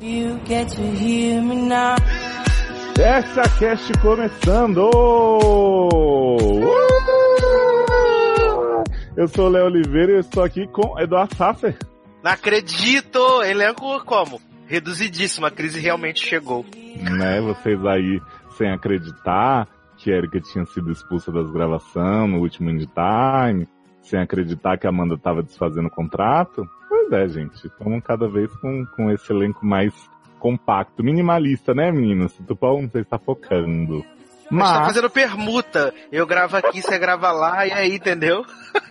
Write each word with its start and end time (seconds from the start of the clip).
You 0.00 0.40
get 0.46 0.68
to 0.76 0.82
hear 0.82 1.42
me 1.42 1.56
now. 1.56 1.94
Essa 2.98 3.42
cast 3.58 3.92
começando! 4.00 4.88
Eu 9.14 9.28
sou 9.28 9.46
o 9.46 9.48
Léo 9.50 9.66
Oliveira 9.66 10.12
e 10.12 10.14
eu 10.14 10.20
estou 10.20 10.42
aqui 10.42 10.66
com 10.68 10.98
Eduardo 10.98 11.36
Sasser. 11.36 11.76
Não 12.24 12.30
acredito! 12.30 13.42
Elenco 13.42 14.02
como? 14.06 14.40
Reduzidíssimo, 14.66 15.44
a 15.44 15.50
crise 15.50 15.78
realmente 15.78 16.26
chegou. 16.26 16.64
Né, 16.96 17.42
vocês 17.42 17.84
aí 17.84 18.22
sem 18.56 18.70
acreditar 18.70 19.68
que 19.98 20.10
a 20.10 20.16
Erika 20.16 20.40
tinha 20.40 20.64
sido 20.64 20.90
expulsa 20.90 21.30
das 21.30 21.50
gravações 21.50 22.30
no 22.30 22.38
último 22.38 22.70
Indie 22.70 22.86
Time, 22.88 23.68
sem 24.10 24.20
acreditar 24.20 24.76
que 24.76 24.86
a 24.86 24.90
Amanda 24.90 25.14
estava 25.14 25.42
desfazendo 25.42 25.86
o 25.86 25.90
contrato. 25.90 26.68
Pois 26.88 27.12
é, 27.12 27.28
gente, 27.28 27.64
estamos 27.64 28.02
cada 28.02 28.28
vez 28.28 28.52
com, 28.56 28.84
com 28.96 29.10
esse 29.10 29.32
elenco 29.32 29.64
mais 29.64 29.94
compacto, 30.38 31.04
minimalista, 31.04 31.72
né, 31.72 31.92
meninas? 31.92 32.38
O 32.40 32.42
Tupão, 32.42 32.88
você 32.88 33.00
está 33.00 33.18
focando. 33.18 34.04
Mas 34.50 34.72
tá 34.72 34.84
fazendo 34.86 35.08
permuta. 35.08 35.94
Eu 36.10 36.26
gravo 36.26 36.56
aqui, 36.56 36.82
você 36.82 36.98
grava 36.98 37.30
lá, 37.30 37.64
e 37.66 37.72
aí, 37.72 37.94
entendeu? 37.94 38.44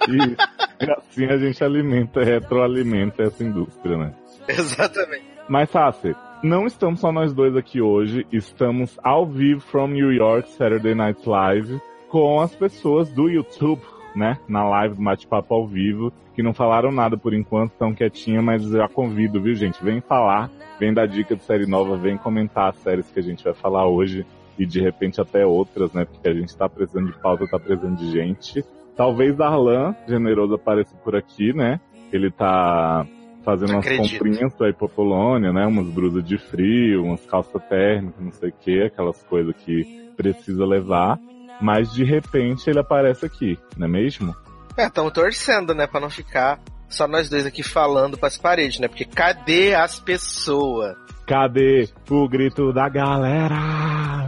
E, 0.08 0.86
e 0.86 0.92
assim 0.92 1.26
a 1.26 1.38
gente 1.38 1.62
alimenta, 1.62 2.24
retroalimenta 2.24 3.24
essa 3.24 3.44
indústria, 3.44 3.98
né? 3.98 4.14
Exatamente. 4.48 5.26
Mas, 5.50 5.70
Sassi, 5.70 6.16
não 6.42 6.66
estamos 6.66 7.02
só 7.02 7.12
nós 7.12 7.34
dois 7.34 7.58
aqui 7.58 7.82
hoje, 7.82 8.26
estamos 8.32 8.98
ao 9.04 9.26
vivo 9.26 9.60
from 9.60 9.88
New 9.88 10.14
York, 10.14 10.50
Saturday 10.52 10.96
Night 10.96 11.28
Live, 11.28 11.82
com 12.08 12.40
as 12.40 12.56
pessoas 12.56 13.12
do 13.12 13.28
YouTube, 13.28 13.82
né? 14.16 14.38
Na 14.48 14.68
live 14.68 14.96
do 14.96 15.04
Bate-Papo 15.04 15.54
ao 15.54 15.68
vivo, 15.68 16.12
que 16.36 16.44
não 16.44 16.54
falaram 16.54 16.92
nada 16.92 17.18
por 17.18 17.34
enquanto, 17.34 17.72
estão 17.72 17.94
quietinhas, 17.94 18.44
mas 18.44 18.64
eu 18.64 18.80
já 18.80 18.88
convido, 18.88 19.42
viu, 19.42 19.56
gente? 19.56 19.84
Vem 19.84 20.02
falar, 20.02 20.50
vem 20.80 20.94
dar 20.94 21.08
dica 21.08 21.36
de 21.36 21.44
série 21.44 21.66
nova, 21.66 21.98
vem 21.98 22.18
comentar 22.18 22.70
as 22.70 22.78
séries 22.78 23.12
que 23.12 23.20
a 23.20 23.24
gente 23.24 23.44
vai 23.44 23.54
falar 23.54 23.88
hoje 23.88 24.26
e 24.58 24.66
de 24.66 24.82
repente 24.82 25.22
até 25.22 25.46
outras, 25.46 25.94
né? 25.94 26.06
Porque 26.06 26.28
a 26.28 26.34
gente 26.34 26.56
tá 26.56 26.68
precisando 26.68 27.12
de 27.12 27.18
pauta, 27.20 27.48
tá 27.48 27.60
precisando 27.60 27.98
de 27.98 28.12
gente. 28.12 28.64
Talvez 28.96 29.36
Darlan, 29.36 29.96
generoso, 30.08 30.56
apareça 30.56 30.96
por 30.98 31.16
aqui, 31.16 31.54
né? 31.54 31.80
Ele 32.12 32.30
tá 32.30 33.06
fazendo 33.44 33.74
umas 33.74 33.88
comprinhas 33.88 34.54
pra 34.54 34.70
ir 34.70 34.74
pra 34.74 34.88
Polônia, 34.88 35.54
né? 35.54 35.66
Umas 35.66 35.88
brusas 35.88 36.24
de 36.24 36.38
frio, 36.38 37.04
umas 37.04 37.26
calças 37.26 37.62
térmicas, 37.70 38.24
não 38.24 38.32
sei 38.32 38.50
o 38.50 38.54
que, 38.54 38.82
aquelas 38.84 39.24
coisas 39.24 39.56
que 39.56 40.12
precisa 40.18 40.66
levar. 40.66 41.18
Mas 41.62 41.92
de 41.92 42.04
repente 42.04 42.70
ele 42.70 42.80
aparece 42.80 43.26
aqui, 43.26 43.58
não 43.78 43.88
é 43.88 43.90
mesmo? 43.90 44.36
É, 44.78 44.86
estamos 44.86 45.12
torcendo, 45.12 45.74
né, 45.74 45.88
pra 45.88 46.00
não 46.00 46.10
ficar 46.10 46.60
só 46.90 47.08
nós 47.08 47.30
dois 47.30 47.46
aqui 47.46 47.62
falando 47.62 48.18
pras 48.18 48.38
paredes, 48.38 48.80
né? 48.80 48.88
Porque 48.88 49.06
cadê 49.06 49.76
as 49.76 50.00
pessoas? 50.00 50.98
Cadê 51.28 51.88
o 52.10 52.28
grito 52.28 52.74
da 52.74 52.90
galera? 52.90 54.28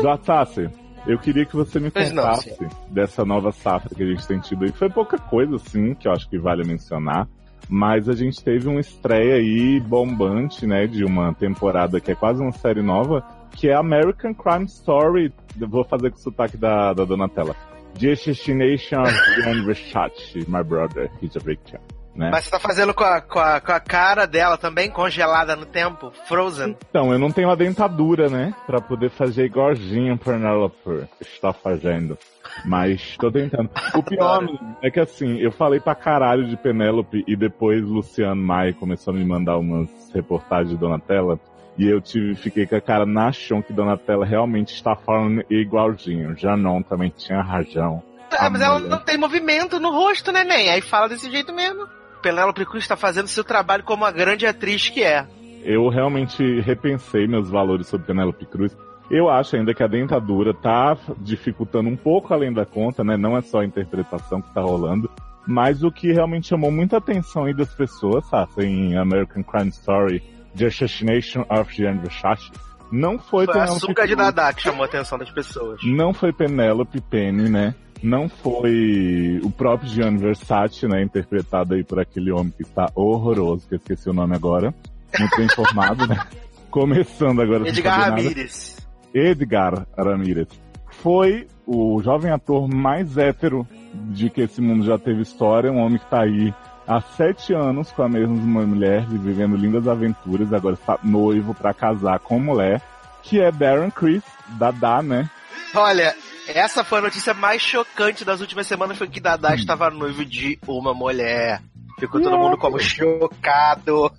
Duatsassi, 0.00 0.70
eu 1.06 1.18
queria 1.18 1.44
que 1.44 1.54
você 1.54 1.78
me 1.78 1.90
Pois 1.90 2.10
não, 2.12 2.22
contasse 2.22 2.56
dessa 2.88 3.24
nova 3.24 3.52
safra 3.52 3.94
que 3.94 4.02
a 4.02 4.06
gente 4.06 4.26
tem 4.26 4.40
tido 4.40 4.64
aí. 4.64 4.72
Foi 4.72 4.88
pouca 4.88 5.18
coisa, 5.18 5.58
sim, 5.58 5.94
que 5.94 6.08
eu 6.08 6.12
acho 6.12 6.28
que 6.28 6.38
vale 6.38 6.66
mencionar. 6.66 7.28
Mas 7.68 8.08
a 8.08 8.12
gente 8.12 8.42
teve 8.42 8.68
uma 8.68 8.80
estreia 8.80 9.36
aí 9.36 9.80
bombante, 9.80 10.66
né, 10.66 10.86
de 10.86 11.04
uma 11.04 11.34
temporada 11.34 12.00
que 12.00 12.12
é 12.12 12.14
quase 12.14 12.42
uma 12.42 12.52
série 12.52 12.82
nova, 12.82 13.24
que 13.54 13.68
é 13.68 13.74
American 13.74 14.34
Crime 14.34 14.66
Story. 14.66 15.32
Vou 15.56 15.84
fazer 15.84 16.10
com 16.10 16.16
o 16.16 16.20
sotaque 16.20 16.56
da, 16.56 16.92
da 16.92 17.04
Donatella. 17.04 17.54
The 17.98 18.12
Assassination 18.12 19.02
of 19.02 19.12
John 19.36 19.64
Versace, 19.64 20.44
my 20.48 20.62
brother, 20.62 21.10
he's 21.22 21.36
a 21.36 21.40
victim. 21.40 21.78
Né? 22.14 22.30
Mas 22.30 22.44
você 22.44 22.50
tá 22.52 22.60
fazendo 22.60 22.94
com 22.94 23.02
a, 23.02 23.20
com, 23.20 23.40
a, 23.40 23.60
com 23.60 23.72
a 23.72 23.80
cara 23.80 24.24
dela 24.24 24.56
também, 24.56 24.88
congelada 24.88 25.56
no 25.56 25.66
tempo? 25.66 26.12
Frozen? 26.28 26.76
Então, 26.88 27.12
eu 27.12 27.18
não 27.18 27.30
tenho 27.30 27.50
a 27.50 27.56
dentadura, 27.56 28.28
né? 28.28 28.54
Pra 28.66 28.80
poder 28.80 29.10
fazer 29.10 29.46
igualzinho 29.46 30.16
Penelope 30.16 31.08
está 31.20 31.52
fazendo. 31.52 32.16
Mas 32.64 33.16
tô 33.16 33.32
tentando. 33.32 33.68
O 33.94 34.02
pior 34.02 34.46
é 34.80 34.90
que 34.90 35.00
assim, 35.00 35.38
eu 35.38 35.50
falei 35.50 35.80
pra 35.80 35.94
caralho 35.94 36.46
de 36.46 36.56
Penélope 36.56 37.24
e 37.26 37.34
depois 37.34 37.82
Luciano 37.82 38.40
Maia 38.40 38.72
começou 38.72 39.12
a 39.12 39.16
me 39.16 39.24
mandar 39.24 39.58
umas 39.58 39.90
reportagens 40.14 40.70
de 40.70 40.76
Donatella. 40.76 41.40
E 41.76 41.88
eu 41.88 42.00
tive, 42.00 42.34
fiquei 42.36 42.66
com 42.66 42.76
a 42.76 42.80
cara 42.80 43.04
na 43.04 43.32
chão 43.32 43.60
que 43.60 43.72
Donatella 43.72 44.24
realmente 44.24 44.74
está 44.74 44.94
falando 44.94 45.44
igualzinho. 45.50 46.36
Já 46.36 46.56
não, 46.56 46.82
também 46.82 47.12
tinha 47.16 47.42
razão. 47.42 48.02
Ah, 48.30 48.50
mas 48.50 48.60
ela 48.60 48.78
não 48.78 48.98
tem 48.98 49.16
movimento 49.16 49.78
no 49.80 49.90
rosto, 49.90 50.32
né, 50.32 50.44
nem? 50.44 50.68
Aí 50.68 50.80
fala 50.80 51.08
desse 51.08 51.30
jeito 51.30 51.52
mesmo. 51.52 51.86
Penélope 52.22 52.64
Cruz 52.64 52.84
está 52.84 52.96
fazendo 52.96 53.28
seu 53.28 53.44
trabalho 53.44 53.84
como 53.84 54.04
a 54.04 54.10
grande 54.10 54.46
atriz 54.46 54.88
que 54.88 55.02
é. 55.02 55.26
eu 55.64 55.88
realmente 55.88 56.60
repensei 56.60 57.26
meus 57.26 57.50
valores 57.50 57.86
sobre 57.86 58.06
Penélope 58.06 58.46
Cruz. 58.46 58.76
Eu 59.10 59.28
acho 59.28 59.56
ainda 59.56 59.74
que 59.74 59.82
a 59.82 59.86
dentadura 59.86 60.54
tá 60.54 60.96
dificultando 61.18 61.88
um 61.88 61.96
pouco 61.96 62.32
além 62.32 62.52
da 62.52 62.64
conta, 62.64 63.04
né? 63.04 63.16
Não 63.16 63.36
é 63.36 63.42
só 63.42 63.60
a 63.60 63.64
interpretação 63.64 64.40
que 64.40 64.52
tá 64.54 64.60
rolando. 64.60 65.10
Mas 65.46 65.82
o 65.82 65.92
que 65.92 66.10
realmente 66.10 66.48
chamou 66.48 66.70
muita 66.70 66.96
atenção 66.96 67.44
aí 67.44 67.52
das 67.52 67.74
pessoas, 67.74 68.24
sabe? 68.26 68.64
Em 68.64 68.96
American 68.96 69.42
Crime 69.42 69.68
Story, 69.68 70.22
The 70.56 70.66
Assassination 70.66 71.44
of 71.50 71.74
Gianni 71.74 72.00
Versace, 72.00 72.50
não 72.90 73.18
foi, 73.18 73.46
Foi 73.46 73.54
a 73.54 73.58
Penélope 73.58 73.76
açúcar 73.76 74.06
de. 74.06 74.14
Dadá 74.14 74.52
que 74.52 74.62
chamou 74.62 74.82
a 74.82 74.86
atenção 74.86 75.18
das 75.18 75.30
pessoas. 75.30 75.80
Não 75.82 76.14
foi 76.14 76.32
Penélope 76.32 77.00
Penny, 77.00 77.48
né? 77.48 77.74
Não 78.02 78.28
foi 78.28 79.40
o 79.42 79.50
próprio 79.50 79.88
Gianni 79.88 80.18
Versace, 80.18 80.86
né? 80.86 81.02
Interpretado 81.02 81.74
aí 81.74 81.82
por 81.82 81.98
aquele 81.98 82.30
homem 82.30 82.52
que 82.52 82.62
está 82.62 82.86
horroroso, 82.94 83.66
que 83.66 83.74
eu 83.74 83.78
esqueci 83.78 84.08
o 84.08 84.12
nome 84.12 84.36
agora. 84.36 84.72
Muito 85.18 85.36
bem 85.36 85.46
informado, 85.46 86.06
né? 86.06 86.24
Começando 86.70 87.40
agora. 87.40 87.68
Edgar. 87.68 88.10
Ramírez. 88.10 88.76
Edgar 89.12 89.86
Ramirez. 89.96 90.48
Foi 90.90 91.46
o 91.66 92.00
jovem 92.02 92.30
ator 92.30 92.68
mais 92.68 93.16
hétero 93.16 93.66
de 94.10 94.28
que 94.28 94.42
esse 94.42 94.60
mundo 94.60 94.84
já 94.84 94.98
teve 94.98 95.22
história, 95.22 95.70
um 95.70 95.78
homem 95.78 95.98
que 95.98 96.06
tá 96.06 96.22
aí 96.22 96.52
há 96.86 97.00
sete 97.00 97.52
anos 97.52 97.90
com 97.92 98.02
a 98.02 98.08
mesma 98.08 98.66
mulher, 98.66 99.06
e 99.10 99.18
vivendo 99.18 99.56
lindas 99.56 99.88
aventuras, 99.88 100.52
agora 100.52 100.74
está 100.74 100.98
noivo 101.02 101.54
para 101.54 101.74
casar 101.74 102.18
com 102.18 102.38
mulher, 102.38 102.80
que 103.22 103.40
é 103.40 103.50
Darren 103.50 103.90
Criss, 103.90 104.24
Dadá, 104.48 105.02
né? 105.02 105.28
Olha, 105.74 106.14
essa 106.48 106.84
foi 106.84 106.98
a 106.98 107.02
notícia 107.02 107.34
mais 107.34 107.62
chocante 107.62 108.24
das 108.24 108.40
últimas 108.40 108.66
semanas, 108.66 108.98
foi 108.98 109.08
que 109.08 109.20
Dadá 109.20 109.54
estava 109.54 109.90
noivo 109.90 110.24
de 110.24 110.58
uma 110.66 110.92
mulher. 110.92 111.60
Ficou 111.98 112.20
todo 112.20 112.36
mundo 112.36 112.58
como 112.58 112.78
chocado. 112.78 114.12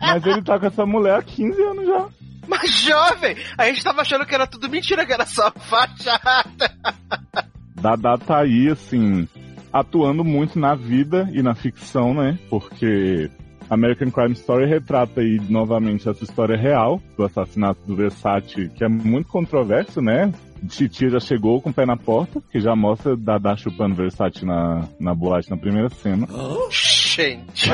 Mas 0.00 0.24
ele 0.24 0.42
tá 0.42 0.58
com 0.58 0.66
essa 0.66 0.86
mulher 0.86 1.16
há 1.16 1.22
15 1.22 1.62
anos 1.62 1.86
já. 1.86 2.08
Mas 2.46 2.70
jovem, 2.70 3.36
a 3.56 3.66
gente 3.66 3.84
tava 3.84 4.02
achando 4.02 4.26
que 4.26 4.34
era 4.34 4.46
tudo 4.46 4.68
mentira, 4.68 5.06
que 5.06 5.12
era 5.12 5.26
só 5.26 5.50
fachada. 5.50 6.72
Dadá 7.74 8.16
tá 8.16 8.40
aí, 8.40 8.68
assim, 8.68 9.28
atuando 9.72 10.24
muito 10.24 10.58
na 10.58 10.74
vida 10.74 11.28
e 11.32 11.42
na 11.42 11.54
ficção, 11.54 12.12
né? 12.12 12.38
Porque 12.50 13.30
American 13.70 14.10
Crime 14.10 14.32
Story 14.32 14.66
retrata 14.66 15.20
aí 15.20 15.40
novamente 15.48 16.08
essa 16.08 16.22
história 16.22 16.56
real 16.56 17.00
do 17.16 17.24
assassinato 17.24 17.80
do 17.86 17.96
Versace, 17.96 18.68
que 18.68 18.84
é 18.84 18.88
muito 18.88 19.28
controverso, 19.28 20.02
né? 20.02 20.30
Titia 20.68 21.08
já 21.08 21.18
chegou 21.18 21.60
com 21.60 21.70
o 21.70 21.72
pé 21.72 21.86
na 21.86 21.96
porta, 21.96 22.40
que 22.52 22.60
já 22.60 22.76
mostra 22.76 23.16
Dadá 23.16 23.56
chupando 23.56 23.94
Versace 23.94 24.44
na, 24.44 24.86
na 25.00 25.14
boate 25.14 25.50
na 25.50 25.56
primeira 25.56 25.88
cena. 25.88 26.28
Gente. 26.70 27.70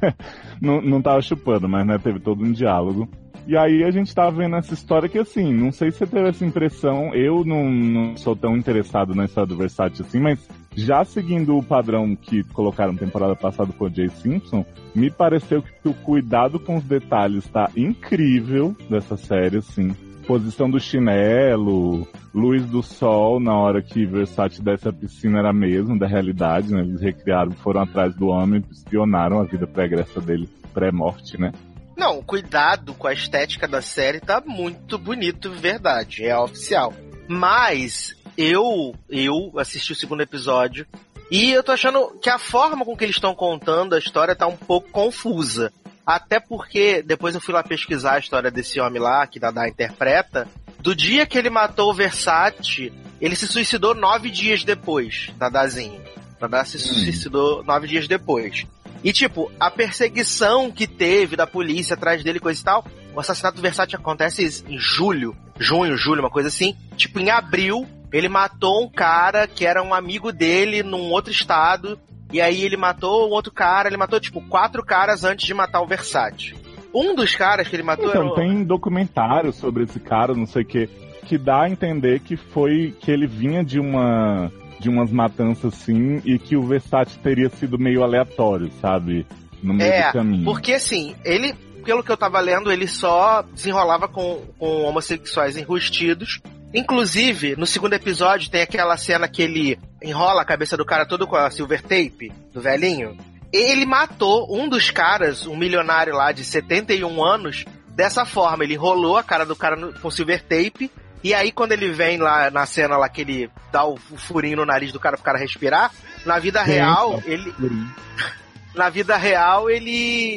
não, 0.60 0.80
não 0.80 1.02
tava 1.02 1.20
chupando, 1.20 1.68
mas 1.68 1.86
né, 1.86 1.98
teve 1.98 2.18
todo 2.18 2.42
um 2.42 2.50
diálogo. 2.50 3.08
E 3.46 3.56
aí 3.56 3.82
a 3.84 3.90
gente 3.90 4.14
tava 4.14 4.38
vendo 4.38 4.56
essa 4.56 4.72
história 4.72 5.08
que 5.08 5.18
assim, 5.18 5.52
não 5.52 5.72
sei 5.72 5.90
se 5.90 5.98
você 5.98 6.06
teve 6.06 6.28
essa 6.28 6.44
impressão, 6.46 7.14
eu 7.14 7.44
não, 7.44 7.70
não 7.70 8.16
sou 8.16 8.36
tão 8.36 8.56
interessado 8.56 9.14
na 9.14 9.24
história 9.24 9.48
do 9.48 9.56
Versace 9.56 10.00
assim, 10.00 10.20
mas 10.20 10.48
já 10.74 11.04
seguindo 11.04 11.56
o 11.56 11.62
padrão 11.62 12.16
que 12.16 12.42
colocaram 12.44 12.96
temporada 12.96 13.36
passada 13.36 13.72
com 13.72 13.84
o 13.84 13.90
Jay 13.90 14.08
Simpson, 14.08 14.64
me 14.94 15.10
pareceu 15.10 15.62
que 15.62 15.88
o 15.88 15.94
cuidado 15.94 16.58
com 16.58 16.76
os 16.76 16.84
detalhes 16.84 17.46
tá 17.48 17.70
incrível 17.76 18.76
dessa 18.88 19.16
série, 19.16 19.58
assim. 19.58 19.94
Posição 20.26 20.70
do 20.70 20.78
chinelo, 20.78 22.06
luz 22.32 22.64
do 22.66 22.82
sol 22.82 23.40
na 23.40 23.54
hora 23.54 23.82
que 23.82 24.06
Versace 24.06 24.62
desce 24.62 24.88
a 24.88 24.92
piscina 24.92 25.40
era 25.40 25.52
mesmo, 25.52 25.98
da 25.98 26.06
realidade, 26.06 26.72
né? 26.72 26.80
Eles 26.80 27.00
recriaram, 27.00 27.50
foram 27.52 27.82
atrás 27.82 28.14
do 28.14 28.28
homem, 28.28 28.64
espionaram 28.70 29.40
a 29.40 29.44
vida 29.44 29.66
pregressa 29.66 30.20
dele, 30.20 30.48
pré-morte, 30.72 31.38
né? 31.38 31.52
Não, 31.96 32.18
o 32.18 32.24
cuidado 32.24 32.94
com 32.94 33.06
a 33.06 33.12
estética 33.12 33.68
da 33.68 33.82
série 33.82 34.20
tá 34.20 34.42
muito 34.46 34.96
bonito, 34.96 35.50
verdade, 35.50 36.24
é 36.24 36.36
oficial. 36.38 36.92
Mas 37.28 38.16
eu 38.36 38.94
eu 39.08 39.52
assisti 39.58 39.92
o 39.92 39.96
segundo 39.96 40.22
episódio 40.22 40.86
e 41.30 41.50
eu 41.50 41.62
tô 41.62 41.72
achando 41.72 42.18
que 42.20 42.28
a 42.28 42.38
forma 42.38 42.84
com 42.84 42.96
que 42.96 43.04
eles 43.04 43.16
estão 43.16 43.34
contando 43.34 43.94
a 43.94 43.98
história 43.98 44.36
tá 44.36 44.46
um 44.46 44.56
pouco 44.56 44.90
confusa. 44.90 45.72
Até 46.04 46.40
porque 46.40 47.02
depois 47.02 47.34
eu 47.34 47.40
fui 47.40 47.54
lá 47.54 47.62
pesquisar 47.62 48.14
a 48.14 48.18
história 48.18 48.50
desse 48.50 48.80
homem 48.80 49.00
lá 49.00 49.26
que 49.26 49.38
Dada 49.38 49.68
interpreta. 49.68 50.48
Do 50.80 50.94
dia 50.94 51.24
que 51.24 51.38
ele 51.38 51.48
matou 51.48 51.90
o 51.90 51.94
Versace, 51.94 52.92
ele 53.20 53.36
se 53.36 53.46
suicidou 53.46 53.94
nove 53.94 54.30
dias 54.30 54.64
depois, 54.64 55.30
Dadazinho. 55.38 56.02
Dada 56.40 56.64
se 56.64 56.78
suicidou 56.78 57.62
nove 57.62 57.86
dias 57.86 58.08
depois. 58.08 58.66
E, 59.04 59.12
tipo, 59.12 59.50
a 59.58 59.70
perseguição 59.70 60.70
que 60.70 60.86
teve 60.86 61.36
da 61.36 61.46
polícia 61.46 61.94
atrás 61.94 62.22
dele, 62.22 62.38
coisa 62.38 62.60
e 62.60 62.64
tal, 62.64 62.84
o 63.14 63.20
assassinato 63.20 63.56
do 63.56 63.62
Versace 63.62 63.96
acontece 63.96 64.64
em 64.68 64.78
julho, 64.78 65.36
junho, 65.58 65.96
julho, 65.96 66.20
uma 66.20 66.30
coisa 66.30 66.48
assim. 66.48 66.76
Tipo, 66.96 67.20
em 67.20 67.30
abril, 67.30 67.86
ele 68.12 68.28
matou 68.28 68.84
um 68.84 68.88
cara 68.88 69.46
que 69.46 69.64
era 69.64 69.82
um 69.82 69.94
amigo 69.94 70.32
dele 70.32 70.82
num 70.82 71.10
outro 71.10 71.32
estado. 71.32 71.98
E 72.32 72.40
aí 72.40 72.62
ele 72.62 72.76
matou 72.76 73.28
um 73.28 73.32
outro 73.32 73.52
cara, 73.52 73.88
ele 73.88 73.96
matou, 73.96 74.18
tipo, 74.18 74.40
quatro 74.48 74.82
caras 74.82 75.22
antes 75.22 75.46
de 75.46 75.52
matar 75.52 75.82
o 75.82 75.86
Versace. 75.86 76.54
Um 76.94 77.14
dos 77.14 77.34
caras 77.34 77.68
que 77.68 77.76
ele 77.76 77.82
matou 77.82 78.08
Então, 78.08 78.26
era 78.26 78.34
tem 78.34 78.64
documentário 78.64 79.52
sobre 79.52 79.84
esse 79.84 80.00
cara, 80.00 80.34
não 80.34 80.46
sei 80.46 80.62
o 80.62 80.66
que, 80.66 80.86
que 81.26 81.38
dá 81.38 81.62
a 81.62 81.70
entender 81.70 82.20
que 82.20 82.36
foi 82.36 82.94
que 83.00 83.10
ele 83.10 83.26
vinha 83.26 83.64
de 83.64 83.78
uma 83.78 84.50
de 84.78 84.88
umas 84.88 85.12
matanças 85.12 85.72
assim 85.72 86.20
e 86.24 86.38
que 86.38 86.56
o 86.56 86.62
Versace 86.62 87.16
teria 87.20 87.48
sido 87.48 87.78
meio 87.78 88.02
aleatório, 88.02 88.68
sabe? 88.80 89.24
No 89.62 89.72
meio 89.72 89.92
É, 89.92 90.08
do 90.08 90.12
caminho. 90.12 90.44
Porque 90.44 90.72
assim, 90.72 91.14
ele, 91.24 91.54
pelo 91.84 92.02
que 92.02 92.10
eu 92.10 92.16
tava 92.16 92.40
lendo, 92.40 92.70
ele 92.72 92.88
só 92.88 93.42
desenrolava 93.42 94.08
com, 94.08 94.42
com 94.58 94.82
homossexuais 94.82 95.56
enrustidos. 95.56 96.40
Inclusive, 96.74 97.54
no 97.56 97.66
segundo 97.66 97.92
episódio 97.94 98.50
tem 98.50 98.62
aquela 98.62 98.96
cena 98.96 99.28
que 99.28 99.42
ele 99.42 99.78
enrola 100.02 100.42
a 100.42 100.44
cabeça 100.44 100.76
do 100.76 100.84
cara 100.84 101.04
todo 101.06 101.26
com 101.26 101.36
a 101.36 101.50
silver 101.50 101.82
tape, 101.82 102.32
do 102.52 102.60
velhinho. 102.60 103.16
Ele 103.52 103.84
matou 103.84 104.46
um 104.58 104.66
dos 104.68 104.90
caras, 104.90 105.46
um 105.46 105.56
milionário 105.56 106.14
lá 106.14 106.32
de 106.32 106.42
71 106.42 107.22
anos, 107.22 107.64
dessa 107.88 108.24
forma. 108.24 108.64
Ele 108.64 108.74
enrolou 108.74 109.18
a 109.18 109.22
cara 109.22 109.44
do 109.44 109.54
cara 109.54 109.76
no- 109.76 109.92
com 109.92 110.10
silver 110.10 110.42
tape. 110.42 110.90
E 111.22 111.34
aí, 111.34 111.52
quando 111.52 111.72
ele 111.72 111.90
vem 111.92 112.16
lá 112.18 112.50
na 112.50 112.64
cena 112.66 112.96
lá 112.96 113.08
que 113.08 113.20
ele 113.20 113.50
dá 113.70 113.84
o 113.84 113.96
furinho 113.96 114.56
no 114.56 114.64
nariz 114.66 114.90
do 114.90 114.98
cara 114.98 115.16
pro 115.16 115.24
cara 115.24 115.38
respirar, 115.38 115.92
na 116.24 116.38
vida 116.38 116.62
real, 116.62 117.20
sim. 117.22 117.30
ele, 117.30 117.54
na 118.74 118.88
vida 118.88 119.16
real, 119.16 119.70
ele, 119.70 119.90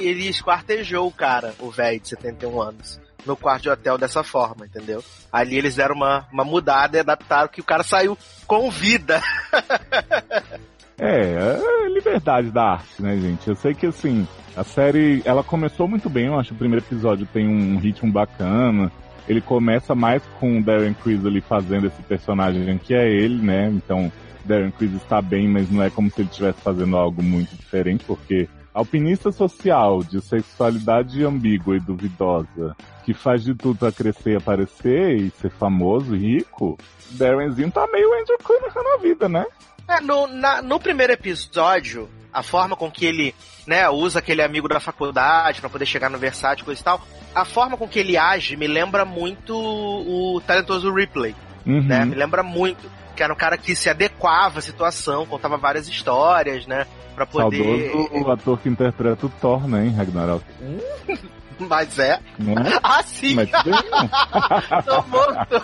ele 0.06 0.28
esquartejou 0.28 1.08
o 1.08 1.12
cara, 1.12 1.56
o 1.60 1.72
velho 1.72 2.00
de 2.00 2.10
71 2.10 2.62
anos, 2.62 3.00
no 3.26 3.36
quarto 3.36 3.64
de 3.64 3.70
hotel 3.70 3.98
dessa 3.98 4.24
forma, 4.24 4.66
entendeu? 4.66 5.04
Ali 5.32 5.58
eles 5.58 5.76
deram 5.76 5.96
uma, 5.96 6.28
uma 6.32 6.44
mudada 6.44 6.98
e 6.98 7.00
adaptaram 7.00 7.50
que 7.50 7.62
o 7.62 7.66
cara 7.66 7.84
saiu 7.84 8.18
com 8.48 8.70
vida. 8.70 9.22
É, 10.98 11.58
é 11.58 11.90
liberdade 11.90 12.50
da 12.52 12.72
arte, 12.72 13.02
né, 13.02 13.18
gente? 13.18 13.48
Eu 13.48 13.56
sei 13.56 13.74
que, 13.74 13.86
assim, 13.86 14.26
a 14.56 14.64
série, 14.64 15.22
ela 15.26 15.44
começou 15.44 15.88
muito 15.88 16.10
bem, 16.10 16.28
eu 16.28 16.40
acho 16.40 16.54
o 16.54 16.58
primeiro 16.58 16.86
episódio 16.86 17.28
tem 17.34 17.48
um 17.48 17.78
ritmo 17.78 18.12
bacana. 18.12 18.92
Ele 19.28 19.42
começa 19.42 19.94
mais 19.94 20.24
com 20.40 20.60
o 20.60 20.64
Darren 20.64 20.94
Criss 20.94 21.26
ali 21.26 21.42
fazendo 21.42 21.88
esse 21.88 22.02
personagem 22.04 22.78
que 22.78 22.94
é 22.94 23.10
ele, 23.10 23.44
né? 23.44 23.68
Então, 23.70 24.12
Darren 24.46 24.72
Criss 24.72 24.96
está 24.96 25.22
bem, 25.22 25.48
mas 25.50 25.70
não 25.70 25.84
é 25.84 25.90
como 25.90 26.10
se 26.10 26.22
ele 26.22 26.30
estivesse 26.30 26.62
fazendo 26.62 26.96
algo 26.96 27.22
muito 27.22 27.56
diferente, 27.56 28.06
porque 28.06 28.48
alpinista 28.76 29.32
social 29.32 30.04
de 30.04 30.22
sexualidade 30.22 31.24
ambígua 31.24 31.78
e 31.78 31.80
duvidosa, 31.80 32.76
que 33.06 33.14
faz 33.14 33.44
de 33.44 33.56
tudo 33.56 33.80
pra 33.80 33.92
crescer 33.92 34.34
e 34.34 34.36
aparecer 34.36 35.16
e 35.16 35.30
ser 35.32 35.50
famoso 35.52 36.16
e 36.16 36.20
rico, 36.20 36.78
Darrenzinho 37.12 37.72
tá 37.72 37.88
meio 37.88 38.14
Andrew 38.22 38.38
Cunningham 38.44 38.84
na 38.84 38.98
vida, 39.02 39.30
né? 39.30 39.46
É, 39.88 40.02
no, 40.02 40.28
na- 40.28 40.62
no 40.62 40.80
primeiro 40.80 41.14
episódio, 41.14 42.10
a 42.34 42.44
forma 42.44 42.76
com 42.76 42.92
que 42.92 43.06
ele, 43.06 43.34
né, 43.66 43.88
usa 43.90 44.20
aquele 44.20 44.42
amigo 44.42 44.68
da 44.68 44.80
faculdade 44.80 45.62
pra 45.62 45.70
poder 45.70 45.86
chegar 45.86 46.10
no 46.10 46.20
coisa 46.20 46.82
e 46.82 46.84
tal, 46.84 47.02
a 47.34 47.46
forma 47.46 47.78
com 47.78 47.88
que 47.88 48.00
ele 48.00 48.18
age 48.18 48.58
me 48.58 48.68
lembra 48.68 49.06
muito 49.06 49.56
o 49.56 50.42
talentoso 50.46 50.94
Ripley. 50.94 51.34
Uhum. 51.66 51.82
né? 51.84 52.06
Me 52.06 52.16
lembra 52.16 52.44
muito. 52.44 52.92
Que 53.16 53.24
era 53.24 53.32
um 53.32 53.36
cara 53.38 53.58
que 53.58 53.74
se 53.76 53.90
adequava 53.90 54.60
à 54.60 54.62
situação, 54.62 55.26
contava 55.26 55.56
várias 55.58 55.88
histórias, 55.88 56.68
né? 56.68 56.86
Pra 57.16 57.26
poder. 57.26 57.92
Saudoso 57.92 58.14
o 58.14 58.32
ator 58.32 58.60
que 58.60 58.70
interpreta 58.70 59.26
o 59.26 59.30
Thor, 59.30 59.68
né, 59.68 59.86
em 59.86 59.92
Ragnarok. 59.92 60.44
Mas 61.58 61.98
é. 62.00 62.20
Não 62.38 62.54
é? 62.54 62.80
Ah, 62.84 63.02
sim! 63.02 63.34
Mas 63.36 63.50
tem, 63.50 63.72
não. 63.72 64.82
Tô 64.84 65.02
morto! 65.08 65.56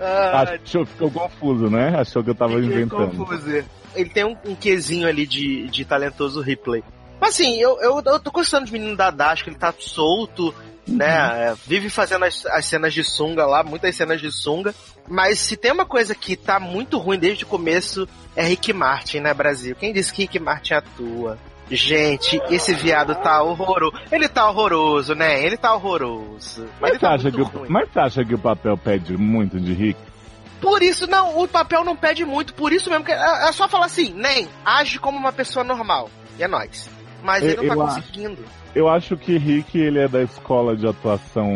ah, 0.00 0.56
Achou, 0.62 0.84
ficou 0.84 1.10
confuso, 1.10 1.70
né? 1.70 1.96
Achou 2.00 2.24
que 2.24 2.30
eu 2.30 2.34
tava 2.34 2.54
fiquei 2.54 2.66
inventando. 2.66 3.16
confuso. 3.16 3.64
Ele 3.94 4.10
tem 4.10 4.24
um, 4.24 4.36
um 4.44 4.54
quesinho 4.54 5.06
ali 5.06 5.26
de, 5.26 5.68
de 5.68 5.84
talentoso 5.84 6.40
Ripley. 6.40 6.82
Mas 7.20 7.34
assim, 7.34 7.56
eu, 7.60 7.80
eu, 7.80 8.02
eu 8.04 8.18
tô 8.18 8.32
gostando 8.32 8.66
do 8.66 8.72
menino 8.72 8.96
da 8.96 9.12
acho 9.30 9.44
que 9.44 9.50
ele 9.50 9.58
tá 9.58 9.72
solto, 9.78 10.52
né? 10.86 11.06
É, 11.50 11.54
Vive 11.66 11.88
fazendo 11.90 12.24
as, 12.24 12.44
as 12.46 12.64
cenas 12.66 12.92
de 12.92 13.04
sunga 13.04 13.46
lá, 13.46 13.62
muitas 13.62 13.94
cenas 13.96 14.20
de 14.20 14.30
sunga. 14.32 14.74
Mas 15.08 15.38
se 15.38 15.56
tem 15.56 15.72
uma 15.72 15.84
coisa 15.86 16.14
que 16.14 16.36
tá 16.36 16.58
muito 16.60 16.98
ruim 16.98 17.18
desde 17.18 17.44
o 17.44 17.46
começo, 17.46 18.08
é 18.36 18.42
Rick 18.44 18.72
Martin, 18.72 19.20
né, 19.20 19.34
Brasil? 19.34 19.74
Quem 19.76 19.92
disse 19.92 20.12
que 20.12 20.22
Rick 20.22 20.38
Martin 20.38 20.74
atua? 20.74 21.38
Gente, 21.70 22.40
esse 22.50 22.74
viado 22.74 23.14
tá 23.16 23.42
horroroso. 23.42 23.96
Ele 24.10 24.28
tá 24.28 24.48
horroroso, 24.48 25.14
né? 25.14 25.42
Ele 25.44 25.56
tá 25.56 25.74
horroroso. 25.74 26.66
Mas 26.80 26.92
você, 26.92 26.98
tá 26.98 27.12
acha 27.14 27.30
que, 27.30 27.40
o- 27.40 27.66
mas 27.68 27.96
acha 27.96 28.24
que 28.24 28.34
o 28.34 28.38
papel 28.38 28.76
pede 28.76 29.16
muito 29.16 29.58
de 29.58 29.72
Rick? 29.72 29.98
Por 30.60 30.82
isso, 30.82 31.06
não, 31.08 31.38
o 31.42 31.48
papel 31.48 31.82
não 31.82 31.96
pede 31.96 32.24
muito, 32.24 32.54
por 32.54 32.72
isso 32.72 32.88
mesmo 32.88 33.04
que 33.04 33.10
é, 33.10 33.48
é 33.48 33.52
só 33.52 33.66
falar 33.68 33.86
assim, 33.86 34.12
nem, 34.14 34.48
age 34.64 34.98
como 35.00 35.18
uma 35.18 35.32
pessoa 35.32 35.64
normal. 35.64 36.08
E 36.38 36.42
é 36.44 36.46
nóis. 36.48 36.88
Mas 37.22 37.42
ele 37.44 37.56
não 37.56 37.62
tá 37.62 37.66
Eu- 37.66 37.74
eu 37.76 37.82
acho- 37.82 37.94
conseguindo. 38.02 38.44
Eu 38.74 38.88
acho 38.88 39.16
que 39.16 39.36
Rick, 39.36 39.78
ele 39.78 39.98
é 39.98 40.08
da 40.08 40.22
escola 40.22 40.74
de 40.76 40.86
atuação 40.86 41.46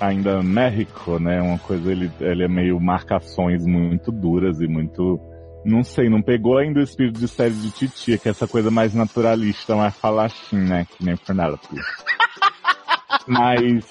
ainda 0.00 0.42
México, 0.42 1.18
né? 1.18 1.40
Uma 1.42 1.58
coisa, 1.58 1.90
ele, 1.90 2.10
ele 2.20 2.44
é 2.44 2.48
meio 2.48 2.78
marcações 2.80 3.64
muito 3.66 4.10
duras 4.12 4.60
e 4.60 4.66
muito... 4.68 5.20
Não 5.64 5.82
sei, 5.82 6.08
não 6.08 6.22
pegou 6.22 6.56
ainda 6.58 6.78
o 6.78 6.82
espírito 6.82 7.18
de 7.18 7.26
série 7.26 7.52
de 7.54 7.72
titia, 7.72 8.16
que 8.16 8.28
é 8.28 8.30
essa 8.30 8.46
coisa 8.46 8.70
mais 8.70 8.94
naturalista, 8.94 9.74
mais 9.74 9.96
falachim, 9.96 10.56
né? 10.58 10.86
Que 10.96 11.04
nem 11.04 11.16
Penelope. 11.16 11.66
Mas 13.26 13.84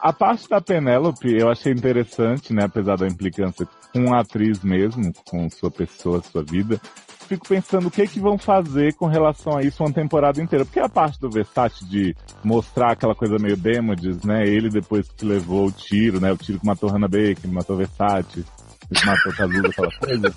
a 0.00 0.12
parte 0.12 0.48
da 0.48 0.60
Penélope 0.60 1.30
eu 1.38 1.50
achei 1.50 1.72
interessante, 1.72 2.52
né? 2.54 2.64
Apesar 2.64 2.96
da 2.96 3.06
implicância 3.06 3.68
com 3.92 4.14
a 4.14 4.20
atriz 4.20 4.62
mesmo, 4.64 5.12
com 5.28 5.48
sua 5.50 5.70
pessoa, 5.70 6.22
sua 6.22 6.42
vida. 6.42 6.80
Fico 7.30 7.46
pensando 7.46 7.86
o 7.86 7.90
que 7.92 8.08
que 8.08 8.18
vão 8.18 8.36
fazer 8.36 8.92
com 8.94 9.06
relação 9.06 9.56
a 9.56 9.62
isso 9.62 9.84
uma 9.84 9.92
temporada 9.92 10.42
inteira. 10.42 10.64
Porque 10.64 10.80
a 10.80 10.88
parte 10.88 11.20
do 11.20 11.30
Versace 11.30 11.84
de 11.84 12.12
mostrar 12.42 12.90
aquela 12.90 13.14
coisa 13.14 13.36
meio 13.38 13.56
damages, 13.56 14.24
né? 14.24 14.44
Ele 14.44 14.68
depois 14.68 15.08
que 15.08 15.24
levou 15.24 15.68
o 15.68 15.70
tiro, 15.70 16.20
né? 16.20 16.32
O 16.32 16.36
tiro 16.36 16.58
que 16.58 16.66
matou 16.66 16.90
Hannah 16.90 17.06
Baker, 17.06 17.48
matou 17.48 17.76
Versace, 17.76 18.44
matou 19.04 19.32
Cazuza, 19.32 19.68
aquela 19.68 19.90
coisa. 19.98 20.34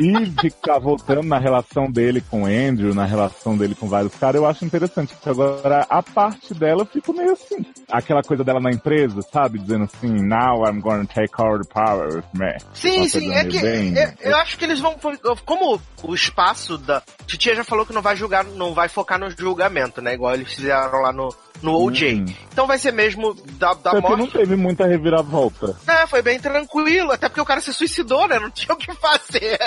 E 0.00 0.30
ficar 0.40 0.78
voltando 0.78 1.22
na 1.24 1.38
relação 1.38 1.90
dele 1.90 2.22
com 2.30 2.42
o 2.42 2.46
Andrew, 2.46 2.94
na 2.94 3.04
relação 3.04 3.56
dele 3.56 3.74
com 3.74 3.88
vários 3.88 4.14
caras, 4.14 4.36
eu 4.36 4.46
acho 4.46 4.64
interessante. 4.64 5.14
Porque 5.14 5.28
agora, 5.28 5.86
a 5.88 6.02
parte 6.02 6.54
dela, 6.54 6.82
eu 6.82 6.86
fico 6.86 7.12
meio 7.12 7.32
assim. 7.32 7.64
Aquela 7.90 8.22
coisa 8.22 8.42
dela 8.42 8.60
na 8.60 8.70
empresa, 8.70 9.20
sabe? 9.32 9.58
Dizendo 9.58 9.84
assim, 9.84 10.08
now 10.22 10.66
I'm 10.66 10.80
gonna 10.80 11.06
take 11.06 11.32
all 11.38 11.58
the 11.58 11.68
power 11.72 12.18
of 12.18 12.28
me. 12.34 12.56
Sim, 12.74 13.08
sim, 13.08 13.32
é 13.32 13.44
que 13.44 13.60
bem- 13.60 13.94
eu, 13.96 14.30
eu 14.32 14.36
acho 14.36 14.56
que 14.58 14.64
eles 14.64 14.80
vão. 14.80 14.96
Como 15.44 15.80
o 16.02 16.14
espaço 16.14 16.78
da. 16.78 17.02
Titia 17.26 17.54
já 17.54 17.64
falou 17.64 17.84
que 17.86 17.92
não 17.92 18.02
vai 18.02 18.16
julgar, 18.16 18.44
não 18.44 18.74
vai 18.74 18.88
focar 18.88 19.18
no 19.18 19.30
julgamento, 19.30 20.00
né? 20.00 20.14
Igual 20.14 20.34
eles 20.34 20.52
fizeram 20.52 21.00
lá 21.00 21.12
no, 21.12 21.28
no 21.62 21.74
OJ. 21.80 22.14
Hum. 22.14 22.34
Então 22.52 22.66
vai 22.66 22.78
ser 22.78 22.92
mesmo 22.92 23.34
da, 23.58 23.72
da 23.74 23.90
Até 23.90 24.00
porque 24.00 24.16
não 24.16 24.18
morte. 24.18 24.38
teve 24.38 24.56
muita 24.56 24.86
reviravolta. 24.86 25.76
É, 25.86 26.06
foi 26.06 26.20
bem 26.20 26.38
tranquilo, 26.38 27.12
até 27.12 27.28
porque 27.28 27.40
o 27.40 27.44
cara 27.44 27.60
se 27.60 27.72
suicidou, 27.72 28.26
né? 28.28 28.38
Não 28.38 28.50
tinha 28.52 28.74
o 28.74 28.78
que 28.78 28.92
fazer. 28.94 29.58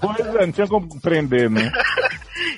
Pois 0.00 0.20
é, 0.20 0.46
não 0.46 0.52
tinha 0.52 0.66
como 0.66 1.00
prender, 1.00 1.48
né? 1.48 1.70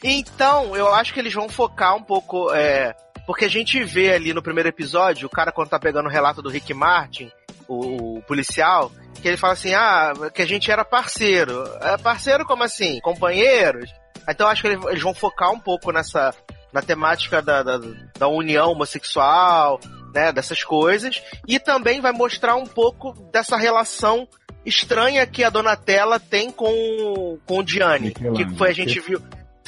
Então, 0.02 0.74
eu 0.74 0.92
acho 0.94 1.12
que 1.12 1.20
eles 1.20 1.32
vão 1.34 1.48
focar 1.48 1.94
um 1.94 2.02
pouco. 2.02 2.50
É, 2.52 2.94
porque 3.26 3.44
a 3.44 3.50
gente 3.50 3.82
vê 3.84 4.12
ali 4.12 4.32
no 4.32 4.42
primeiro 4.42 4.68
episódio, 4.68 5.26
o 5.26 5.30
cara 5.30 5.52
quando 5.52 5.68
tá 5.68 5.78
pegando 5.78 6.06
o 6.06 6.10
relato 6.10 6.40
do 6.40 6.48
Rick 6.48 6.72
Martin, 6.72 7.30
o, 7.68 8.16
o 8.18 8.22
policial, 8.22 8.90
que 9.20 9.28
ele 9.28 9.36
fala 9.36 9.52
assim, 9.54 9.74
ah, 9.74 10.12
que 10.32 10.42
a 10.42 10.46
gente 10.46 10.70
era 10.70 10.84
parceiro. 10.84 11.64
É, 11.80 11.96
parceiro 11.98 12.44
como 12.44 12.62
assim? 12.62 13.00
Companheiros? 13.00 13.90
Então 14.28 14.46
eu 14.46 14.50
acho 14.52 14.62
que 14.62 14.68
eles 14.68 15.02
vão 15.02 15.14
focar 15.14 15.50
um 15.52 15.58
pouco 15.58 15.92
nessa. 15.92 16.34
Na 16.76 16.83
temática 16.83 17.40
da, 17.40 17.62
da, 17.62 17.80
da 18.18 18.28
união 18.28 18.73
homossexual, 18.73 19.80
né? 20.12 20.30
Dessas 20.30 20.62
coisas. 20.62 21.23
E 21.49 21.59
também 21.59 22.02
vai 22.02 22.12
mostrar 22.12 22.54
um 22.54 22.66
pouco 22.66 23.14
dessa 23.33 23.56
relação 23.56 24.28
estranha 24.62 25.26
que 25.26 25.42
a 25.42 25.49
Donatella 25.49 26.21
tem 26.21 26.50
com, 26.50 27.38
com 27.47 27.61
o 27.61 27.66
Gianni. 27.66 28.09
Michelangelo. 28.09 28.50
Que 28.50 28.59
foi 28.59 28.68
a 28.68 28.75
gente 28.75 29.00
viu. 29.00 29.23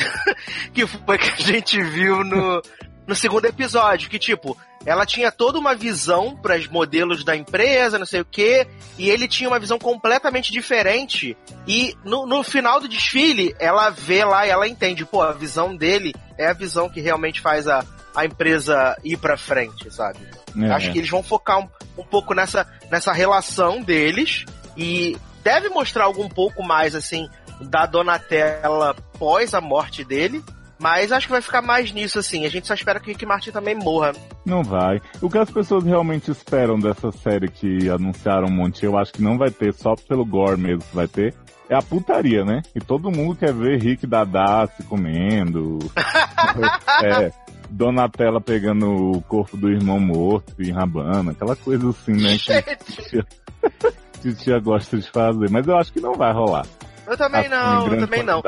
que 0.75 0.87
foi 0.87 1.17
que 1.17 1.31
a 1.31 1.47
gente 1.47 1.83
viu 1.83 2.23
no, 2.23 2.61
no 3.07 3.15
segundo 3.15 3.47
episódio. 3.47 4.11
Que, 4.11 4.19
tipo, 4.19 4.55
ela 4.85 5.07
tinha 5.07 5.33
toda 5.33 5.59
uma 5.59 5.75
visão 5.75 6.37
para 6.37 6.57
os 6.57 6.69
modelos 6.69 7.25
da 7.25 7.35
empresa, 7.35 7.99
não 7.99 8.05
sei 8.05 8.21
o 8.21 8.25
quê, 8.27 8.67
e 8.99 9.09
ele 9.09 9.27
tinha 9.27 9.49
uma 9.49 9.59
visão 9.59 9.79
completamente 9.79 10.53
diferente. 10.53 11.35
E 11.67 11.97
no, 12.05 12.27
no 12.27 12.45
final 12.45 12.79
do 12.79 12.87
desfile, 12.87 13.57
ela 13.59 13.89
vê 13.89 14.27
lá 14.27 14.47
e 14.47 14.51
ela 14.51 14.69
entende, 14.69 15.07
pô, 15.07 15.23
a 15.23 15.33
visão 15.33 15.75
dele 15.75 16.15
é 16.39 16.47
a 16.47 16.53
visão 16.53 16.89
que 16.89 17.01
realmente 17.01 17.41
faz 17.41 17.67
a, 17.67 17.85
a 18.15 18.25
empresa 18.25 18.97
ir 19.05 19.19
pra 19.19 19.37
frente, 19.37 19.93
sabe? 19.93 20.21
É. 20.57 20.71
Acho 20.71 20.93
que 20.93 20.99
eles 20.99 21.11
vão 21.11 21.23
focar 21.23 21.59
um, 21.59 21.69
um 21.99 22.05
pouco 22.05 22.33
nessa, 22.33 22.67
nessa 22.91 23.13
relação 23.13 23.83
deles 23.83 24.45
e 24.77 25.17
deve 25.43 25.69
mostrar 25.69 26.05
algum 26.05 26.29
pouco 26.29 26.63
mais, 26.63 26.95
assim, 26.95 27.29
da 27.61 27.85
Donatella 27.85 28.95
pós 29.19 29.53
a 29.53 29.61
morte 29.61 30.05
dele, 30.05 30.43
Mas 30.79 31.11
acho 31.11 31.27
que 31.27 31.33
vai 31.33 31.43
ficar 31.43 31.61
mais 31.61 31.91
nisso, 31.91 32.19
assim. 32.19 32.47
A 32.47 32.49
gente 32.49 32.67
só 32.67 32.75
espera 32.75 33.01
que 33.01 33.07
o 33.07 33.13
Rick 33.13 33.27
Martin 33.27 33.51
também 33.51 33.75
morra. 33.75 34.13
Não 34.47 34.63
vai. 34.63 35.01
O 35.21 35.29
que 35.29 35.37
as 35.37 35.51
pessoas 35.51 35.85
realmente 35.85 36.31
esperam 36.31 36.79
dessa 36.79 37.11
série 37.11 37.49
que 37.49 37.89
anunciaram 37.91 38.47
um 38.47 38.53
monte, 38.53 38.85
eu 38.85 38.97
acho 38.97 39.13
que 39.13 39.23
não 39.23 39.37
vai 39.37 39.51
ter 39.51 39.75
só 39.75 39.95
pelo 39.97 40.25
gore 40.25 40.57
mesmo 40.57 40.83
que 40.83 40.95
vai 40.95 41.09
ter. 41.09 41.35
É 41.69 41.75
a 41.75 41.83
putaria, 41.83 42.45
né? 42.45 42.63
E 42.75 42.81
todo 42.81 43.11
mundo 43.11 43.37
quer 43.37 43.53
ver 43.53 43.81
Rick 43.81 44.07
Dadá 44.07 44.67
se 44.75 44.83
comendo. 44.85 45.79
é, 47.05 47.31
Donatella 47.69 48.41
pegando 48.41 48.87
o 48.91 49.23
corpo 49.23 49.57
do 49.57 49.71
irmão 49.71 50.01
morto 50.01 50.55
e 50.59 50.71
rabando, 50.71 51.31
aquela 51.31 51.55
coisa 51.55 51.91
assim, 51.91 52.13
né? 52.13 52.39
Que 52.39 54.31
a 54.31 54.33
tia 54.35 54.59
gosta 54.59 54.97
de 54.97 55.11
fazer. 55.11 55.51
Mas 55.51 55.67
eu 55.67 55.77
acho 55.77 55.93
que 55.93 56.01
não 56.01 56.15
vai 56.15 56.33
rolar. 56.33 56.67
Eu 57.07 57.17
também 57.17 57.41
Assim, 57.41 57.51
não, 57.51 57.93
eu 57.93 58.01
também 58.01 58.23
não. 58.23 58.43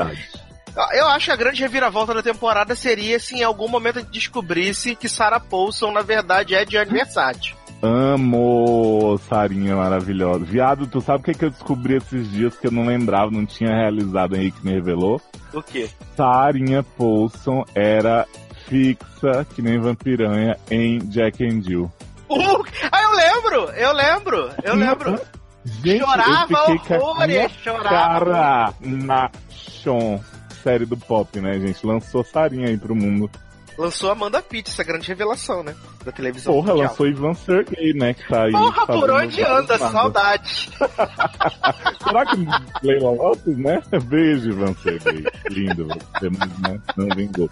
Eu 0.93 1.07
acho 1.07 1.25
que 1.25 1.31
a 1.31 1.35
grande 1.35 1.61
reviravolta 1.61 2.13
da 2.13 2.23
temporada 2.23 2.75
seria 2.75 3.19
se 3.19 3.35
em 3.35 3.43
algum 3.43 3.67
momento 3.67 3.99
a 3.99 4.01
gente 4.01 4.11
descobrisse 4.11 4.95
que 4.95 5.09
Sarah 5.09 5.39
Paulson, 5.39 5.91
na 5.91 6.01
verdade, 6.01 6.55
é 6.55 6.63
de 6.63 6.77
aniversário. 6.77 7.60
Amo 7.81 9.17
Sarinha 9.27 9.75
maravilhosa. 9.75 10.45
Viado, 10.45 10.85
tu 10.85 11.01
sabe 11.01 11.21
o 11.21 11.23
que, 11.23 11.33
que 11.33 11.45
eu 11.45 11.49
descobri 11.49 11.95
esses 11.95 12.29
dias 12.31 12.55
que 12.55 12.67
eu 12.67 12.71
não 12.71 12.85
lembrava, 12.85 13.31
não 13.31 13.45
tinha 13.45 13.73
realizado, 13.73 14.35
Henrique 14.35 14.63
me 14.63 14.71
revelou? 14.73 15.19
O 15.53 15.63
quê? 15.63 15.89
Sarinha 16.15 16.83
Paulson 16.83 17.65
era 17.73 18.27
fixa, 18.67 19.45
que 19.55 19.61
nem 19.61 19.79
vampiranha, 19.79 20.57
em 20.69 20.99
Jack 20.99 21.43
and 21.43 21.61
Jill. 21.61 21.91
Uh, 22.29 22.63
ah, 22.91 23.01
eu 23.01 23.11
lembro! 23.15 23.71
Eu 23.75 23.93
lembro! 23.93 24.51
Eu 24.63 24.75
lembro! 24.75 25.19
Gente, 25.63 25.99
Chorava 25.99 26.53
eu 26.53 26.79
fiquei 26.79 26.97
horrores, 26.97 27.51
chorava. 27.63 27.89
cara 27.89 28.73
na 28.81 29.29
Sean, 29.49 30.19
série 30.63 30.85
do 30.85 30.97
pop, 30.97 31.39
né, 31.39 31.59
gente? 31.59 31.85
Lançou 31.85 32.23
Sarinha 32.23 32.67
aí 32.67 32.77
pro 32.77 32.95
mundo. 32.95 33.29
Lançou 33.77 34.11
Amanda 34.11 34.41
Pitt, 34.41 34.69
essa 34.69 34.83
grande 34.83 35.07
revelação, 35.07 35.63
né? 35.63 35.75
Da 36.03 36.11
televisão. 36.11 36.53
Porra, 36.53 36.69
mundial. 36.73 36.89
lançou 36.89 37.07
Ivan 37.07 37.33
Sergei, 37.33 37.93
né, 37.93 38.13
que 38.13 38.27
tá 38.27 38.43
aí. 38.43 38.51
Porra, 38.51 38.85
por 38.85 39.11
onde 39.11 39.43
anda? 39.43 39.77
Saudade. 39.77 40.69
Será 42.03 42.25
que 42.25 42.85
Leila 42.85 43.11
Lopes, 43.11 43.57
né? 43.57 43.81
Beijo, 44.05 44.49
Ivan 44.49 44.73
Sergei. 44.75 45.23
Lindo, 45.49 45.87
você 45.87 46.29
né, 46.29 46.81
não 46.97 47.07
vingou. 47.15 47.49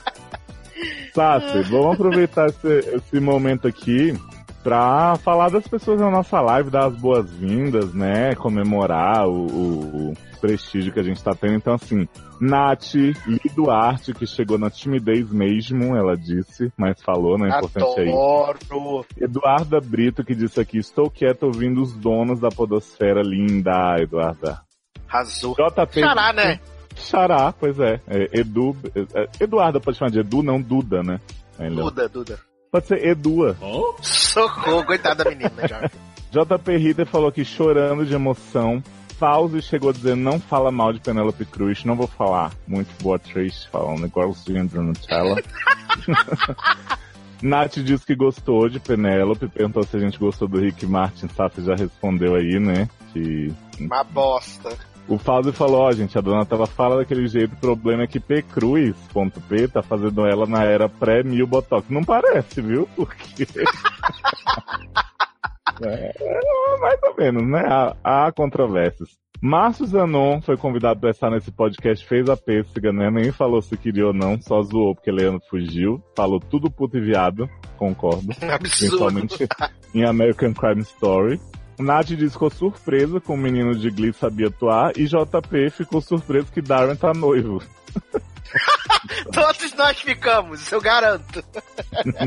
Sassi, 1.13 1.61
vamos 1.63 1.93
aproveitar 1.95 2.47
esse, 2.47 2.79
esse 2.95 3.19
momento 3.19 3.67
aqui 3.67 4.17
pra 4.63 5.15
falar 5.17 5.49
das 5.49 5.67
pessoas 5.67 5.99
na 6.01 6.09
nossa 6.11 6.39
live, 6.41 6.69
dar 6.69 6.87
as 6.87 6.95
boas-vindas, 6.95 7.93
né? 7.93 8.35
Comemorar 8.35 9.27
o, 9.27 9.45
o- 9.47 10.11
o 10.11 10.13
prestígio 10.41 10.91
que 10.93 10.99
a 10.99 11.03
gente 11.03 11.23
tá 11.23 11.31
tendo. 11.33 11.55
Então, 11.55 11.73
assim, 11.73 12.07
Nath 12.39 12.93
Li 12.93 13.41
Duarte, 13.55 14.13
que 14.13 14.25
chegou 14.25 14.57
na 14.57 14.69
timidez 14.69 15.29
mesmo, 15.31 15.95
ela 15.95 16.15
disse, 16.15 16.71
mas 16.77 17.01
falou, 17.01 17.37
né? 17.37 17.49
Importante 17.49 17.99
aí. 18.01 18.07
Eduarda 19.19 19.79
Brito, 19.81 20.23
que 20.23 20.33
disse 20.35 20.59
aqui, 20.59 20.77
estou 20.77 21.09
quieto 21.09 21.43
ouvindo 21.43 21.81
os 21.81 21.93
donos 21.95 22.39
da 22.39 22.49
podosfera 22.49 23.21
linda, 23.21 23.95
Eduarda. 23.99 24.61
Arrasou. 25.07 25.55
JP. 25.55 25.99
Xará, 26.01 26.33
né? 26.33 26.59
Xará, 26.95 27.51
pois 27.53 27.79
é. 27.79 27.99
É, 28.07 28.39
Edu. 28.39 28.75
é, 28.95 29.21
é, 29.21 29.29
Eduarda 29.41 29.79
pode 29.79 29.97
chamar 29.97 30.11
de 30.11 30.19
Edu, 30.19 30.43
não 30.43 30.61
Duda, 30.61 31.01
né? 31.01 31.19
É, 31.57 31.63
Léo. 31.69 31.85
Duda, 31.85 32.07
Duda. 32.09 32.48
Pode 32.71 32.87
ser 32.87 33.05
Edua. 33.05 33.57
Socorro, 34.01 34.85
coitada 34.85 35.23
da 35.23 35.29
menina 35.29 35.67
já. 35.67 35.89
JP 36.31 36.77
Ritter 36.77 37.05
falou 37.07 37.31
que 37.31 37.43
chorando 37.43 38.05
de 38.05 38.13
emoção. 38.13 38.83
Fauzi 39.17 39.61
chegou 39.61 39.91
dizendo 39.91 40.21
não 40.21 40.39
fala 40.39 40.71
mal 40.71 40.93
de 40.93 40.99
Penélope 40.99 41.43
Cruz, 41.45 41.83
não 41.83 41.95
vou 41.95 42.07
falar. 42.07 42.53
Muito 42.67 42.89
boa 43.03 43.17
atriz, 43.17 43.65
falando 43.65 44.05
igualzinho 44.05 44.67
do 44.67 44.81
Nutella. 44.81 45.35
Nath 47.41 47.79
disse 47.79 48.05
que 48.05 48.15
gostou 48.15 48.69
de 48.69 48.79
Penélope, 48.79 49.47
perguntou 49.47 49.83
se 49.83 49.97
a 49.97 49.99
gente 49.99 50.19
gostou 50.19 50.47
do 50.47 50.59
Rick 50.59 50.85
Martin, 50.85 51.27
Sassi 51.29 51.63
já 51.63 51.73
respondeu 51.73 52.35
aí, 52.35 52.59
né? 52.59 52.87
Que 53.11 53.51
Uma 53.79 54.03
bosta. 54.03 54.69
O 55.09 55.17
Fauzi 55.17 55.51
falou, 55.51 55.81
ó, 55.81 55.91
gente, 55.91 56.15
a 56.19 56.21
dona 56.21 56.45
tava 56.45 56.67
fala 56.67 56.97
daquele 56.97 57.27
jeito, 57.27 57.53
o 57.53 57.59
problema 57.59 58.03
é 58.03 58.07
que 58.07 58.19
P 58.19 58.43
Cruz, 58.43 58.95
ponto 59.11 59.41
P, 59.41 59.67
tá 59.67 59.81
fazendo 59.81 60.23
ela 60.23 60.45
na 60.45 60.63
era 60.63 60.87
pré-mil 60.87 61.47
Botox. 61.47 61.89
Não 61.89 62.03
parece, 62.03 62.61
viu? 62.61 62.87
Porque... 62.95 63.41
é, 65.81 66.13
é, 66.15 66.79
mais 66.79 66.99
ou 67.01 67.15
menos, 67.17 67.49
né? 67.49 67.65
Há, 67.67 67.95
há 68.03 68.31
controvérsias. 68.31 69.17
Márcio 69.41 69.87
Zanon 69.87 70.41
foi 70.41 70.57
convidado 70.57 70.99
para 70.99 71.09
estar 71.09 71.31
nesse 71.31 71.49
podcast, 71.49 72.05
fez 72.05 72.29
a 72.29 72.37
pêssega, 72.37 72.93
né? 72.93 73.09
Nem 73.09 73.31
falou 73.31 73.63
se 73.63 73.75
queria 73.77 74.05
ou 74.07 74.13
não, 74.13 74.39
só 74.39 74.61
zoou 74.61 74.93
porque 74.93 75.09
Leandro 75.09 75.41
fugiu. 75.49 76.03
Falou 76.15 76.39
tudo 76.39 76.69
puto 76.69 76.97
e 76.97 77.01
viado, 77.01 77.49
concordo. 77.77 78.31
Absurdo. 78.43 78.59
Principalmente 78.59 79.47
em 79.95 80.03
American 80.03 80.53
Crime 80.53 80.81
Story. 80.81 81.39
Nath 81.79 82.07
disse 82.07 82.25
que 82.25 82.29
ficou 82.31 82.49
surpresa 82.49 83.19
com 83.19 83.33
o 83.33 83.37
menino 83.37 83.73
de 83.75 83.89
Glee 83.89 84.13
sabia 84.13 84.47
atuar 84.47 84.91
e 84.97 85.05
JP 85.05 85.69
ficou 85.71 86.01
surpreso 86.01 86.51
que 86.51 86.61
Darren 86.61 86.95
tá 86.95 87.13
noivo. 87.13 87.61
Todos 89.31 89.73
nós 89.75 90.01
ficamos, 90.01 90.71
eu 90.71 90.81
garanto. 90.81 91.43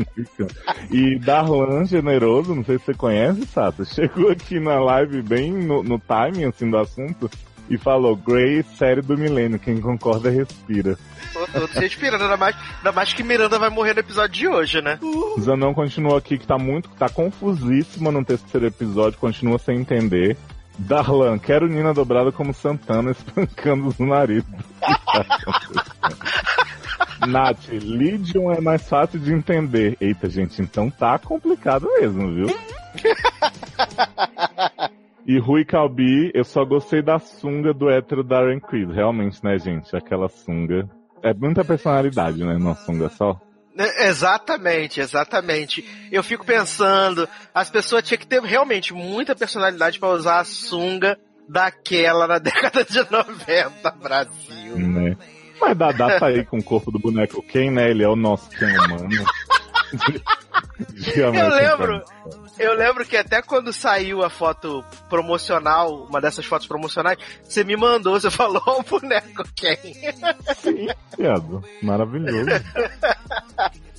e 0.89 1.19
Darlan 1.19 1.85
Generoso, 1.85 2.55
não 2.55 2.63
sei 2.63 2.79
se 2.79 2.85
você 2.85 2.93
conhece, 2.93 3.45
Sassa, 3.45 3.85
chegou 3.85 4.31
aqui 4.31 4.59
na 4.59 4.79
live 4.79 5.21
bem 5.21 5.51
no, 5.51 5.83
no 5.83 5.99
timing 5.99 6.45
assim, 6.45 6.69
do 6.69 6.77
assunto 6.77 7.29
e 7.69 7.77
falou: 7.77 8.15
Grey, 8.15 8.63
série 8.77 9.01
do 9.01 9.17
milênio, 9.17 9.59
quem 9.59 9.79
concorda 9.79 10.29
respira. 10.29 10.97
Tô 11.31 11.47
todo 11.47 11.67
respirando, 11.73 12.23
ainda 12.23 12.37
mais, 12.37 12.55
ainda 12.77 12.91
mais 12.91 13.13
que 13.13 13.23
Miranda 13.23 13.57
vai 13.57 13.69
morrer 13.69 13.93
no 13.93 14.01
episódio 14.01 14.33
de 14.33 14.47
hoje, 14.47 14.81
né? 14.81 14.99
Zanon 15.39 15.73
continua 15.73 16.17
aqui 16.17 16.37
que 16.37 16.45
tá 16.45 16.57
muito, 16.57 16.89
tá 16.89 17.09
confusíssima 17.09 18.11
no 18.11 18.23
terceiro 18.23 18.67
episódio, 18.67 19.19
continua 19.19 19.57
sem 19.57 19.79
entender. 19.79 20.37
Darlan, 20.77 21.37
quero 21.37 21.67
Nina 21.67 21.93
dobrada 21.93 22.31
como 22.31 22.53
Santana 22.53 23.11
espancando 23.11 23.87
os 23.87 23.99
narizes. 23.99 24.45
Nath, 27.27 27.69
Lydion 27.69 28.51
é 28.51 28.59
mais 28.59 28.87
fácil 28.87 29.19
de 29.19 29.33
entender. 29.33 29.95
Eita, 30.01 30.29
gente, 30.29 30.61
então 30.61 30.89
tá 30.89 31.17
complicado 31.17 31.87
mesmo, 31.99 32.33
viu? 32.33 32.47
E 35.25 35.39
Rui 35.39 35.63
Calbi, 35.63 36.31
eu 36.33 36.43
só 36.43 36.65
gostei 36.65 37.01
da 37.01 37.17
sunga 37.17 37.73
do 37.73 37.89
hétero 37.89 38.23
Darren 38.23 38.59
Criss. 38.59 38.93
Realmente, 38.93 39.43
né, 39.43 39.57
gente? 39.57 39.95
Aquela 39.95 40.27
sunga. 40.27 40.89
É 41.21 41.33
muita 41.33 41.63
personalidade, 41.63 42.43
né? 42.43 42.53
Numa 42.53 42.75
sunga 42.75 43.09
só. 43.09 43.39
É, 43.77 44.07
Exatamente, 44.07 44.99
exatamente. 44.99 45.83
Eu 46.11 46.21
fico 46.21 46.45
pensando, 46.45 47.27
as 47.53 47.69
pessoas 47.69 48.03
tinham 48.03 48.19
que 48.19 48.27
ter 48.27 48.41
realmente 48.41 48.93
muita 48.93 49.35
personalidade 49.35 49.97
pra 49.99 50.09
usar 50.09 50.39
a 50.39 50.43
sunga 50.43 51.17
daquela 51.47 52.27
na 52.27 52.37
década 52.39 52.83
de 52.83 52.99
90, 53.09 53.91
Brasil. 53.91 54.77
né? 54.77 55.17
Mas 55.59 55.77
Dadá 55.77 56.19
tá 56.19 56.27
aí 56.27 56.43
com 56.45 56.57
o 56.57 56.63
corpo 56.63 56.91
do 56.91 56.99
boneco 56.99 57.41
Ken, 57.41 57.71
né? 57.71 57.89
Ele 57.89 58.03
é 58.03 58.09
o 58.09 58.15
nosso 58.15 58.49
Ken 58.49 58.67
humano. 58.67 59.25
Eu 61.15 61.31
lembro. 61.31 62.03
Eu 62.57 62.73
lembro 62.73 63.05
que 63.05 63.17
até 63.17 63.41
quando 63.41 63.73
saiu 63.73 64.23
a 64.23 64.29
foto 64.29 64.83
promocional, 65.09 66.05
uma 66.09 66.21
dessas 66.21 66.45
fotos 66.45 66.67
promocionais, 66.67 67.17
você 67.43 67.63
me 67.63 67.75
mandou, 67.75 68.19
você 68.19 68.29
falou 68.31 68.61
"Ó, 68.65 68.79
o 68.79 68.83
boneco 68.83 69.43
quem? 69.55 69.77
Sim, 70.55 70.87
viado. 71.17 71.63
Maravilhoso. 71.81 72.49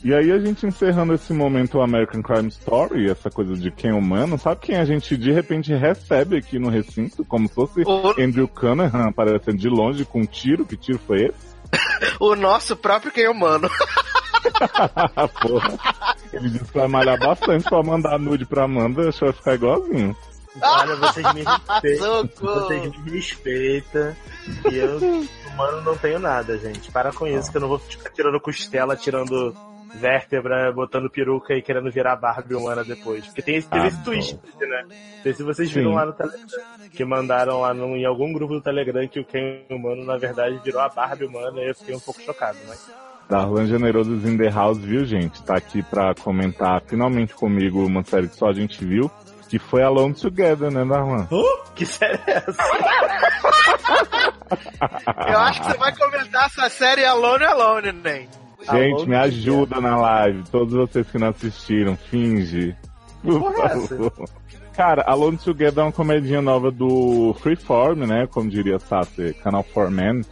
E 0.04 0.12
aí 0.12 0.30
a 0.30 0.38
gente 0.38 0.66
encerrando 0.66 1.14
esse 1.14 1.32
momento 1.32 1.80
American 1.80 2.22
Crime 2.22 2.48
Story, 2.48 3.10
essa 3.10 3.30
coisa 3.30 3.54
de 3.54 3.70
quem 3.70 3.90
humano, 3.92 4.38
sabe 4.38 4.60
quem 4.60 4.76
a 4.76 4.84
gente 4.84 5.16
de 5.16 5.32
repente 5.32 5.72
recebe 5.74 6.36
aqui 6.36 6.58
no 6.58 6.68
recinto, 6.68 7.24
como 7.24 7.48
se 7.48 7.54
fosse 7.54 7.82
O, 7.86 8.10
Andrew 8.20 8.46
Cunningham 8.46 9.08
aparecendo 9.08 9.56
de 9.56 9.68
longe 9.68 10.04
com 10.04 10.20
um 10.20 10.26
tiro, 10.26 10.66
que 10.66 10.76
tiro 10.76 10.98
foi 10.98 11.24
esse? 11.24 11.54
o 12.20 12.34
nosso 12.34 12.76
próprio 12.76 13.10
quem 13.10 13.28
humano. 13.28 13.68
Porra. 15.40 15.78
Ele 16.32 16.50
disse 16.50 16.64
que 16.64 16.78
vai 16.78 16.88
malhar 16.88 17.18
bastante 17.18 17.64
pra 17.64 17.82
mandar 17.82 18.18
nude 18.18 18.44
pra 18.44 18.64
Amanda, 18.64 19.08
acho 19.08 19.18
que 19.18 19.24
vai 19.24 19.32
ficar 19.34 19.54
igualzinho. 19.54 20.16
Olha, 20.60 20.96
vocês 20.96 21.34
me 21.34 21.42
respeitam. 21.42 22.28
Socorro. 22.28 22.60
Vocês 22.60 22.98
me 23.04 23.10
respeitam. 23.10 24.16
E 24.70 24.76
eu, 24.76 24.98
humano, 25.52 25.80
não 25.82 25.96
tenho 25.96 26.18
nada, 26.18 26.56
gente. 26.58 26.92
Para 26.92 27.12
com 27.12 27.26
isso, 27.26 27.50
que 27.50 27.56
eu 27.56 27.60
não 27.60 27.68
vou 27.68 27.78
ficar 27.78 28.10
tirando 28.10 28.40
costela, 28.40 28.96
tirando 28.96 29.54
vértebra, 29.94 30.72
botando 30.72 31.08
peruca 31.10 31.54
e 31.54 31.62
querendo 31.62 31.90
virar 31.90 32.16
Barbie 32.16 32.54
humana 32.54 32.84
depois. 32.84 33.24
Porque 33.26 33.42
tem 33.42 33.56
esse, 33.56 33.68
teve 33.68 33.84
Ah, 33.84 33.88
esse 33.88 34.02
twist, 34.04 34.38
né? 34.60 34.84
Não 34.88 35.22
sei 35.22 35.34
se 35.34 35.42
vocês 35.42 35.70
viram 35.70 35.90
Sim. 35.90 35.96
lá 35.96 36.06
no 36.06 36.12
Telegram. 36.12 36.46
Que 36.92 37.04
mandaram 37.04 37.60
lá 37.60 37.72
no, 37.72 37.96
em 37.96 38.04
algum 38.04 38.32
grupo 38.32 38.54
do 38.54 38.60
Telegram 38.60 39.06
que 39.08 39.20
o 39.20 39.24
Ken 39.24 39.64
humano, 39.70 40.04
na 40.04 40.16
verdade, 40.16 40.60
virou 40.64 40.80
a 40.80 40.88
Barbie 40.88 41.26
humana 41.26 41.60
e 41.60 41.68
eu 41.68 41.74
fiquei 41.74 41.94
um 41.94 42.00
pouco 42.00 42.20
chocado, 42.22 42.58
mas. 42.68 42.90
Darlan 43.28 43.66
Generoso 43.66 44.10
in 44.28 44.36
the 44.36 44.48
house, 44.50 44.78
viu, 44.78 45.04
gente? 45.04 45.42
Tá 45.42 45.56
aqui 45.56 45.82
pra 45.82 46.14
comentar 46.14 46.82
finalmente 46.86 47.34
comigo 47.34 47.84
uma 47.84 48.04
série 48.04 48.28
que 48.28 48.36
só 48.36 48.48
a 48.48 48.52
gente 48.52 48.84
viu, 48.84 49.10
que 49.48 49.58
foi 49.58 49.82
Alone 49.82 50.14
Together, 50.14 50.70
né, 50.70 50.84
Darlan? 50.84 51.26
Que 51.74 51.86
série 51.86 52.20
é 52.26 52.42
essa? 52.46 52.62
Eu 55.28 55.38
acho 55.38 55.60
que 55.62 55.66
você 55.72 55.78
vai 55.78 55.96
comentar 55.96 56.46
essa 56.46 56.68
série 56.68 57.04
Alone 57.04 57.44
Alone, 57.44 57.92
nem. 57.92 58.28
Gente, 58.60 58.68
Alone 58.68 58.90
me 58.90 58.96
Together. 58.98 59.20
ajuda 59.20 59.80
na 59.80 59.96
live. 59.96 60.42
Todos 60.50 60.74
vocês 60.74 61.06
que 61.10 61.18
não 61.18 61.28
assistiram, 61.28 61.96
finge. 61.96 62.74
Por 63.22 63.40
porra 63.40 63.62
é 63.62 63.76
essa? 63.76 63.88
favor. 63.88 64.12
Cara, 64.74 65.02
Alone 65.06 65.36
Together 65.38 65.78
é 65.82 65.86
uma 65.86 65.92
comedinha 65.92 66.42
nova 66.42 66.70
do 66.70 67.34
Freeform, 67.40 68.06
né? 68.06 68.26
Como 68.30 68.50
diria 68.50 68.78
Sassi, 68.78 69.34
Canal 69.42 69.64
4 69.64 69.90
Men. 69.90 70.22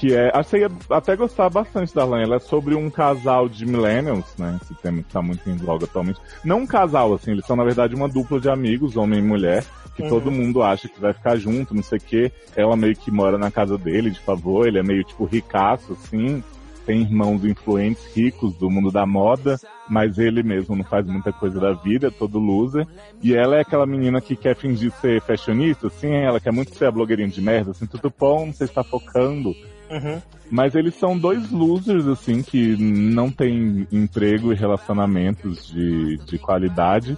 Que 0.00 0.14
é. 0.14 0.30
Acho 0.34 0.48
que 0.48 0.56
você 0.56 0.58
ia 0.60 0.70
até 0.88 1.14
gostar 1.14 1.50
bastante 1.50 1.94
da 1.94 2.06
Lan. 2.06 2.22
Ela 2.22 2.36
é 2.36 2.38
sobre 2.38 2.74
um 2.74 2.88
casal 2.88 3.50
de 3.50 3.66
millennials, 3.66 4.34
né? 4.38 4.58
Esse 4.62 4.74
tema 4.76 5.02
que 5.02 5.12
tá 5.12 5.20
muito 5.20 5.48
em 5.48 5.56
voga 5.56 5.84
atualmente. 5.84 6.18
Não 6.42 6.60
um 6.60 6.66
casal, 6.66 7.12
assim, 7.12 7.32
eles 7.32 7.44
são 7.44 7.54
na 7.54 7.64
verdade 7.64 7.94
uma 7.94 8.08
dupla 8.08 8.40
de 8.40 8.48
amigos, 8.48 8.96
homem 8.96 9.18
e 9.18 9.22
mulher. 9.22 9.62
Que 9.94 10.02
Uhum. 10.04 10.08
todo 10.08 10.30
mundo 10.30 10.62
acha 10.62 10.88
que 10.88 10.98
vai 10.98 11.12
ficar 11.12 11.36
junto, 11.36 11.74
não 11.74 11.82
sei 11.82 11.98
o 11.98 12.00
quê. 12.00 12.32
Ela 12.56 12.76
meio 12.76 12.96
que 12.96 13.10
mora 13.10 13.36
na 13.36 13.50
casa 13.50 13.76
dele, 13.76 14.08
de 14.10 14.20
favor. 14.20 14.66
Ele 14.66 14.78
é 14.78 14.82
meio 14.82 15.04
tipo 15.04 15.26
ricaço, 15.26 15.92
assim 15.92 16.42
tem 16.86 17.02
irmãos 17.02 17.44
influentes, 17.44 18.04
ricos 18.16 18.54
do 18.56 18.68
mundo 18.68 18.90
da 18.90 19.06
moda, 19.06 19.60
mas 19.88 20.18
ele 20.18 20.42
mesmo 20.42 20.74
não 20.74 20.82
faz 20.82 21.06
muita 21.06 21.32
coisa 21.32 21.60
da 21.60 21.72
vida, 21.72 22.08
é 22.08 22.10
todo 22.10 22.38
loser. 22.38 22.84
E 23.22 23.32
ela 23.32 23.56
é 23.56 23.60
aquela 23.60 23.86
menina 23.86 24.20
que 24.20 24.34
quer 24.34 24.56
fingir 24.56 24.90
ser 25.00 25.20
fashionista, 25.20 25.86
assim, 25.86 26.12
ela 26.12 26.40
quer 26.40 26.52
muito 26.52 26.74
ser 26.74 26.86
a 26.86 26.90
blogueirinha 26.90 27.28
de 27.28 27.40
merda, 27.40 27.70
assim, 27.70 27.86
tudo 27.86 28.12
bom, 28.18 28.52
você 28.52 28.64
está 28.64 28.82
focando. 28.82 29.54
Uhum. 29.90 30.22
Mas 30.50 30.74
eles 30.74 30.94
são 30.94 31.18
dois 31.18 31.50
losers, 31.50 32.06
assim, 32.06 32.42
que 32.42 32.76
não 32.76 33.30
têm 33.30 33.86
emprego 33.90 34.52
e 34.52 34.56
relacionamentos 34.56 35.66
de, 35.66 36.16
de 36.18 36.38
qualidade, 36.38 37.16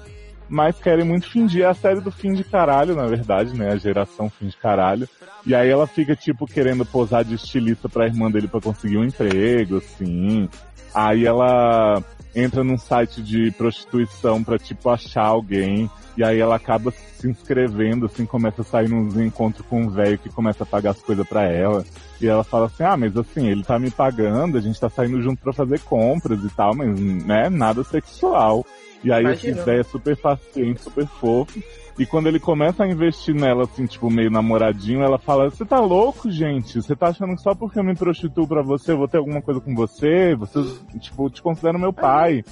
mas 0.49 0.79
querem 0.79 1.05
muito 1.05 1.31
fingir. 1.31 1.63
É 1.63 1.67
a 1.67 1.75
série 1.75 2.01
do 2.01 2.11
fim 2.11 2.33
de 2.33 2.45
caralho, 2.45 2.95
na 2.95 3.07
verdade, 3.07 3.57
né? 3.57 3.73
A 3.73 3.77
geração 3.77 4.29
fim 4.29 4.49
de 4.49 4.57
caralho. 4.57 5.09
E 5.47 5.55
aí 5.55 5.69
ela 5.69 5.87
fica, 5.87 6.15
tipo, 6.15 6.47
querendo 6.47 6.85
posar 6.85 7.25
de 7.25 7.35
estilista 7.35 7.89
pra 7.89 8.07
irmã 8.07 8.31
dele 8.31 8.49
pra 8.49 8.61
conseguir 8.61 8.99
um 8.99 9.05
emprego, 9.05 9.79
assim. 9.79 10.49
Aí 10.95 11.27
ela 11.27 12.03
entra 12.35 12.65
num 12.65 12.79
site 12.79 13.23
de 13.23 13.51
prostituição 13.53 14.43
pra, 14.43 14.59
tipo, 14.59 14.89
achar 14.89 15.25
alguém. 15.25 15.91
E 16.17 16.23
aí 16.23 16.39
ela 16.39 16.57
acaba 16.57 16.91
se 16.91 17.27
inscrevendo, 17.29 18.07
assim, 18.07 18.27
começa 18.27 18.61
a 18.61 18.65
sair 18.65 18.89
nos 18.89 19.17
encontros 19.17 19.67
com 19.67 19.83
um 19.83 19.89
velho 19.89 20.19
que 20.19 20.29
começa 20.29 20.63
a 20.63 20.67
pagar 20.67 20.91
as 20.91 21.01
coisas 21.01 21.27
pra 21.27 21.45
ela. 21.45 21.85
E 22.21 22.27
ela 22.27 22.45
fala 22.45 22.67
assim, 22.67 22.85
ah, 22.85 22.97
mas 22.97 23.17
assim, 23.17 23.49
ele 23.49 23.65
tá 23.65 23.79
me 23.79 23.91
pagando, 23.91 24.59
a 24.59 24.61
gente 24.61 24.79
tá 24.79 24.91
saindo 24.91 25.23
junto 25.23 25.43
pra 25.43 25.53
fazer 25.53 25.81
compras 25.81 26.43
e 26.45 26.51
tal, 26.51 26.75
mas, 26.75 26.99
né, 27.01 27.49
nada 27.49 27.83
sexual. 27.83 28.65
E 29.03 29.11
aí 29.11 29.25
esse 29.27 29.47
Imagina. 29.47 29.65
velho 29.65 29.81
é 29.81 29.85
super 29.85 30.17
paciente, 30.17 30.83
super 30.83 31.07
fofo. 31.07 31.63
E 31.99 32.07
quando 32.07 32.27
ele 32.27 32.41
começa 32.41 32.85
a 32.85 32.89
investir 32.89 33.35
nela, 33.35 33.65
assim, 33.65 33.85
tipo, 33.87 34.11
meio 34.11 34.31
namoradinho, 34.31 35.03
ela 35.03 35.19
fala, 35.19 35.51
você 35.51 35.65
tá 35.65 35.79
louco, 35.79 36.31
gente? 36.31 36.81
Você 36.81 36.97
tá 36.97 37.09
achando 37.09 37.35
que 37.37 37.43
só 37.43 37.55
porque 37.55 37.79
eu 37.79 37.85
me 37.85 37.95
prostituo 37.95 38.49
pra 38.49 38.63
você, 38.63 38.93
eu 38.93 38.99
vou 38.99 39.07
ter 39.09 39.19
alguma 39.19 39.43
coisa 39.43 39.61
com 39.61 39.75
você? 39.75 40.35
Você, 40.37 40.59
tipo, 41.01 41.29
te 41.29 41.43
considero 41.43 41.79
meu 41.79 41.93
pai. 41.93 42.43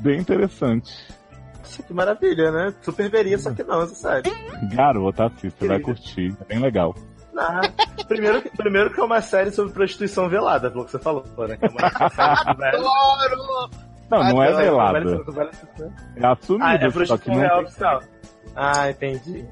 Bem 0.00 0.18
interessante. 0.18 0.92
Nossa, 1.60 1.82
que 1.84 1.94
maravilha, 1.94 2.50
né? 2.50 2.74
Super 2.82 3.08
veria, 3.08 3.38
só 3.38 3.52
que 3.52 3.62
não, 3.62 3.80
essa 3.82 3.94
série. 3.94 4.30
Garota, 4.74 5.26
assista, 5.26 5.56
você 5.60 5.68
vai 5.68 5.80
curtir. 5.80 6.36
É 6.40 6.44
bem 6.44 6.58
legal. 6.58 6.94
Ah, 7.38 7.60
primeiro, 8.06 8.42
que- 8.42 8.50
primeiro 8.56 8.92
que 8.92 9.00
é 9.00 9.04
uma 9.04 9.20
série 9.20 9.50
sobre 9.50 9.72
prostituição 9.72 10.28
velada, 10.28 10.70
pelo 10.70 10.84
que 10.84 10.90
você 10.90 10.98
falou, 10.98 11.24
né? 11.48 11.56
Que 11.56 11.66
é 11.66 11.68
uma. 11.68 11.80
Adoro! 12.18 13.70
Não, 14.10 14.22
não 14.24 14.42
é 14.42 14.52
velada. 14.52 14.98
É 16.16 16.26
assumido, 16.26 16.64
Ah, 16.64 16.74
é 16.74 16.78
só 16.80 16.86
que 16.86 16.92
prostituição 16.92 17.34
não 17.34 17.40
real 17.40 17.56
tem... 17.58 17.64
oficial. 17.66 18.00
Ah, 18.54 18.90
entendi. 18.90 19.44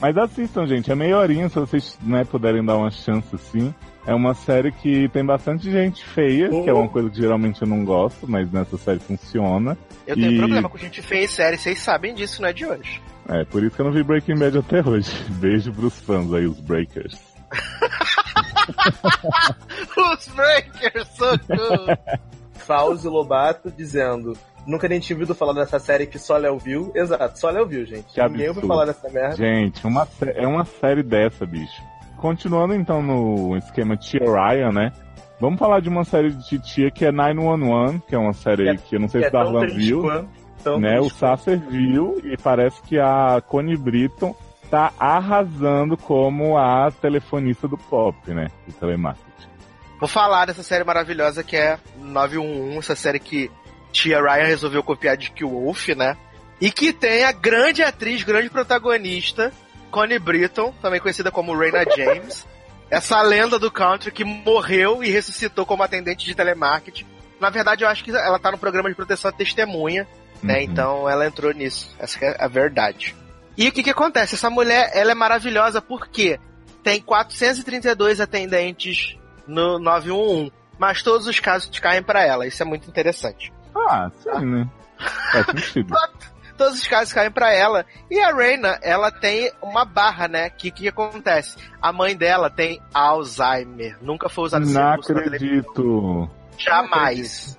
Mas 0.00 0.16
assistam, 0.16 0.66
gente. 0.66 0.90
É 0.90 0.94
meia 0.94 1.18
horinha, 1.18 1.48
se 1.48 1.56
vocês 1.58 1.98
né, 2.02 2.24
puderem 2.24 2.64
dar 2.64 2.76
uma 2.76 2.90
chance, 2.90 3.34
assim. 3.34 3.74
É 4.06 4.14
uma 4.14 4.32
série 4.32 4.70
que 4.72 5.08
tem 5.10 5.24
bastante 5.24 5.70
gente 5.70 6.02
feia, 6.04 6.48
que 6.48 6.70
é 6.70 6.72
uma 6.72 6.88
coisa 6.88 7.10
que 7.10 7.16
geralmente 7.18 7.60
eu 7.60 7.68
não 7.68 7.84
gosto, 7.84 8.26
mas 8.30 8.50
nessa 8.50 8.78
série 8.78 9.00
funciona. 9.00 9.76
Eu 10.06 10.14
tenho 10.14 10.32
E- 10.32 10.38
problema 10.38 10.68
com 10.68 10.78
gente 10.78 11.02
feia 11.02 11.24
em 11.24 11.28
série, 11.28 11.58
vocês 11.58 11.78
sabem 11.80 12.14
disso, 12.14 12.40
não 12.40 12.48
é 12.48 12.52
de 12.52 12.64
hoje. 12.64 13.02
É, 13.28 13.44
por 13.44 13.62
isso 13.62 13.74
que 13.76 13.82
eu 13.82 13.84
não 13.84 13.92
vi 13.92 14.02
Breaking 14.02 14.36
Bad 14.38 14.56
até 14.56 14.80
hoje. 14.82 15.10
Beijo 15.40 15.70
pros 15.72 16.00
fãs 16.00 16.32
aí, 16.32 16.46
os 16.46 16.58
Breakers. 16.60 17.18
Os 19.96 20.28
Breakers, 20.28 21.08
socorro! 21.16 21.98
Fauzi 22.54 23.08
Lobato 23.08 23.70
dizendo. 23.70 24.36
Nunca 24.68 24.86
nem 24.86 25.00
tinha 25.00 25.16
ouvido 25.16 25.34
falar 25.34 25.54
dessa 25.54 25.78
série 25.78 26.06
que 26.06 26.18
só 26.18 26.36
Léo 26.36 26.58
viu. 26.58 26.92
Exato, 26.94 27.38
só 27.40 27.48
Léo 27.50 27.66
viu, 27.66 27.84
gente. 27.86 28.04
Que 28.12 28.20
Ninguém 28.22 28.48
ouviu 28.48 28.50
absurdo. 28.50 28.68
falar 28.68 28.84
dessa 28.84 29.08
merda. 29.08 29.36
Gente, 29.36 29.86
uma, 29.86 30.06
é 30.36 30.46
uma 30.46 30.64
série 30.66 31.02
dessa, 31.02 31.46
bicho. 31.46 31.82
Continuando 32.18 32.74
então 32.74 33.00
no 33.02 33.56
esquema 33.56 33.96
Tia 33.96 34.20
Ryan, 34.20 34.70
né? 34.72 34.92
Vamos 35.40 35.58
falar 35.58 35.80
de 35.80 35.88
uma 35.88 36.04
série 36.04 36.30
de 36.32 36.58
tia 36.58 36.90
que 36.90 37.04
é 37.04 37.12
911, 37.12 38.00
que 38.08 38.14
é 38.14 38.18
uma 38.18 38.32
série 38.32 38.64
Que 38.64 38.68
é- 38.70 38.76
que 38.76 38.96
eu 38.96 39.00
não 39.00 39.08
sei 39.08 39.20
se 39.22 39.26
é 39.28 39.30
Darlan 39.30 39.66
viu. 39.68 40.02
quanto- 40.02 40.78
né? 40.80 41.00
O. 41.00 41.08
Sasser 41.08 41.58
viu 41.60 42.20
e 42.24 42.36
parece 42.36 42.82
que 42.82 42.98
a 42.98 43.40
Connie 43.46 43.76
Britton 43.76 44.34
tá 44.68 44.92
arrasando 44.98 45.96
como 45.96 46.58
a 46.58 46.90
telefonista 46.90 47.66
do 47.68 47.78
pop, 47.78 48.18
né? 48.34 48.48
Do 48.66 48.72
telemarketing. 48.74 49.24
Vou 50.00 50.08
falar 50.08 50.44
dessa 50.46 50.62
série 50.64 50.84
maravilhosa 50.84 51.42
que 51.44 51.56
é 51.56 51.78
911, 51.96 52.78
essa 52.78 52.96
série 52.96 53.18
que 53.20 53.48
Tia 53.98 54.20
Ryan 54.20 54.44
resolveu 54.44 54.80
copiar 54.80 55.16
de 55.16 55.32
Wolf, 55.44 55.88
né? 55.88 56.16
E 56.60 56.70
que 56.70 56.92
tem 56.92 57.24
a 57.24 57.32
grande 57.32 57.82
atriz, 57.82 58.22
grande 58.22 58.48
protagonista, 58.48 59.52
Connie 59.90 60.20
Britton, 60.20 60.72
também 60.80 61.00
conhecida 61.00 61.32
como 61.32 61.56
Raina 61.56 61.84
James. 61.96 62.46
essa 62.88 63.20
lenda 63.22 63.58
do 63.58 63.72
country 63.72 64.12
que 64.12 64.24
morreu 64.24 65.02
e 65.02 65.10
ressuscitou 65.10 65.66
como 65.66 65.82
atendente 65.82 66.24
de 66.24 66.34
telemarketing. 66.34 67.06
Na 67.40 67.50
verdade, 67.50 67.82
eu 67.82 67.88
acho 67.88 68.04
que 68.04 68.12
ela 68.12 68.38
tá 68.38 68.52
no 68.52 68.58
programa 68.58 68.88
de 68.88 68.94
proteção 68.94 69.30
à 69.30 69.32
testemunha, 69.32 70.06
né? 70.40 70.58
Uhum. 70.58 70.60
Então 70.60 71.10
ela 71.10 71.26
entrou 71.26 71.52
nisso. 71.52 71.92
Essa 71.98 72.24
é 72.24 72.36
a 72.38 72.46
verdade. 72.46 73.16
E 73.56 73.66
o 73.66 73.72
que 73.72 73.82
que 73.82 73.90
acontece? 73.90 74.36
Essa 74.36 74.48
mulher, 74.48 74.92
ela 74.94 75.10
é 75.10 75.14
maravilhosa 75.14 75.82
porque 75.82 76.38
tem 76.84 77.00
432 77.00 78.20
atendentes 78.20 79.16
no 79.44 79.80
911, 79.80 80.52
mas 80.78 81.02
todos 81.02 81.26
os 81.26 81.40
casos 81.40 81.76
caem 81.80 82.02
pra 82.02 82.24
ela. 82.24 82.46
Isso 82.46 82.62
é 82.62 82.66
muito 82.66 82.88
interessante. 82.88 83.52
Ah, 83.76 84.10
sim, 84.20 84.44
né? 84.46 84.68
Faz 85.32 85.46
sentido. 85.46 85.94
Todos 86.58 86.80
os 86.80 86.88
casos 86.88 87.12
caem 87.12 87.30
pra 87.30 87.54
ela. 87.54 87.86
E 88.10 88.18
a 88.18 88.34
Reina, 88.34 88.80
ela 88.82 89.12
tem 89.12 89.52
uma 89.62 89.84
barra, 89.84 90.26
né? 90.26 90.50
Que 90.50 90.72
que 90.72 90.88
acontece? 90.88 91.56
A 91.80 91.92
mãe 91.92 92.16
dela 92.16 92.50
tem 92.50 92.82
Alzheimer. 92.92 93.96
Nunca 94.02 94.28
foi 94.28 94.46
usado 94.46 94.64
esse 94.64 94.74
Não 94.74 94.94
acredito. 94.94 96.28
Jamais. 96.58 97.56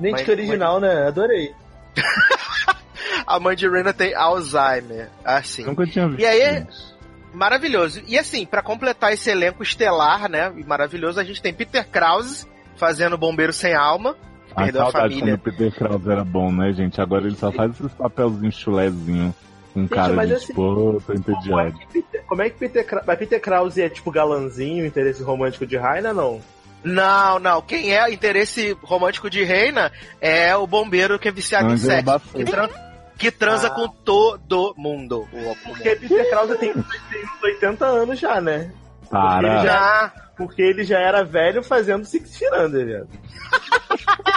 Nem 0.00 0.16
que 0.16 0.28
original, 0.28 0.80
né? 0.80 1.06
Adorei. 1.06 1.54
A 3.24 3.38
mãe 3.38 3.54
de 3.54 3.68
Reina 3.68 3.92
tem 3.92 4.14
Alzheimer. 4.14 5.08
Assim. 5.24 5.64
Nunca 5.64 5.86
tinha 5.86 6.08
visto. 6.08 6.20
E 6.20 6.26
aí- 6.26 6.54
gente. 6.58 6.90
Maravilhoso. 7.32 8.02
E 8.08 8.18
assim, 8.18 8.44
pra 8.44 8.60
completar 8.60 9.12
esse 9.12 9.30
elenco 9.30 9.62
estelar, 9.62 10.28
né? 10.28 10.52
E 10.56 10.64
maravilhoso, 10.64 11.20
a 11.20 11.24
gente 11.24 11.40
tem 11.40 11.54
Peter 11.54 11.86
Krause 11.88 12.44
fazendo 12.76 13.16
Bombeiro 13.16 13.52
Sem 13.52 13.74
Alma. 13.74 14.16
A 14.56 14.72
saudade 14.72 14.92
família. 14.92 15.20
quando 15.20 15.34
o 15.34 15.38
Peter 15.58 15.72
Krause 15.74 16.10
era 16.10 16.24
bom, 16.24 16.52
né, 16.52 16.72
gente? 16.72 17.00
Agora 17.00 17.26
ele 17.26 17.36
só 17.36 17.50
faz 17.52 17.72
esses 17.72 17.92
papelzinhos 17.92 18.56
chulezinhos. 18.56 19.34
Com 19.72 19.86
cara 19.86 20.12
mas 20.14 20.28
de 20.28 20.34
assim, 20.34 20.46
tipo, 20.46 20.62
"Ô, 20.62 21.00
tô 21.00 21.00
Como 21.00 21.12
é 21.12 21.16
entediado. 21.18 21.78
que 21.78 21.86
Peter, 21.86 22.24
como 22.26 22.42
é 22.42 22.50
que 22.50 22.58
Peter, 22.58 22.84
Kra- 22.86 23.04
mas 23.06 23.18
Peter 23.18 23.40
Krause 23.40 23.80
é 23.80 23.88
tipo 23.88 24.10
galanzinho, 24.10 24.84
interesse 24.84 25.22
romântico 25.22 25.64
de 25.64 25.76
Raina, 25.76 26.12
não? 26.12 26.40
Não, 26.82 27.38
não. 27.38 27.62
Quem 27.62 27.94
é 27.96 28.10
interesse 28.12 28.76
romântico 28.82 29.30
de 29.30 29.44
Reina 29.44 29.92
é 30.20 30.56
o 30.56 30.66
bombeiro 30.66 31.18
que 31.20 31.28
é 31.28 31.30
viciado 31.30 31.68
em 31.68 31.72
Angela 31.74 31.92
sexo. 31.92 32.04
Bassett. 32.06 32.34
Que, 32.36 32.44
tran- 32.50 32.68
que 33.16 33.30
transa 33.30 33.66
Ah. 33.68 33.70
com 33.70 33.86
todo 33.88 34.74
mundo. 34.76 35.28
Porque 35.64 35.94
Peter 35.94 36.28
Krause 36.30 36.56
tem, 36.58 36.72
tem 36.72 36.82
uns 36.82 37.42
80 37.44 37.86
anos 37.86 38.18
já, 38.18 38.40
né? 38.40 38.72
Para. 39.08 39.46
Ele 39.56 39.62
já-. 39.66 40.12
Porque 40.36 40.62
ele 40.62 40.82
já 40.84 40.98
era 40.98 41.22
velho 41.22 41.62
fazendo 41.62 42.04
Six 42.04 42.36
Feet 42.38 42.50
Under, 42.54 42.86
velho. 42.86 43.08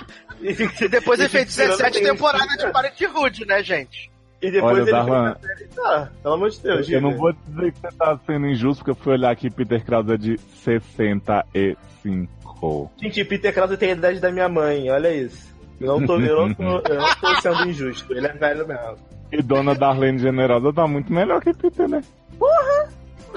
e, 0.44 0.88
depois 0.90 1.20
ele 1.20 1.30
fez 1.30 1.52
Six 1.52 1.56
Feet 1.56 1.74
Under 1.74 1.78
17 1.78 1.94
tem 1.94 2.04
uns 2.04 2.08
temporadas 2.16 2.56
15 2.56 2.66
de. 2.66 2.72
Parenthood, 2.72 3.46
né, 3.46 3.64
gente? 3.64 4.12
E 4.42 4.50
depois 4.52 4.74
Olha, 4.74 4.82
ele 4.82 4.92
Darlan, 4.92 5.36
fez 5.36 5.52
a 5.52 5.56
série. 5.56 5.70
Tá, 5.70 6.10
pelo 6.22 6.34
amor 6.34 6.50
de 6.50 6.60
Deus, 6.60 6.90
eu 6.90 7.00
não 7.02 7.12
diga. 7.12 7.22
vou 7.22 7.32
dizer 7.34 7.72
que 7.72 7.80
você 7.80 7.92
tá 7.98 8.20
sendo 8.26 8.48
injusto, 8.48 8.84
porque 8.84 8.92
eu 8.92 8.96
fui 8.96 9.14
olhar 9.14 9.32
aqui 9.32 9.50
Peter 9.50 9.86
Krause 9.86 10.12
é 10.12 10.18
de 10.18 10.38
65. 10.38 12.92
Gente, 13.02 13.24
Peter 13.24 13.54
Krause 13.54 13.78
tem 13.78 13.92
a 13.92 13.94
idade 13.94 14.20
da 14.20 14.30
minha 14.32 14.50
mãe, 14.50 14.92
olha 14.92 15.14
isso. 15.14 15.54
Eu 15.80 15.98
não 16.00 16.06
tô, 16.06 16.20
eu 16.20 16.48
não 16.48 16.54
tô, 16.54 16.64
eu 16.64 16.96
não 16.96 17.16
tô 17.16 17.42
sendo 17.42 17.64
injusto, 17.70 18.14
ele 18.14 18.28
é 18.28 18.34
velho 18.34 18.68
mesmo. 18.68 18.98
E 19.32 19.42
Dona 19.42 19.74
Darlene 19.74 20.20
Generosa 20.20 20.74
tá 20.74 20.86
muito 20.88 21.12
melhor 21.12 21.42
que 21.42 21.52
Peter, 21.54 21.88
né? 21.88 22.04
O 22.40 22.46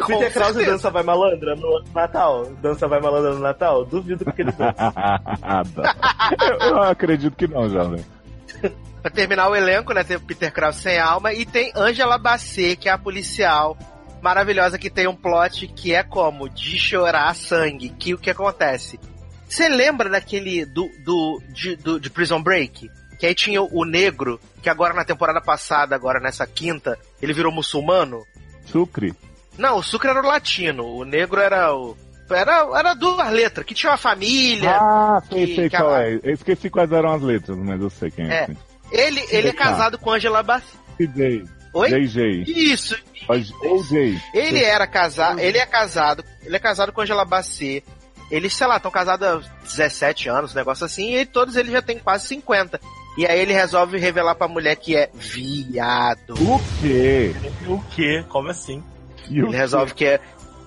Peter 0.05 0.33
Krause 0.33 0.65
dança 0.65 0.91
vai 0.91 1.03
malandra 1.03 1.57
no 1.57 1.83
Natal? 1.95 2.47
Dança 2.61 2.87
vai 2.87 3.01
malandra 3.01 3.35
no 3.35 3.41
Natal? 3.41 3.85
Duvido 3.85 4.31
que 4.33 4.43
ele 4.43 4.53
dança. 4.53 4.85
eu, 6.61 6.69
eu 6.69 6.83
acredito 6.83 7.37
que 7.37 7.47
não, 7.47 7.69
jovem. 7.69 8.05
Pra 9.03 9.11
terminar 9.11 9.49
o 9.49 9.57
elenco, 9.57 9.93
né, 9.93 10.05
tem 10.05 10.17
o 10.17 10.21
Peter 10.21 10.53
Krause 10.53 10.81
sem 10.81 10.99
alma 10.99 11.33
e 11.33 11.47
tem 11.47 11.73
Angela 11.75 12.19
Bassett, 12.19 12.77
que 12.77 12.89
é 12.89 12.93
a 12.93 12.99
policial 12.99 13.77
maravilhosa 14.21 14.79
que 14.79 14.91
tem 14.91 15.07
um 15.07 15.15
plot 15.15 15.69
que 15.69 15.95
é 15.95 16.03
como 16.03 16.49
de 16.49 16.79
chorar 16.79 17.35
sangue. 17.35 17.91
Que 17.91 18.15
o 18.15 18.19
que 18.19 18.31
acontece? 18.31 18.99
Você 19.49 19.69
lembra 19.69 20.09
daquele 20.09 20.65
do, 20.65 20.91
do, 21.05 21.41
de, 21.49 21.77
do, 21.77 22.01
de 22.01 22.11
Prison 22.11 22.43
Break? 22.43 22.91
Que 23.19 23.27
aí 23.27 23.35
tinha 23.35 23.63
o 23.63 23.85
negro, 23.85 24.41
que 24.63 24.69
agora 24.69 24.93
na 24.93 25.05
temporada 25.05 25.41
passada, 25.41 25.95
agora 25.95 26.21
nessa 26.21 26.47
quinta, 26.47 26.99
ele 27.23 27.33
virou 27.33 27.53
muçulmano. 27.53 28.27
Sucre. 28.67 29.15
Não, 29.59 29.79
o 29.79 29.83
Sucre 29.83 30.11
era 30.11 30.21
o 30.21 30.27
latino, 30.27 30.85
o 30.85 31.05
negro 31.05 31.41
era 31.41 31.75
o. 31.75 31.97
Era, 32.29 32.67
era 32.77 32.95
duas 32.95 33.31
letras, 33.31 33.65
que 33.65 33.73
tinha 33.75 33.93
uma 33.93 33.97
família. 33.99 34.77
Ah, 34.81 35.23
sei, 35.31 35.47
que- 35.47 35.55
sei 35.55 35.71
que 35.71 35.77
qual 35.77 35.95
a- 35.95 36.03
é. 36.05 36.15
Eu 36.23 36.35
esqueci 36.35 36.69
quais 36.69 36.91
eram 36.91 37.13
as 37.13 37.23
letras, 37.23 37.57
mas 37.57 37.81
eu 37.81 37.89
sei 37.91 38.11
quem 38.11 38.29
é. 38.29 38.35
É. 38.35 38.49
Ele, 38.91 39.25
ele 39.31 39.49
é 39.49 39.53
casado 39.53 39.97
com 39.99 40.11
Angela 40.11 40.43
Bassett. 40.43 40.77
JJ. 40.99 41.45
Oi? 41.73 41.89
JJ. 41.91 42.45
Isso. 42.49 42.97
Ou 43.29 43.83
J. 43.85 44.19
Ele 44.35 44.63
era 44.65 44.87
casado, 44.87 45.39
ele 45.41 45.59
é 45.59 45.67
casado, 45.67 46.25
ele 46.45 46.57
é 46.57 46.59
casado 46.59 46.93
com 46.93 47.01
Angela 47.01 47.25
Bassett. 47.25 47.85
Eles, 48.31 48.55
sei 48.55 48.67
lá, 48.67 48.77
estão 48.79 48.91
casados 48.91 49.27
há 49.47 49.63
17 49.63 50.29
anos, 50.29 50.53
um 50.53 50.57
negócio 50.57 50.85
assim, 50.85 51.15
e 51.17 51.25
todos 51.27 51.55
eles 51.55 51.71
já 51.71 51.81
têm 51.83 51.99
quase 52.01 52.27
50. 52.27 52.81
E 53.17 53.25
aí 53.27 53.39
ele 53.39 53.53
resolve 53.53 53.99
revelar 53.99 54.35
pra 54.35 54.49
mulher 54.49 54.75
que 54.77 54.97
é 54.97 55.09
viado. 55.15 56.35
O 56.35 56.61
quê? 56.81 57.33
O 57.69 57.81
quê? 57.95 58.25
Como 58.29 58.49
assim? 58.49 58.83
O 59.31 59.49
Ele 59.49 59.57
resolve 59.57 59.95
que 59.95 60.05
é. 60.05 60.21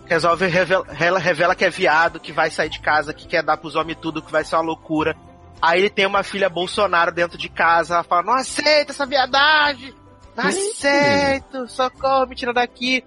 Resolve 0.05 0.47
revela, 0.47 0.85
ela 0.99 1.19
revela 1.19 1.55
que 1.55 1.63
é 1.63 1.69
viado, 1.69 2.19
que 2.19 2.31
vai 2.31 2.49
sair 2.49 2.69
de 2.69 2.79
casa, 2.79 3.13
que 3.13 3.27
quer 3.27 3.43
dar 3.43 3.57
pros 3.57 3.75
homens 3.75 3.99
tudo, 4.01 4.23
que 4.23 4.31
vai 4.31 4.43
ser 4.43 4.55
uma 4.55 4.63
loucura. 4.63 5.15
Aí 5.61 5.81
ele 5.81 5.89
tem 5.89 6.05
uma 6.05 6.23
filha 6.23 6.49
Bolsonaro 6.49 7.11
dentro 7.11 7.37
de 7.37 7.47
casa, 7.47 7.95
ela 7.95 8.03
fala, 8.03 8.23
não 8.23 8.33
aceita 8.33 8.91
essa 8.91 9.05
viadagem! 9.05 9.93
Não 10.35 10.45
aceito! 10.45 11.67
Socorro, 11.67 12.25
me 12.25 12.35
tira 12.35 12.53
daqui! 12.53 13.03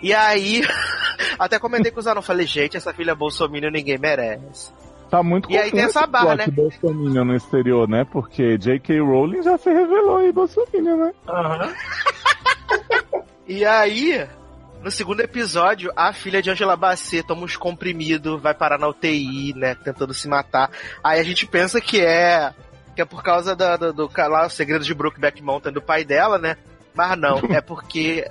E 0.00 0.12
aí, 0.12 0.62
até 1.38 1.58
comentei 1.58 1.90
com 1.90 1.98
os 1.98 2.06
alunos, 2.06 2.26
falei, 2.26 2.46
gente, 2.46 2.76
essa 2.76 2.92
filha 2.92 3.14
Bolsonaro 3.14 3.70
ninguém 3.70 3.98
merece. 3.98 4.70
Tá 5.10 5.22
muito 5.22 5.50
E 5.50 5.56
aí 5.56 5.70
tem 5.70 5.82
essa 5.82 6.06
barra, 6.06 6.36
né? 6.36 6.46
Bolsonaro 6.46 7.24
no 7.24 7.34
exterior, 7.34 7.88
né? 7.88 8.04
Porque 8.04 8.58
J.K. 8.58 9.00
Rowling 9.00 9.42
já 9.42 9.56
se 9.58 9.72
revelou 9.72 10.18
aí 10.18 10.30
Bolsonaro, 10.30 10.96
né? 10.96 11.12
Aham. 11.26 11.72
E 13.46 13.64
aí, 13.64 14.26
no 14.84 14.90
segundo 14.90 15.20
episódio, 15.20 15.90
a 15.96 16.12
filha 16.12 16.42
de 16.42 16.50
Angela 16.50 16.76
Bassett 16.76 17.26
toma 17.26 17.42
uns 17.44 17.56
comprimidos, 17.56 18.40
vai 18.40 18.52
parar 18.54 18.78
na 18.78 18.86
UTI, 18.86 19.54
né, 19.54 19.74
tentando 19.74 20.12
se 20.12 20.28
matar. 20.28 20.70
Aí 21.02 21.18
a 21.18 21.24
gente 21.24 21.46
pensa 21.46 21.80
que 21.80 22.00
é 22.00 22.52
que 22.94 23.02
é 23.02 23.04
por 23.04 23.22
causa 23.22 23.56
da- 23.56 23.76
do, 23.76 23.92
do, 23.92 24.10
lá, 24.16 24.46
o 24.46 24.50
segredo 24.50 24.84
de 24.84 24.94
Brookback 24.94 25.42
Mountain 25.42 25.72
do 25.72 25.82
pai 25.82 26.04
dela, 26.04 26.38
né? 26.38 26.56
Mas 26.94 27.18
não, 27.18 27.38
é 27.50 27.60
porque 27.60 28.24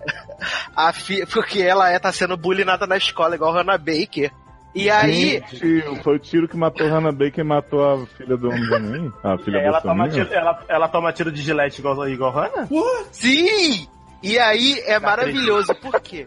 a 0.76 0.94
fi, 0.94 1.26
porque 1.26 1.62
ela 1.62 1.90
é 1.90 2.00
tá 2.00 2.12
sendo 2.14 2.38
bullyingada 2.38 2.88
na 2.88 2.96
escola 2.96 3.36
igual 3.36 3.52
Hannah 3.52 3.78
Baker. 3.78 4.32
E 4.76 4.90
aí, 4.90 5.44
Gente, 5.52 6.02
foi 6.02 6.16
o 6.16 6.20
tiro 6.20 6.48
que 6.48 6.56
matou 6.56 6.88
Hannah 6.88 7.12
Baker 7.12 7.40
e 7.40 7.44
matou 7.44 7.84
a 7.84 8.06
filha 8.08 8.38
do 8.38 8.48
homem 8.50 8.70
também? 8.70 9.14
A 9.24 9.38
filha 9.38 9.58
ela, 9.58 9.82
toma 9.82 10.08
tiro, 10.10 10.34
ela, 10.34 10.64
ela 10.68 10.88
toma 10.88 11.12
tiro 11.12 11.32
de 11.32 11.42
gilete 11.42 11.80
igual, 11.80 12.08
igual 12.08 12.32
Hannah? 12.32 12.68
Sim! 13.12 13.88
E 14.24 14.40
aí 14.40 14.82
é 14.86 14.98
maravilhoso, 15.00 15.76
por 15.76 16.00
quê? 16.00 16.26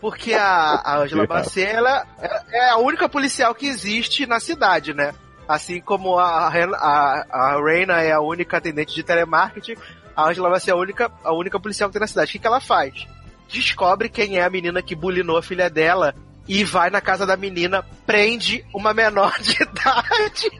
Porque 0.00 0.32
a, 0.32 0.80
a 0.84 0.98
Angela 0.98 1.26
Bassett, 1.26 1.68
ela 1.70 2.06
é 2.20 2.38
é 2.52 2.70
a 2.70 2.76
única 2.76 3.08
policial 3.08 3.54
que 3.54 3.66
existe 3.66 4.26
na 4.26 4.38
cidade, 4.38 4.94
né? 4.94 5.12
Assim 5.46 5.80
como 5.80 6.18
a, 6.18 6.48
a, 6.48 7.26
a 7.30 7.62
Reina 7.62 8.00
é 8.02 8.12
a 8.12 8.20
única 8.20 8.58
atendente 8.58 8.94
de 8.94 9.02
telemarketing, 9.02 9.76
a 10.14 10.28
Angela 10.28 10.50
Bassett 10.50 10.70
é 10.70 10.72
a 10.72 10.76
única, 10.76 11.10
a 11.24 11.32
única 11.32 11.58
policial 11.58 11.88
que 11.88 11.94
tem 11.94 12.00
na 12.00 12.06
cidade. 12.06 12.30
O 12.30 12.32
que, 12.32 12.38
que 12.38 12.46
ela 12.46 12.60
faz? 12.60 13.06
Descobre 13.48 14.08
quem 14.08 14.36
é 14.36 14.44
a 14.44 14.50
menina 14.50 14.82
que 14.82 14.94
bulinou 14.94 15.36
a 15.36 15.42
filha 15.42 15.70
dela 15.70 16.14
e 16.46 16.64
vai 16.64 16.90
na 16.90 17.00
casa 17.00 17.26
da 17.26 17.36
menina, 17.36 17.84
prende 18.06 18.64
uma 18.74 18.94
menor 18.94 19.38
de 19.40 19.62
idade. 19.62 20.50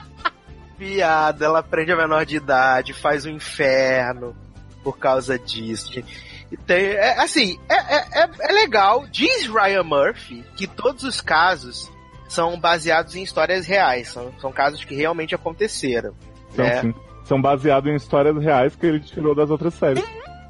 Piada, 0.78 1.44
ela 1.44 1.62
prende 1.62 1.92
a 1.92 1.96
menor 1.96 2.24
de 2.24 2.36
idade, 2.36 2.92
faz 2.92 3.26
um 3.26 3.30
inferno 3.30 4.36
por 4.84 4.98
causa 4.98 5.38
disso. 5.38 5.92
gente. 5.92 6.35
Tem, 6.66 6.84
é, 6.92 7.18
assim, 7.18 7.58
é, 7.68 7.74
é, 7.74 8.22
é, 8.22 8.30
é 8.40 8.52
legal. 8.52 9.06
Diz 9.10 9.46
Ryan 9.46 9.82
Murphy 9.82 10.44
que 10.56 10.66
todos 10.66 11.02
os 11.02 11.20
casos 11.20 11.90
são 12.28 12.58
baseados 12.58 13.16
em 13.16 13.22
histórias 13.22 13.66
reais. 13.66 14.08
São, 14.08 14.32
são 14.38 14.52
casos 14.52 14.84
que 14.84 14.94
realmente 14.94 15.34
aconteceram. 15.34 16.14
São, 16.54 16.64
né? 16.64 16.80
sim. 16.80 16.94
São 17.24 17.40
baseados 17.40 17.90
em 17.90 17.96
histórias 17.96 18.40
reais 18.40 18.76
que 18.76 18.86
ele 18.86 19.00
tirou 19.00 19.34
das 19.34 19.50
outras 19.50 19.74
séries. 19.74 20.04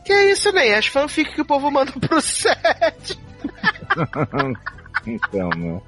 Que 0.04 0.12
é 0.12 0.30
isso, 0.30 0.52
nem? 0.52 0.74
As 0.74 0.87
fanfic 0.87 1.35
que 1.35 1.40
o 1.40 1.44
povo 1.44 1.70
manda 1.70 1.90
pro 1.92 2.20
set. 2.22 3.18
então, 5.06 5.48
né? 5.56 5.80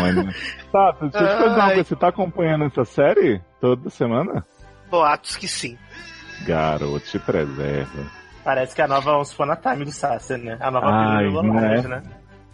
Olha. 0.00 0.34
Tá, 0.70 0.96
deixa 1.00 1.18
eu 1.18 1.28
te 1.28 1.42
fazer 1.42 1.60
uma 1.60 1.66
coisa. 1.66 1.84
Você 1.84 1.96
tá 1.96 2.08
acompanhando 2.08 2.66
essa 2.66 2.84
série 2.84 3.40
toda 3.60 3.88
semana? 3.90 4.46
Boatos 4.90 5.36
que 5.36 5.48
sim. 5.48 5.78
Garoto, 6.46 7.00
te 7.06 7.18
preserva. 7.18 8.23
Parece 8.44 8.74
que 8.74 8.82
é 8.82 8.84
a 8.84 8.88
nova 8.88 9.16
Once 9.16 9.32
Upon 9.32 9.50
a 9.50 9.56
Time 9.56 9.86
do 9.86 9.90
Sasser, 9.90 10.36
né? 10.36 10.58
A 10.60 10.70
nova 10.70 10.86
Ai, 10.86 11.24
do 11.24 11.30
Longe, 11.30 11.88
né? 11.88 11.88
né? 11.88 12.02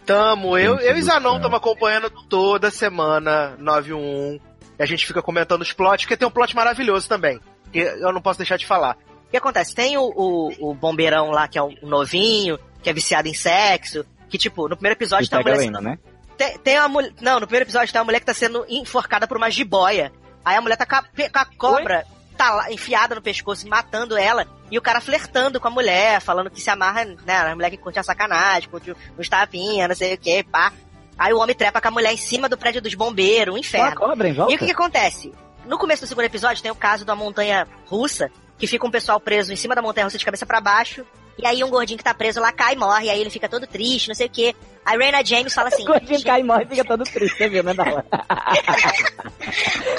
Tamo, 0.06 0.56
eu, 0.56 0.76
Gente 0.78 0.86
eu 0.86 0.96
e 0.96 1.02
Zanon 1.02 1.36
estamos 1.36 1.56
acompanhando 1.56 2.10
toda 2.28 2.70
semana 2.70 3.56
911. 3.58 4.40
E 4.78 4.82
a 4.82 4.86
gente 4.86 5.06
fica 5.06 5.20
comentando 5.20 5.62
os 5.62 5.72
plots, 5.72 6.04
porque 6.04 6.16
tem 6.16 6.26
um 6.26 6.30
plot 6.30 6.54
maravilhoso 6.54 7.08
também. 7.08 7.40
Que 7.72 7.80
eu 7.80 8.12
não 8.12 8.22
posso 8.22 8.38
deixar 8.38 8.56
de 8.56 8.66
falar. 8.66 8.96
O 9.26 9.30
que 9.30 9.36
acontece? 9.36 9.74
Tem 9.74 9.98
o, 9.98 10.02
o, 10.02 10.70
o 10.70 10.74
bombeirão 10.74 11.30
lá, 11.30 11.46
que 11.46 11.58
é 11.58 11.62
um 11.62 11.74
novinho, 11.82 12.58
que 12.82 12.88
é 12.88 12.92
viciado 12.92 13.28
em 13.28 13.34
sexo. 13.34 14.04
Que, 14.28 14.38
tipo, 14.38 14.68
no 14.68 14.76
primeiro 14.76 14.96
episódio 14.96 15.26
E 15.26 15.28
tem 15.28 15.38
uma 15.38 15.44
pega 15.44 15.56
a 15.56 15.58
mulher. 15.58 15.72
Lena, 15.72 15.90
né? 15.90 15.98
Tem, 16.38 16.58
tem 16.58 16.78
uma 16.78 16.88
mulher. 16.88 17.12
Não, 17.20 17.40
no 17.40 17.46
primeiro 17.46 17.64
episódio 17.64 17.92
tem 17.92 18.00
uma 18.00 18.06
mulher 18.06 18.20
que 18.20 18.26
tá 18.26 18.34
sendo 18.34 18.64
enforcada 18.68 19.26
por 19.26 19.36
uma 19.36 19.50
jiboia. 19.50 20.12
Aí 20.44 20.56
a 20.56 20.60
mulher 20.60 20.76
tá 20.76 20.86
com 20.86 20.96
a, 20.96 21.02
com 21.02 21.38
a 21.38 21.44
cobra 21.44 22.06
tá 22.40 22.72
enfiada 22.72 23.14
no 23.14 23.20
pescoço, 23.20 23.68
matando 23.68 24.16
ela. 24.16 24.46
E 24.70 24.78
o 24.78 24.82
cara 24.82 25.00
flertando 25.00 25.60
com 25.60 25.68
a 25.68 25.70
mulher, 25.70 26.20
falando 26.20 26.50
que 26.50 26.60
se 26.60 26.70
amarra, 26.70 27.04
né? 27.04 27.36
A 27.36 27.54
mulher 27.54 27.70
que 27.70 27.76
curte 27.76 27.98
a 27.98 28.02
sacanagem, 28.02 28.68
curte 28.70 28.94
os 29.18 29.28
tapinhas, 29.28 29.88
não 29.88 29.94
sei 29.94 30.14
o 30.14 30.18
que, 30.18 30.42
pá. 30.44 30.72
Aí 31.18 31.32
o 31.34 31.38
homem 31.38 31.54
trepa 31.54 31.80
com 31.80 31.88
a 31.88 31.90
mulher 31.90 32.12
em 32.12 32.16
cima 32.16 32.48
do 32.48 32.56
prédio 32.56 32.80
dos 32.80 32.94
bombeiros, 32.94 33.54
um 33.54 33.58
inferno. 33.58 33.94
cobra 33.94 34.32
volta? 34.32 34.52
E 34.52 34.56
o 34.56 34.58
que, 34.58 34.64
que 34.64 34.72
acontece? 34.72 35.34
No 35.66 35.76
começo 35.76 36.02
do 36.02 36.08
segundo 36.08 36.24
episódio 36.24 36.62
tem 36.62 36.72
o 36.72 36.74
caso 36.74 37.04
da 37.04 37.14
montanha 37.14 37.66
russa, 37.86 38.30
que 38.60 38.66
fica 38.66 38.86
um 38.86 38.90
pessoal 38.90 39.18
preso 39.18 39.52
em 39.52 39.56
cima 39.56 39.74
da 39.74 39.80
montanha 39.80 40.04
russa 40.04 40.18
de 40.18 40.24
cabeça 40.24 40.44
pra 40.44 40.60
baixo. 40.60 41.04
E 41.38 41.46
aí 41.46 41.64
um 41.64 41.70
gordinho 41.70 41.96
que 41.96 42.04
tá 42.04 42.12
preso 42.12 42.38
lá 42.38 42.52
cai 42.52 42.74
e 42.74 42.76
morre, 42.76 43.06
e 43.06 43.10
aí 43.10 43.18
ele 43.18 43.30
fica 43.30 43.48
todo 43.48 43.66
triste, 43.66 44.08
não 44.08 44.14
sei 44.14 44.26
o 44.26 44.30
quê. 44.30 44.54
Aí 44.84 44.98
Raina 44.98 45.24
James 45.24 45.54
fala 45.54 45.68
assim. 45.72 45.84
O 45.84 45.86
gordinho 45.86 46.22
cai 46.22 46.40
e 46.40 46.44
morre 46.44 46.64
e 46.64 46.68
fica 46.68 46.84
todo 46.84 47.02
triste, 47.04 47.38
você 47.38 47.48
viu, 47.48 47.62
né, 47.64 47.72
Dala? 47.72 48.04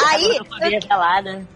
Aí, 0.08 0.40
gelada. 0.80 1.48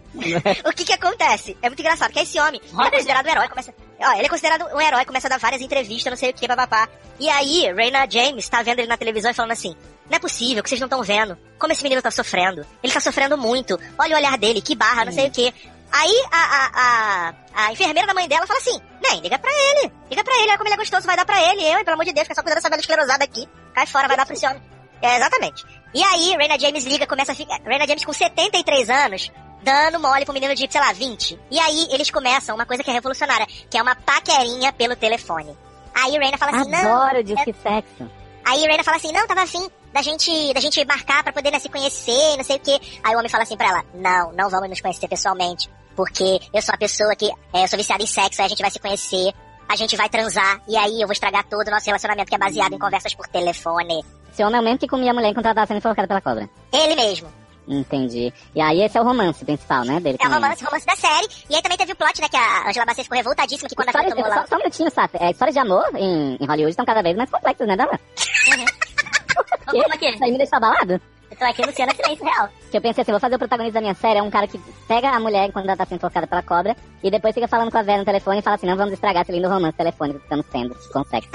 o 0.66 0.72
que 0.72 0.86
que 0.86 0.94
acontece? 0.94 1.56
É 1.62 1.70
muito 1.70 1.80
engraçado, 1.80 2.12
que 2.12 2.20
esse 2.20 2.40
homem, 2.40 2.60
ele 2.64 2.88
é 2.88 2.92
considerado 2.92 3.26
um 3.28 3.30
herói, 3.30 3.48
começa... 3.50 3.74
Ó, 4.00 4.14
ele 4.14 4.26
é 4.26 4.30
considerado 4.30 4.66
um 4.74 4.82
herói, 4.82 5.06
começa 5.06 5.28
a 5.28 5.30
dar 5.30 5.40
várias 5.40 5.62
entrevistas, 5.62 6.10
não 6.10 6.18
sei 6.18 6.32
o 6.32 6.34
que, 6.34 6.48
papapá. 6.48 6.90
E 7.20 7.30
aí, 7.30 7.72
Raina 7.72 8.08
James 8.10 8.50
tá 8.50 8.64
vendo 8.64 8.80
ele 8.80 8.88
na 8.88 8.98
televisão 8.98 9.30
e 9.30 9.34
falando 9.36 9.52
assim, 9.52 9.76
não 10.10 10.16
é 10.16 10.20
possível 10.20 10.64
que 10.64 10.70
vocês 10.70 10.82
não 10.82 10.88
estão 10.88 11.04
vendo. 11.04 11.38
Como 11.60 11.72
esse 11.74 11.84
menino 11.84 12.02
tá 12.02 12.12
sofrendo. 12.12 12.66
Ele 12.82 12.94
tá 12.94 13.00
sofrendo 13.00 13.38
muito. 13.38 13.80
Olha 13.98 14.16
o 14.16 14.20
olhar 14.20 14.38
dele, 14.38 14.62
que 14.62 14.76
barra, 14.76 15.06
não 15.06 15.12
sei 15.12 15.28
o 15.28 15.32
que. 15.32 15.54
Aí, 15.98 16.26
a, 16.30 16.38
a, 16.38 16.70
a, 16.76 17.34
a 17.68 17.72
enfermeira 17.72 18.06
da 18.06 18.14
mãe 18.14 18.28
dela 18.28 18.46
fala 18.46 18.60
assim, 18.60 18.78
nem, 19.02 19.22
liga 19.22 19.40
pra 19.40 19.50
ele. 19.50 19.94
Liga 20.10 20.26
pra 20.26 20.36
ele, 20.36 20.50
olha 20.50 20.58
como 20.58 20.68
ele 20.68 20.74
é 20.74 20.78
gostoso, 20.78 21.08
vai 21.08 21.16
dar 21.16 21.26
pra 21.26 21.42
ele. 21.42 21.64
Eu, 21.64 21.86
pelo 21.86 21.94
amor 21.94 22.04
de 22.04 22.12
Deus, 22.12 22.26
fica 22.26 22.36
só 22.36 22.42
cuidando 22.42 22.58
dessa 22.58 22.70
velha 22.70 22.82
esclerosada 22.82 23.24
aqui. 23.24 23.48
Cai 23.74 23.88
fora, 23.88 24.06
vai 24.06 24.18
dar 24.18 24.26
pra 24.26 24.36
esse 24.36 24.46
homem. 24.46 24.62
É, 25.02 25.16
exatamente. 25.16 25.66
E 25.94 26.04
aí, 26.04 26.36
Raina 26.36 26.60
James 26.60 26.84
liga, 26.84 27.08
começa 27.08 27.32
a 27.32 27.36
ficar... 27.36 27.62
Raina 27.66 27.88
James 27.88 28.04
com 28.04 28.12
73 28.12 28.90
anos, 28.90 29.32
dando 29.64 29.98
mole 29.98 30.26
pro 30.26 30.34
menino 30.34 30.54
de, 30.54 30.70
sei 30.70 30.82
lá, 30.82 30.92
20. 30.92 31.40
E 31.50 31.60
aí, 31.62 31.88
eles 31.92 32.12
começam 32.12 32.56
uma 32.56 32.66
coisa 32.66 32.84
que 32.84 32.90
é 32.90 32.94
revolucionária, 32.94 33.48
que 33.70 33.78
é 33.78 33.82
uma 33.82 33.96
paquerinha 33.96 34.74
pelo 34.74 34.98
telefone. 34.98 35.58
Aí 35.94 36.18
Raina 36.18 36.38
fala 36.38 36.60
assim, 36.60 36.72
não... 36.72 37.04
Adoro 37.04 37.24
disque 37.24 37.56
sexo. 37.64 38.12
Aí 38.44 38.66
Raina 38.66 38.84
fala 38.84 38.98
assim, 38.98 39.14
não, 39.14 39.26
tava 39.26 39.44
afim 39.44 39.66
da 39.94 40.02
gente, 40.02 40.54
da 40.54 40.60
gente 40.60 40.84
marcar 40.84 41.24
pra 41.24 41.32
poder 41.32 41.52
né, 41.52 41.60
se 41.60 41.70
conhecer, 41.70 42.36
não 42.36 42.44
sei 42.44 42.58
o 42.58 42.60
quê. 42.60 42.78
Aí 43.02 43.16
o 43.16 43.18
homem 43.18 43.30
fala 43.30 43.44
assim 43.44 43.56
pra 43.56 43.70
ela, 43.70 43.86
não, 43.94 44.34
não 44.34 44.50
vamos 44.50 44.70
nos 44.70 44.82
conhecer 44.82 45.08
pessoalmente, 45.08 45.70
porque 45.96 46.40
eu 46.54 46.62
sou 46.62 46.74
uma 46.74 46.80
pessoa 46.80 47.16
que, 47.16 47.30
é, 47.54 47.64
eu 47.64 47.68
sou 47.68 47.78
viciada 47.78 48.04
em 48.04 48.08
sexo, 48.08 48.42
aí 48.42 48.46
a 48.46 48.50
gente 48.50 48.62
vai 48.62 48.72
se 48.72 48.80
conhecer, 48.80 49.34
a 49.68 49.76
gente 49.76 49.96
vai 49.96 50.10
transar, 50.10 50.62
e 50.68 50.78
aí 50.78 51.02
eu 51.02 51.08
vou 51.08 51.14
estragar 51.14 51.44
todo 51.46 51.68
o 51.68 51.72
nosso 51.72 51.86
relacionamento 51.86 52.30
que 52.30 52.36
é 52.36 52.38
baseado 52.38 52.74
em 52.74 52.80
conversas 52.80 53.14
por 53.14 53.28
telefone. 53.28 54.04
Esse 54.32 54.44
homem 54.44 54.58
é 54.58 54.62
o 54.62 54.64
mesmo 54.64 54.80
que 54.80 54.88
comia 54.88 55.12
a 55.12 55.14
mulher 55.14 55.30
enquanto 55.30 55.46
ela 55.46 55.56
tava 55.56 55.68
sendo 55.68 55.78
enforcada 55.78 56.08
pela 56.08 56.22
cobra. 56.22 56.50
Ele 56.72 56.96
mesmo. 56.96 57.28
Entendi. 57.68 58.32
E 58.54 58.62
aí 58.62 58.82
esse 58.82 58.98
é 58.98 59.02
o 59.02 59.04
romance 59.04 59.44
principal, 59.44 59.84
né, 59.84 60.00
dele 60.00 60.18
É 60.22 60.28
o 60.28 60.32
romance, 60.32 60.64
romance 60.64 60.86
da 60.86 60.96
série. 60.96 61.28
E 61.50 61.56
aí 61.56 61.62
também 61.62 61.78
teve 61.78 61.94
o 61.94 61.96
plot, 61.96 62.22
né, 62.22 62.30
que 62.30 62.38
a 62.38 62.70
Angela 62.70 62.86
Bassett 62.86 63.04
ficou 63.04 63.18
revoltadíssima 63.18 63.70
que 63.70 63.76
quando 63.76 63.88
a 63.88 63.92
Histórias, 63.92 64.14
filha 64.14 64.24
tomou 64.24 64.40
lá... 64.40 64.48
só 64.48 64.56
um 64.56 64.58
minutinho, 64.60 64.92
Sassi. 64.92 65.18
É, 65.20 65.32
histórias 65.32 65.56
de 65.56 65.60
amor 65.60 65.90
em, 65.96 66.38
em 66.40 66.46
Hollywood 66.46 66.70
estão 66.70 66.86
cada 66.86 67.02
vez 67.02 67.18
mais 67.18 67.30
complexas, 67.30 67.68
né, 67.68 67.76
Dala? 67.76 68.00
Como 69.66 69.94
é 69.94 69.98
que 69.98 70.06
é? 70.06 70.14
Isso 70.14 70.24
aí 70.24 70.32
me 70.32 70.38
deixou 70.38 70.58
abalado. 70.58 71.02
Eu 71.32 71.38
tô 71.38 71.46
aqui, 71.46 71.62
Luciana, 71.66 71.94
silêncio 71.96 72.26
real. 72.26 72.50
Que 72.70 72.78
eu 72.78 72.82
pensei 72.82 73.02
assim, 73.02 73.12
vou 73.12 73.20
fazer 73.20 73.36
o 73.36 73.40
protagonista 73.40 73.74
da 73.74 73.82
minha 73.82 73.96
série, 73.96 74.20
é 74.20 74.24
um 74.24 74.30
cara 74.30 74.48
que 74.48 74.60
pega 74.88 75.10
a 75.10 75.20
mulher 75.20 75.52
quando 75.52 75.66
ela 75.66 75.78
tá 75.78 75.86
sendo 75.86 75.98
enforcada 75.98 76.28
pela 76.28 76.44
cobra, 76.44 76.76
e 77.04 77.10
depois 77.10 77.34
fica 77.34 77.48
falando 77.48 77.72
com 77.72 77.78
a 77.78 77.84
velha 77.84 78.00
no 78.00 78.06
telefone 78.06 78.40
e 78.40 78.42
fala 78.42 78.56
assim, 78.56 78.68
não 78.68 78.78
vamos 78.78 78.94
estragar 78.94 79.24
esse 79.24 79.32
lindo 79.32 79.50
romance 79.50 79.78
telefônico 79.78 80.20
que 80.20 80.26
estamos 80.26 80.46
tendo 80.52 80.76
com 80.92 81.04
sexo. 81.06 81.30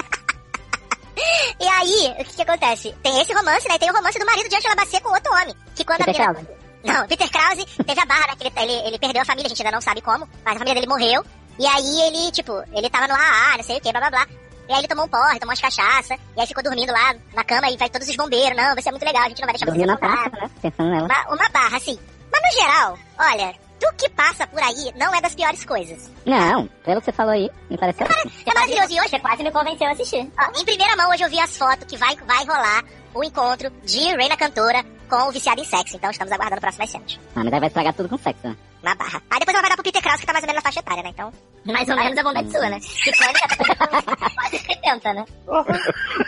E 1.59 1.67
aí, 1.67 2.13
o 2.19 2.25
que, 2.25 2.35
que 2.35 2.41
acontece? 2.41 2.95
Tem 3.03 3.21
esse 3.21 3.33
romance, 3.33 3.67
né? 3.67 3.77
Tem 3.77 3.89
o 3.89 3.93
romance 3.93 4.17
do 4.17 4.25
marido 4.25 4.49
de 4.49 4.55
Angela 4.55 4.75
Bassett 4.75 5.03
com 5.03 5.13
outro 5.13 5.31
homem. 5.33 5.53
Que 5.75 5.85
quando 5.85 6.03
Peter 6.03 6.27
a 6.27 6.33
menina... 6.33 6.49
Não, 6.83 7.07
Peter 7.07 7.29
Krause 7.29 7.65
teve 7.85 8.01
a 8.01 8.05
barra, 8.05 8.27
né? 8.27 8.33
Ele, 8.39 8.71
ele, 8.71 8.87
ele 8.87 8.99
perdeu 8.99 9.21
a 9.21 9.25
família, 9.25 9.45
a 9.45 9.49
gente 9.49 9.61
ainda 9.61 9.75
não 9.75 9.81
sabe 9.81 10.01
como, 10.01 10.27
mas 10.43 10.55
a 10.55 10.57
família 10.57 10.73
dele 10.73 10.87
morreu. 10.87 11.23
E 11.59 11.67
aí 11.67 12.01
ele, 12.07 12.31
tipo, 12.31 12.53
ele 12.73 12.89
tava 12.89 13.07
no 13.07 13.13
AA, 13.13 13.57
não 13.57 13.63
sei 13.63 13.77
o 13.77 13.81
que, 13.81 13.91
blá 13.91 14.01
blá 14.01 14.09
blá. 14.09 14.27
E 14.69 14.73
aí 14.73 14.79
ele 14.79 14.87
tomou 14.87 15.05
um 15.05 15.09
porre, 15.09 15.39
tomou 15.39 15.51
umas 15.51 15.59
cachaça, 15.59 16.15
e 16.35 16.39
aí 16.41 16.47
ficou 16.47 16.63
dormindo 16.63 16.91
lá 16.91 17.13
na 17.33 17.43
cama 17.43 17.69
e 17.69 17.77
vai 17.77 17.89
todos 17.89 18.07
os 18.07 18.15
bombeiros. 18.15 18.55
Não, 18.57 18.73
vai 18.73 18.81
ser 18.81 18.91
muito 18.91 19.05
legal, 19.05 19.23
a 19.23 19.29
gente 19.29 19.41
não 19.41 19.47
vai 19.47 19.53
deixar 19.53 19.65
você 19.65 19.71
Dormiu 19.71 19.87
na 19.87 19.93
afogado. 19.93 20.29
praça, 20.31 20.45
né? 20.45 20.51
Pensando 20.61 20.89
nela. 20.89 21.05
Uma, 21.05 21.35
uma 21.35 21.49
barra, 21.49 21.77
assim. 21.77 21.99
Mas 22.31 22.41
no 22.41 22.61
geral, 22.61 22.99
olha, 23.19 23.55
do 23.81 23.91
que 23.97 24.07
passa 24.09 24.45
por 24.47 24.61
aí 24.61 24.93
não 24.95 25.13
é 25.13 25.19
das 25.19 25.33
piores 25.35 25.65
coisas. 25.65 26.09
Não, 26.25 26.67
pelo 26.85 26.99
que 27.01 27.05
você 27.05 27.11
falou 27.11 27.33
aí, 27.33 27.49
me 27.69 27.77
pareceu. 27.77 28.05
É 28.45 28.53
maravilhoso. 28.53 28.93
E 28.93 28.99
hoje, 28.99 29.09
Você 29.09 29.19
quase 29.19 29.43
me 29.43 29.51
convenceu 29.51 29.87
a 29.87 29.91
assistir. 29.91 30.31
ó, 30.39 30.59
em 30.61 30.63
primeira 30.65 30.95
mão, 30.95 31.09
hoje 31.09 31.23
eu 31.23 31.29
vi 31.29 31.39
as 31.39 31.57
fotos 31.57 31.85
que 31.87 31.97
vai, 31.97 32.15
vai 32.15 32.45
rolar 32.45 32.83
o 33.13 33.23
encontro 33.23 33.69
de 33.83 33.99
Reina 34.15 34.37
Cantora 34.37 34.85
com 35.09 35.27
o 35.27 35.31
Viciado 35.31 35.59
em 35.61 35.65
Sexo. 35.65 35.97
Então 35.97 36.11
estamos 36.11 36.31
aguardando 36.31 36.61
próximas 36.61 36.89
cenas. 36.91 37.19
Ah, 37.35 37.43
mas 37.43 37.51
aí 37.53 37.59
vai 37.59 37.67
estragar 37.67 37.93
tudo 37.93 38.07
com 38.07 38.17
sexo, 38.17 38.47
né? 38.47 38.55
Na 38.83 38.95
barra. 38.95 39.21
Aí 39.29 39.39
depois 39.39 39.53
ela 39.55 39.61
vai 39.61 39.69
dar 39.69 39.75
pro 39.75 39.83
Peter 39.83 40.01
Krause, 40.01 40.19
que 40.21 40.25
tá 40.25 40.33
mais 40.33 40.43
ou 40.43 40.47
menos 40.47 40.63
na 40.63 40.69
faixa 40.69 40.79
etária, 40.79 41.03
né? 41.03 41.09
Então. 41.09 41.33
Mais 41.65 41.89
ou 41.89 41.95
menos 41.95 42.17
a 42.17 42.23
vontade 42.23 42.51
sua, 42.51 42.69
né? 42.69 42.79
Que 43.03 43.11
quando 43.11 44.35
Quase 44.35 44.59
70, 44.59 45.13
né? 45.13 45.25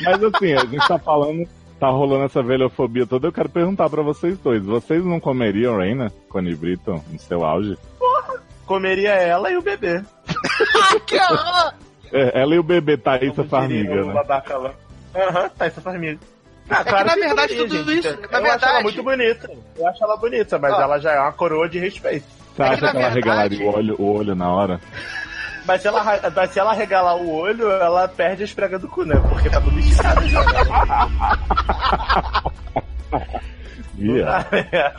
Mas 0.04 0.24
assim, 0.24 0.54
a 0.54 0.66
gente 0.66 0.88
tá 0.88 1.00
falando, 1.00 1.48
tá 1.84 1.90
rolando 1.90 2.24
essa 2.26 2.42
velhofobia 2.42 3.06
toda. 3.06 3.28
Eu 3.28 3.34
quero 3.34 3.50
perguntar 3.50 3.90
pra 3.90 4.02
vocês 4.02 4.38
dois: 4.38 4.64
vocês 4.64 5.04
não 5.06 5.20
comeriam 5.20 5.78
Reina, 5.78 6.12
Connie 6.30 6.56
Britton, 6.56 7.04
no 7.12 7.20
seu 7.20 7.44
auge? 7.44 7.78
Comeria 8.66 9.12
ela 9.12 9.52
e 9.52 9.58
o 9.58 9.62
bebê. 9.62 10.02
que 11.06 11.18
horror! 11.18 11.74
É, 12.14 12.42
ela 12.42 12.56
e 12.56 12.60
o 12.60 12.64
bebê 12.64 12.96
Thaísa 12.96 13.44
Farmiga, 13.44 13.90
diria 13.90 14.04
o 14.04 14.08
né? 14.08 14.14
babaca 14.14 14.58
lá. 14.58 14.74
Aham, 15.14 15.50
tá 15.50 15.66
essa 15.66 15.82
farmiga. 15.82 16.20
Ah, 16.70 16.80
É 16.80 16.84
que, 16.86 16.92
na 16.92 17.16
verdade, 17.16 17.56
comeria, 17.56 17.78
tudo 17.80 17.92
gente. 17.94 18.08
isso- 18.08 18.18
na 18.22 18.24
eu 18.24 18.24
acho 18.38 18.42
verdade- 18.44 18.66
ela 18.74 18.82
muito 18.84 19.04
bonita. 19.04 19.52
Eu 19.78 19.88
acho 19.88 20.04
ela 20.04 20.16
bonita, 20.18 20.60
mas 20.60 20.74
Ó. 20.74 20.82
ela 20.82 21.00
já 21.00 21.12
é 21.12 21.20
uma 21.20 21.32
coroa 21.34 21.68
de 21.68 21.80
respeito. 21.80 22.26
Você 22.56 22.62
É 22.64 22.66
que, 22.66 22.72
acha 22.72 22.78
que 22.80 22.86
ela 22.86 22.94
verdade- 23.10 23.16
regalaria 23.16 23.66
o 23.70 23.76
olho, 23.76 23.96
o 24.00 24.14
olho 24.16 24.36
na 24.36 24.50
hora? 24.50 24.80
Mas 25.66 25.82
se 25.82 25.88
ela, 25.88 26.48
se 26.48 26.60
ela 26.60 26.74
regalar 26.74 27.16
o 27.16 27.34
olho, 27.34 27.70
ela 27.72 28.08
perde 28.08 28.42
a 28.44 28.46
esprega 28.46 28.78
do 28.78 28.88
cu, 28.88 29.06
né? 29.06 29.16
Porque 29.30 29.50
tá 29.50 29.62
tudo 29.62 29.80
esticado 29.80 30.28
já. 30.28 30.44
Não 33.96 34.16
Ia. 34.16 34.26
dá, 34.26 34.46
é. 34.52 34.94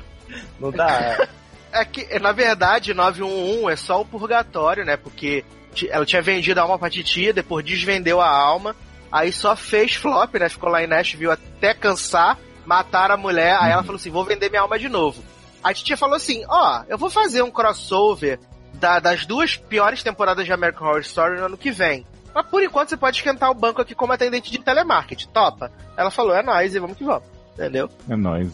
Não 0.58 0.70
dá. 0.70 1.28
É 1.72 1.84
que, 1.84 2.18
na 2.18 2.32
verdade, 2.32 2.94
911 2.94 3.72
é 3.72 3.76
só 3.76 4.00
o 4.00 4.04
purgatório, 4.04 4.84
né? 4.84 4.96
Porque 4.96 5.44
ela 5.90 6.06
tinha 6.06 6.22
vendido 6.22 6.60
a 6.60 6.62
alma 6.62 6.78
pra 6.78 6.88
titia, 6.88 7.32
depois 7.32 7.64
desvendeu 7.64 8.20
a 8.20 8.28
alma, 8.28 8.76
aí 9.10 9.32
só 9.32 9.56
fez 9.56 9.94
flop, 9.94 10.34
né? 10.36 10.48
Ficou 10.48 10.70
lá 10.70 10.82
em 10.82 10.86
Nashville 10.86 11.32
até 11.32 11.74
cansar, 11.74 12.38
mataram 12.64 13.14
a 13.14 13.18
mulher, 13.18 13.58
aí 13.60 13.72
ela 13.72 13.82
falou 13.82 13.96
assim, 13.96 14.10
vou 14.10 14.24
vender 14.24 14.48
minha 14.48 14.62
alma 14.62 14.78
de 14.78 14.88
novo. 14.88 15.22
A 15.62 15.74
titia 15.74 15.96
falou 15.96 16.14
assim, 16.14 16.44
ó, 16.48 16.84
eu 16.88 16.96
vou 16.96 17.10
fazer 17.10 17.42
um 17.42 17.50
crossover 17.50 18.38
da- 18.84 19.00
das 19.00 19.24
duas 19.24 19.56
piores 19.56 20.02
temporadas 20.02 20.44
de 20.44 20.52
American 20.52 20.86
Horror 20.86 21.00
Story 21.00 21.38
no 21.40 21.46
ano 21.46 21.56
que 21.56 21.70
vem. 21.70 22.04
Mas 22.34 22.44
por 22.46 22.62
enquanto 22.62 22.90
você 22.90 22.96
pode 22.98 23.16
esquentar 23.16 23.50
o 23.50 23.54
banco 23.54 23.80
aqui 23.80 23.94
como 23.94 24.12
atendente 24.12 24.50
de 24.50 24.58
telemarketing, 24.58 25.28
topa? 25.32 25.70
Ela 25.96 26.10
falou, 26.10 26.34
é 26.34 26.42
nóis 26.42 26.74
e 26.74 26.78
vamos 26.78 26.96
que 26.98 27.04
vamos. 27.04 27.24
Entendeu? 27.54 27.88
É 28.10 28.14
nóis. 28.16 28.52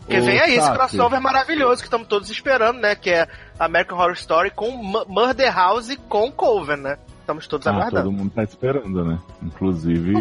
Porque 0.00 0.18
Ô, 0.18 0.22
vem 0.24 0.40
aí 0.40 0.56
esse 0.56 0.70
crossover 0.72 1.20
maravilhoso 1.20 1.82
que 1.82 1.86
estamos 1.86 2.08
todos 2.08 2.28
esperando, 2.30 2.80
né? 2.80 2.94
Que 2.94 3.10
é 3.10 3.28
American 3.58 3.96
Horror 3.98 4.14
Story 4.14 4.50
com 4.50 4.70
Mu- 4.70 5.04
Murder 5.06 5.54
House 5.54 5.96
com 6.08 6.32
Coven, 6.32 6.76
né? 6.78 6.98
Estamos 7.20 7.46
todos 7.46 7.66
Ah, 7.66 7.70
aguardando. 7.70 8.02
todo 8.08 8.12
mundo 8.12 8.32
tá 8.34 8.42
esperando, 8.42 9.04
né? 9.04 9.18
Inclusive, 9.42 10.12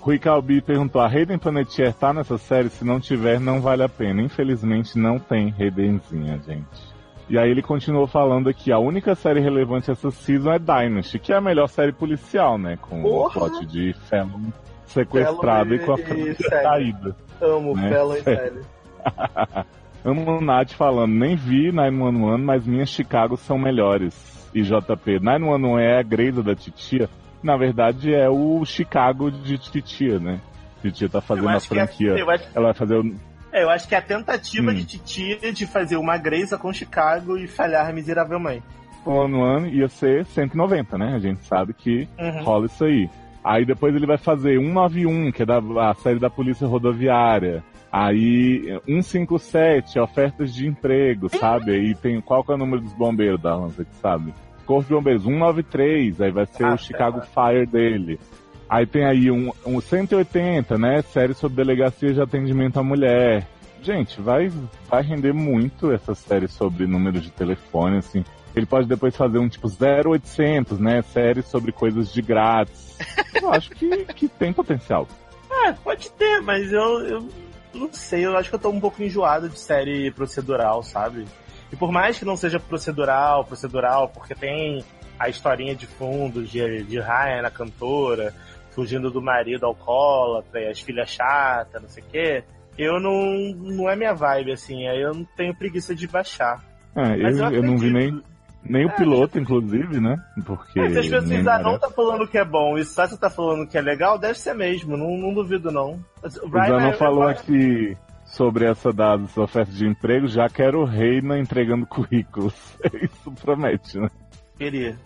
Rui 0.00 0.18
Calbi 0.18 0.60
perguntou: 0.60 1.00
a 1.00 1.06
Hayden 1.08 1.38
Panettiere 1.38 1.92
tá 1.92 2.12
nessa 2.12 2.36
série? 2.38 2.68
Se 2.70 2.84
não 2.84 2.98
tiver, 3.00 3.38
não 3.40 3.60
vale 3.60 3.82
a 3.82 3.88
pena. 3.88 4.20
Infelizmente, 4.22 4.98
não 4.98 5.18
tem 5.18 5.54
Haydenzinha, 5.58 6.38
gente. 6.46 6.97
E 7.28 7.38
aí 7.38 7.50
ele 7.50 7.60
continuou 7.62 8.06
falando 8.06 8.52
que 8.54 8.72
a 8.72 8.78
única 8.78 9.14
série 9.14 9.40
relevante 9.40 9.90
essa 9.90 10.10
season 10.10 10.50
é 10.52 10.58
Dynasty, 10.58 11.18
que 11.18 11.32
é 11.32 11.36
a 11.36 11.40
melhor 11.40 11.66
série 11.68 11.92
policial, 11.92 12.56
né? 12.56 12.78
Com 12.80 13.02
Porra! 13.02 13.26
o 13.46 13.50
plot 13.50 13.66
de 13.66 13.92
Fallon 14.08 14.50
sequestrado 14.86 15.68
Fallon 15.68 15.74
e 15.74 15.78
com 15.80 15.92
a 15.92 15.98
família 15.98 16.36
caída. 16.62 17.16
Amo 17.42 17.76
Né? 17.76 17.88
Felon 17.90 18.14
e 18.14 18.22
Sally. 18.24 18.60
Amo 20.04 20.38
o 20.38 20.40
Nath 20.40 20.72
falando, 20.72 21.12
nem 21.12 21.36
vi 21.36 21.70
911, 21.70 22.42
mas 22.42 22.66
minhas 22.66 22.88
Chicago 22.88 23.36
são 23.36 23.58
melhores. 23.58 24.48
E 24.54 24.62
JP, 24.62 25.18
911 25.20 25.82
é 25.82 25.98
a 25.98 26.02
Grey's 26.02 26.42
da 26.42 26.54
Titia? 26.54 27.10
Na 27.42 27.56
verdade 27.56 28.14
é 28.14 28.28
o 28.30 28.64
Chicago 28.64 29.30
de 29.30 29.58
Titia, 29.58 30.18
né? 30.18 30.40
Titia 30.80 31.08
tá 31.08 31.20
fazendo 31.20 31.48
a 31.50 31.54
é- 31.56 31.60
franquia. 31.60 32.12
eu 32.16 32.30
acho- 32.30 32.48
Ela 32.54 32.66
vai 32.66 32.74
fazer 32.74 32.96
o. 32.96 33.14
É, 33.52 33.62
eu 33.62 33.70
acho 33.70 33.88
que 33.88 33.94
é 33.94 33.98
a 33.98 34.02
tentativa 34.02 34.70
Hum. 34.70 34.74
de 34.74 34.84
Titia 34.84 35.52
de 35.52 35.66
fazer 35.66 35.96
uma 35.96 36.16
Grey's 36.18 36.50
com 36.56 36.72
Chicago 36.72 37.36
e 37.38 37.46
falhar 37.46 37.92
miseravelmente. 37.94 38.62
911 39.06 39.68
ia 39.70 39.88
ser 39.88 40.24
190, 40.26 40.98
né? 40.98 41.14
A 41.14 41.18
gente 41.18 41.42
sabe 41.44 41.72
que 41.72 42.06
Uhum. 42.18 42.42
rola 42.42 42.66
isso 42.66 42.84
aí. 42.84 43.08
Aí 43.42 43.64
depois 43.64 43.94
ele 43.94 44.06
vai 44.06 44.18
fazer 44.18 44.58
191, 44.58 45.32
que 45.32 45.42
é 45.42 45.46
da, 45.46 45.58
a 45.90 45.94
série 45.94 46.18
da 46.18 46.28
Polícia 46.28 46.66
Rodoviária. 46.66 47.64
Aí 47.90 48.78
157, 48.84 49.98
ofertas 49.98 50.52
de 50.54 50.66
emprego, 50.66 51.28
sabe? 51.30 51.72
Aí 51.72 51.94
tem 51.94 52.20
qual 52.20 52.44
que 52.44 52.52
é 52.52 52.54
o 52.54 52.58
número 52.58 52.82
dos 52.82 52.92
bombeiros 52.92 53.40
da 53.40 53.56
Lança, 53.56 53.82
que 53.84 53.94
sabe? 53.96 54.34
Corpo 54.66 54.86
de 54.88 54.94
Bombeiros 54.94 55.22
193, 55.22 56.20
aí 56.20 56.30
vai 56.30 56.44
ser 56.44 56.64
Ah, 56.64 56.74
o 56.74 56.78
Chicago 56.78 57.22
Fire 57.22 57.64
dele. 57.66 58.20
Aí 58.68 58.86
tem 58.86 59.04
aí 59.04 59.30
um, 59.30 59.50
um 59.64 59.80
180, 59.80 60.76
né? 60.76 61.02
Série 61.02 61.34
sobre 61.34 61.56
delegacia 61.56 62.12
de 62.12 62.20
atendimento 62.20 62.78
à 62.78 62.82
mulher. 62.82 63.46
Gente, 63.80 64.20
vai, 64.20 64.52
vai 64.88 65.02
render 65.02 65.32
muito 65.32 65.90
essa 65.92 66.14
série 66.14 66.48
sobre 66.48 66.86
números 66.86 67.22
de 67.22 67.30
telefone, 67.30 67.98
assim. 67.98 68.24
Ele 68.54 68.66
pode 68.66 68.86
depois 68.86 69.16
fazer 69.16 69.38
um 69.38 69.48
tipo 69.48 69.68
0800, 69.68 70.78
né? 70.78 71.00
Série 71.02 71.42
sobre 71.42 71.72
coisas 71.72 72.12
de 72.12 72.20
grátis. 72.20 72.98
Eu 73.40 73.52
acho 73.52 73.70
que, 73.70 74.04
que 74.06 74.28
tem 74.28 74.52
potencial. 74.52 75.06
É, 75.50 75.72
pode 75.72 76.10
ter, 76.12 76.40
mas 76.42 76.70
eu, 76.70 77.00
eu 77.00 77.28
não 77.74 77.92
sei, 77.92 78.24
eu 78.24 78.36
acho 78.36 78.48
que 78.48 78.54
eu 78.54 78.60
tô 78.60 78.68
um 78.68 78.78
pouco 78.78 79.02
enjoado 79.02 79.48
de 79.48 79.58
série 79.58 80.10
procedural, 80.10 80.82
sabe? 80.82 81.24
E 81.72 81.76
por 81.76 81.90
mais 81.90 82.18
que 82.18 82.24
não 82.24 82.36
seja 82.36 82.60
procedural, 82.60 83.44
procedural, 83.44 84.08
porque 84.08 84.34
tem 84.34 84.84
a 85.18 85.28
historinha 85.28 85.74
de 85.74 85.86
fundo 85.86 86.44
de, 86.44 86.84
de 86.84 87.00
Ryan, 87.00 87.46
a 87.46 87.50
cantora, 87.50 88.34
fugindo 88.78 89.10
do 89.10 89.20
marido 89.20 89.66
alcoólatra 89.66 90.60
e 90.60 90.68
as 90.68 90.80
filhas 90.80 91.10
chatas, 91.10 91.82
não 91.82 91.88
sei 91.88 92.00
o 92.00 92.06
quê, 92.06 92.44
eu 92.78 93.00
não, 93.00 93.52
não 93.56 93.90
é 93.90 93.96
minha 93.96 94.14
vibe, 94.14 94.52
assim, 94.52 94.86
aí 94.86 95.02
eu 95.02 95.12
não 95.12 95.24
tenho 95.36 95.52
preguiça 95.52 95.96
de 95.96 96.06
baixar. 96.06 96.62
É, 96.94 97.16
Mas 97.16 97.40
eu, 97.40 97.50
eu 97.50 97.62
não 97.64 97.76
vi 97.76 97.92
nem, 97.92 98.22
nem 98.62 98.86
o 98.86 98.88
É, 98.88 98.92
piloto, 98.92 99.36
inclusive, 99.36 99.98
né? 100.00 100.16
Porque. 100.46 100.78
É, 100.78 100.90
se 100.90 100.98
as 101.00 101.08
pessoas 101.08 101.44
não 101.60 101.76
tá 101.76 101.90
falando 101.90 102.28
que 102.28 102.38
é 102.38 102.44
bom 102.44 102.78
e 102.78 102.84
Sasha 102.84 103.16
tá 103.16 103.28
falando 103.28 103.66
que 103.66 103.76
é 103.76 103.80
legal, 103.80 104.16
deve 104.16 104.38
ser 104.38 104.54
mesmo, 104.54 104.96
não, 104.96 105.18
não 105.18 105.34
duvido 105.34 105.72
não. 105.72 105.98
O 106.22 106.28
Zanon 106.28 106.78
é- 106.78 106.92
falou 106.92 107.28
é- 107.28 107.32
aqui 107.32 107.96
sobre 108.26 108.64
essa 108.64 108.92
das 108.92 109.36
ofertas 109.36 109.74
de 109.76 109.88
emprego, 109.88 110.28
já 110.28 110.48
quero 110.48 110.84
Reina 110.84 111.36
entregando 111.36 111.84
currículos. 111.90 112.54
Isso 113.02 113.32
promete, 113.42 113.98
né? 113.98 114.08
Queria. 114.56 114.96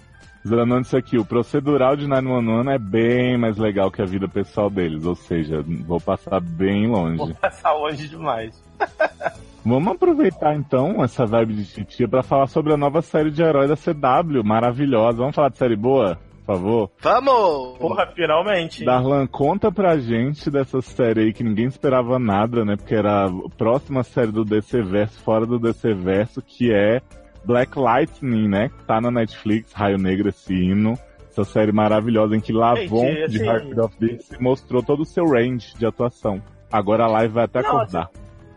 Zanon 0.46 0.80
disse 0.80 0.96
aqui, 0.96 1.18
o 1.18 1.24
procedural 1.24 1.96
de 1.96 2.06
911 2.06 2.70
é 2.70 2.78
bem 2.78 3.38
mais 3.38 3.56
legal 3.56 3.90
que 3.90 4.02
a 4.02 4.04
vida 4.04 4.26
pessoal 4.26 4.68
deles, 4.68 5.04
ou 5.04 5.14
seja, 5.14 5.64
vou 5.86 6.00
passar 6.00 6.40
bem 6.40 6.88
longe. 6.88 7.18
Vou 7.18 7.34
passar 7.34 7.72
longe 7.74 8.08
demais. 8.08 8.62
Vamos 9.64 9.92
aproveitar 9.92 10.56
então 10.56 11.04
essa 11.04 11.24
vibe 11.24 11.54
de 11.54 11.64
titia 11.64 12.08
pra 12.08 12.24
falar 12.24 12.48
sobre 12.48 12.72
a 12.72 12.76
nova 12.76 13.00
série 13.00 13.30
de 13.30 13.40
herói 13.40 13.68
da 13.68 13.76
CW, 13.76 14.42
maravilhosa. 14.44 15.18
Vamos 15.18 15.36
falar 15.36 15.50
de 15.50 15.58
série 15.58 15.76
boa, 15.76 16.18
por 16.44 16.56
favor? 16.56 16.90
Vamos! 17.00 17.78
Porra, 17.78 18.08
finalmente. 18.12 18.84
Darlan, 18.84 19.24
conta 19.28 19.70
pra 19.70 19.96
gente 19.98 20.50
dessa 20.50 20.82
série 20.82 21.20
aí 21.20 21.32
que 21.32 21.44
ninguém 21.44 21.66
esperava 21.66 22.18
nada, 22.18 22.64
né? 22.64 22.74
Porque 22.74 22.96
era 22.96 23.26
a 23.26 23.30
próxima 23.56 24.02
série 24.02 24.32
do 24.32 24.44
DC 24.44 24.82
Verso, 24.82 25.20
fora 25.20 25.46
do 25.46 25.60
DC 25.60 25.94
Verso, 25.94 26.42
que 26.42 26.72
é 26.72 27.00
Black 27.44 27.78
Lightning, 27.78 28.48
né? 28.48 28.68
Que 28.68 28.84
tá 28.84 29.00
na 29.00 29.10
Netflix, 29.10 29.72
Raio 29.72 29.98
Negro 29.98 30.28
esse 30.28 30.54
hino. 30.54 30.98
Essa 31.30 31.44
série 31.44 31.72
maravilhosa 31.72 32.36
em 32.36 32.40
que 32.40 32.52
Lavon, 32.52 33.06
Gente, 33.06 33.30
de 33.30 33.36
assim- 33.38 33.46
Heart 33.46 33.78
of 33.78 33.96
Dixie, 33.98 34.38
mostrou 34.42 34.82
todo 34.82 35.00
o 35.00 35.06
seu 35.06 35.26
range 35.26 35.74
de 35.78 35.86
atuação. 35.86 36.42
Agora 36.70 37.04
a 37.04 37.08
live 37.08 37.32
vai 37.34 37.44
até 37.44 37.62
Não, 37.62 37.68
acordar. 37.70 38.10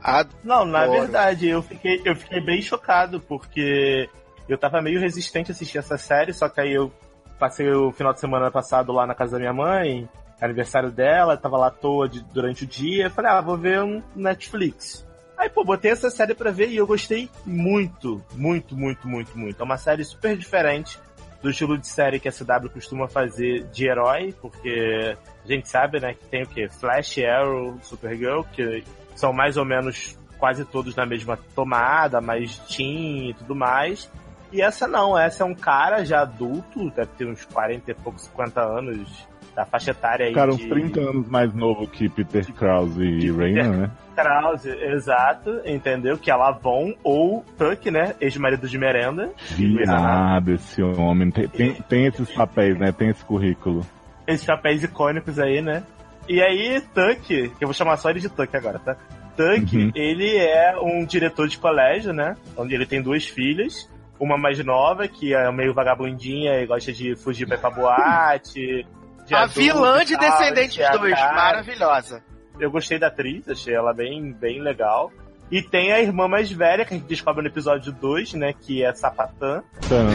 Ah, 0.03 0.25
Não, 0.43 0.65
na 0.65 0.85
verdade, 0.85 1.47
eu 1.47 1.61
fiquei, 1.61 2.01
eu 2.05 2.15
fiquei 2.15 2.39
bem 2.41 2.61
chocado, 2.61 3.19
porque 3.21 4.09
eu 4.47 4.57
tava 4.57 4.81
meio 4.81 4.99
resistente 4.99 5.51
a 5.51 5.53
assistir 5.53 5.77
essa 5.77 5.97
série, 5.97 6.33
só 6.33 6.47
que 6.49 6.59
aí 6.61 6.73
eu 6.73 6.91
passei 7.39 7.69
o 7.71 7.91
final 7.91 8.13
de 8.13 8.19
semana 8.19 8.51
passado 8.51 8.91
lá 8.91 9.07
na 9.07 9.15
casa 9.15 9.33
da 9.33 9.39
minha 9.39 9.53
mãe, 9.53 10.07
aniversário 10.39 10.91
dela, 10.91 11.37
tava 11.37 11.57
lá 11.57 11.67
à 11.67 11.71
toa 11.71 12.07
de- 12.09 12.23
durante 12.33 12.65
o 12.65 12.67
dia, 12.67 13.09
falei, 13.09 13.31
ah, 13.31 13.41
vou 13.41 13.57
ver 13.57 13.81
um 13.81 14.01
Netflix. 14.15 15.04
Aí, 15.37 15.49
pô, 15.49 15.63
botei 15.63 15.91
essa 15.91 16.09
série 16.09 16.33
pra 16.33 16.51
ver 16.51 16.69
e 16.69 16.77
eu 16.77 16.87
gostei 16.87 17.29
muito, 17.45 18.23
muito, 18.33 18.75
muito, 18.75 19.07
muito, 19.07 19.37
muito. 19.37 19.61
É 19.61 19.63
uma 19.63 19.77
série 19.77 20.03
super 20.03 20.37
diferente 20.37 20.97
do 21.41 21.49
estilo 21.49 21.77
de 21.77 21.87
série 21.87 22.19
que 22.19 22.27
a 22.27 22.31
CW 22.31 22.69
costuma 22.73 23.07
fazer 23.07 23.63
de 23.65 23.87
herói, 23.87 24.33
porque 24.41 25.15
a 25.43 25.47
gente 25.47 25.69
sabe, 25.69 25.99
né, 25.99 26.13
que 26.13 26.25
tem 26.25 26.43
o 26.43 26.47
quê? 26.47 26.67
Flash, 26.69 27.19
Arrow, 27.19 27.77
Supergirl, 27.81 28.41
que 28.53 28.83
são 29.15 29.31
mais 29.31 29.57
ou 29.57 29.65
menos 29.65 30.17
quase 30.37 30.65
todos 30.65 30.95
na 30.95 31.05
mesma 31.05 31.37
tomada, 31.53 32.19
mais 32.21 32.57
teen 32.59 33.29
e 33.29 33.33
tudo 33.33 33.55
mais. 33.55 34.09
E 34.51 34.61
essa 34.61 34.87
não, 34.87 35.17
essa 35.17 35.43
é 35.43 35.45
um 35.45 35.55
cara 35.55 36.03
já 36.05 36.21
adulto, 36.21 36.89
deve 36.91 37.11
ter 37.17 37.27
uns 37.27 37.43
40 37.45 37.91
e 37.91 37.93
poucos, 37.93 38.23
50 38.23 38.61
anos 38.61 39.27
da 39.55 39.65
faixa 39.65 39.91
etária 39.91 40.25
aí. 40.27 40.33
Cara, 40.33 40.51
uns 40.51 40.57
de... 40.59 40.67
30 40.67 40.99
anos 40.99 41.29
mais 41.29 41.53
novo 41.53 41.87
que 41.87 42.09
Peter 42.09 42.45
Krause 42.53 43.01
e 43.01 43.31
Raina, 43.31 43.69
né? 43.69 43.91
Krause, 44.15 44.69
exato, 44.69 45.61
entendeu? 45.65 46.17
Que 46.17 46.29
é 46.29 46.35
Lavon 46.35 46.93
ou 47.03 47.43
Tuck, 47.57 47.89
né? 47.89 48.15
Ex-marido 48.19 48.67
de 48.67 48.77
merenda. 48.77 49.31
Viado, 49.51 50.51
esse 50.53 50.81
homem. 50.81 51.31
Tem, 51.31 51.47
tem, 51.47 51.73
tem 51.73 52.05
esses 52.05 52.29
papéis, 52.31 52.77
né? 52.77 52.91
Tem 52.91 53.09
esse 53.09 53.23
currículo. 53.23 53.85
Esses 54.27 54.45
papéis 54.45 54.83
icônicos 54.83 55.39
aí, 55.39 55.61
né? 55.61 55.83
E 56.27 56.41
aí, 56.41 56.81
Tuck, 56.93 57.21
que 57.27 57.51
eu 57.61 57.67
vou 57.67 57.73
chamar 57.73 57.97
só 57.97 58.09
ele 58.09 58.19
de 58.19 58.29
Tuck 58.29 58.55
agora, 58.55 58.79
tá? 58.79 58.95
Tuck, 59.37 59.75
Uhum. 59.75 59.91
ele 59.93 60.37
é 60.37 60.75
um 60.81 61.05
diretor 61.05 61.47
de 61.47 61.57
colégio, 61.57 62.13
né? 62.13 62.35
Onde 62.57 62.73
ele 62.73 62.85
tem 62.85 63.01
duas 63.01 63.25
filhas. 63.25 63.89
Uma 64.17 64.37
mais 64.37 64.63
nova, 64.63 65.09
que 65.09 65.33
é 65.35 65.51
meio 65.51 65.73
vagabundinha 65.73 66.61
e 66.61 66.65
gosta 66.65 66.93
de 66.93 67.17
fugir 67.17 67.45
pra 67.45 67.57
ir 67.57 67.59
pra 67.59 67.69
boate. 67.69 68.87
De 69.25 69.35
A 69.35 69.45
vilã 69.45 70.03
de 70.05 70.17
Descendentes 70.17 70.77
encher 70.77 70.85
a 70.91 70.97
2, 70.97 71.13
cara. 71.13 71.33
maravilhosa. 71.33 72.23
Eu 72.59 72.71
gostei 72.71 72.97
da 72.99 73.07
atriz, 73.07 73.47
achei 73.49 73.73
ela 73.73 73.93
bem, 73.93 74.31
bem 74.33 74.61
legal. 74.61 75.11
E 75.51 75.61
tem 75.61 75.91
a 75.93 75.99
irmã 76.01 76.27
mais 76.27 76.51
velha, 76.51 76.83
que 76.85 76.93
a 76.95 76.97
gente 76.97 77.05
descobre 77.07 77.43
no 77.43 77.47
episódio 77.49 77.91
2, 77.91 78.33
né? 78.33 78.53
Que 78.53 78.83
é 78.83 78.91
Sapatã. 78.95 79.61
Então, 79.77 80.07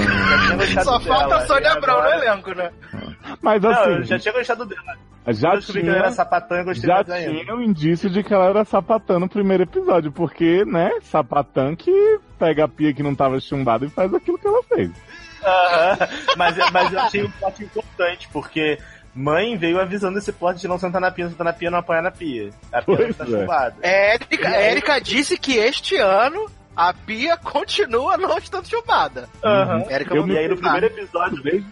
tinha 0.67 0.83
Só 0.83 0.99
dela, 0.99 1.19
falta 1.19 1.37
a 1.37 1.47
Sônia 1.47 1.69
e 1.69 1.71
Abrão 1.71 1.95
no 1.95 2.01
agora- 2.01 2.17
elenco, 2.27 2.55
né? 2.55 2.71
Mas 3.41 3.63
Não, 3.63 3.71
eu 3.71 3.95
assim, 3.99 4.05
já 4.05 4.19
tinha 4.19 4.35
gostado 4.35 4.67
dela. 4.67 4.97
já 5.29 5.51
eu 5.51 5.57
descobri 5.57 5.83
que 5.83 5.89
ela 5.89 5.97
era 5.99 6.05
tinha, 6.07 6.17
sapatã, 6.17 6.55
eu 6.57 6.65
gostei 6.65 6.89
já 6.89 6.95
mais 6.97 7.11
ainda. 7.11 7.41
tinha 7.45 7.55
um 7.55 7.63
indício 7.63 8.11
de 8.11 8.25
que 8.25 8.35
ela 8.35 8.47
era 8.47 8.65
sapatã 8.65 9.21
no 9.21 9.29
primeiro 9.29 9.63
episódio, 9.63 10.11
porque, 10.11 10.65
né, 10.65 10.91
sapatã 11.03 11.77
que 11.77 11.93
pega 12.37 12.65
a 12.65 12.69
pia 12.69 12.93
que 12.93 13.03
não 13.03 13.15
tava 13.15 13.39
chumbada 13.39 13.87
e 13.87 13.91
faz 13.91 14.13
aquilo 14.13 14.37
que 14.39 14.49
ela 14.49 14.63
fez. 14.65 14.91
Aham, 15.45 15.97
mas, 16.37 16.57
mas 16.73 16.93
eu 16.93 17.01
achei 17.01 17.25
um 17.25 17.31
plot 17.31 17.63
importante, 17.63 18.29
porque 18.33 18.79
mãe 19.15 19.57
veio 19.57 19.81
avisando 19.81 20.19
esse 20.19 20.33
plot 20.33 20.61
de 20.61 20.69
não 20.69 20.79
sentar 20.79 21.01
na 21.01 21.11
pia, 21.11 21.25
não 21.25 21.33
sentar 21.33 21.45
na 21.45 21.53
pia, 21.53 21.71
não 21.71 21.79
apanhar 21.79 22.03
na 22.03 22.11
pia. 22.11 22.51
A 22.73 22.83
pia 22.83 22.97
Pois 22.97 23.17
tá 23.17 23.25
é. 23.25 23.27
chumbada. 23.27 23.77
É, 23.83 24.15
Érica, 24.15 24.49
Érica 24.49 25.01
disse 25.01 25.39
que 25.39 25.57
este 25.57 25.97
ano 25.97 26.47
a 26.77 26.95
pia 26.95 27.37
continua 27.37 28.17
não 28.17 28.39
estando 28.39 28.67
chumbada. 28.67 29.29
Aham. 29.45 29.85
Érica 29.89 30.15
Eu 30.15 30.23
mandou 30.23 30.37
E 30.37 30.39
aí 30.39 30.49
no 30.49 30.57
primeiro 30.57 30.87
episódio, 30.87 31.43
Desde, 31.43 31.67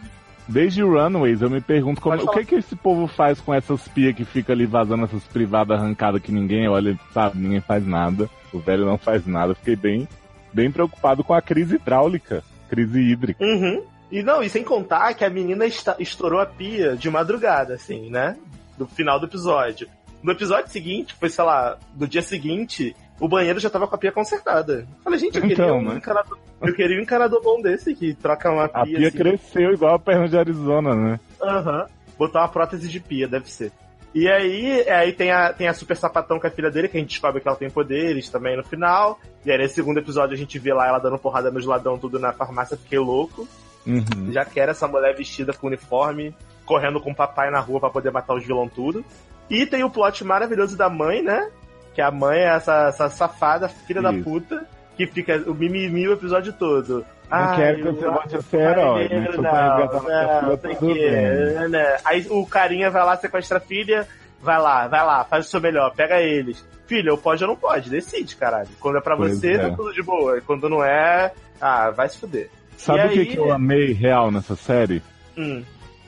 desde 0.48 0.82
Runaways, 0.82 1.40
eu 1.40 1.50
me 1.50 1.60
pergunto 1.60 2.00
como, 2.00 2.22
o 2.22 2.30
que 2.30 2.44
que 2.44 2.54
esse 2.56 2.74
povo 2.74 3.06
faz 3.06 3.40
com 3.40 3.54
essas 3.54 3.86
pias 3.88 4.14
que 4.14 4.24
fica 4.24 4.52
ali 4.52 4.66
vazando 4.66 5.04
essas 5.04 5.24
privadas 5.24 5.78
arrancadas 5.78 6.20
que 6.20 6.32
ninguém 6.32 6.68
olha, 6.68 6.98
sabe, 7.12 7.38
ninguém 7.38 7.60
faz 7.60 7.86
nada. 7.86 8.28
O 8.52 8.58
velho 8.58 8.84
não 8.84 8.98
faz 8.98 9.26
nada. 9.26 9.54
Fiquei 9.54 9.76
bem, 9.76 10.08
bem 10.52 10.70
preocupado 10.70 11.22
com 11.22 11.34
a 11.34 11.42
crise 11.42 11.76
hidráulica, 11.76 12.42
crise 12.68 12.98
hídrica. 13.00 13.44
Uhum. 13.44 13.84
E 14.10 14.22
não, 14.22 14.42
e 14.42 14.48
sem 14.48 14.64
contar 14.64 15.14
que 15.14 15.24
a 15.24 15.30
menina 15.30 15.64
estourou 15.66 16.40
a 16.40 16.46
pia 16.46 16.96
de 16.96 17.10
madrugada, 17.10 17.74
assim, 17.74 18.10
né? 18.10 18.36
Do 18.76 18.86
final 18.86 19.20
do 19.20 19.26
episódio. 19.26 19.88
No 20.22 20.32
episódio 20.32 20.70
seguinte, 20.70 21.14
foi, 21.14 21.28
sei 21.28 21.44
lá, 21.44 21.78
no 21.94 22.08
dia 22.08 22.22
seguinte, 22.22 22.96
o 23.20 23.28
banheiro 23.28 23.60
já 23.60 23.68
tava 23.68 23.86
com 23.86 23.94
a 23.94 23.98
pia 23.98 24.12
consertada. 24.12 24.86
Falei, 25.04 25.18
gente, 25.18 25.36
eu 25.36 25.42
queria, 25.42 25.54
Então, 25.54 25.78
um, 25.78 25.82
né? 25.82 25.96
encanador, 25.96 26.38
eu 26.62 26.74
queria 26.74 26.98
um 26.98 27.02
encanador 27.02 27.42
bom 27.42 27.60
desse 27.60 27.94
que 27.94 28.14
troca 28.14 28.50
uma 28.50 28.68
pia. 28.68 28.82
A 28.82 28.84
pia 28.84 29.08
assim. 29.08 29.18
cresceu 29.18 29.72
igual 29.72 29.94
a 29.94 29.98
perna 29.98 30.28
de 30.28 30.38
Arizona, 30.38 30.94
né? 30.94 31.20
Aham. 31.42 31.86
Botar 32.18 32.40
uma 32.40 32.48
prótese 32.48 32.88
de 32.88 32.98
pia, 32.98 33.28
deve 33.28 33.50
ser. 33.50 33.70
E 34.14 34.26
aí, 34.28 34.88
aí 34.88 35.12
tem, 35.12 35.30
a, 35.30 35.52
tem 35.52 35.68
a 35.68 35.74
super 35.74 35.96
sapatão 35.96 36.40
com 36.40 36.46
a 36.46 36.50
filha 36.50 36.70
dele, 36.70 36.88
que 36.88 36.96
a 36.96 37.00
gente 37.00 37.10
descobre 37.10 37.40
que 37.40 37.46
ela 37.46 37.56
tem 37.56 37.70
poderes 37.70 38.28
também 38.28 38.56
no 38.56 38.64
final. 38.64 39.20
E 39.44 39.50
aí, 39.52 39.58
nesse 39.58 39.74
segundo 39.74 39.98
episódio, 39.98 40.34
a 40.34 40.38
gente 40.38 40.58
vê 40.58 40.72
lá 40.72 40.88
ela 40.88 40.98
dando 40.98 41.18
porrada 41.18 41.50
nos 41.50 41.66
ladrão 41.66 41.98
tudo 41.98 42.18
na 42.18 42.32
farmácia, 42.32 42.76
fiquei 42.76 42.98
louco. 42.98 43.46
Uhum. 43.88 44.30
Já 44.32 44.44
quero 44.44 44.70
essa 44.70 44.86
mulher 44.86 45.16
vestida 45.16 45.52
com 45.52 45.66
uniforme, 45.66 46.34
correndo 46.66 47.00
com 47.00 47.10
o 47.10 47.14
papai 47.16 47.50
na 47.50 47.58
rua 47.60 47.80
pra 47.80 47.90
poder 47.90 48.10
matar 48.12 48.34
os 48.34 48.44
vilão 48.46 48.68
tudo. 48.68 49.04
E 49.48 49.64
tem 49.64 49.82
o 49.82 49.90
plot 49.90 50.22
maravilhoso 50.24 50.76
da 50.76 50.90
mãe, 50.90 51.22
né? 51.22 51.48
Que 51.94 52.02
a 52.02 52.10
mãe 52.10 52.40
é 52.40 52.48
essa, 52.54 52.88
essa 52.88 53.08
safada, 53.08 53.66
filha 53.68 54.02
da 54.02 54.12
Isso. 54.12 54.22
puta, 54.22 54.66
que 54.96 55.06
fica 55.06 55.42
o 55.46 55.54
mimimi 55.54 56.06
o 56.06 56.12
episódio 56.12 56.52
todo. 56.52 56.98
Não 57.30 57.36
Ai, 57.38 57.56
quero 57.56 57.76
que 57.76 57.82
você 58.00 58.08
volte 58.08 58.36
a 58.36 58.42
ser 58.42 58.60
herói, 58.60 59.08
né? 59.08 59.28
Não, 59.34 59.42
tá 59.42 60.68
tudo 60.68 60.76
que- 60.78 60.94
bem. 60.94 61.68
né? 61.68 61.96
Aí 62.04 62.26
o 62.30 62.46
carinha 62.46 62.90
vai 62.90 63.04
lá, 63.04 63.16
sequestra 63.16 63.58
a 63.58 63.60
filha, 63.60 64.06
vai 64.40 64.58
lá, 64.60 64.86
vai 64.86 65.04
lá, 65.04 65.24
faz 65.24 65.46
o 65.46 65.50
seu 65.50 65.60
melhor, 65.60 65.92
pega 65.94 66.20
eles. 66.20 66.64
Filha, 66.86 67.10
eu 67.10 67.18
pode 67.18 67.42
ou 67.44 67.48
não 67.50 67.56
pode, 67.56 67.90
decide, 67.90 68.34
caralho. 68.36 68.68
Quando 68.80 68.96
é 68.98 69.00
pra 69.00 69.16
Pois 69.16 69.38
você, 69.38 69.52
é. 69.52 69.58
tá 69.58 69.70
tudo 69.76 69.92
de 69.92 70.02
boa. 70.02 70.38
E 70.38 70.40
quando 70.40 70.68
não 70.70 70.82
é, 70.82 71.32
ah, 71.60 71.90
vai 71.90 72.08
se 72.08 72.18
fuder. 72.18 72.48
Sabe 72.78 73.06
o 73.06 73.10
que, 73.10 73.26
que 73.26 73.36
eu 73.36 73.52
amei 73.52 73.92
real 73.92 74.30
nessa 74.30 74.56
série? 74.56 75.02
Hum. 75.36 75.62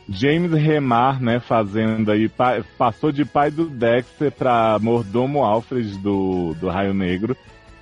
James 0.09 0.51
Remar, 0.53 1.21
né, 1.23 1.39
fazendo 1.39 2.11
aí, 2.11 2.29
pa- 2.29 2.63
passou 2.79 3.13
de 3.13 3.25
pai 3.25 3.51
do 3.51 3.67
Dexter 3.69 4.33
pra 4.33 4.79
mordomo 4.81 5.45
Alfred 5.45 5.99
do, 5.99 6.55
do 6.55 6.69
Raio 6.69 6.93
Negro. 6.95 7.37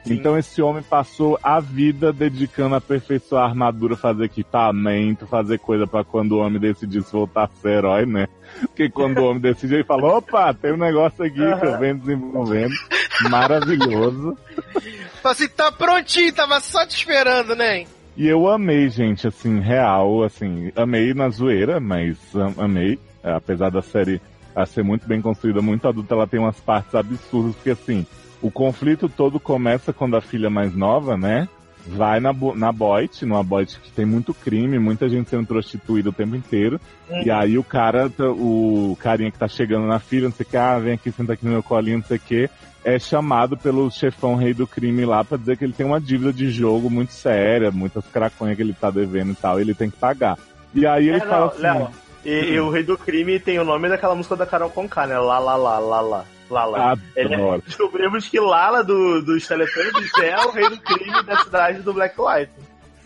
Sim. 0.05 0.15
Então 0.15 0.39
esse 0.39 0.61
homem 0.63 0.83
passou 0.83 1.39
a 1.43 1.59
vida 1.61 2.13
dedicando 2.13 2.75
a 2.75 2.79
aperfeiçoar 2.79 3.45
a 3.45 3.49
armadura, 3.49 3.97
fazer 3.97 4.25
equipamento, 4.25 5.27
fazer 5.27 5.59
coisa 5.59 5.87
pra 5.87 6.05
quando 6.05 6.33
o 6.33 6.39
homem 6.39 6.61
decidisse 6.61 7.13
voltar 7.13 7.45
a 7.45 7.49
ser 7.61 7.79
herói, 7.79 8.07
né? 8.07 8.27
Porque 8.61 8.89
quando 8.91 9.19
o 9.19 9.25
homem 9.25 9.41
decide, 9.41 9.75
ele 9.75 9.85
fala, 9.85 10.17
opa, 10.19 10.53
tem 10.55 10.73
um 10.73 10.77
negócio 10.79 11.25
aqui 11.25 11.35
que 11.35 11.67
eu 11.67 11.79
venho 11.79 11.99
desenvolvendo, 11.99 12.73
maravilhoso. 13.31 14.37
Fala 15.23 15.33
assim, 15.35 15.49
tá 15.49 15.71
prontinho, 15.73 16.33
tava 16.33 16.61
só 16.61 16.87
te 16.87 16.97
esperando, 16.97 17.55
né? 17.55 17.87
E 18.19 18.27
eu 18.27 18.49
amei, 18.49 18.89
gente, 18.91 19.29
assim, 19.29 19.61
real, 19.61 20.25
assim, 20.25 20.73
amei 20.75 21.15
na 21.15 21.29
zoeira, 21.29 21.79
mas 21.79 22.19
am- 22.35 22.55
amei. 22.59 22.99
É, 23.23 23.31
apesar 23.33 23.71
da 23.71 23.81
série 23.81 24.21
ser 24.67 24.83
muito 24.83 25.07
bem 25.07 25.21
construída, 25.23 25.63
muito 25.63 25.87
adulta, 25.87 26.15
ela 26.15 26.27
tem 26.27 26.41
umas 26.41 26.59
partes 26.59 26.93
absurdas, 26.97 27.55
porque 27.55 27.71
assim, 27.71 28.05
o 28.43 28.51
conflito 28.51 29.09
todo 29.09 29.39
começa 29.39 29.93
quando 29.93 30.17
a 30.17 30.21
filha 30.21 30.51
mais 30.51 30.75
nova, 30.75 31.17
né? 31.17 31.49
Vai 31.91 32.21
na, 32.21 32.35
na 32.55 32.71
Boit, 32.71 33.25
numa 33.25 33.43
Boit 33.43 33.79
que 33.81 33.91
tem 33.91 34.05
muito 34.05 34.35
crime, 34.35 34.79
muita 34.79 35.09
gente 35.09 35.31
sendo 35.31 35.47
prostituída 35.47 36.11
o 36.11 36.13
tempo 36.13 36.37
inteiro. 36.37 36.79
E 37.25 37.31
aí 37.31 37.57
o 37.59 37.65
cara, 37.65 38.11
tá- 38.11 38.29
o 38.31 38.97
carinha 39.01 39.31
que 39.31 39.39
tá 39.39 39.49
chegando 39.49 39.87
na 39.87 39.99
filha, 39.99 40.29
não 40.29 40.33
sei 40.35 40.45
o 40.45 40.49
que, 40.49 40.57
ah, 40.57 40.79
vem 40.79 40.95
aqui, 40.95 41.11
senta 41.11 41.33
aqui 41.33 41.45
no 41.47 41.53
meu 41.53 41.63
colinho, 41.63 41.99
não 41.99 42.05
sei 42.05 42.19
o 42.19 42.21
que, 42.21 42.51
é 42.85 42.99
chamado 42.99 43.57
pelo 43.57 43.91
chefão 43.91 44.35
rei 44.37 44.53
do 44.53 44.67
crime 44.67 45.05
lá 45.05 45.25
pra 45.25 45.39
dizer 45.39 45.57
que 45.57 45.65
ele 45.65 45.73
tem 45.73 45.87
uma 45.87 46.01
dívida 46.01 46.33
de 46.33 46.51
jogo 46.51 46.91
muito 46.91 47.13
séria, 47.13 47.71
muitas 47.71 48.05
craconhas 48.07 48.57
que 48.57 48.63
ele 48.63 48.75
tá 48.75 48.91
devendo 48.91 49.33
e 49.33 49.35
tal, 49.35 49.59
e 49.59 49.63
ele 49.63 49.75
tem 49.75 49.89
que 49.91 49.97
pagar. 49.97 50.39
E 50.75 50.87
aí 50.87 51.09
ele 51.09 51.17
É, 51.17 51.21
fala 51.21 51.41
não, 51.41 51.47
assim, 51.49 51.63
Léo, 51.63 51.89
e, 52.25 52.31
e 52.53 52.61
o 52.61 52.69
Rei 52.71 52.83
do 52.83 52.99
Crime 52.99 53.41
tem 53.41 53.59
o 53.59 53.65
nome 53.65 53.89
daquela 53.89 54.15
música 54.15 54.37
da 54.37 54.45
Carol 54.47 54.69
Conká, 54.71 55.07
né? 55.07 55.19
Lá, 55.19 55.39
lá, 55.39 55.57
lá, 55.57 55.79
lá, 55.79 56.01
lá. 56.01 56.25
Lá, 56.51 56.65
lá. 56.65 56.97
Ele- 57.17 57.35
adoro. 57.35 57.63
Descobrimos 57.67 58.29
que 58.29 58.41
Lala 58.41 58.83
do, 58.83 59.23
dos 59.23 59.47
Teletubbies 59.47 60.11
é 60.23 60.37
o 60.47 60.51
Rei 60.51 60.69
do 60.71 60.79
Crime 60.81 61.23
da 61.25 61.37
cidade 61.39 61.83
do 61.83 61.93
Black 61.93 62.19
Light. 62.21 62.51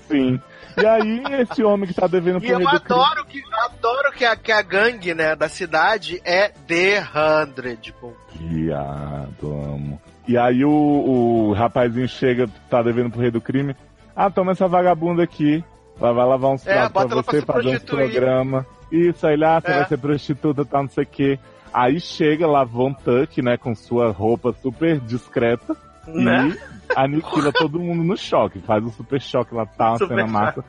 Sim. 0.09 0.40
E 0.81 0.87
aí 0.87 1.22
esse 1.40 1.62
homem 1.62 1.87
que 1.87 1.94
tá 1.94 2.07
devendo 2.07 2.38
pro 2.40 2.48
E 2.48 2.50
eu 2.52 2.59
rei 2.59 2.66
do 2.66 2.81
crime... 2.81 3.00
adoro 3.02 3.24
que, 3.26 3.42
adoro 3.64 4.12
que 4.12 4.24
a, 4.24 4.37
que 4.37 4.50
a 4.52 4.62
gangue, 4.62 5.12
né, 5.14 5.37
da 5.37 5.48
cidade 5.48 6.20
é 6.24 6.48
The 6.48 7.00
Hundred. 7.14 7.92
Viado, 8.35 9.46
amo. 9.52 10.00
E 10.26 10.38
aí 10.38 10.64
o, 10.64 10.70
o 10.70 11.52
rapazinho 11.52 12.09
chega, 12.09 12.48
tá 12.70 12.83
devendo 12.83 13.11
pro 13.11 13.20
rei 13.20 13.31
do 13.31 13.40
crime. 13.40 13.74
Ah, 14.14 14.31
toma 14.31 14.52
essa 14.52 14.68
vagabunda 14.68 15.22
aqui. 15.22 15.62
Ela 16.00 16.12
vai 16.12 16.26
lavar 16.26 16.50
uns 16.52 16.66
É, 16.66 16.72
pratos 16.74 16.92
pra 16.92 17.00
ela 17.02 17.22
pra 17.22 17.33
você, 17.33 17.40
se 17.40 17.46
fazer 17.46 17.62
prostituir. 17.62 18.11
programas. 18.12 18.64
Isso, 18.90 19.26
aí 19.26 19.37
lá, 19.37 19.61
você 19.61 19.70
É. 19.70 19.74
vai 19.78 19.88
ser 19.88 19.98
prostituta, 19.98 20.64
tá, 20.64 20.83
não 20.83 20.88
sei 20.88 21.05
o 21.05 21.07
quê. 21.07 21.38
Aí 21.72 22.00
chega 22.00 22.46
lá 22.46 22.64
Von 22.64 22.92
Tuck, 22.92 23.40
né, 23.40 23.56
com 23.56 23.74
sua 23.74 24.11
roupa 24.11 24.52
super 24.52 25.01
discreta. 25.01 25.76
Né? 26.07 26.49
E 26.49 26.82
aniquila 26.97 27.53
todo 27.53 27.78
mundo 27.78 28.03
no 28.03 28.16
choque. 28.16 28.61
Faz 28.61 28.84
um 28.84 28.90
super 28.90 29.20
choque 29.20 29.55
lá, 29.55 29.64
tá, 29.66 29.90
uma 29.90 29.99
Super 29.99 30.16
cena 30.16 30.26
massa. 30.26 30.64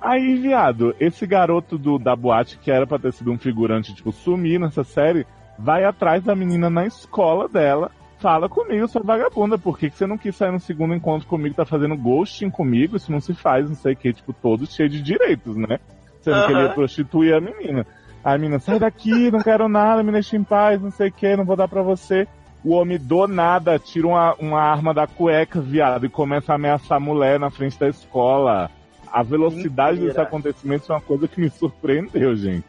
Aí, 0.00 0.36
viado, 0.36 0.94
esse 1.00 1.26
garoto 1.26 1.78
do, 1.78 1.98
da 1.98 2.14
boate, 2.14 2.58
que 2.58 2.70
era 2.70 2.86
pra 2.86 2.98
ter 2.98 3.12
sido 3.12 3.32
um 3.32 3.38
figurante, 3.38 3.94
tipo, 3.94 4.12
sumir 4.12 4.60
nessa 4.60 4.84
série, 4.84 5.26
vai 5.58 5.84
atrás 5.84 6.22
da 6.22 6.36
menina 6.36 6.68
na 6.68 6.84
escola 6.84 7.48
dela, 7.48 7.90
fala 8.18 8.46
comigo, 8.46 8.86
sua 8.86 9.02
vagabunda, 9.02 9.56
por 9.56 9.78
que, 9.78 9.88
que 9.88 9.96
você 9.96 10.06
não 10.06 10.18
quis 10.18 10.36
sair 10.36 10.52
no 10.52 10.60
segundo 10.60 10.94
encontro 10.94 11.26
comigo, 11.26 11.54
tá 11.54 11.64
fazendo 11.64 11.96
ghosting 11.96 12.50
comigo, 12.50 12.96
isso 12.96 13.10
não 13.10 13.20
se 13.20 13.32
faz, 13.32 13.66
não 13.66 13.76
sei 13.76 13.94
o 13.94 13.96
que, 13.96 14.12
tipo, 14.12 14.34
todo 14.34 14.66
cheio 14.66 14.90
de 14.90 15.00
direitos, 15.00 15.56
né? 15.56 15.78
Sendo 16.20 16.44
que 16.44 16.52
ele 16.52 16.60
ia 16.60 16.66
Aham. 16.66 16.74
prostituir 16.74 17.34
a 17.34 17.40
menina. 17.40 17.86
A 18.24 18.38
menina, 18.38 18.58
sai 18.58 18.78
daqui, 18.78 19.30
não 19.30 19.40
quero 19.42 19.68
nada, 19.68 20.02
me 20.02 20.10
deixa 20.10 20.36
em 20.36 20.42
paz, 20.44 20.80
não 20.80 20.90
sei 20.90 21.08
o 21.08 21.12
que, 21.12 21.36
não 21.36 21.44
vou 21.44 21.56
dar 21.56 21.68
pra 21.68 21.82
você. 21.82 22.26
O 22.64 22.72
homem 22.72 22.96
do 22.98 23.26
nada 23.26 23.78
tira 23.78 24.06
uma, 24.06 24.34
uma 24.36 24.60
arma 24.62 24.94
da 24.94 25.06
cueca, 25.06 25.60
viado, 25.60 26.06
e 26.06 26.08
começa 26.08 26.52
a 26.52 26.54
ameaçar 26.54 26.96
a 26.96 27.00
mulher 27.00 27.38
na 27.38 27.50
frente 27.50 27.78
da 27.78 27.86
escola. 27.88 28.70
a 29.12 29.22
velocidade 29.22 29.98
Mentira. 30.00 30.14
dos 30.14 30.18
acontecimentos 30.18 30.88
é 30.88 30.94
uma 30.94 31.00
coisa 31.02 31.28
que 31.28 31.38
me 31.40 31.50
surpreendeu, 31.50 32.34
gente. 32.34 32.66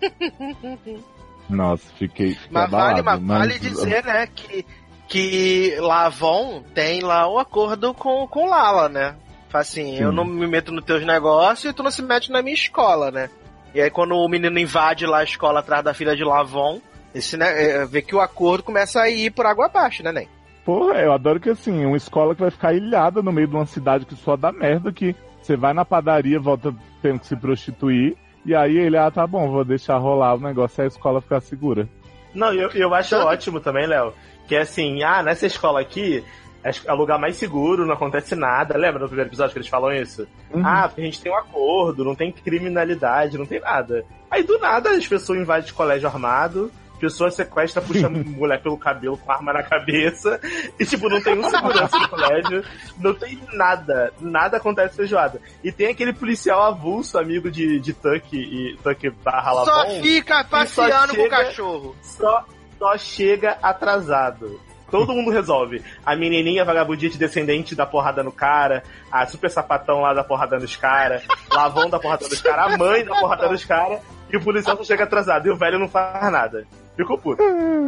Nossa, 1.48 1.84
fiquei, 1.98 2.34
fiquei 2.34 2.48
Mas 2.50 2.70
vale, 2.70 3.00
abalado. 3.00 3.22
mas 3.24 3.38
vale 3.38 3.52
mas- 3.54 3.60
dizer, 3.60 4.04
né, 4.04 4.26
que, 4.26 4.64
que 5.08 5.76
Lavon 5.80 6.62
tem 6.74 7.00
lá 7.00 7.26
o 7.28 7.38
acordo 7.38 7.92
com, 7.94 8.26
com 8.28 8.46
Lala, 8.48 8.88
né? 8.88 9.14
Fala 9.48 9.62
Assim, 9.62 9.96
eu 9.96 10.10
Sim. 10.10 10.16
não 10.16 10.24
me 10.24 10.46
meto 10.46 10.72
nos 10.72 10.84
teus 10.84 11.04
negócios 11.04 11.70
e 11.70 11.74
tu 11.74 11.82
não 11.82 11.90
se 11.90 12.02
mete 12.02 12.30
na 12.30 12.42
minha 12.42 12.54
escola, 12.54 13.10
né? 13.10 13.28
E 13.74 13.80
aí 13.80 13.90
quando 13.90 14.14
o 14.14 14.28
menino 14.28 14.58
invade 14.58 15.06
lá 15.06 15.18
a 15.18 15.24
escola 15.24 15.60
atrás 15.60 15.84
da 15.84 15.94
filha 15.94 16.14
de 16.14 16.24
Lavon, 16.24 16.80
esse, 17.14 17.36
né, 17.36 17.82
é, 17.82 17.86
vê 17.86 18.02
que 18.02 18.14
o 18.14 18.20
acordo 18.20 18.64
começa 18.64 19.00
a 19.00 19.10
ir 19.10 19.30
por 19.30 19.46
água 19.46 19.66
abaixo, 19.66 20.02
né, 20.02 20.12
Nen? 20.12 20.28
Porra, 20.64 21.00
eu 21.00 21.12
adoro 21.12 21.40
que 21.40 21.50
assim, 21.50 21.84
uma 21.84 21.96
escola 21.96 22.34
que 22.34 22.40
vai 22.40 22.50
ficar 22.50 22.72
ilhada 22.72 23.20
no 23.20 23.32
meio 23.32 23.48
de 23.48 23.54
uma 23.54 23.66
cidade 23.66 24.06
que 24.06 24.14
só 24.14 24.36
dá 24.36 24.52
merda, 24.52 24.92
que 24.92 25.14
você 25.40 25.56
vai 25.56 25.72
na 25.72 25.84
padaria, 25.84 26.38
volta 26.38 26.74
tendo 27.00 27.18
que 27.18 27.26
se 27.26 27.36
prostituir, 27.36 28.16
e 28.46 28.54
aí 28.54 28.76
ele, 28.76 28.96
ah, 28.96 29.10
tá 29.10 29.26
bom, 29.26 29.50
vou 29.50 29.64
deixar 29.64 29.98
rolar 29.98 30.34
o 30.34 30.40
negócio 30.40 30.82
e 30.82 30.84
a 30.84 30.86
escola 30.86 31.20
ficar 31.20 31.40
segura. 31.40 31.88
Não, 32.34 32.52
eu, 32.52 32.70
eu 32.70 32.94
acho 32.94 33.16
ótimo 33.16 33.60
também, 33.60 33.86
Léo. 33.86 34.12
Que 34.46 34.56
é 34.56 34.60
assim, 34.62 35.02
ah, 35.02 35.22
nessa 35.22 35.46
escola 35.46 35.80
aqui 35.80 36.24
é 36.64 36.70
é 36.86 36.92
o 36.92 36.96
lugar 36.96 37.18
mais 37.18 37.36
seguro, 37.36 37.84
não 37.86 37.94
acontece 37.94 38.34
nada. 38.34 38.76
Lembra 38.76 39.00
no 39.00 39.06
primeiro 39.08 39.28
episódio 39.30 39.52
que 39.52 39.58
eles 39.58 39.68
falam 39.68 39.92
isso? 39.92 40.26
Uhum. 40.52 40.62
Ah, 40.64 40.86
porque 40.88 41.00
a 41.00 41.04
gente 41.04 41.20
tem 41.20 41.32
um 41.32 41.36
acordo, 41.36 42.04
não 42.04 42.14
tem 42.14 42.30
criminalidade, 42.32 43.36
não 43.38 43.46
tem 43.46 43.60
nada. 43.60 44.04
Aí 44.30 44.42
do 44.42 44.58
nada 44.58 44.90
as 44.90 45.06
pessoas 45.06 45.38
invadem 45.40 45.66
de 45.66 45.72
colégio 45.74 46.08
armado, 46.08 46.70
pessoa 47.00 47.30
sequestra, 47.32 47.82
puxa 47.82 48.06
a 48.06 48.10
mulher 48.10 48.62
pelo 48.62 48.78
cabelo 48.78 49.18
com 49.18 49.32
arma 49.32 49.52
na 49.52 49.62
cabeça, 49.64 50.40
e 50.78 50.86
tipo, 50.86 51.08
não 51.08 51.20
tem 51.20 51.36
um 51.36 51.50
segurança 51.50 51.98
no 51.98 52.08
colégio, 52.08 52.64
não 53.00 53.12
tem 53.12 53.38
nada, 53.54 54.12
nada 54.20 54.56
acontece 54.58 54.94
feijoada. 54.96 55.40
E 55.64 55.72
tem 55.72 55.88
aquele 55.88 56.12
policial 56.12 56.62
avulso, 56.62 57.18
amigo 57.18 57.50
de, 57.50 57.80
de 57.80 57.92
Tuck 57.92 58.32
e 58.36 58.78
Tuck 58.84 59.10
barra 59.24 59.52
Só 59.52 59.64
Lavon, 59.64 60.00
fica 60.00 60.44
passeando 60.44 61.08
com 61.16 61.20
o 61.20 61.24
chega- 61.24 61.44
cachorro. 61.44 61.96
só, 62.02 62.44
só 62.78 62.96
chega 62.96 63.58
atrasado. 63.60 64.60
Todo 64.92 65.14
mundo 65.14 65.30
resolve. 65.30 65.82
A 66.04 66.14
menininha 66.14 66.64
vagabundite 66.66 67.16
descendente 67.18 67.74
da 67.74 67.86
porrada 67.86 68.22
no 68.22 68.30
cara, 68.30 68.84
a 69.10 69.26
super 69.26 69.50
sapatão 69.50 70.02
lá 70.02 70.12
da 70.12 70.22
porrada 70.22 70.58
nos 70.58 70.76
caras, 70.76 71.24
Lavão 71.50 71.88
da 71.88 71.98
porrada 71.98 72.28
nos 72.28 72.40
caras, 72.42 72.74
a 72.74 72.76
mãe 72.76 73.02
da 73.04 73.14
porrada 73.18 73.48
nos 73.48 73.64
caras, 73.64 74.00
e 74.30 74.36
o 74.36 74.40
policial 74.44 74.76
só 74.76 74.84
chega 74.84 75.04
atrasado. 75.04 75.46
E 75.48 75.50
o 75.50 75.56
velho 75.56 75.78
não 75.78 75.88
faz 75.88 76.30
nada. 76.30 76.66
Ficou 76.94 77.16
puto. 77.16 77.42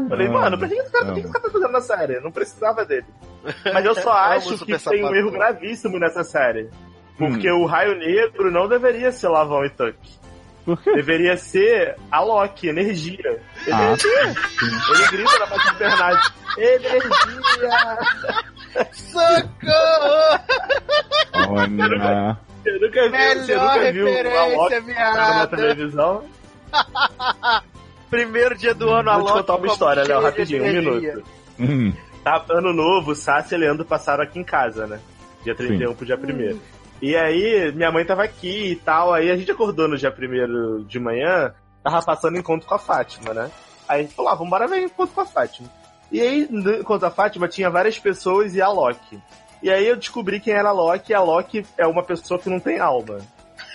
Falei, 0.08 0.28
mano, 0.28 0.56
pra 0.58 0.66
que 0.66 0.74
esse 0.74 0.90
cara, 0.90 1.12
que 1.12 1.20
esse 1.20 1.30
cara 1.30 1.44
tá 1.44 1.50
fazendo 1.50 1.72
na 1.72 1.80
série? 1.82 2.20
Não 2.20 2.32
precisava 2.32 2.84
dele. 2.86 3.04
Mas 3.72 3.84
eu 3.84 3.94
só 3.96 4.10
acho 4.16 4.64
que 4.64 4.78
tem 4.78 5.04
um 5.04 5.14
erro 5.14 5.30
gravíssimo 5.30 5.98
nessa 5.98 6.24
série. 6.24 6.70
Porque 7.18 7.52
Hum. 7.52 7.62
o 7.62 7.66
Raio 7.66 7.96
Negro 7.98 8.50
não 8.50 8.66
deveria 8.66 9.12
ser 9.12 9.28
Lavão 9.28 9.62
e 9.64 9.68
Tuck. 9.70 9.94
Por 10.64 10.80
quê? 10.82 10.92
Deveria 10.94 11.36
ser 11.36 11.96
a 12.10 12.20
Loki, 12.20 12.68
energia. 12.68 13.40
Ah. 13.70 13.94
Ele 13.94 15.08
grita 15.10 15.38
na 15.38 15.46
parte 15.46 15.72
do 15.72 15.78
Bernard. 15.78 16.32
Energia! 16.56 17.98
Socorro! 18.92 20.40
olha. 21.50 22.38
Você 22.62 22.78
nunca 22.78 23.10
viu, 23.10 23.18
você 23.18 23.52
Melhor 23.52 23.76
nunca 23.76 23.92
viu 23.92 24.38
a 24.38 24.46
Loki 24.46 24.94
na 24.94 25.46
televisão? 25.46 26.24
Primeiro 28.08 28.56
dia 28.56 28.74
do 28.74 28.88
ano, 28.90 29.10
a 29.10 29.14
Vou 29.14 29.24
te 29.24 29.28
Loki 29.28 29.40
contar 29.40 29.56
uma 29.56 29.66
história, 29.66 30.04
Léo, 30.04 30.22
rapidinho, 30.22 30.62
um 30.62 30.72
minuto. 30.72 31.24
Hum, 31.58 31.92
Tá, 32.24 32.42
ano 32.48 32.72
novo, 32.72 33.14
Sassi 33.14 33.54
e 33.54 33.58
Leandro 33.58 33.84
passaram 33.84 34.24
aqui 34.24 34.38
em 34.38 34.44
casa, 34.44 34.86
né? 34.86 34.98
Dia 35.44 35.54
31 35.54 35.94
pro 35.94 36.06
dia 36.06 36.16
1 36.16 36.58
E 37.04 37.14
aí, 37.14 37.70
minha 37.72 37.92
mãe 37.92 38.02
tava 38.02 38.24
aqui 38.24 38.70
e 38.72 38.76
tal, 38.76 39.12
aí 39.12 39.30
a 39.30 39.36
gente 39.36 39.50
acordou 39.50 39.86
no 39.86 39.98
dia 39.98 40.08
1 40.08 40.84
de 40.84 40.98
manhã, 40.98 41.52
tava 41.82 42.00
passando 42.02 42.38
encontro 42.38 42.66
com 42.66 42.74
a 42.74 42.78
Fátima, 42.78 43.34
né? 43.34 43.50
Aí 43.86 44.00
a 44.00 44.02
gente 44.02 44.14
falou, 44.14 44.32
ah, 44.32 44.34
vambora 44.34 44.66
ver 44.66 44.80
encontro 44.80 45.14
com 45.14 45.20
a 45.20 45.26
Fátima. 45.26 45.68
E 46.10 46.18
aí, 46.18 46.48
encontro 46.50 46.82
com 46.82 46.94
a 47.04 47.10
Fátima, 47.10 47.46
tinha 47.46 47.68
várias 47.68 47.98
pessoas 47.98 48.54
e 48.54 48.62
a 48.62 48.70
Loki. 48.70 49.20
E 49.62 49.70
aí 49.70 49.86
eu 49.86 49.96
descobri 49.96 50.40
quem 50.40 50.54
era 50.54 50.70
a 50.70 50.72
Loki, 50.72 51.12
e 51.12 51.14
a 51.14 51.20
Loki 51.20 51.66
é 51.76 51.86
uma 51.86 52.02
pessoa 52.02 52.40
que 52.40 52.48
não 52.48 52.58
tem 52.58 52.78
alma. 52.78 53.18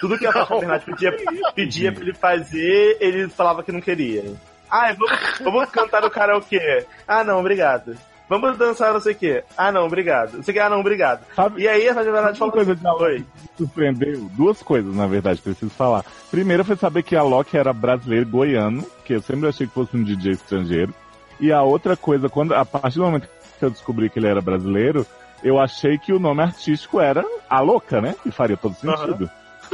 Tudo 0.01 0.17
que 0.17 0.25
a 0.25 0.33
Fátima 0.33 0.61
Bernardes 0.61 0.85
pedia, 0.87 1.11
pedia 1.53 1.91
pra 1.91 2.01
ele 2.01 2.13
fazer, 2.15 2.97
ele 2.99 3.29
falava 3.29 3.61
que 3.61 3.71
não 3.71 3.79
queria. 3.79 4.23
Ah, 4.67 4.91
vamos, 4.93 5.39
vamos 5.39 5.69
cantar 5.69 6.01
no 6.01 6.09
karaokê. 6.09 6.83
Ah, 7.07 7.23
não, 7.23 7.41
obrigado. 7.41 7.95
Vamos 8.29 8.57
dançar 8.57 8.93
não 8.93 9.01
sei 9.01 9.13
o 9.13 9.15
quê. 9.17 9.43
Ah, 9.57 9.71
não, 9.71 9.85
obrigado. 9.87 10.35
Não 10.37 10.43
sei 10.43 10.51
o 10.53 10.55
que, 10.55 10.59
ah, 10.61 10.69
não, 10.69 10.79
obrigado. 10.79 11.25
sabe, 11.35 11.63
E 11.63 11.67
aí 11.67 11.89
a 11.89 11.93
Fátima 11.95 12.13
Bernardes 12.13 12.39
Uma 12.39 12.51
falou 12.51 12.53
coisa 12.65 12.73
assim, 12.73 12.81
de. 12.83 13.03
Oi. 13.03 13.25
surpreendeu? 13.57 14.29
Duas 14.33 14.61
coisas, 14.61 14.95
na 14.95 15.07
verdade, 15.07 15.41
preciso 15.41 15.71
falar. 15.71 16.05
Primeiro 16.29 16.63
foi 16.63 16.75
saber 16.75 17.03
que 17.03 17.15
a 17.15 17.23
Loki 17.23 17.57
era 17.57 17.73
brasileiro, 17.73 18.27
goiano, 18.29 18.85
que 19.03 19.13
eu 19.13 19.21
sempre 19.21 19.49
achei 19.49 19.65
que 19.67 19.73
fosse 19.73 19.97
um 19.97 20.03
DJ 20.03 20.33
estrangeiro. 20.33 20.93
E 21.39 21.51
a 21.51 21.61
outra 21.63 21.97
coisa, 21.97 22.29
quando 22.29 22.53
a 22.53 22.63
partir 22.63 22.97
do 22.99 23.05
momento 23.05 23.27
que 23.57 23.65
eu 23.65 23.69
descobri 23.71 24.09
que 24.09 24.19
ele 24.19 24.27
era 24.27 24.41
brasileiro, 24.41 25.05
eu 25.43 25.57
achei 25.59 25.97
que 25.97 26.13
o 26.13 26.19
nome 26.19 26.41
artístico 26.43 26.99
era 26.99 27.25
A 27.49 27.61
Louca, 27.61 27.99
né? 28.01 28.13
Que 28.21 28.29
faria 28.29 28.57
todo 28.57 28.75
sentido. 28.75 29.17
Porque 29.17 29.33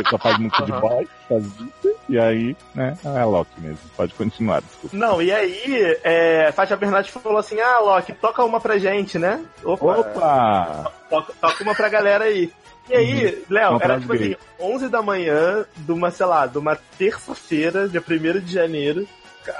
só 0.09 0.17
faz 0.17 0.37
muito 0.37 0.63
de 0.63 0.71
boy, 0.71 1.07
faz 1.29 1.45
isso, 1.45 1.95
e 2.09 2.19
aí, 2.19 2.55
né, 2.73 2.97
é 3.03 3.19
a 3.19 3.25
Loki 3.25 3.59
mesmo. 3.59 3.79
Pode 3.95 4.13
continuar, 4.13 4.61
desculpa. 4.61 4.95
Não, 4.95 5.21
e 5.21 5.31
aí, 5.31 5.97
é, 6.03 6.47
a 6.47 6.51
Fátima 6.51 6.77
Bernardes 6.77 7.11
falou 7.11 7.37
assim, 7.37 7.59
ah, 7.59 7.79
Loki, 7.79 8.13
toca 8.13 8.43
uma 8.43 8.59
pra 8.59 8.77
gente, 8.77 9.17
né? 9.17 9.43
Opa! 9.63 9.99
Opa! 9.99 10.91
Toca, 11.09 11.33
toca 11.39 11.63
uma 11.63 11.75
pra 11.75 11.89
galera 11.89 12.25
aí. 12.25 12.51
E 12.89 12.93
aí, 12.93 13.43
Léo, 13.49 13.71
Uma 13.71 13.83
era 13.83 13.99
tipo 13.99 14.13
assim, 14.13 14.23
gay. 14.23 14.37
11 14.59 14.89
da 14.89 15.01
manhã 15.01 15.65
de 15.75 15.91
uma, 15.91 16.11
sei 16.11 16.25
lá, 16.25 16.45
de 16.45 16.57
uma 16.57 16.77
terça-feira, 16.97 17.89
dia 17.89 18.03
1 18.07 18.39
de 18.39 18.53
janeiro. 18.53 19.07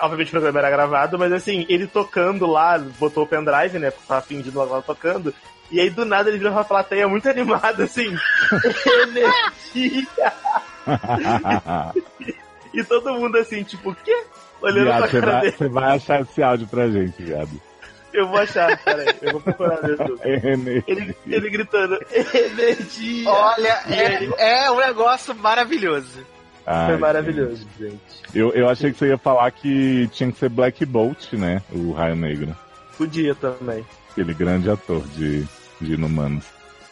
Obviamente 0.02 0.30
o 0.30 0.32
programa 0.32 0.60
era 0.60 0.70
gravado, 0.70 1.18
mas 1.18 1.32
assim, 1.32 1.66
ele 1.70 1.88
tocando 1.88 2.46
lá, 2.48 2.78
botou 3.00 3.24
o 3.24 3.28
pendrive, 3.28 3.80
né? 3.80 3.92
Porque 3.92 4.08
tava 4.08 4.22
fingindo 4.22 4.64
lá 4.64 4.82
tocando. 4.82 5.34
E 5.72 5.80
aí, 5.82 5.90
do 5.90 6.06
nada, 6.06 6.30
ele 6.30 6.38
virou 6.38 6.54
pra 6.54 6.64
plateia 6.64 7.08
muito 7.08 7.28
animado, 7.30 7.82
assim. 7.84 8.16
Energia! 9.04 10.08
E 12.74 12.84
todo 12.84 13.14
mundo 13.14 13.38
assim, 13.38 13.64
tipo, 13.64 13.92
o 13.92 13.96
quê? 13.96 14.24
Olhando 14.62 14.84
Viado, 14.86 15.00
pra 15.00 15.08
você 15.10 15.20
cara 15.20 15.32
vai, 15.32 15.42
dele. 15.42 15.56
você 15.58 15.70
vai 15.70 15.96
achar 15.96 16.22
esse 16.22 16.44
áudio 16.44 16.68
pra 16.68 16.88
gente, 16.90 17.22
viado. 17.24 17.50
Eu 18.14 18.28
vou 18.28 18.40
achar, 18.40 18.78
peraí, 18.84 19.14
eu 19.22 19.32
vou 19.34 19.42
procurar 19.42 19.82
no 19.82 19.90
YouTube. 19.90 20.20
Ele, 20.24 21.16
ele 21.28 21.50
gritando, 21.50 22.00
energia! 22.12 23.30
Olha, 23.30 23.82
E 23.88 23.94
aí? 23.94 24.34
é, 24.38 24.66
é 24.66 24.72
um 24.72 24.78
negócio 24.80 25.36
maravilhoso. 25.36 26.26
Ai, 26.66 26.88
Foi 26.88 26.98
maravilhoso, 26.98 27.68
gente. 27.80 28.00
Eu, 28.34 28.52
eu 28.54 28.70
achei 28.70 28.92
que 28.92 28.98
você 28.98 29.08
ia 29.10 29.18
falar 29.18 29.52
que 29.52 30.08
tinha 30.14 30.32
que 30.32 30.40
ser 30.40 30.50
Black 30.50 30.86
Bolt, 30.86 31.34
né? 31.34 31.62
O 31.72 31.92
Raio 31.92 32.16
Negro. 32.16 32.56
Podia 32.98 33.36
também. 33.36 33.86
Aquele 34.16 34.34
grande 34.34 34.70
ator 34.70 35.04
de, 35.10 35.46
de 35.82 35.94
Inumanos. 35.94 36.46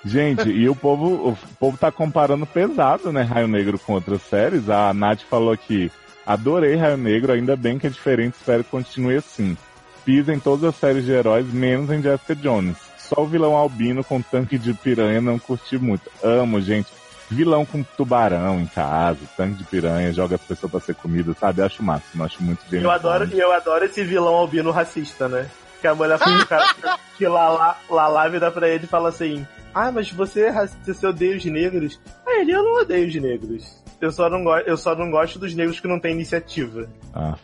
Gente, 0.04 0.50
e 0.50 0.68
o 0.68 0.76
povo, 0.76 1.30
o 1.30 1.38
povo 1.58 1.78
tá 1.78 1.90
comparando 1.90 2.46
pesado, 2.46 3.10
né? 3.14 3.22
Raio 3.22 3.48
Negro 3.48 3.80
com 3.80 3.94
outras 3.94 4.22
séries. 4.24 4.70
A 4.70 4.94
Nath 4.94 5.22
falou 5.22 5.54
aqui, 5.54 5.90
adorei 6.26 6.76
Raio 6.76 6.98
Negro, 6.98 7.32
ainda 7.32 7.56
bem 7.56 7.80
que 7.80 7.88
é 7.88 7.90
diferente, 7.90 8.34
espero 8.34 8.66
que 8.66 8.70
continue 8.70 9.16
assim. 9.16 9.58
Pisa 10.04 10.34
em 10.34 10.40
todas 10.40 10.66
as 10.66 10.76
séries 10.76 11.06
de 11.06 11.14
heróis, 11.14 11.48
menos 11.54 11.90
em 11.90 12.02
Jessica 12.02 12.36
Jones. 12.36 12.76
Só 12.98 13.22
o 13.22 13.28
vilão 13.28 13.56
albino 13.56 14.04
com 14.04 14.22
tanque 14.22 14.58
de 14.58 14.74
piranha 14.74 15.22
não 15.22 15.40
curti 15.40 15.78
muito. 15.78 16.12
Amo, 16.22 16.60
gente. 16.60 16.90
Vilão 17.30 17.66
com 17.66 17.82
tubarão 17.82 18.60
em 18.60 18.66
casa, 18.66 19.20
tanque 19.38 19.56
de 19.56 19.64
piranha, 19.64 20.12
joga 20.12 20.36
as 20.36 20.42
pessoas 20.42 20.70
pra 20.70 20.82
ser 20.82 20.96
comida, 20.96 21.34
sabe? 21.40 21.62
Acho 21.62 21.82
máximo, 21.82 22.24
acho 22.26 22.44
muito 22.44 22.62
James 22.70 22.84
Eu 22.84 22.92
adoro, 22.92 23.30
e 23.34 23.40
eu 23.40 23.54
adoro 23.54 23.86
esse 23.86 24.04
vilão 24.04 24.36
albino 24.36 24.70
racista, 24.72 25.30
né? 25.30 25.50
Que 25.84 25.88
a 25.88 25.94
mulher 25.94 26.18
fala 26.18 26.46
cara, 26.46 26.66
que 27.18 27.28
lá, 27.28 27.50
lá, 27.50 27.78
lá, 27.90 28.08
lá 28.08 28.28
vira 28.30 28.50
pra 28.50 28.70
ele 28.70 28.86
e 28.86 28.88
fala 28.88 29.10
assim: 29.10 29.46
Ah, 29.74 29.92
mas 29.92 30.10
você 30.10 30.44
é 30.44 30.50
racista, 30.50 30.94
você 30.94 31.06
odeia 31.06 31.36
os 31.36 31.44
negros. 31.44 32.00
Aí 32.26 32.40
ele, 32.40 32.54
eu 32.54 32.64
não 32.64 32.80
odeio 32.82 33.06
os 33.06 33.14
negros. 33.16 33.84
Eu 34.00 34.10
só 34.10 34.30
não, 34.30 34.46
go 34.46 34.56
eu 34.60 34.78
só 34.78 34.96
não 34.96 35.12
gosto 35.12 35.38
dos 35.38 35.54
negros 35.54 35.82
que 35.82 35.88
não 35.90 36.00
têm 36.00 36.14
iniciativa. 36.14 36.88
Ah. 37.14 37.36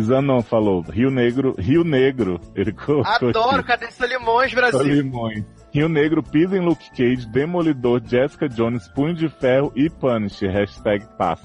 Zanon 0.00 0.40
falou, 0.40 0.80
Rio 0.80 1.10
Negro, 1.10 1.54
Rio 1.58 1.84
Negro, 1.84 2.40
ele 2.54 2.72
colocou 2.72 3.28
Adoro, 3.28 3.56
aqui. 3.58 3.68
cadê 3.68 3.90
Solimões, 3.90 4.54
Brasil? 4.54 4.78
Solimões. 4.78 5.44
Rio 5.70 5.88
Negro 5.88 6.22
pisa 6.22 6.56
em 6.56 6.64
Luke 6.64 6.90
Cage, 6.90 7.28
Demolidor, 7.28 8.00
Jessica 8.02 8.48
Jones, 8.48 8.88
Punho 8.88 9.14
de 9.14 9.28
Ferro 9.28 9.70
e 9.76 9.90
Punish, 9.90 10.40
hashtag 10.40 11.06
paz. 11.18 11.38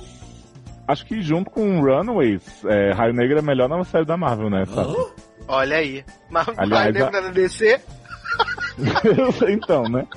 Acho 0.87 1.05
que 1.05 1.21
junto 1.21 1.51
com 1.51 1.81
Runaways, 1.81 2.63
é, 2.65 2.93
Raio 2.93 3.13
Negro 3.13 3.37
é 3.37 3.39
a 3.41 3.45
melhor 3.45 3.67
nova 3.67 3.83
série 3.83 4.05
da 4.05 4.17
Marvel, 4.17 4.49
né? 4.49 4.65
Sabe? 4.65 4.95
Olha 5.49 5.77
aí. 5.77 6.05
Mas 6.29 6.47
Aliás, 6.57 6.93
vai 6.93 7.01
a- 7.01 7.05
lembrar 7.05 7.21
da 7.21 7.29
DC? 7.31 7.81
então, 9.49 9.83
né? 9.83 10.07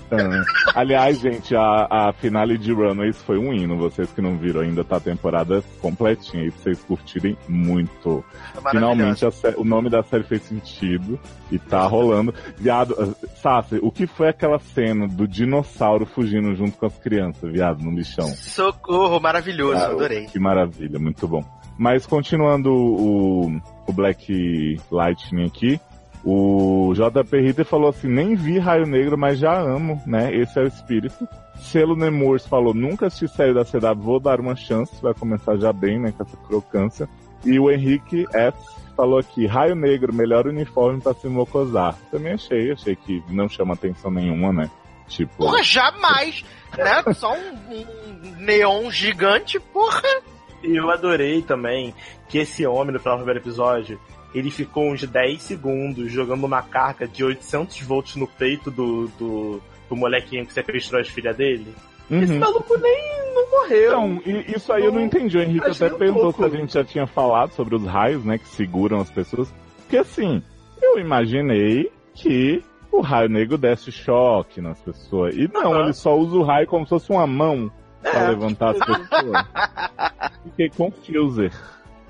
Aliás, 0.75 1.19
gente, 1.19 1.55
a, 1.57 1.87
a 1.91 2.13
finale 2.13 2.57
de 2.57 2.73
Runaways 2.73 3.17
foi 3.23 3.39
um 3.39 3.53
hino. 3.53 3.77
Vocês 3.77 4.11
que 4.13 4.21
não 4.21 4.37
viram 4.37 4.61
ainda, 4.61 4.85
tá 4.85 4.97
a 4.97 5.01
temporada 5.01 5.63
completinha 5.81 6.51
pra 6.53 6.63
vocês 6.63 6.85
curtirem 6.85 7.37
muito. 7.49 8.25
É 8.65 8.71
Finalmente 8.71 9.25
a 9.27 9.31
sé- 9.31 9.55
o 9.57 9.65
nome 9.65 9.91
da 9.91 10.03
série 10.03 10.23
fez 10.25 10.43
sentido 10.43 11.19
e 11.51 11.59
tá 11.59 11.83
rolando. 11.87 12.33
Viado, 12.57 12.95
ah, 12.99 13.27
Sassi, 13.43 13.79
o 13.83 13.91
que 13.91 14.07
foi 14.07 14.29
aquela 14.29 14.59
cena 14.59 15.09
do 15.09 15.27
dinossauro 15.27 16.07
fugindo 16.07 16.55
junto 16.55 16.77
com 16.79 16.87
as 16.87 16.97
crianças, 16.99 17.51
viado, 17.51 17.83
no 17.83 17.91
lixão? 17.91 18.29
Socorro, 18.29 19.19
maravilhoso, 19.19 19.83
Ah, 19.83 19.87
adorei. 19.87 20.27
Que 20.27 20.39
maravilha, 20.39 20.99
muito 20.99 21.27
bom. 21.27 21.43
Mas 21.79 22.07
continuando 22.07 22.71
o, 22.71 23.61
o 23.87 23.93
Black 23.93 24.81
Lightning 24.91 25.47
aqui, 25.47 25.81
o 26.25 26.93
JP 26.95 27.41
Ritter 27.41 27.65
falou 27.65 27.89
assim, 27.89 28.09
nem 28.09 28.35
vi 28.37 28.59
Raio 28.59 28.87
Negro, 28.87 29.19
mas 29.19 29.39
já 29.39 29.61
amo, 29.61 30.01
né? 30.07 30.33
Esse 30.35 30.59
é 30.59 30.63
o 30.63 30.69
espírito. 30.69 31.29
Selo 31.57 31.97
Nemours 31.97 32.47
falou, 32.47 32.73
nunca 32.73 33.07
assisti 33.07 33.37
série 33.37 33.55
da 33.55 33.65
CW, 33.65 34.01
vou 34.01 34.21
dar 34.21 34.41
uma 34.41 34.55
chance, 34.55 35.03
vai 35.03 35.15
começar 35.15 35.57
já 35.57 35.73
bem, 35.73 35.99
né, 35.99 36.13
com 36.17 36.23
essa 36.23 36.37
crocância. 36.37 37.09
E 37.45 37.59
o 37.59 37.71
Henrique 37.71 38.27
F 38.33 38.57
falou 38.97 39.19
aqui, 39.19 39.47
Raio 39.47 39.75
Negro, 39.75 40.13
melhor 40.13 40.47
uniforme 40.47 41.01
pra 41.01 41.15
se 41.15 41.27
mocosar. 41.29 41.97
Também 42.11 42.35
achei, 42.35 42.73
achei 42.73 42.95
que 42.95 43.23
não 43.29 43.49
chama 43.49 43.75
atenção 43.75 44.11
nenhuma, 44.11 44.53
né? 44.53 44.71
Tipo... 45.09 45.39
Porra, 45.39 45.63
jamais, 45.63 46.45
né? 46.77 47.13
Só 47.15 47.35
um, 47.35 47.75
um 47.75 48.31
neon 48.39 48.91
gigante, 48.91 49.59
porra. 49.59 50.03
E 50.63 50.77
eu 50.77 50.91
adorei 50.91 51.43
também 51.43 51.95
que 52.29 52.39
esse 52.39 52.67
homem 52.67 52.93
no 52.93 53.01
final 53.01 53.17
do 53.17 53.25
primeiro 53.25 53.41
episódio, 53.41 53.99
ele 54.35 54.51
ficou 54.51 54.91
uns 54.93 55.03
10 55.03 55.43
segundos 55.43 56.11
jogando 56.11 56.45
uma 56.45 56.63
carga 56.63 57.07
de 57.07 57.25
800 57.25 57.81
volts 57.83 58.17
no 58.17 58.27
peito 58.27 58.71
do, 58.71 59.09
do, 59.19 59.61
do 59.89 59.97
molequinho 59.97 60.47
que 60.47 60.53
sequestrou 60.53 61.01
as 61.01 61.09
filhas 61.09 61.37
dele. 61.37 61.75
Esse 62.11 62.33
Uhum. 62.33 62.39
maluco 62.41 62.77
nem 62.79 63.33
não 63.35 63.51
morreu. 63.51 63.89
Então, 64.17 64.23
isso 64.55 64.73
aí 64.73 64.85
eu 64.85 64.93
não 64.93 65.01
entendi. 65.01 65.39
O 65.39 65.43
Henrique 65.43 65.67
Achei 65.71 65.87
até 65.87 65.97
um 65.97 65.99
perguntou 65.99 66.33
pouco. 66.33 66.49
se 66.51 66.57
a 66.57 66.61
gente 66.61 66.73
já 66.75 66.85
tinha 66.85 67.07
falado 67.07 67.53
sobre 67.53 67.75
os 67.75 67.85
raios, 67.87 68.25
né, 68.25 68.37
que 68.39 68.49
seguram 68.49 69.01
as 69.01 69.11
pessoas. 69.11 69.53
Porque 69.79 69.97
assim, 69.97 70.43
eu 70.83 70.99
imaginei 70.99 71.91
que 72.15 72.63
o 72.91 73.01
raio 73.01 73.31
negro 73.31 73.57
desse 73.57 73.91
choque 73.91 74.61
nas 74.61 74.79
pessoas. 74.81 75.35
E 75.35 75.49
não, 75.53 75.73
Aham. 75.73 75.85
ele 75.85 75.93
só 75.95 76.15
usa 76.17 76.37
o 76.37 76.43
raio 76.43 76.67
como 76.67 76.85
se 76.85 76.91
fosse 76.91 77.11
uma 77.11 77.27
mão 77.27 77.71
pra 78.03 78.21
É. 78.25 78.29
levantar 78.29 78.71
as 78.71 78.79
pessoas. 78.79 79.47
Fiquei 80.45 80.69
confuso. 80.71 81.51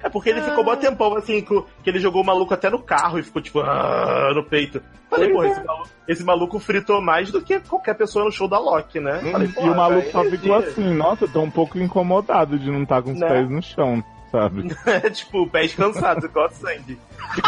É 0.05 0.09
porque 0.09 0.31
ele 0.31 0.43
ficou 0.43 0.65
mó 0.65 0.75
tempão, 0.75 1.15
assim, 1.17 1.41
que, 1.43 1.89
ele 1.89 2.01
jogou 2.01 2.23
o 2.23 2.27
maluco 2.27 2.53
até 2.53 2.69
no 2.69 2.83
carro 2.83 3.21
e 3.21 3.23
ficou, 3.23 3.41
tipo, 3.41 3.61
"Ah", 3.61 4.33
no 4.35 4.43
peito. 4.43 4.83
Falei, 5.09 5.33
Pois 5.33 5.33
porra, 5.33 5.47
é. 5.49 5.53
esse 5.61 5.65
maluco, 5.67 5.89
esse 6.09 6.25
maluco 6.25 6.59
fritou 6.59 7.01
mais 7.01 7.31
do 7.31 7.41
que 7.41 7.61
qualquer 7.61 7.95
pessoa 7.95 8.25
no 8.25 8.33
show 8.33 8.49
da 8.49 8.59
Loki, 8.59 8.99
né? 8.99 9.21
Falei, 9.31 9.49
E 9.61 9.69
o 9.69 9.77
maluco 9.77 10.11
só 10.11 10.25
ficou 10.25 10.57
assim, 10.57 10.93
nossa, 10.95 11.25
eu 11.27 11.29
tô 11.29 11.41
um 11.43 11.51
pouco 11.51 11.79
incomodado 11.79 12.59
de 12.59 12.69
não 12.69 12.83
estar 12.83 13.01
com 13.01 13.13
os 13.13 13.21
Né? 13.21 13.29
pés 13.29 13.49
no 13.49 13.63
chão, 13.63 14.03
sabe? 14.33 14.65
tipo, 15.15 15.49
pés 15.49 15.73
cansados, 15.75 16.25
igual 16.25 16.51
sangue. 16.51 16.99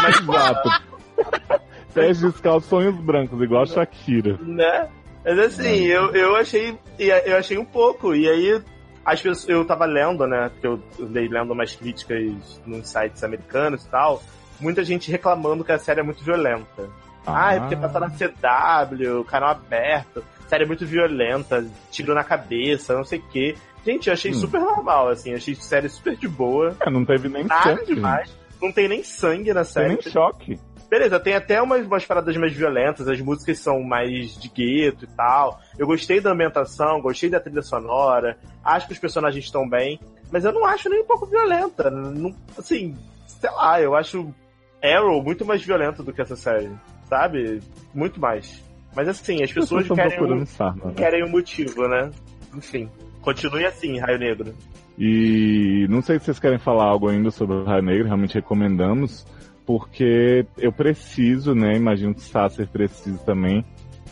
Exato. 0.07 0.69
Pés 1.93 2.19
descalços, 2.19 2.69
sonhos 2.69 2.95
brancos, 2.95 3.41
igual 3.41 3.63
a 3.63 3.65
Shakira. 3.65 4.37
Né? 4.41 4.87
Mas 5.25 5.39
assim, 5.39 5.85
eu, 5.85 6.13
eu 6.15 6.35
achei. 6.35 6.77
Eu 6.99 7.37
achei 7.37 7.57
um 7.57 7.65
pouco. 7.65 8.13
E 8.15 8.29
aí, 8.29 8.61
as 9.03 9.21
pessoas, 9.21 9.49
eu 9.49 9.65
tava 9.65 9.85
lendo, 9.85 10.25
né? 10.27 10.49
Porque 10.49 10.67
eu 10.67 10.79
andei 11.01 11.27
lendo 11.27 11.51
umas 11.51 11.75
críticas 11.75 12.61
nos 12.65 12.87
sites 12.87 13.23
americanos 13.23 13.83
e 13.83 13.89
tal. 13.89 14.21
Muita 14.59 14.83
gente 14.83 15.11
reclamando 15.11 15.63
que 15.63 15.71
a 15.71 15.77
série 15.79 15.99
é 15.99 16.03
muito 16.03 16.23
violenta. 16.23 16.87
Ah, 17.27 17.55
é 17.55 17.59
porque 17.59 17.75
passou 17.75 17.99
na 18.01 18.09
CW, 18.11 19.23
canal 19.25 19.49
aberto, 19.49 20.23
série 20.47 20.63
muito 20.65 20.85
violenta, 20.85 21.65
tiro 21.91 22.13
na 22.13 22.23
cabeça, 22.23 22.93
não 22.95 23.03
sei 23.03 23.17
o 23.17 23.23
quê. 23.29 23.55
Gente, 23.83 24.07
eu 24.07 24.13
achei 24.13 24.29
Hum. 24.31 24.35
super 24.35 24.61
normal, 24.61 25.09
assim, 25.09 25.33
achei 25.33 25.55
série 25.55 25.89
super 25.89 26.15
de 26.15 26.27
boa. 26.27 26.75
É, 26.79 26.89
não 26.89 27.03
teve 27.03 27.27
nem 27.27 27.43
Nada 27.45 27.75
sangue, 27.77 27.95
demais. 27.95 28.31
Não 28.61 28.71
tem 28.71 28.87
nem 28.87 29.03
sangue 29.03 29.53
na 29.53 29.61
Não 29.61 29.63
tem 29.65 29.73
série. 29.73 29.87
nem 29.89 30.01
choque. 30.03 30.59
Beleza, 30.95 31.19
tem 31.19 31.33
até 31.33 31.61
umas, 31.61 31.85
umas 31.85 32.05
paradas 32.05 32.37
mais 32.37 32.53
violentas, 32.53 33.05
as 33.09 33.19
músicas 33.19 33.59
são 33.59 33.83
mais 33.83 34.39
de 34.39 34.47
gueto 34.47 35.03
e 35.03 35.07
tal. 35.07 35.59
Eu 35.77 35.85
gostei 35.85 36.21
da 36.21 36.31
ambientação, 36.31 37.01
gostei 37.01 37.29
da 37.29 37.37
trilha 37.37 37.61
sonora, 37.61 38.37
acho 38.63 38.87
que 38.87 38.93
os 38.93 38.99
personagens 38.99 39.43
estão 39.43 39.67
bem, 39.67 39.99
mas 40.31 40.45
eu 40.45 40.53
não 40.53 40.65
acho 40.65 40.87
nem 40.87 41.01
um 41.01 41.05
pouco 41.05 41.25
violenta. 41.25 41.91
Não, 41.91 42.33
assim, 42.57 42.95
sei 43.27 43.51
lá, 43.51 43.81
eu 43.81 43.93
acho 43.93 44.33
Arrow 44.81 45.21
muito 45.21 45.43
mais 45.43 45.61
violento 45.61 46.01
do 46.01 46.13
que 46.13 46.21
essa 46.21 46.37
série, 46.37 46.71
sabe? 47.09 47.59
Muito 47.93 48.17
mais. 48.17 48.63
Mas 48.95 49.09
assim, 49.09 49.43
as 49.43 49.51
pessoas 49.51 49.85
querem 49.89 50.23
um, 50.23 50.45
sarna, 50.45 50.85
né? 50.85 50.93
querem 50.95 51.25
um 51.25 51.29
motivo, 51.29 51.89
né? 51.89 52.09
Enfim, 52.55 52.89
continue 53.21 53.65
assim, 53.65 53.99
Raio 53.99 54.17
Negro. 54.17 54.55
E 54.97 55.85
não 55.89 56.01
sei 56.01 56.19
se 56.19 56.25
vocês 56.25 56.39
querem 56.39 56.57
falar 56.57 56.85
algo 56.85 57.09
ainda 57.09 57.31
sobre 57.31 57.57
o 57.57 57.65
Raio 57.65 57.83
Negro, 57.83 58.05
realmente 58.05 58.35
recomendamos, 58.35 59.25
porque 59.65 60.45
eu 60.57 60.71
preciso, 60.71 61.55
né, 61.55 61.75
imagino 61.75 62.13
que 62.13 62.21
Sasser 62.21 62.67
precisa 62.67 63.17
também, 63.19 63.65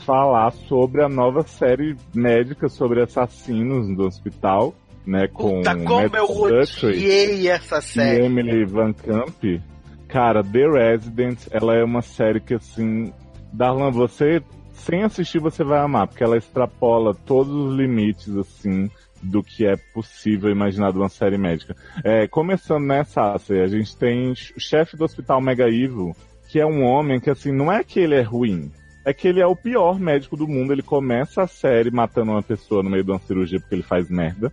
falar 0.06 0.52
sobre 0.52 1.04
a 1.04 1.10
nova 1.10 1.44
série 1.44 1.96
médica 2.14 2.68
sobre 2.68 3.02
assassinos 3.02 3.88
do 3.96 4.06
hospital, 4.06 4.74
né, 5.06 5.28
com 5.28 5.58
Puta, 5.58 5.76
como 5.76 6.02
Matt 6.02 6.14
eu 6.14 6.26
odiei 6.26 7.50
essa 7.50 7.78
e 7.78 7.82
série. 7.82 8.26
Emily 8.26 8.66
Van 8.66 8.94
Camp. 8.94 9.62
Cara, 10.08 10.44
The 10.44 10.70
Resident, 10.70 11.48
ela 11.52 11.76
é 11.76 11.84
uma 11.84 12.02
série 12.02 12.40
que, 12.40 12.54
assim, 12.54 13.12
Darlan, 13.52 13.90
você, 13.90 14.44
sem 14.72 15.04
assistir, 15.04 15.40
você 15.40 15.64
vai 15.64 15.80
amar, 15.80 16.08
porque 16.08 16.24
ela 16.24 16.38
extrapola 16.38 17.16
todos 17.16 17.52
os 17.52 17.76
limites, 17.76 18.36
assim, 18.38 18.90
do 19.24 19.42
que 19.42 19.66
é 19.66 19.76
possível 19.94 20.50
imaginar 20.50 20.92
de 20.92 20.98
uma 20.98 21.10
série 21.10 21.38
médica. 21.38 21.76
É, 22.04 22.28
começando 22.28 22.84
nessa, 22.84 23.34
a 23.34 23.68
gente 23.68 23.96
tem 23.96 24.32
o 24.32 24.60
chefe 24.60 24.98
do 24.98 25.04
hospital 25.04 25.42
Mega 25.42 25.68
Evil, 25.68 26.16
que 26.50 26.60
é 26.60 26.66
um 26.66 26.84
homem 26.84 27.20
que, 27.20 27.30
assim, 27.30 27.52
não 27.52 27.72
é 27.72 27.84
que 27.84 28.00
ele 28.00 28.16
é 28.16 28.22
ruim, 28.22 28.72
é 29.06 29.14
que 29.14 29.28
ele 29.28 29.42
é 29.42 29.48
o 29.48 29.56
pior 29.56 30.00
médico 30.00 30.38
do 30.38 30.48
mundo. 30.48 30.72
Ele 30.72 30.84
começa 30.84 31.42
a 31.42 31.48
série 31.48 31.90
matando 31.90 32.32
uma 32.32 32.44
pessoa 32.44 32.84
no 32.84 32.90
meio 32.90 33.04
de 33.04 33.12
uma 33.12 33.20
cirurgia 33.20 33.60
porque 33.60 33.76
ele 33.76 33.84
faz 33.84 34.10
merda. 34.10 34.52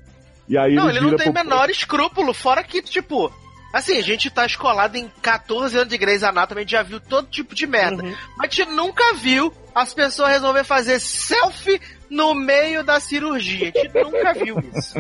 E 0.49 0.57
aí 0.57 0.75
Não, 0.75 0.89
ele, 0.89 0.99
ele 0.99 1.11
não 1.11 1.17
tem 1.17 1.33
pro- 1.33 1.45
menor 1.45 1.71
escrúpulo, 1.71 2.33
fora 2.35 2.65
que, 2.65 2.83
tipo, 2.83 3.31
assim, 3.73 3.99
a 3.99 4.03
gente 4.03 4.31
tá 4.31 4.45
escolado 4.45 4.97
em 4.97 5.09
14 5.23 5.77
anos 5.77 5.89
de 5.89 5.99
Grey's 5.99 6.25
Anatomy, 6.25 6.61
a 6.61 6.63
gente 6.63 6.73
já 6.73 6.83
viu 6.83 6.99
todo 7.01 7.29
tipo 7.29 7.55
de 7.55 7.67
merda. 7.67 8.03
Uhum. 8.03 8.15
Mas 8.37 8.51
a 8.51 8.55
gente 8.55 8.71
nunca 8.75 9.15
viu 9.15 9.53
as 9.75 9.95
pessoas 9.95 10.31
resolver 10.31 10.65
fazer 10.65 10.99
selfie 10.99 11.81
no 12.11 12.35
meio 12.35 12.83
da 12.85 12.99
cirurgia. 13.01 13.73
A 13.75 13.79
gente 13.79 13.95
nunca 13.95 14.33
viu 14.35 14.57
isso. 14.75 14.97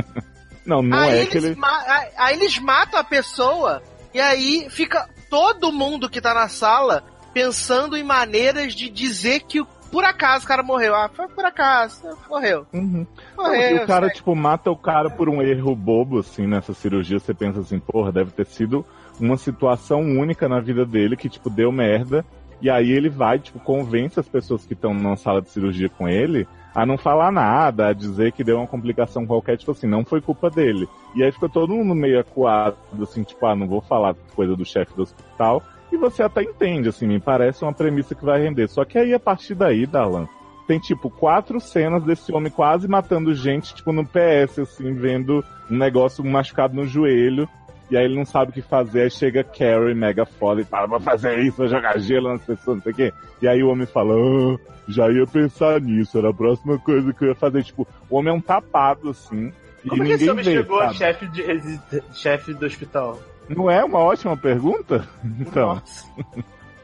Não, 0.64 0.82
não 0.82 0.98
aí, 0.98 1.20
é 1.20 1.26
que 1.26 1.36
ele. 1.38 1.56
aí- 1.62 2.08
aí 2.16 2.36
eles 2.36 2.58
matam 2.58 3.00
a 3.00 3.04
pessoa 3.04 3.82
e 4.14 4.20
aí 4.20 4.66
fica 4.70 5.08
todo 5.28 5.72
mundo 5.72 6.08
que 6.08 6.20
tá 6.20 6.32
na 6.34 6.48
sala 6.48 7.02
pensando 7.34 7.96
em 7.96 8.02
maneiras 8.02 8.74
de 8.74 8.88
dizer 8.88 9.40
que 9.40 9.64
por 9.90 10.04
acaso 10.04 10.44
o 10.44 10.48
cara 10.48 10.62
morreu. 10.62 10.94
Ah, 10.94 11.08
foi 11.12 11.26
por 11.28 11.44
acaso, 11.44 12.00
morreu. 12.28 12.64
Uhum. 12.72 13.04
Não, 13.36 13.44
Morreu. 13.46 13.70
e 13.70 13.74
o 13.82 13.86
cara, 13.86 14.06
sabe? 14.06 14.14
tipo, 14.14 14.36
mata 14.36 14.70
o 14.70 14.76
cara 14.76 15.10
por 15.10 15.28
um 15.28 15.42
erro 15.42 15.74
bobo, 15.74 16.20
assim, 16.20 16.46
nessa 16.46 16.72
cirurgia. 16.72 17.18
Você 17.18 17.34
pensa 17.34 17.58
assim, 17.60 17.80
porra, 17.80 18.12
deve 18.12 18.30
ter 18.30 18.46
sido 18.46 18.86
uma 19.18 19.36
situação 19.36 20.00
única 20.00 20.48
na 20.48 20.60
vida 20.60 20.84
dele 20.86 21.16
que, 21.16 21.28
tipo, 21.28 21.50
deu 21.50 21.72
merda. 21.72 22.24
E 22.62 22.70
aí 22.70 22.90
ele 22.90 23.08
vai, 23.08 23.38
tipo, 23.40 23.58
convence 23.58 24.20
as 24.20 24.28
pessoas 24.28 24.64
que 24.64 24.74
estão 24.74 24.94
na 24.94 25.16
sala 25.16 25.40
de 25.42 25.50
cirurgia 25.50 25.88
com 25.88 26.08
ele 26.08 26.46
a 26.74 26.86
não 26.86 26.96
falar 26.96 27.32
nada, 27.32 27.88
a 27.88 27.92
dizer 27.92 28.32
que 28.32 28.44
deu 28.44 28.58
uma 28.58 28.66
complicação 28.66 29.26
qualquer, 29.26 29.56
tipo 29.56 29.72
assim, 29.72 29.86
não 29.86 30.04
foi 30.04 30.20
culpa 30.20 30.48
dele. 30.48 30.88
E 31.14 31.22
aí 31.22 31.32
fica 31.32 31.48
todo 31.48 31.74
mundo 31.74 31.94
meio 31.94 32.20
acuado, 32.20 32.76
assim, 33.02 33.22
tipo, 33.22 33.44
ah, 33.46 33.56
não 33.56 33.66
vou 33.66 33.80
falar 33.80 34.14
coisa 34.34 34.54
do 34.56 34.64
chefe 34.64 34.94
do 34.94 35.02
hospital. 35.02 35.62
E 35.92 35.96
você 35.96 36.22
até 36.22 36.42
entende, 36.42 36.88
assim, 36.88 37.06
me 37.06 37.18
parece 37.18 37.64
uma 37.64 37.72
premissa 37.72 38.14
que 38.14 38.24
vai 38.24 38.40
render. 38.40 38.68
Só 38.68 38.84
que 38.84 38.96
aí, 38.96 39.12
a 39.12 39.18
partir 39.18 39.54
daí, 39.56 39.86
Darlan, 39.86 40.28
tem, 40.68 40.78
tipo, 40.78 41.10
quatro 41.10 41.60
cenas 41.60 42.04
desse 42.04 42.32
homem 42.32 42.52
quase 42.52 42.86
matando 42.86 43.34
gente, 43.34 43.74
tipo, 43.74 43.92
no 43.92 44.06
PS, 44.06 44.60
assim, 44.60 44.94
vendo 44.94 45.44
um 45.68 45.76
negócio 45.76 46.24
machucado 46.24 46.76
no 46.76 46.86
joelho. 46.86 47.48
E 47.90 47.96
aí 47.96 48.04
ele 48.04 48.14
não 48.14 48.24
sabe 48.24 48.50
o 48.50 48.54
que 48.54 48.62
fazer, 48.62 49.02
aí 49.02 49.10
chega 49.10 49.42
Carrie, 49.42 49.94
mega 49.94 50.24
foda, 50.24 50.60
e 50.60 50.64
fala, 50.64 50.86
vou 50.86 51.00
fazer 51.00 51.38
isso, 51.40 51.56
vou 51.56 51.66
jogar 51.68 51.98
gelo 51.98 52.28
nas 52.30 52.42
pessoas, 52.42 52.76
não 52.76 52.82
sei 52.84 52.92
o 52.92 52.94
quê. 52.94 53.12
E 53.42 53.48
aí 53.48 53.62
o 53.62 53.68
homem 53.68 53.86
fala, 53.86 54.14
ah, 54.14 54.56
já 54.86 55.10
ia 55.10 55.26
pensar 55.26 55.80
nisso, 55.80 56.16
era 56.16 56.30
a 56.30 56.34
próxima 56.34 56.78
coisa 56.78 57.12
que 57.12 57.24
eu 57.24 57.28
ia 57.28 57.34
fazer. 57.34 57.64
Tipo, 57.64 57.86
o 58.08 58.16
homem 58.16 58.32
é 58.32 58.36
um 58.36 58.40
tapado, 58.40 59.10
assim, 59.10 59.52
e 59.84 59.88
Como 59.88 60.02
é 60.02 60.06
que 60.06 60.12
esse 60.12 60.30
homem 60.30 60.44
vê, 60.44 60.52
chegou 60.52 60.80
a 60.80 60.92
chefe, 60.92 61.26
de 61.28 61.42
resi- 61.42 61.80
chefe 62.12 62.54
do 62.54 62.66
hospital? 62.66 63.18
Não 63.48 63.70
é 63.70 63.82
uma 63.84 63.98
ótima 63.98 64.36
pergunta? 64.36 65.08
Então, 65.40 65.74
Nossa. 65.74 66.06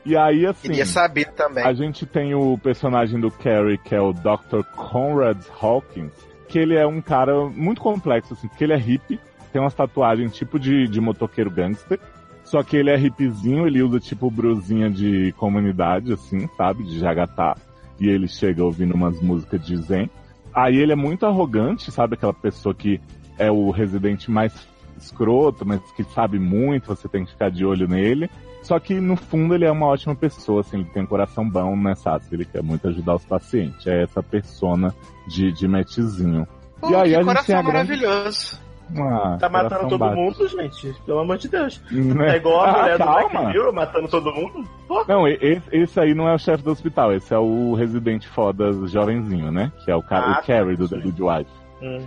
e 0.04 0.16
aí, 0.16 0.46
assim... 0.46 0.68
Queria 0.68 0.86
saber 0.86 1.26
também. 1.32 1.64
A 1.64 1.72
gente 1.72 2.06
tem 2.06 2.34
o 2.34 2.58
personagem 2.58 3.20
do 3.20 3.30
Carrie, 3.30 3.78
que 3.78 3.94
é 3.94 4.00
o 4.00 4.12
Dr. 4.12 4.62
Conrad 4.74 5.38
Hawkins, 5.60 6.12
que 6.48 6.58
ele 6.58 6.74
é 6.76 6.86
um 6.86 7.00
cara 7.00 7.46
muito 7.46 7.80
complexo, 7.80 8.34
assim, 8.34 8.48
porque 8.48 8.64
ele 8.64 8.72
é 8.72 8.78
hippie, 8.78 9.20
tem 9.56 9.62
umas 9.62 9.72
tatuagens 9.72 10.34
tipo 10.36 10.58
de, 10.60 10.86
de 10.86 11.00
motoqueiro 11.00 11.50
gangster, 11.50 11.98
só 12.44 12.62
que 12.62 12.76
ele 12.76 12.90
é 12.90 12.96
hippiezinho, 12.98 13.66
ele 13.66 13.82
usa 13.82 13.98
tipo 13.98 14.30
brusinha 14.30 14.90
de 14.90 15.32
comunidade, 15.38 16.12
assim, 16.12 16.46
sabe, 16.58 16.84
de 16.84 16.98
jagatá. 16.98 17.56
e 17.98 18.06
ele 18.06 18.28
chega 18.28 18.62
ouvindo 18.62 18.94
umas 18.94 19.18
músicas 19.22 19.64
de 19.64 19.74
Zen. 19.78 20.10
Aí 20.54 20.76
ele 20.76 20.92
é 20.92 20.96
muito 20.96 21.24
arrogante, 21.24 21.90
sabe? 21.90 22.14
Aquela 22.14 22.34
pessoa 22.34 22.74
que 22.74 23.00
é 23.38 23.50
o 23.50 23.70
residente 23.70 24.30
mais 24.30 24.52
escroto, 24.98 25.64
mas 25.64 25.80
que 25.92 26.04
sabe 26.04 26.38
muito, 26.38 26.88
você 26.88 27.08
tem 27.08 27.24
que 27.24 27.30
ficar 27.30 27.50
de 27.50 27.64
olho 27.64 27.88
nele. 27.88 28.28
Só 28.62 28.78
que 28.78 29.00
no 29.00 29.16
fundo 29.16 29.54
ele 29.54 29.64
é 29.64 29.70
uma 29.72 29.86
ótima 29.86 30.14
pessoa, 30.14 30.60
assim, 30.60 30.80
ele 30.80 30.88
tem 30.92 31.02
um 31.02 31.06
coração 31.06 31.48
bom, 31.48 31.74
né, 31.76 31.94
Sassi? 31.94 32.28
Ele 32.34 32.44
quer 32.44 32.62
muito 32.62 32.86
ajudar 32.88 33.14
os 33.14 33.24
pacientes. 33.24 33.86
É 33.86 34.02
essa 34.02 34.22
persona 34.22 34.94
de, 35.28 35.50
de 35.52 35.66
Mattzinho. 35.66 36.46
Pô, 36.80 36.90
E 36.90 36.94
aí 36.94 37.10
que 37.10 37.14
a 37.16 37.22
gente 37.22 37.24
tem 37.24 37.24
coração 37.24 37.58
a 37.58 37.62
grande- 37.62 37.96
maravilhoso. 37.96 38.65
Ah, 38.98 39.36
Tá 39.40 39.48
matando 39.48 39.88
todo 39.88 39.98
bate. 39.98 40.14
mundo, 40.16 40.46
gente. 40.48 40.94
Pelo 41.04 41.18
amor 41.20 41.38
de 41.38 41.48
Deus. 41.48 41.80
Né? 41.90 42.34
É 42.34 42.36
igual 42.36 42.60
a 42.60 42.68
Ah, 42.70 42.78
mulher 42.82 42.98
do 42.98 43.04
Black 43.04 43.32
calma. 43.32 43.48
Mirror 43.50 43.72
matando 43.72 44.08
todo 44.08 44.32
mundo. 44.32 44.68
Pô, 44.86 45.04
Não, 45.08 45.26
esse, 45.26 45.62
esse 45.72 45.98
aí 46.00 46.14
não 46.14 46.28
é 46.28 46.34
o 46.34 46.38
chefe 46.38 46.62
do 46.62 46.70
hospital, 46.70 47.12
esse 47.12 47.34
é 47.34 47.38
o 47.38 47.74
residente 47.74 48.28
foda 48.28 48.72
jovenzinho, 48.86 49.50
né? 49.50 49.72
Que 49.84 49.90
é 49.90 49.96
o, 49.96 50.02
cara, 50.02 50.26
Ah, 50.36 50.40
o 50.42 50.46
Carrie 50.46 50.76
do 50.76 50.86
sim. 50.86 50.96
The 50.96 51.02
Good 51.02 51.22
Wife. 51.22 51.50
Hum. 51.82 52.06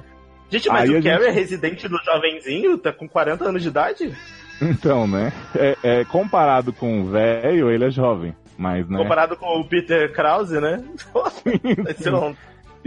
Gente, 0.50 0.70
mas 0.70 0.90
Aí 0.90 0.98
o 0.98 1.04
Carrie 1.04 1.18
gente- 1.20 1.28
é 1.28 1.32
residente 1.32 1.88
do 1.88 1.98
jovenzinho? 2.04 2.78
Tá 2.78 2.92
com 2.94 3.08
40 3.08 3.46
anos 3.50 3.62
de 3.62 3.68
idade? 3.68 4.18
Então, 4.62 5.06
né? 5.08 5.32
É, 5.56 5.78
é, 5.84 6.06
comparado 6.06 6.74
com 6.74 7.02
o 7.02 7.06
velho, 7.06 7.70
ele 7.70 7.86
é 7.86 7.90
jovem. 7.92 8.36
Mas, 8.58 8.88
né? 8.90 8.98
Comparado 8.98 9.38
com 9.38 9.46
o 9.60 9.64
Peter 9.66 10.12
Krause, 10.14 10.60
né? 10.60 10.84
Ser 11.98 12.14
um- 12.14 12.36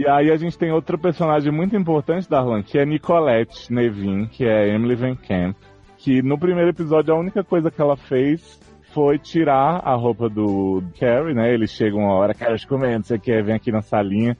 E 0.03 0.09
aí 0.09 0.31
a 0.31 0.35
gente 0.35 0.57
tem 0.57 0.69
outra 0.69 0.97
personagem 0.97 1.49
muito 1.49 1.77
importante, 1.77 2.29
Darlan, 2.29 2.61
que 2.61 2.77
é 2.77 2.85
Nicolette 2.85 3.71
Nevin, 3.71 4.25
que 4.25 4.43
é 4.43 4.67
Emily 4.67 4.95
Van 4.95 5.15
Camp, 5.15 5.55
que 5.97 6.21
no 6.21 6.37
primeiro 6.37 6.71
episódio 6.71 7.13
a 7.13 7.17
única 7.17 7.41
coisa 7.41 7.71
que 7.71 7.81
ela 7.81 7.95
fez 7.95 8.59
foi 8.93 9.17
tirar 9.17 9.79
a 9.81 9.95
roupa 9.95 10.27
do 10.27 10.83
Carrie, 10.99 11.33
né? 11.33 11.53
Eles 11.53 11.71
chegam 11.71 12.01
uma 12.01 12.15
hora, 12.15 12.33
Carrie, 12.33 12.67
comendo, 12.67 13.05
você 13.05 13.17
quer, 13.17 13.41
vem 13.45 13.55
aqui 13.55 13.71
na 13.71 13.81
salinha. 13.81 14.35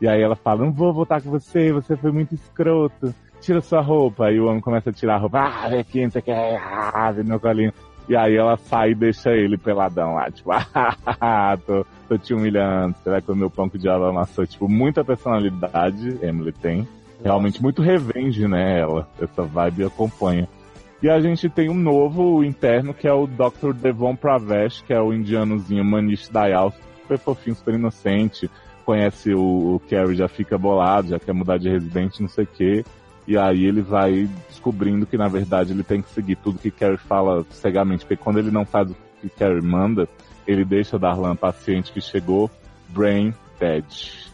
E 0.00 0.06
aí 0.06 0.22
ela 0.22 0.36
fala, 0.36 0.64
não 0.64 0.72
vou 0.72 0.94
voltar 0.94 1.20
com 1.20 1.30
você, 1.30 1.72
você 1.72 1.96
foi 1.96 2.12
muito 2.12 2.36
escroto. 2.36 3.12
Tira 3.40 3.60
sua 3.60 3.80
roupa. 3.80 4.26
Aí 4.26 4.38
o 4.38 4.46
homem 4.46 4.60
começa 4.60 4.90
a 4.90 4.92
tirar 4.92 5.16
a 5.16 5.18
roupa, 5.18 5.40
ah, 5.40 5.68
vem 5.68 5.80
aqui, 5.80 6.04
não 6.04 6.10
sei 6.12 6.20
o 6.20 6.24
que, 6.24 6.30
ah, 6.30 7.10
vem 7.10 7.24
no 7.24 7.40
colinho. 7.40 7.72
E 8.08 8.16
aí 8.16 8.36
ela 8.36 8.56
sai 8.56 8.92
e 8.92 8.94
deixa 8.94 9.30
ele 9.32 9.58
peladão 9.58 10.14
lá, 10.14 10.30
tipo, 10.30 10.50
ah, 11.20 11.58
tô, 11.66 11.84
tô 12.08 12.16
te 12.16 12.32
humilhando, 12.32 12.94
vai 13.04 13.20
comer 13.20 13.44
o 13.44 13.50
pão 13.50 13.68
que 13.68 13.76
o 13.76 13.78
diabo 13.78 14.04
amassou. 14.04 14.46
Tipo, 14.46 14.68
muita 14.68 15.04
personalidade 15.04 16.18
Emily 16.22 16.52
tem. 16.52 16.88
Realmente 17.22 17.60
muito 17.60 17.82
revenge, 17.82 18.46
né, 18.46 18.80
ela. 18.80 19.08
Essa 19.20 19.42
vibe 19.42 19.84
acompanha. 19.84 20.48
E 21.02 21.08
a 21.08 21.20
gente 21.20 21.48
tem 21.48 21.68
um 21.68 21.74
novo 21.74 22.42
interno, 22.42 22.94
que 22.94 23.06
é 23.06 23.12
o 23.12 23.26
Dr. 23.26 23.72
Devon 23.72 24.16
Pravesh, 24.16 24.82
que 24.82 24.92
é 24.92 25.00
o 25.00 25.12
indianozinho 25.12 25.84
Manish 25.84 26.28
Dayal, 26.28 26.72
super 27.02 27.18
fofinho, 27.18 27.56
super 27.56 27.74
inocente. 27.74 28.50
Conhece 28.84 29.34
o, 29.34 29.74
o 29.74 29.82
Carrie, 29.88 30.16
já 30.16 30.28
fica 30.28 30.56
bolado, 30.56 31.08
já 31.08 31.18
quer 31.18 31.32
mudar 31.32 31.58
de 31.58 31.68
residente, 31.68 32.20
não 32.22 32.28
sei 32.28 32.44
o 32.44 32.48
quê. 32.48 32.84
E 33.28 33.36
aí 33.36 33.66
ele 33.66 33.82
vai 33.82 34.26
descobrindo 34.48 35.04
que, 35.04 35.18
na 35.18 35.28
verdade, 35.28 35.72
ele 35.72 35.82
tem 35.84 36.00
que 36.00 36.08
seguir 36.08 36.36
tudo 36.36 36.58
que 36.58 36.70
Carrie 36.70 36.96
fala 36.96 37.44
cegamente. 37.50 38.06
Porque 38.06 38.16
quando 38.16 38.38
ele 38.38 38.50
não 38.50 38.64
faz 38.64 38.90
o 38.90 38.96
que 39.20 39.28
Carrie 39.28 39.60
manda, 39.60 40.08
ele 40.46 40.64
deixa 40.64 40.98
Darlan 40.98 41.36
paciente 41.36 41.92
que 41.92 42.00
chegou, 42.00 42.50
brain 42.88 43.34
dead. 43.60 43.84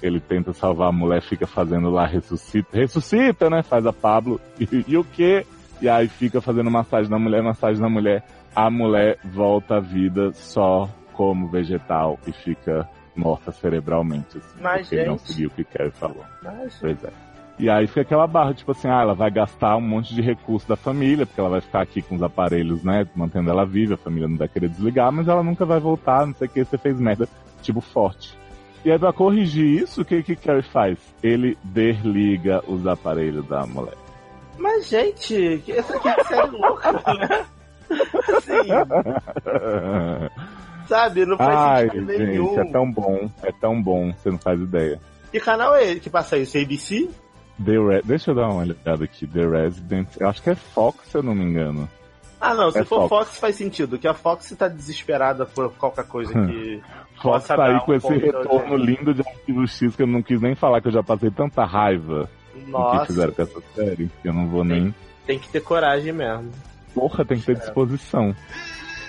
Ele 0.00 0.20
tenta 0.20 0.52
salvar 0.52 0.90
a 0.90 0.92
mulher, 0.92 1.20
fica 1.22 1.44
fazendo 1.44 1.90
lá, 1.90 2.06
ressuscita. 2.06 2.68
Ressuscita, 2.76 3.50
né? 3.50 3.64
Faz 3.64 3.84
a 3.84 3.92
Pablo. 3.92 4.40
E, 4.60 4.84
e 4.86 4.96
o 4.96 5.02
quê? 5.02 5.44
E 5.82 5.88
aí 5.88 6.06
fica 6.06 6.40
fazendo 6.40 6.70
massagem 6.70 7.10
na 7.10 7.18
mulher, 7.18 7.42
massagem 7.42 7.82
na 7.82 7.88
mulher. 7.88 8.24
A 8.54 8.70
mulher 8.70 9.18
volta 9.24 9.78
à 9.78 9.80
vida 9.80 10.32
só 10.34 10.88
como 11.12 11.48
vegetal 11.48 12.16
e 12.28 12.32
fica 12.32 12.88
morta 13.16 13.50
cerebralmente. 13.50 14.38
Assim, 14.38 14.62
Mas, 14.62 14.82
porque 14.82 14.94
ele 14.94 15.06
não 15.06 15.18
gente- 15.18 15.32
seguiu 15.32 15.48
o 15.48 15.50
que 15.52 15.64
Carrie 15.64 15.90
falou. 15.90 16.24
Mas, 16.42 16.76
Pois 16.80 17.02
é. 17.02 17.10
E 17.58 17.70
aí 17.70 17.86
fica 17.86 18.00
aquela 18.00 18.26
barra, 18.26 18.52
tipo 18.52 18.72
assim, 18.72 18.88
ah, 18.88 19.02
ela 19.02 19.14
vai 19.14 19.30
gastar 19.30 19.76
um 19.76 19.80
monte 19.80 20.12
de 20.12 20.20
recurso 20.20 20.68
da 20.68 20.74
família, 20.74 21.24
porque 21.24 21.40
ela 21.40 21.50
vai 21.50 21.60
ficar 21.60 21.82
aqui 21.82 22.02
com 22.02 22.16
os 22.16 22.22
aparelhos, 22.22 22.82
né, 22.82 23.06
mantendo 23.14 23.48
ela 23.48 23.64
viva, 23.64 23.94
a 23.94 23.98
família 23.98 24.26
não 24.28 24.36
vai 24.36 24.48
querer 24.48 24.68
desligar, 24.68 25.12
mas 25.12 25.28
ela 25.28 25.42
nunca 25.42 25.64
vai 25.64 25.78
voltar, 25.78 26.26
não 26.26 26.34
sei 26.34 26.48
o 26.48 26.50
que, 26.50 26.64
você 26.64 26.76
fez 26.76 26.98
merda, 26.98 27.28
tipo, 27.62 27.80
forte. 27.80 28.36
E 28.84 28.90
aí 28.90 28.98
pra 28.98 29.12
corrigir 29.12 29.82
isso, 29.82 30.02
o 30.02 30.04
que 30.04 30.22
que 30.22 30.34
Carrie 30.36 30.62
faz? 30.62 30.98
Ele 31.22 31.56
desliga 31.62 32.60
os 32.66 32.86
aparelhos 32.86 33.46
da 33.46 33.64
mulher. 33.66 33.94
mas, 34.58 34.88
gente, 34.88 35.62
essa 35.70 35.96
aqui 35.96 36.08
é 36.08 36.24
série 36.24 36.50
louca, 36.50 36.92
né? 36.92 37.46
Assim, 38.36 38.68
sabe? 40.88 41.24
Não 41.24 41.36
faz 41.36 41.56
Ai, 41.56 41.82
sentido 41.84 42.12
gente, 42.12 42.24
nenhum. 42.24 42.60
é 42.60 42.64
tão 42.72 42.90
bom, 42.90 43.30
é 43.42 43.52
tão 43.52 43.80
bom, 43.82 44.12
você 44.12 44.30
não 44.30 44.38
faz 44.38 44.60
ideia. 44.60 45.00
Que 45.30 45.40
canal 45.40 45.74
é 45.74 45.90
ele 45.90 46.00
que 46.00 46.10
passa 46.10 46.36
isso? 46.36 46.58
ABC? 46.58 47.08
The 47.62 47.72
Re- 47.78 48.02
Deixa 48.04 48.30
eu 48.30 48.34
dar 48.34 48.48
uma 48.48 48.62
olhada 48.62 49.04
aqui, 49.04 49.26
The 49.26 49.46
Resident, 49.46 50.08
eu 50.18 50.28
acho 50.28 50.42
que 50.42 50.50
é 50.50 50.54
Fox, 50.54 51.08
se 51.08 51.16
eu 51.16 51.22
não 51.22 51.34
me 51.34 51.44
engano. 51.44 51.88
Ah, 52.40 52.52
não, 52.54 52.70
se 52.70 52.78
É 52.78 52.84
for 52.84 53.08
Fox. 53.08 53.28
Fox. 53.28 53.38
faz 53.38 53.56
sentido, 53.56 53.98
que 53.98 54.06
a 54.08 54.12
Fox 54.14 54.54
tá 54.58 54.68
desesperada 54.68 55.46
por 55.46 55.72
qualquer 55.74 56.04
coisa 56.06 56.32
que 56.46 56.80
Fox 57.14 57.22
possa 57.22 57.56
tá 57.56 57.66
aí 57.66 57.72
dar 57.74 57.80
com 57.80 57.92
um 57.92 57.94
esse 57.94 58.06
ponto 58.06 58.18
de 58.18 58.24
retorno 58.26 58.76
lindo 58.76 59.14
de 59.14 59.20
Arquivo 59.20 59.66
X 59.66 59.96
que 59.96 60.02
eu 60.02 60.06
não 60.06 60.22
quis 60.22 60.40
nem 60.40 60.54
falar 60.54 60.80
que 60.80 60.88
eu 60.88 60.92
já 60.92 61.02
passei 61.02 61.30
tanta 61.30 61.64
raiva 61.64 62.28
do 62.54 62.60
que 62.64 62.70
Nossa, 62.70 63.06
fizeram 63.06 63.32
com 63.32 63.42
essa 63.42 63.60
série, 63.74 64.10
que 64.20 64.28
eu 64.28 64.32
não 64.32 64.46
vou 64.48 64.62
nem. 64.64 64.94
tem 65.26 65.38
que 65.38 65.48
ter 65.48 65.60
coragem 65.62 66.12
mesmo. 66.12 66.50
Porra, 66.92 67.24
tem 67.24 67.38
que 67.38 67.46
ter 67.46 67.56
disposição. 67.56 68.34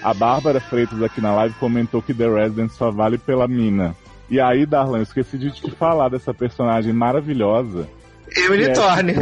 A 0.01 0.13
Bárbara 0.13 0.59
Freitas 0.59 1.01
aqui 1.03 1.19
na 1.19 1.33
live 1.35 1.55
comentou 1.55 2.01
que 2.01 2.13
The 2.13 2.27
Resident 2.27 2.69
só 2.71 2.89
vale 2.91 3.17
pela 3.17 3.47
mina. 3.47 3.95
E 4.29 4.39
aí, 4.39 4.65
Darlan, 4.65 4.97
eu 4.99 5.03
esqueci 5.03 5.37
de 5.37 5.51
te 5.51 5.69
falar 5.71 6.09
dessa 6.09 6.33
personagem 6.33 6.93
maravilhosa. 6.93 7.87
Emily 8.35 8.65
que 8.65 8.69
é 8.69 8.73
Thorne. 8.73 9.13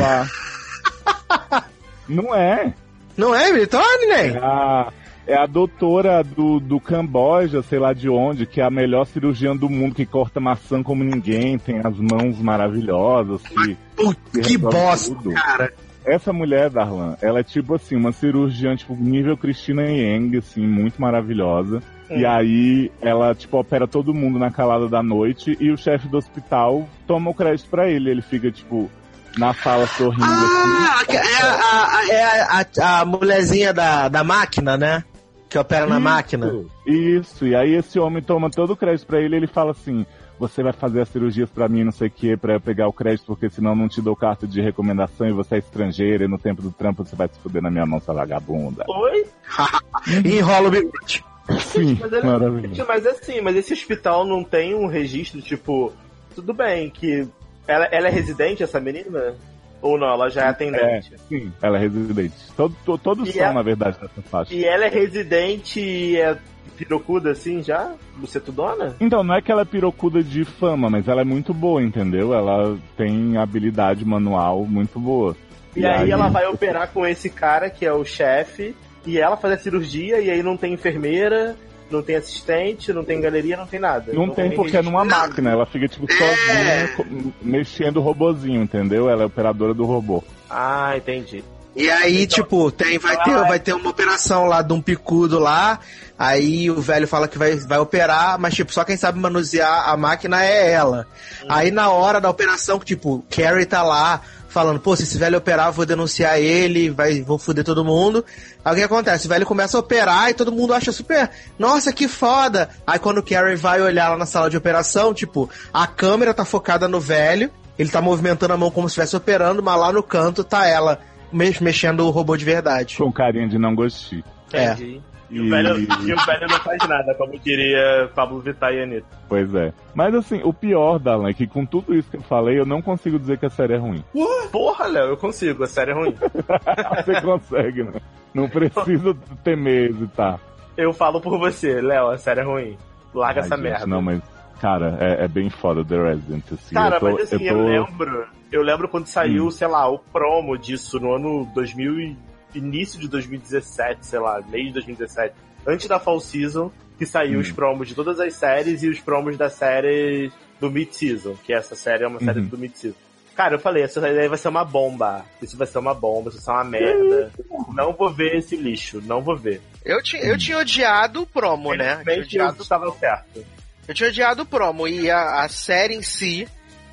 Não 2.07 2.35
é. 2.35 2.73
Não 3.15 3.33
é 3.35 3.49
Emily 3.49 3.67
Thorne, 3.67 4.05
É 4.05 4.31
né? 4.31 4.39
a, 4.41 4.91
é 5.25 5.35
a 5.35 5.45
doutora 5.45 6.23
do, 6.23 6.59
do 6.59 6.79
Camboja, 6.79 7.61
sei 7.63 7.79
lá 7.79 7.93
de 7.93 8.09
onde, 8.09 8.45
que 8.45 8.59
é 8.59 8.63
a 8.65 8.69
melhor 8.69 9.05
cirurgiã 9.05 9.55
do 9.55 9.69
mundo, 9.69 9.95
que 9.95 10.05
corta 10.05 10.39
maçã 10.39 10.81
como 10.83 11.03
ninguém, 11.03 11.57
tem 11.57 11.79
as 11.83 11.97
mãos 11.97 12.39
maravilhosas, 12.39 13.41
que. 13.43 13.77
Putz, 13.95 14.19
que 14.31 14.53
resolve 14.53 14.77
bosta, 14.77 15.15
tudo. 15.15 15.33
cara. 15.33 15.73
Essa 16.05 16.33
mulher, 16.33 16.69
Darlan, 16.69 17.15
ela 17.21 17.39
é 17.39 17.43
tipo 17.43 17.75
assim, 17.75 17.95
uma 17.95 18.11
cirurgiã, 18.11 18.75
tipo, 18.75 18.95
nível 18.95 19.37
Cristina 19.37 19.83
Yang, 19.83 20.37
assim, 20.37 20.67
muito 20.67 21.01
maravilhosa. 21.01 21.81
E 22.09 22.25
aí, 22.25 22.91
ela, 23.01 23.33
tipo, 23.33 23.57
opera 23.57 23.87
todo 23.87 24.13
mundo 24.13 24.37
na 24.37 24.51
calada 24.51 24.87
da 24.87 25.01
noite 25.01 25.57
e 25.59 25.71
o 25.71 25.77
chefe 25.77 26.07
do 26.07 26.17
hospital 26.17 26.87
toma 27.07 27.31
o 27.31 27.33
crédito 27.33 27.69
pra 27.69 27.89
ele. 27.89 28.11
Ele 28.11 28.21
fica, 28.21 28.51
tipo, 28.51 28.89
na 29.37 29.53
sala 29.53 29.87
sorrindo 29.87 30.23
assim. 30.23 31.15
Ah, 31.15 32.03
é, 32.09 32.11
a, 32.11 32.13
é 32.13 32.41
a, 32.81 32.99
a, 32.99 33.05
mulherzinha 33.05 33.73
da, 33.73 34.07
da 34.09 34.23
máquina, 34.23 34.77
né? 34.77 35.03
Que 35.49 35.57
opera 35.57 35.85
na 35.85 35.95
Isso, 35.95 36.03
máquina. 36.03 36.51
Isso, 36.85 37.47
e 37.47 37.55
aí 37.55 37.75
esse 37.75 37.99
homem 37.99 38.21
toma 38.21 38.49
todo 38.49 38.73
o 38.73 38.77
crédito 38.77 39.07
pra 39.07 39.21
ele, 39.21 39.35
ele 39.35 39.47
fala 39.47 39.71
assim: 39.71 40.05
"Você 40.39 40.61
vai 40.63 40.73
fazer 40.73 41.01
as 41.01 41.09
cirurgias 41.09 41.49
pra 41.49 41.69
mim, 41.69 41.83
não 41.83 41.91
sei 41.91 42.07
o 42.07 42.11
que, 42.11 42.35
pra 42.35 42.53
eu 42.53 42.59
pegar 42.61 42.87
o 42.87 42.93
crédito, 42.93 43.25
porque 43.27 43.49
senão 43.49 43.75
não 43.75 43.87
te 43.87 44.01
dou 44.01 44.15
carta 44.15 44.45
de 44.47 44.61
recomendação 44.61 45.27
e 45.27 45.31
você 45.31 45.55
é 45.55 45.59
estrangeira 45.59 46.25
e 46.25 46.27
no 46.27 46.37
tempo 46.37 46.61
do 46.61 46.71
trampo 46.71 47.05
você 47.05 47.15
vai 47.15 47.27
se 47.27 47.39
fuder 47.39 47.61
na 47.61 47.69
minha 47.71 47.85
mão, 47.85 47.99
sua 47.99 48.13
vagabunda". 48.13 48.83
Oi? 48.87 49.25
Enrola 50.25 50.67
o 50.67 50.71
bigode. 50.71 51.23
Sim, 51.59 51.97
Mas, 51.99 52.11
ele- 52.13 52.23
maravilhoso. 52.25 52.85
mas 52.87 53.05
assim, 53.05 53.41
mas 53.41 53.55
esse 53.57 53.73
hospital 53.73 54.25
não 54.25 54.43
tem 54.43 54.73
um 54.75 54.87
registro, 54.87 55.41
tipo, 55.41 55.91
tudo 56.33 56.53
bem, 56.53 56.89
que 56.89 57.27
ela, 57.67 57.85
ela 57.85 58.07
é 58.07 58.11
residente, 58.11 58.63
essa 58.63 58.79
menina? 58.79 59.35
Ou 59.81 59.99
não, 59.99 60.07
ela 60.07 60.29
já 60.29 60.43
é 60.43 60.47
atendente? 60.47 61.11
Sim, 61.27 61.51
ela 61.61 61.77
é 61.77 61.81
residente. 61.81 62.33
Todo, 62.55 62.73
to- 62.85 62.97
todos 62.97 63.27
E 63.27 63.33
são, 63.33 63.43
é- 63.47 63.53
na 63.53 63.61
verdade, 63.61 63.97
nessa 64.01 64.21
faixa. 64.21 64.53
E 64.53 64.63
ela 64.63 64.85
é 64.85 64.87
residente 64.89 65.81
e 65.81 66.15
é 66.15 66.37
pirocuda 66.73 67.31
assim 67.31 67.61
já? 67.63 67.91
Bucetudona? 68.17 68.95
Então, 68.99 69.23
não 69.23 69.35
é 69.35 69.41
que 69.41 69.51
ela 69.51 69.61
é 69.61 69.65
pirocuda 69.65 70.23
de 70.23 70.43
fama, 70.45 70.89
mas 70.89 71.07
ela 71.07 71.21
é 71.21 71.25
muito 71.25 71.53
boa, 71.53 71.81
entendeu? 71.81 72.33
Ela 72.33 72.77
tem 72.97 73.37
habilidade 73.37 74.03
manual 74.05 74.65
muito 74.65 74.99
boa. 74.99 75.35
E, 75.75 75.85
aí, 75.85 76.11
ela 76.11 76.27
vai 76.29 76.45
operar 76.47 76.89
com 76.91 77.05
esse 77.05 77.29
cara 77.29 77.69
que 77.69 77.85
é 77.85 77.91
o 77.93 78.05
chefe, 78.05 78.75
e 79.05 79.17
ela 79.19 79.35
faz 79.37 79.53
a 79.55 79.57
cirurgia, 79.57 80.19
e 80.19 80.29
aí 80.29 80.43
não 80.43 80.55
tem 80.55 80.73
enfermeira, 80.73 81.55
não 81.89 82.01
tem 82.01 82.15
assistente, 82.15 82.93
não 82.93 83.03
tem 83.03 83.19
galeria, 83.19 83.57
não 83.57 83.65
tem 83.67 83.79
nada. 83.79 84.13
Não 84.13 84.29
tem 84.29 84.51
porque 84.51 84.77
é 84.77 84.81
numa 84.81 85.03
máquina, 85.03 85.51
ela 85.51 85.65
fica 85.65 85.87
tipo 85.87 86.05
sozinha 86.11 86.87
co- 86.95 87.05
mexendo 87.41 87.97
o 87.97 88.01
robozinho, 88.01 88.61
entendeu? 88.61 89.09
Ela 89.09 89.23
é 89.23 89.25
operadora 89.25 89.73
do 89.73 89.83
robô. 89.85 90.23
Ah, 90.49 90.93
entendi. 90.95 91.43
E 91.75 91.89
aí, 91.89 92.27
tipo, 92.27 92.71
tem, 92.71 92.99
vai, 92.99 93.17
ter, 93.23 93.35
vai 93.35 93.59
ter 93.59 93.73
uma 93.73 93.89
operação 93.89 94.45
lá 94.45 94.61
de 94.61 94.73
um 94.73 94.81
picudo 94.81 95.39
lá. 95.39 95.79
Aí 96.17 96.69
o 96.69 96.79
velho 96.79 97.07
fala 97.07 97.27
que 97.27 97.37
vai, 97.37 97.55
vai 97.55 97.79
operar, 97.79 98.37
mas 98.39 98.53
tipo, 98.53 98.71
só 98.71 98.83
quem 98.83 98.95
sabe 98.95 99.19
manusear 99.19 99.89
a 99.89 99.97
máquina 99.97 100.43
é 100.43 100.71
ela. 100.71 101.07
Aí 101.49 101.71
na 101.71 101.89
hora 101.89 102.21
da 102.21 102.29
operação, 102.29 102.79
tipo, 102.79 103.25
Carrie 103.29 103.65
tá 103.65 103.81
lá 103.81 104.21
falando, 104.47 104.79
pô, 104.79 104.95
se 104.95 105.01
esse 105.01 105.17
velho 105.17 105.39
operar, 105.39 105.67
eu 105.67 105.73
vou 105.73 105.83
denunciar 105.83 106.39
ele, 106.39 106.91
vai, 106.91 107.23
vou 107.23 107.39
foder 107.39 107.63
todo 107.63 107.83
mundo. 107.83 108.23
Aí 108.63 108.73
o 108.73 108.75
que 108.75 108.83
acontece? 108.83 109.25
O 109.25 109.29
velho 109.29 109.47
começa 109.47 109.75
a 109.75 109.79
operar 109.79 110.29
e 110.29 110.35
todo 110.35 110.51
mundo 110.51 110.75
acha 110.75 110.91
super, 110.91 111.31
nossa, 111.57 111.91
que 111.91 112.07
foda. 112.07 112.69
Aí 112.85 112.99
quando 112.99 113.17
o 113.17 113.23
Carrie 113.23 113.55
vai 113.55 113.81
olhar 113.81 114.09
lá 114.09 114.17
na 114.17 114.27
sala 114.27 114.51
de 114.51 114.55
operação, 114.55 115.11
tipo, 115.11 115.49
a 115.73 115.87
câmera 115.87 116.35
tá 116.35 116.45
focada 116.45 116.87
no 116.87 116.99
velho, 116.99 117.49
ele 117.79 117.89
tá 117.89 117.99
movimentando 117.99 118.53
a 118.53 118.57
mão 118.57 118.69
como 118.69 118.87
se 118.87 118.91
estivesse 118.91 119.15
operando, 119.15 119.63
mas 119.63 119.79
lá 119.79 119.91
no 119.91 120.03
canto 120.03 120.43
tá 120.43 120.67
ela 120.67 120.99
mexendo 121.33 122.01
o 122.01 122.09
robô 122.09 122.37
de 122.37 122.45
verdade. 122.45 122.97
Com 122.97 123.11
carinha 123.11 123.47
de 123.47 123.57
não 123.57 123.75
gostei. 123.75 124.23
É. 124.51 124.73
Entendi. 124.73 125.01
E 125.33 125.41
o, 125.41 125.49
velho, 125.49 125.79
e 125.79 126.13
o 126.13 126.25
velho 126.25 126.47
não 126.47 126.59
faz 126.59 126.87
nada, 126.87 127.15
como 127.15 127.39
diria 127.39 128.07
Pablo 128.13 128.39
Vittar 128.39 128.71
e 128.71 128.83
Anitta. 128.83 129.07
Pois 129.27 129.53
é. 129.55 129.73
Mas 129.95 130.13
assim, 130.13 130.41
o 130.43 130.53
pior, 130.53 130.99
Dalan, 130.99 131.27
é 131.27 131.33
que 131.33 131.47
com 131.47 131.65
tudo 131.65 131.95
isso 131.95 132.07
que 132.11 132.17
eu 132.17 132.21
falei, 132.21 132.59
eu 132.59 132.67
não 132.67 132.83
consigo 132.83 133.17
dizer 133.17 133.39
que 133.39 133.47
a 133.47 133.49
série 133.49 133.73
é 133.73 133.77
ruim. 133.77 134.03
Porra, 134.51 134.85
Léo, 134.85 135.07
eu 135.07 135.17
consigo, 135.17 135.63
a 135.63 135.67
série 135.67 135.89
é 135.89 135.95
ruim. 135.95 136.13
Você 137.03 137.21
consegue, 137.21 137.83
né? 137.83 137.93
Não 138.31 138.47
precisa 138.47 139.15
temer 139.43 139.89
hesitar. 139.89 140.39
Eu 140.77 140.93
falo 140.93 141.19
por 141.19 141.39
você, 141.39 141.81
Léo, 141.81 142.09
a 142.09 142.17
série 142.17 142.41
é 142.41 142.43
ruim. 142.43 142.77
Larga 143.13 143.41
Ai, 143.41 143.45
essa 143.45 143.55
gente, 143.55 143.63
merda. 143.63 143.87
Não, 143.87 144.01
mas, 144.01 144.21
cara, 144.59 144.97
é, 144.99 145.25
é 145.25 145.27
bem 145.27 145.49
foda 145.49 145.83
The 145.83 145.95
Resident, 146.01 146.43
assim. 146.51 146.73
Cara, 146.75 146.95
eu 146.95 146.99
tô, 146.99 147.11
mas 147.11 147.33
assim, 147.33 147.43
eu 147.43 147.57
eu, 147.57 147.85
tô... 147.85 147.87
lembro. 147.91 148.27
Eu 148.51 148.61
lembro 148.61 148.87
quando 148.87 149.07
saiu, 149.07 149.47
Hum. 149.47 149.51
sei 149.51 149.67
lá, 149.67 149.89
o 149.89 149.97
promo 149.97 150.57
disso 150.57 150.99
no 150.99 151.13
ano 151.15 151.45
2000 151.55 151.99
e 151.99 152.17
início 152.55 152.99
de 152.99 153.07
2017, 153.07 154.05
sei 154.05 154.19
lá, 154.19 154.41
mês 154.47 154.67
de 154.67 154.73
2017. 154.73 155.33
Antes 155.65 155.87
da 155.87 155.99
Fall 155.99 156.19
Season, 156.19 156.71
que 156.99 157.05
saiu 157.05 157.39
Hum. 157.39 157.41
os 157.41 157.51
promos 157.51 157.87
de 157.87 157.95
todas 157.95 158.19
as 158.19 158.33
séries 158.35 158.83
e 158.83 158.89
os 158.89 158.99
promos 158.99 159.37
da 159.37 159.49
série 159.49 160.31
do 160.59 160.69
Mid-Season, 160.69 161.35
que 161.43 161.51
essa 161.53 161.75
série 161.75 162.03
é 162.03 162.07
uma 162.07 162.19
série 162.19 162.39
Uhum. 162.41 162.45
do 162.47 162.57
Mid-Season. 162.57 162.95
Cara, 163.35 163.55
eu 163.55 163.59
falei, 163.59 163.81
essa 163.81 163.99
série 163.99 164.27
vai 164.29 164.37
ser 164.37 164.49
uma 164.49 164.63
bomba. 164.63 165.25
Isso 165.41 165.57
vai 165.57 165.65
ser 165.65 165.79
uma 165.79 165.95
bomba, 165.95 166.29
isso 166.29 166.37
vai 166.37 166.45
ser 166.45 166.51
uma 166.51 166.63
merda. 166.63 167.31
Não 167.73 167.91
vou 167.91 168.11
ver 168.13 168.35
esse 168.37 168.55
lixo, 168.55 169.01
não 169.03 169.21
vou 169.23 169.35
ver. 169.35 169.59
Eu, 169.83 170.03
tinha 170.03 170.21
eu 170.21 170.37
tinha 170.37 170.59
odiado 170.59 171.23
o 171.23 171.25
promo, 171.25 171.73
né? 171.73 171.93
Eu 172.01 172.03
tinha, 172.03 172.15
eu 172.15 172.21
odiado, 172.49 172.61
estava 172.61 172.91
certo. 172.91 173.43
Eu 173.87 173.93
tinha 173.93 174.09
odiado 174.09 174.43
o 174.43 174.45
promo 174.45 174.87
e 174.87 175.09
a, 175.09 175.43
a 175.43 175.49
série 175.49 175.95
em 175.95 176.01
si 176.01 176.47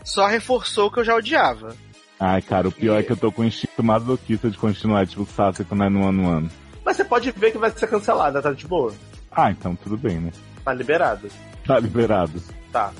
só 0.05 0.27
reforçou 0.27 0.89
o 0.89 0.91
que 0.91 1.01
eu 1.01 1.05
já 1.05 1.15
odiava. 1.15 1.77
Ai, 2.19 2.43
cara, 2.43 2.69
o 2.69 2.73
pior 2.73 2.99
é 2.99 3.03
que 3.03 3.13
eu 3.13 3.17
tô 3.17 3.33
com 3.33 3.43
o 3.43 3.45
instinto 3.45 3.83
masoquista 3.83 4.51
de 4.51 4.59
continuar, 4.59 5.07
tipo, 5.07 5.25
Sasuke 5.25 5.75
não 5.75 5.87
é 5.87 5.89
no 5.89 6.07
ano 6.07 6.29
ano. 6.29 6.51
Mas 6.85 6.97
você 6.97 7.05
pode 7.05 7.31
ver 7.33 7.53
que 7.53 7.59
vai 7.59 7.71
ser 7.71 7.87
cancelada, 7.87 8.43
tá 8.43 8.53
de 8.53 8.67
boa. 8.67 8.93
Ah, 9.31 9.51
então 9.51 9.75
tudo 9.77 9.97
bem, 9.97 10.19
né? 10.19 10.33
Tá 10.65 10.75
liberado. 10.75 11.29
Tá 11.67 11.79
liberado. 11.79 12.43
Tá. 12.73 12.93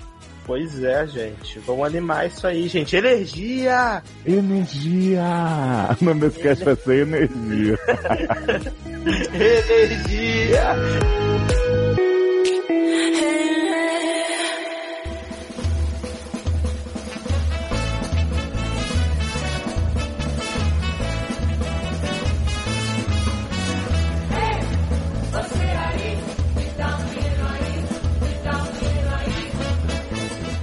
Pois 0.47 0.83
é, 0.83 1.07
gente. 1.07 1.59
Vamos 1.61 1.87
animar 1.87 2.27
isso 2.27 2.47
aí, 2.47 2.67
gente. 2.67 2.97
Energia! 2.97 4.03
Energia! 4.25 5.23
O 6.01 6.05
nome 6.05 6.21
desse 6.21 6.41
cast 6.41 6.65
vai 6.65 6.77
ser 6.77 7.07
energia. 7.07 7.79
Energia! 9.35 10.75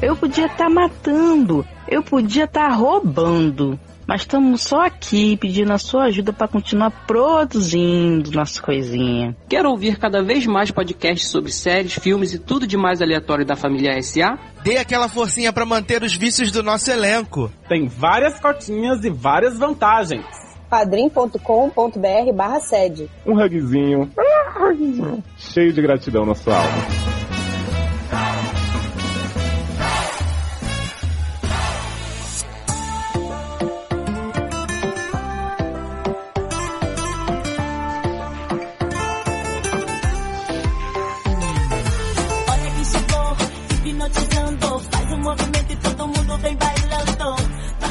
Eu 0.08 0.16
podia 0.16 0.46
estar 0.46 0.70
matando, 0.70 1.68
eu 1.86 2.02
podia 2.02 2.46
estar 2.46 2.70
roubando, 2.70 3.78
mas 4.08 4.22
estamos 4.22 4.62
só 4.62 4.86
aqui 4.86 5.36
pedindo 5.36 5.74
a 5.74 5.78
sua 5.78 6.06
ajuda 6.06 6.32
para 6.32 6.48
continuar 6.48 6.92
produzindo 7.06 8.32
nossa 8.32 8.62
coisinha. 8.62 9.36
Quer 9.50 9.66
ouvir 9.66 10.00
cada 10.00 10.24
vez 10.24 10.46
mais 10.46 10.72
podcasts 10.72 11.30
sobre 11.30 11.52
séries, 11.52 11.96
filmes 11.96 12.34
e 12.34 12.40
tudo 12.40 12.66
de 12.66 12.78
mais 12.78 13.02
aleatório 13.02 13.46
da 13.46 13.58
família 13.58 14.02
SA? 14.02 14.40
Dê 14.64 14.78
aquela 14.78 15.10
forcinha 15.10 15.52
pra 15.52 15.66
manter 15.66 16.02
os 16.02 16.16
vícios 16.16 16.54
do 16.54 16.64
nosso 16.64 16.90
elenco. 16.90 17.52
Tem 17.68 17.86
várias 17.86 18.40
cotinhas 18.40 19.04
e 19.04 19.10
várias 19.10 19.60
vantagens. 19.60 20.26
padrim.com.br 20.70 22.34
barra 22.34 22.62
sede. 22.62 23.12
Um 23.26 23.34
hugzinho. 23.34 24.10
Cheio 25.38 25.74
de 25.74 25.82
gratidão 25.82 26.26
na 26.26 26.34
sua 26.34 26.56
alma. 26.56 27.17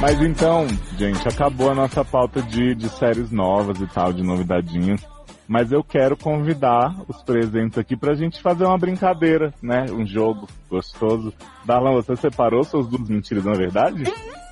Mas 0.01 0.21
então, 0.21 0.67
gente, 0.99 1.27
acabou 1.27 1.71
a 1.71 1.75
nossa 1.75 2.05
pauta 2.05 2.43
de, 2.43 2.75
de 2.75 2.89
séries 2.89 3.31
novas 3.31 3.81
e 3.81 3.87
tal, 3.87 4.13
de 4.13 4.23
novidadinhas. 4.23 5.01
Mas 5.49 5.73
eu 5.73 5.83
quero 5.83 6.17
convidar 6.17 6.95
os 7.09 7.23
presentes 7.23 7.79
aqui 7.79 7.97
pra 7.97 8.15
gente 8.15 8.43
fazer 8.43 8.65
uma 8.65 8.77
brincadeira, 8.77 9.55
né? 9.63 9.87
Um 9.91 10.05
jogo 10.05 10.49
gostoso. 10.69 11.33
Darlan, 11.65 11.93
você 11.93 12.17
separou 12.17 12.63
suas 12.65 12.89
duas 12.89 13.09
mentiras, 13.09 13.45
não 13.45 13.53
é 13.53 13.57
verdade? 13.57 14.05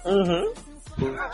Uhum. 0.07 0.53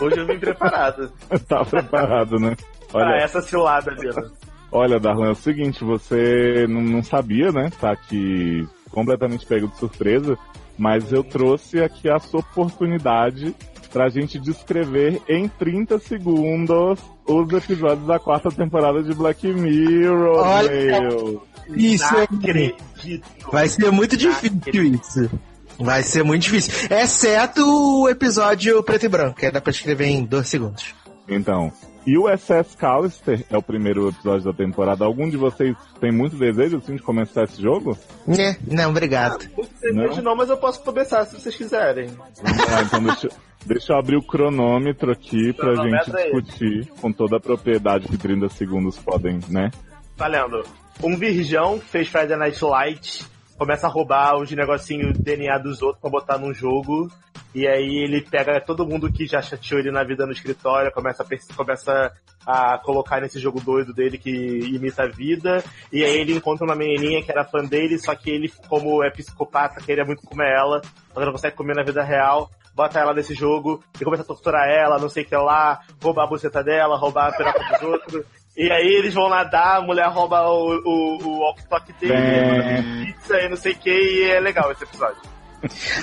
Hoje 0.00 0.18
eu 0.18 0.26
vim 0.26 0.38
preparado. 0.38 1.12
tá 1.46 1.64
preparado, 1.64 2.38
né? 2.38 2.56
Pra 2.90 3.02
Olha, 3.06 3.22
essa 3.22 3.40
cilada, 3.42 3.92
Lina. 3.92 4.32
olha, 4.72 4.98
Darlan, 4.98 5.28
é 5.28 5.32
o 5.32 5.34
seguinte, 5.36 5.84
você 5.84 6.66
não, 6.68 6.80
não 6.80 7.02
sabia, 7.02 7.52
né? 7.52 7.70
Tá 7.78 7.92
aqui 7.92 8.66
completamente 8.90 9.46
pego 9.46 9.68
de 9.68 9.76
surpresa, 9.76 10.36
mas 10.76 11.12
eu 11.12 11.22
trouxe 11.22 11.80
aqui 11.82 12.08
a 12.08 12.18
sua 12.18 12.40
oportunidade 12.40 13.54
pra 13.93 14.09
gente 14.09 14.38
descrever 14.38 15.20
em 15.28 15.49
30 15.49 15.99
segundos 15.99 16.99
os 17.26 17.53
episódios 17.53 18.07
da 18.07 18.18
quarta 18.18 18.51
temporada 18.51 19.03
de 19.03 19.14
Black 19.14 19.47
Mirror. 19.47 20.38
Olha, 20.38 21.01
meu. 21.01 21.43
Isso 21.68 22.12
Não 22.12 22.20
é 22.20 22.24
acredito. 22.24 23.24
Vai 23.53 23.68
ser 23.68 23.91
muito 23.91 24.16
difícil 24.16 24.84
isso. 24.84 25.30
Vai 25.78 26.03
ser 26.03 26.22
muito 26.22 26.43
difícil. 26.43 26.88
Exceto 26.91 27.64
o 27.64 28.09
episódio 28.09 28.82
preto 28.82 29.07
e 29.07 29.09
branco, 29.09 29.38
que 29.38 29.51
dá 29.51 29.61
pra 29.61 29.70
escrever 29.70 30.07
em 30.07 30.24
dois 30.24 30.49
segundos. 30.49 30.95
Então, 31.28 31.72
e 32.07 32.18
o 32.18 32.26
SS 32.28 32.76
Callister 32.76 33.45
é 33.51 33.57
o 33.57 33.62
primeiro 33.62 34.09
episódio 34.09 34.45
da 34.45 34.53
temporada. 34.53 35.05
Algum 35.05 35.28
de 35.28 35.36
vocês 35.36 35.76
tem 36.01 36.11
muito 36.11 36.36
desejo 36.36 36.78
assim, 36.78 36.97
de 36.97 37.03
começar 37.03 37.45
esse 37.45 37.61
jogo? 37.61 37.97
Né? 38.26 38.57
Não, 38.66 38.91
obrigado. 38.91 39.49
Muito 39.57 39.70
desejo 39.80 40.22
não, 40.22 40.34
mas 40.34 40.49
eu 40.51 40.57
posso 40.57 40.82
começar 40.82 41.24
se 41.24 41.38
vocês 41.38 41.55
quiserem. 41.55 42.09
Vamos 42.43 42.70
lá, 42.70 42.82
então 42.82 43.03
deixa, 43.03 43.28
deixa 43.66 43.92
eu 43.92 43.98
abrir 43.98 44.16
o 44.16 44.22
cronômetro 44.22 45.11
aqui 45.11 45.52
pra 45.52 45.74
gente 45.76 46.16
aí. 46.16 46.24
discutir 46.24 46.86
com 47.00 47.12
toda 47.12 47.36
a 47.36 47.40
propriedade 47.40 48.08
que 48.08 48.16
30 48.16 48.48
segundos 48.48 48.98
podem, 48.98 49.40
né? 49.48 49.70
Valendo. 50.16 50.64
Um 51.02 51.16
virgão 51.16 51.78
que 51.78 51.86
fez 51.86 52.08
Friday 52.08 52.36
Night 52.36 52.62
Light 52.62 53.24
começa 53.61 53.86
a 53.86 53.90
roubar 53.90 54.36
os 54.36 54.50
negocinhos 54.50 55.18
DNA 55.18 55.58
dos 55.58 55.82
outros 55.82 56.00
pra 56.00 56.11
botar 56.11 56.38
num 56.38 56.52
jogo. 56.52 57.11
E 57.54 57.66
aí 57.66 58.04
ele 58.04 58.22
pega 58.22 58.61
todo 58.61 58.86
mundo 58.86 59.12
que 59.12 59.26
já 59.26 59.42
chateou 59.42 59.80
ele 59.80 59.90
na 59.90 60.04
vida 60.04 60.24
no 60.24 60.32
escritório, 60.32 60.92
começa 60.92 61.22
a, 61.22 61.54
começa 61.54 62.12
a 62.46 62.78
colocar 62.78 63.20
nesse 63.20 63.38
jogo 63.38 63.61
doido 63.61 63.92
dele 63.92 64.16
que 64.16 64.30
imita 64.30 65.02
a 65.02 65.08
vida. 65.08 65.62
E 65.92 66.04
aí 66.04 66.20
ele 66.20 66.32
encontra 66.32 66.64
uma 66.64 66.76
menininha 66.76 67.22
que 67.22 67.30
era 67.30 67.44
fã 67.44 67.64
dele, 67.64 67.98
só 67.98 68.14
que 68.14 68.30
ele, 68.30 68.50
como 68.68 69.04
é 69.04 69.11
psicopata, 69.11 69.80
queria 69.80 70.04
muito 70.04 70.22
comer 70.22 70.50
ela, 70.50 70.80
mas 71.14 71.24
não 71.24 71.32
consegue 71.32 71.56
comer 71.56 71.74
na 71.74 71.82
vida 71.82 72.02
real. 72.02 72.50
Bota 72.74 72.98
ela 73.00 73.12
nesse 73.14 73.34
jogo 73.34 73.82
e 74.00 74.04
começa 74.04 74.22
a 74.22 74.26
torturar 74.26 74.68
ela, 74.68 74.98
não 74.98 75.08
sei 75.08 75.22
o 75.24 75.26
que 75.26 75.36
lá, 75.36 75.80
roubar 76.02 76.24
a 76.24 76.26
buceta 76.26 76.62
dela, 76.62 76.96
roubar 76.96 77.28
a 77.28 77.32
peroca 77.32 77.60
dos 77.72 77.82
outros. 77.82 78.24
E 78.56 78.70
aí 78.70 78.94
eles 78.94 79.14
vão 79.14 79.28
nadar, 79.28 79.78
a 79.78 79.80
mulher 79.80 80.08
rouba 80.08 80.42
o, 80.48 80.76
o, 80.84 81.18
o 81.22 81.38
walkie-talkie 81.40 81.92
dele, 81.94 82.14
É. 82.14 82.82
pizza 83.04 83.40
e 83.40 83.48
não 83.48 83.56
sei 83.56 83.72
o 83.72 83.76
que, 83.76 83.90
e 83.90 84.30
é 84.30 84.40
legal 84.40 84.70
esse 84.72 84.84
episódio. 84.84 85.16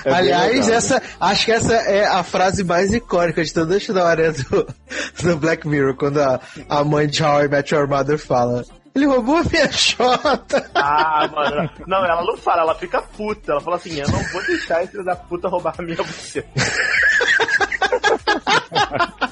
É 0.06 0.14
Aliás, 0.14 0.52
legal, 0.52 0.68
né? 0.70 0.76
essa, 0.76 1.02
acho 1.20 1.46
que 1.46 1.52
essa 1.52 1.74
é 1.74 2.06
a 2.06 2.24
frase 2.24 2.64
mais 2.64 2.94
icônica 2.94 3.44
de 3.44 3.52
toda 3.54 3.74
a 3.74 3.78
história 3.78 4.32
do, 4.32 4.68
do 5.24 5.38
Black 5.38 5.68
Mirror, 5.68 5.96
quando 5.96 6.20
a, 6.22 6.40
a 6.70 6.84
mãe 6.84 7.08
de 7.08 7.24
How 7.24 7.44
I 7.46 7.48
Met 7.48 7.74
Your 7.74 7.88
Mother 7.88 8.20
fala. 8.20 8.64
Ele 8.96 9.06
roubou 9.06 9.38
a 9.38 9.44
minha 9.44 9.72
chota. 9.72 10.70
Ah, 10.74 11.28
mano. 11.34 11.70
Não, 11.86 12.06
ela 12.06 12.24
não 12.24 12.38
fala, 12.38 12.62
ela 12.62 12.76
fica 12.76 13.02
puta. 13.02 13.52
Ela 13.54 13.62
fala 13.62 13.76
assim: 13.78 14.00
eu 14.00 14.08
não 14.10 14.20
vou 14.32 14.46
deixar 14.46 14.84
esse 14.84 14.92
filho 14.92 15.04
da 15.04 15.16
puta 15.16 15.48
roubar 15.48 15.74
a 15.78 15.82
minha 15.82 15.98
buceta. 15.98 16.48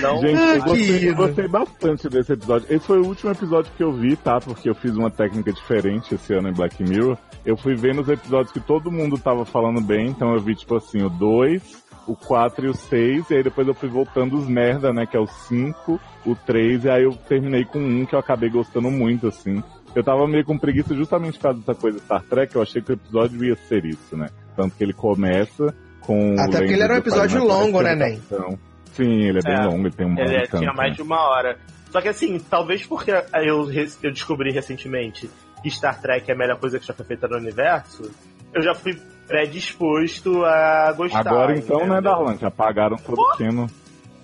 Não, 0.00 0.20
Gente, 0.20 0.38
Ah, 0.38 0.54
eu 0.56 0.62
gostei, 0.62 1.10
eu 1.10 1.14
gostei 1.14 1.48
bastante 1.48 2.08
desse 2.08 2.32
episódio. 2.32 2.66
Esse 2.70 2.86
foi 2.86 2.98
o 3.00 3.06
último 3.06 3.30
episódio 3.32 3.70
que 3.76 3.82
eu 3.82 3.92
vi, 3.92 4.16
tá? 4.16 4.40
Porque 4.40 4.68
eu 4.68 4.74
fiz 4.74 4.94
uma 4.96 5.10
técnica 5.10 5.52
diferente 5.52 6.14
esse 6.14 6.32
ano 6.34 6.48
em 6.48 6.52
Black 6.52 6.82
Mirror. 6.82 7.16
Eu 7.44 7.56
fui 7.56 7.74
vendo 7.74 8.00
os 8.00 8.08
episódios 8.08 8.52
que 8.52 8.60
todo 8.60 8.90
mundo 8.90 9.18
tava 9.18 9.44
falando 9.44 9.80
bem, 9.80 10.08
então 10.08 10.32
eu 10.34 10.40
vi, 10.40 10.54
tipo 10.54 10.76
assim, 10.76 11.02
o 11.02 11.10
2, 11.10 11.81
o 12.06 12.16
4 12.16 12.66
e 12.66 12.68
o 12.68 12.74
6, 12.74 13.30
e 13.30 13.34
aí 13.36 13.42
depois 13.42 13.66
eu 13.68 13.74
fui 13.74 13.88
voltando 13.88 14.36
os 14.36 14.46
merda, 14.48 14.92
né? 14.92 15.06
Que 15.06 15.16
é 15.16 15.20
o 15.20 15.26
5, 15.26 16.00
o 16.26 16.34
3, 16.34 16.84
e 16.84 16.90
aí 16.90 17.02
eu 17.04 17.12
terminei 17.28 17.64
com 17.64 17.78
um 17.78 18.04
que 18.04 18.14
eu 18.14 18.18
acabei 18.18 18.50
gostando 18.50 18.90
muito, 18.90 19.28
assim. 19.28 19.62
Eu 19.94 20.02
tava 20.02 20.26
meio 20.26 20.44
com 20.44 20.58
preguiça 20.58 20.94
justamente 20.94 21.34
por 21.38 21.42
causa 21.42 21.58
dessa 21.60 21.74
coisa 21.74 21.98
Star 21.98 22.22
Trek, 22.22 22.56
eu 22.56 22.62
achei 22.62 22.80
que 22.82 22.90
o 22.92 22.94
episódio 22.94 23.44
ia 23.44 23.56
ser 23.56 23.84
isso, 23.84 24.16
né? 24.16 24.28
Tanto 24.56 24.74
que 24.76 24.82
ele 24.82 24.92
começa 24.94 25.74
com. 26.00 26.34
Até 26.38 26.58
porque 26.58 26.72
ele 26.72 26.82
era 26.82 26.94
um 26.94 26.98
episódio 26.98 27.44
longo, 27.44 27.80
né, 27.82 27.94
Nen? 27.94 28.14
Então, 28.26 28.58
Sim, 28.94 29.22
ele 29.22 29.38
é 29.38 29.42
bem 29.42 29.54
É. 29.54 29.64
longo, 29.64 29.86
ele 29.86 29.94
tem 29.94 30.06
um 30.06 30.18
Ele 30.18 30.34
é- 30.36 30.42
tanto, 30.42 30.58
tinha 30.58 30.72
mais 30.74 30.90
né? 30.90 30.96
de 30.96 31.02
uma 31.02 31.18
hora. 31.30 31.56
Só 31.90 32.00
que 32.02 32.08
assim, 32.08 32.38
talvez 32.38 32.84
porque 32.84 33.10
eu, 33.10 33.70
eu 34.02 34.10
descobri 34.12 34.50
recentemente 34.52 35.30
que 35.62 35.70
Star 35.70 35.98
Trek 36.00 36.30
é 36.30 36.34
a 36.34 36.36
melhor 36.36 36.58
coisa 36.58 36.78
que 36.78 36.86
já 36.86 36.92
foi 36.92 37.06
feita 37.06 37.26
no 37.26 37.36
universo, 37.38 38.10
eu 38.52 38.62
já 38.62 38.74
fui 38.74 38.98
predisposto 39.26 40.44
a 40.44 40.92
gostar. 40.92 41.20
Agora 41.20 41.56
então, 41.56 41.78
né, 41.78 41.84
entendeu? 41.84 42.02
Darlan? 42.02 42.38
Já 42.38 42.48
apagaram 42.48 42.96
todo 42.96 43.20
o 43.20 43.36
Keno. 43.36 43.66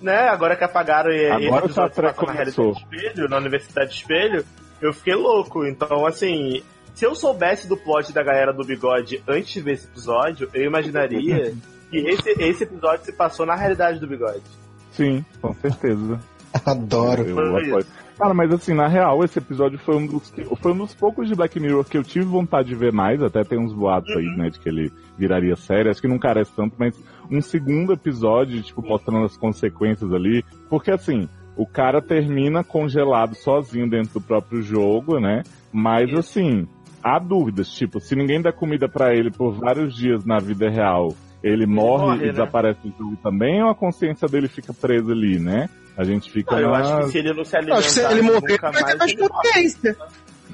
né, 0.01 0.27
agora 0.29 0.55
que 0.55 0.63
apagaram 0.63 1.11
e- 1.11 1.15
esse 1.15 1.31
Agora 1.47 1.63
o 1.63 1.65
episódio 1.67 2.01
na 2.03 2.13
começou. 2.13 2.73
realidade 2.73 2.95
espelho, 3.05 3.29
na 3.29 3.37
Universidade 3.37 3.93
Espelho, 3.93 4.45
eu 4.81 4.93
fiquei 4.93 5.15
louco. 5.15 5.65
Então, 5.65 6.05
assim, 6.05 6.61
se 6.93 7.05
eu 7.05 7.13
soubesse 7.15 7.67
do 7.67 7.75
plot 7.77 8.11
da 8.13 8.23
galera 8.23 8.53
do 8.53 8.63
bigode 8.63 9.21
antes 9.27 9.51
de 9.53 9.61
ver 9.61 9.73
esse 9.73 9.87
episódio, 9.87 10.49
eu 10.53 10.63
imaginaria 10.65 11.53
que 11.91 11.97
esse, 11.97 12.29
esse 12.41 12.63
episódio 12.63 13.05
se 13.05 13.13
passou 13.13 13.45
na 13.45 13.55
realidade 13.55 13.99
do 13.99 14.07
bigode. 14.07 14.43
Sim, 14.91 15.23
com 15.41 15.53
certeza. 15.55 16.19
Adoro. 16.65 17.23
Eu 17.27 17.57
apoio. 17.57 17.85
Cara, 18.19 18.33
mas 18.33 18.51
assim, 18.51 18.73
na 18.73 18.85
real, 18.87 19.23
esse 19.23 19.39
episódio 19.39 19.79
foi 19.79 19.95
um 19.95 20.05
dos 20.05 20.29
que- 20.29 20.43
foi 20.57 20.73
um 20.73 20.77
dos 20.77 20.93
poucos 20.93 21.25
de 21.29 21.35
Black 21.35 21.57
Mirror 21.57 21.85
que 21.85 21.97
eu 21.97 22.03
tive 22.03 22.25
vontade 22.25 22.67
de 22.67 22.75
ver 22.75 22.91
mais, 22.91 23.23
até 23.23 23.45
tem 23.45 23.57
uns 23.57 23.71
boatos 23.73 24.13
aí, 24.15 24.25
né, 24.35 24.49
de 24.49 24.59
que 24.59 24.67
ele 24.67 24.91
viraria 25.17 25.55
série, 25.55 25.89
acho 25.89 26.01
que 26.01 26.07
não 26.07 26.19
carece 26.19 26.51
tanto, 26.53 26.75
mas 26.77 26.93
um 27.31 27.41
segundo 27.41 27.93
episódio, 27.93 28.61
tipo, 28.61 28.81
mostrando 28.81 29.23
as 29.23 29.37
consequências 29.37 30.11
ali, 30.11 30.43
porque 30.69 30.91
assim, 30.91 31.29
o 31.55 31.65
cara 31.65 32.01
termina 32.01 32.61
congelado 32.61 33.35
sozinho 33.35 33.89
dentro 33.89 34.15
do 34.19 34.21
próprio 34.21 34.61
jogo, 34.61 35.17
né, 35.17 35.43
mas 35.71 36.13
assim, 36.13 36.67
há 37.01 37.19
dúvidas, 37.19 37.71
tipo, 37.71 38.01
se 38.01 38.17
ninguém 38.17 38.41
dá 38.41 38.51
comida 38.51 38.89
pra 38.89 39.15
ele 39.15 39.31
por 39.31 39.53
vários 39.53 39.95
dias 39.95 40.25
na 40.25 40.39
vida 40.39 40.69
real, 40.69 41.13
ele 41.41 41.65
morre, 41.65 42.03
morre, 42.05 42.17
e 42.17 42.25
né? 42.25 42.31
desaparece 42.31 42.81
do 42.83 42.93
jogo 42.97 43.17
também, 43.23 43.63
ou 43.63 43.69
a 43.69 43.75
consciência 43.75 44.27
dele 44.27 44.49
fica 44.49 44.73
presa 44.73 45.13
ali, 45.13 45.39
né? 45.39 45.69
A 45.99 46.03
gente 46.05 46.31
fica 46.31 46.55
Não, 46.55 46.61
eu 46.61 46.69
na... 46.71 46.77
acho 46.79 47.05
que 47.05 47.11
se 47.11 47.17
ele 47.17 47.33
não 47.33 47.43
se 47.43 47.57
alimentar 47.57 47.79
acho 47.79 47.87
que 47.89 47.93
se 47.93 48.05
ele 48.05 48.21
morrer, 48.21 48.39
vai 48.61 48.71
ter 48.83 48.95
mais 48.97 49.11
ele 49.11 49.21
morre. 49.21 49.29
consciência. 49.33 49.97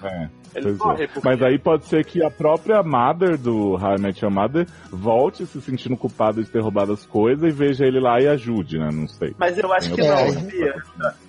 É, 0.04 0.28
Ele 0.56 0.64
pois 0.64 0.76
é. 0.76 0.84
morre, 0.84 1.08
porque 1.08 1.28
Mas 1.30 1.42
aí 1.42 1.58
pode 1.60 1.86
ser 1.86 2.04
que 2.06 2.24
a 2.24 2.30
própria 2.30 2.84
Mother 2.84 3.38
do 3.38 3.74
How 3.76 3.96
I 3.98 4.02
Met 4.02 4.24
Your 4.26 4.34
Mother 4.34 4.68
volte 4.92 5.46
se 5.46 5.62
sentindo 5.62 5.96
culpada 5.96 6.44
de 6.44 6.50
ter 6.50 6.60
roubado 6.62 6.92
as 6.94 7.06
coisas 7.06 7.44
e 7.48 7.52
veja 7.52 7.86
ele 7.86 8.00
lá 8.00 8.20
e 8.20 8.28
ajude, 8.28 8.78
né? 8.78 8.90
Não 8.92 9.08
sei. 9.08 9.34
Mas 9.40 9.58
eu 9.58 9.72
acho 9.72 9.94
que 9.94 10.02
É. 10.02 10.08
não, 10.10 10.34
sabia? 10.34 10.74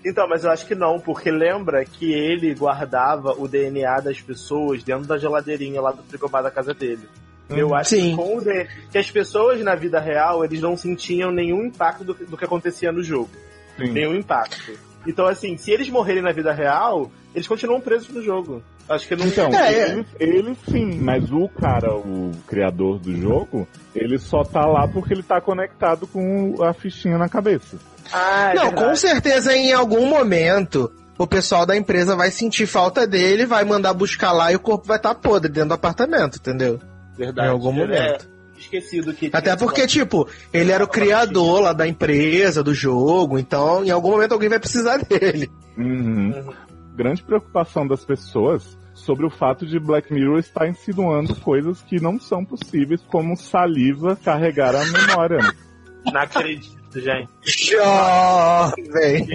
Então, 0.05 0.27
mas 0.29 0.45
eu 0.45 0.51
acho 0.51 0.67
que 0.67 0.75
não, 0.75 0.99
porque 0.99 1.31
lembra 1.31 1.85
que 1.85 2.13
ele 2.13 2.55
guardava 2.55 3.33
o 3.39 3.47
DNA 3.47 4.01
das 4.01 4.21
pessoas 4.21 4.83
dentro 4.83 5.07
da 5.07 5.17
geladeirinha 5.19 5.81
lá 5.81 5.93
do 5.93 6.03
frigobar 6.03 6.43
da 6.43 6.51
casa 6.51 6.73
dele. 6.75 7.07
Eu 7.49 7.75
acho 7.75 7.91
Sim. 7.91 8.11
que, 8.11 8.17
com 8.17 8.39
o 8.39 8.41
de- 8.41 8.67
que 8.91 8.99
as 8.99 9.09
pessoas 9.11 9.63
na 9.63 9.77
vida 9.77 10.01
real, 10.01 10.45
eles 10.45 10.61
não 10.61 10.77
sentiam 10.77 11.31
nenhum 11.31 11.65
impacto 11.67 12.03
do, 12.03 12.15
que- 12.15 12.25
do 12.25 12.37
que 12.37 12.45
acontecia 12.45 12.91
no 12.91 13.03
jogo. 13.03 13.31
Sim. 13.79 13.91
Nenhum 13.93 14.15
impacto. 14.15 14.73
Então, 15.07 15.27
assim, 15.27 15.57
se 15.57 15.71
eles 15.71 15.89
morrerem 15.89 16.23
na 16.23 16.33
vida 16.33 16.53
real, 16.53 17.11
eles 17.35 17.47
continuam 17.47 17.81
presos 17.81 18.09
no 18.09 18.23
jogo. 18.23 18.63
Acho 18.89 19.07
que 19.09 19.17
não... 19.17 19.27
Então, 19.27 19.53
É, 19.53 19.73
é. 19.73 19.89
ele, 19.91 20.07
ele 20.19 20.57
sim, 20.69 20.99
mas 21.01 21.31
o 21.33 21.49
cara, 21.49 21.95
o 21.95 22.31
criador 22.47 22.99
do 22.99 23.15
jogo, 23.17 23.67
ele 23.95 24.17
só 24.19 24.43
tá 24.45 24.65
lá 24.65 24.87
porque 24.87 25.13
ele 25.13 25.23
tá 25.23 25.41
conectado 25.41 26.07
com 26.07 26.55
a 26.63 26.73
fichinha 26.73 27.19
na 27.19 27.29
cabeça. 27.29 27.79
Ah, 28.13 28.51
é 28.53 28.55
Não, 28.55 28.63
verdade. 28.67 28.89
com 28.89 28.97
certeza 28.97 29.53
em 29.57 29.73
algum 29.73 30.07
momento 30.07 30.93
o 31.19 31.27
pessoal 31.27 31.67
da 31.67 31.77
empresa 31.77 32.15
vai 32.15 32.31
sentir 32.31 32.67
falta 32.67 33.07
dele, 33.07 33.45
vai 33.47 33.65
mandar 33.65 33.93
buscar 33.95 34.31
lá 34.33 34.53
e 34.53 34.57
o 34.57 34.61
corpo 34.61 34.87
vai 34.87 34.99
estar 34.99 35.15
podre 35.17 35.51
dentro 35.51 35.71
do 35.71 35.75
apartamento, 35.75 36.37
entendeu? 36.39 36.79
Verdade. 37.17 37.49
Em 37.49 37.51
algum 37.51 37.71
É, 37.71 37.73
momento. 37.79 38.29
Esquecido 38.67 39.15
que... 39.15 39.27
Até 39.27 39.41
tinha 39.41 39.57
porque, 39.57 39.87
tipo, 39.87 40.29
ele 40.53 40.71
era 40.71 40.85
o 40.85 40.89
criador 40.89 41.61
lá 41.61 41.73
da 41.73 41.87
empresa, 41.87 42.63
do 42.63 42.75
jogo, 42.75 43.39
então 43.39 43.85
em 43.85 43.91
algum 43.91 44.11
momento 44.11 44.33
alguém 44.33 44.49
vai 44.49 44.59
precisar 44.59 44.99
dele. 45.07 45.51
Uhum. 45.77 46.33
Uhum. 46.35 46.55
Grande 46.95 47.23
preocupação 47.23 47.87
das 47.87 48.05
pessoas 48.05 48.77
sobre 48.95 49.27
o 49.27 49.31
fato 49.31 49.67
de 49.67 49.79
Black 49.79 50.13
Mirror 50.13 50.39
estar 50.39 50.67
insinuando 50.67 51.37
coisas 51.37 51.83
que 51.83 52.01
não 52.01 52.19
são 52.19 52.45
possíveis, 52.45 53.03
como 53.03 53.37
saliva 53.37 54.17
carregar 54.17 54.75
a 54.75 54.85
memória. 54.85 55.39
Não 56.07 56.21
acredito, 56.21 57.01
gente. 57.01 57.29
Jovem! 57.43 59.27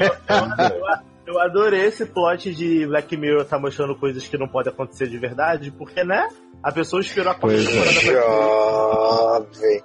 Eu 1.31 1.39
adorei 1.39 1.85
esse 1.85 2.05
plot 2.05 2.53
de 2.53 2.85
Black 2.85 3.15
Mirror 3.15 3.45
tá 3.45 3.57
mostrando 3.57 3.95
coisas 3.95 4.27
que 4.27 4.37
não 4.37 4.49
podem 4.49 4.73
acontecer 4.73 5.07
de 5.07 5.17
verdade, 5.17 5.71
porque, 5.71 6.03
né? 6.03 6.27
A 6.61 6.73
pessoa 6.73 6.99
esperou 6.99 7.31
a 7.31 7.35
é. 7.35 7.39
pra 7.39 7.55
Jovem! 8.11 9.81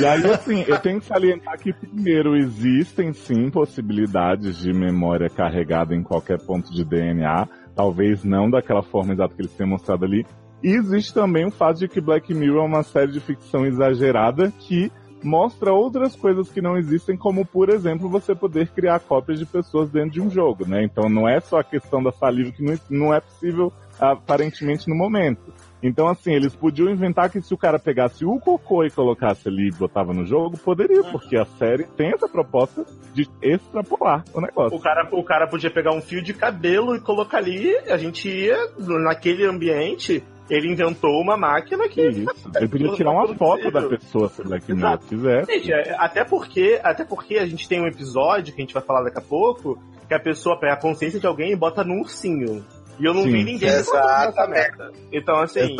E 0.00 0.06
aí, 0.06 0.24
assim, 0.32 0.64
eu 0.66 0.78
tenho 0.78 0.98
que 1.00 1.04
salientar 1.04 1.58
que, 1.58 1.74
primeiro, 1.74 2.34
existem 2.34 3.12
sim 3.12 3.50
possibilidades 3.50 4.56
de 4.56 4.72
memória 4.72 5.28
carregada 5.28 5.94
em 5.94 6.02
qualquer 6.02 6.38
ponto 6.40 6.72
de 6.72 6.82
DNA, 6.82 7.46
talvez 7.76 8.24
não 8.24 8.48
daquela 8.48 8.82
forma 8.82 9.12
exata 9.12 9.34
que 9.34 9.42
eles 9.42 9.52
têm 9.52 9.66
mostrado 9.66 10.06
ali. 10.06 10.24
E 10.62 10.70
existe 10.70 11.12
também 11.12 11.46
o 11.46 11.50
fato 11.50 11.80
de 11.80 11.88
que 11.88 12.00
Black 12.00 12.32
Mirror 12.32 12.62
é 12.62 12.66
uma 12.66 12.82
série 12.82 13.12
de 13.12 13.20
ficção 13.20 13.66
exagerada 13.66 14.50
que 14.60 14.90
mostra 15.22 15.72
outras 15.72 16.16
coisas 16.16 16.48
que 16.50 16.60
não 16.60 16.76
existem, 16.76 17.16
como, 17.16 17.44
por 17.44 17.68
exemplo, 17.68 18.08
você 18.08 18.34
poder 18.34 18.68
criar 18.68 19.00
cópias 19.00 19.38
de 19.38 19.46
pessoas 19.46 19.90
dentro 19.90 20.10
de 20.10 20.20
um 20.20 20.30
jogo, 20.30 20.66
né? 20.66 20.82
Então 20.82 21.08
não 21.08 21.28
é 21.28 21.40
só 21.40 21.58
a 21.58 21.64
questão 21.64 22.02
da 22.02 22.12
saliva 22.12 22.52
que 22.52 22.62
não, 22.62 22.78
não 22.88 23.14
é 23.14 23.20
possível, 23.20 23.72
aparentemente, 23.98 24.88
no 24.88 24.94
momento. 24.94 25.52
Então, 25.82 26.08
assim, 26.08 26.32
eles 26.32 26.54
podiam 26.54 26.90
inventar 26.90 27.30
que 27.30 27.40
se 27.40 27.54
o 27.54 27.56
cara 27.56 27.78
pegasse 27.78 28.24
o 28.24 28.38
cocô 28.38 28.84
e 28.84 28.90
colocasse 28.90 29.48
ali 29.48 29.68
e 29.68 29.74
botava 29.74 30.12
no 30.12 30.26
jogo, 30.26 30.58
poderia, 30.58 31.02
porque 31.04 31.36
a 31.36 31.46
série 31.46 31.84
tem 31.84 32.12
essa 32.12 32.28
proposta 32.28 32.84
de 33.14 33.28
extrapolar 33.42 34.24
o 34.34 34.40
negócio. 34.40 34.76
O 34.76 34.80
cara, 34.80 35.08
o 35.10 35.24
cara 35.24 35.46
podia 35.46 35.70
pegar 35.70 35.92
um 35.92 36.02
fio 36.02 36.22
de 36.22 36.34
cabelo 36.34 36.94
e 36.94 37.00
colocar 37.00 37.38
ali, 37.38 37.74
a 37.88 37.96
gente 37.96 38.28
ia 38.28 38.58
naquele 38.76 39.46
ambiente. 39.46 40.22
Ele 40.50 40.72
inventou 40.72 41.20
uma 41.20 41.36
máquina 41.36 41.88
que. 41.88 42.08
Isso. 42.08 42.50
Ele 42.56 42.68
podia 42.68 42.92
tirar 42.92 43.12
uma 43.12 43.34
foto 43.34 43.70
da 43.70 43.88
pessoa 43.88 44.28
se 44.28 44.42
Black 44.42 44.72
Mirror 44.72 44.90
Exato. 44.90 45.06
quisesse. 45.06 45.60
Gente, 45.60 45.90
até 45.96 46.24
porque, 46.24 46.80
até 46.82 47.04
porque 47.04 47.38
a 47.38 47.46
gente 47.46 47.68
tem 47.68 47.80
um 47.80 47.86
episódio 47.86 48.52
que 48.52 48.60
a 48.60 48.64
gente 48.64 48.74
vai 48.74 48.82
falar 48.82 49.04
daqui 49.04 49.18
a 49.18 49.22
pouco, 49.22 49.78
que 50.08 50.14
a 50.14 50.20
pessoa 50.20 50.58
pega 50.58 50.72
a 50.74 50.80
consciência 50.80 51.20
de 51.20 51.26
alguém 51.26 51.52
e 51.52 51.56
bota 51.56 51.84
num 51.84 52.00
ursinho. 52.00 52.64
E 52.98 53.04
eu 53.04 53.14
não 53.14 53.22
Sim. 53.22 53.30
vi 53.30 53.44
ninguém 53.44 53.68
Exatamente. 53.68 54.28
essa 54.28 54.46
merda. 54.46 54.92
Então, 55.10 55.36
assim, 55.36 55.76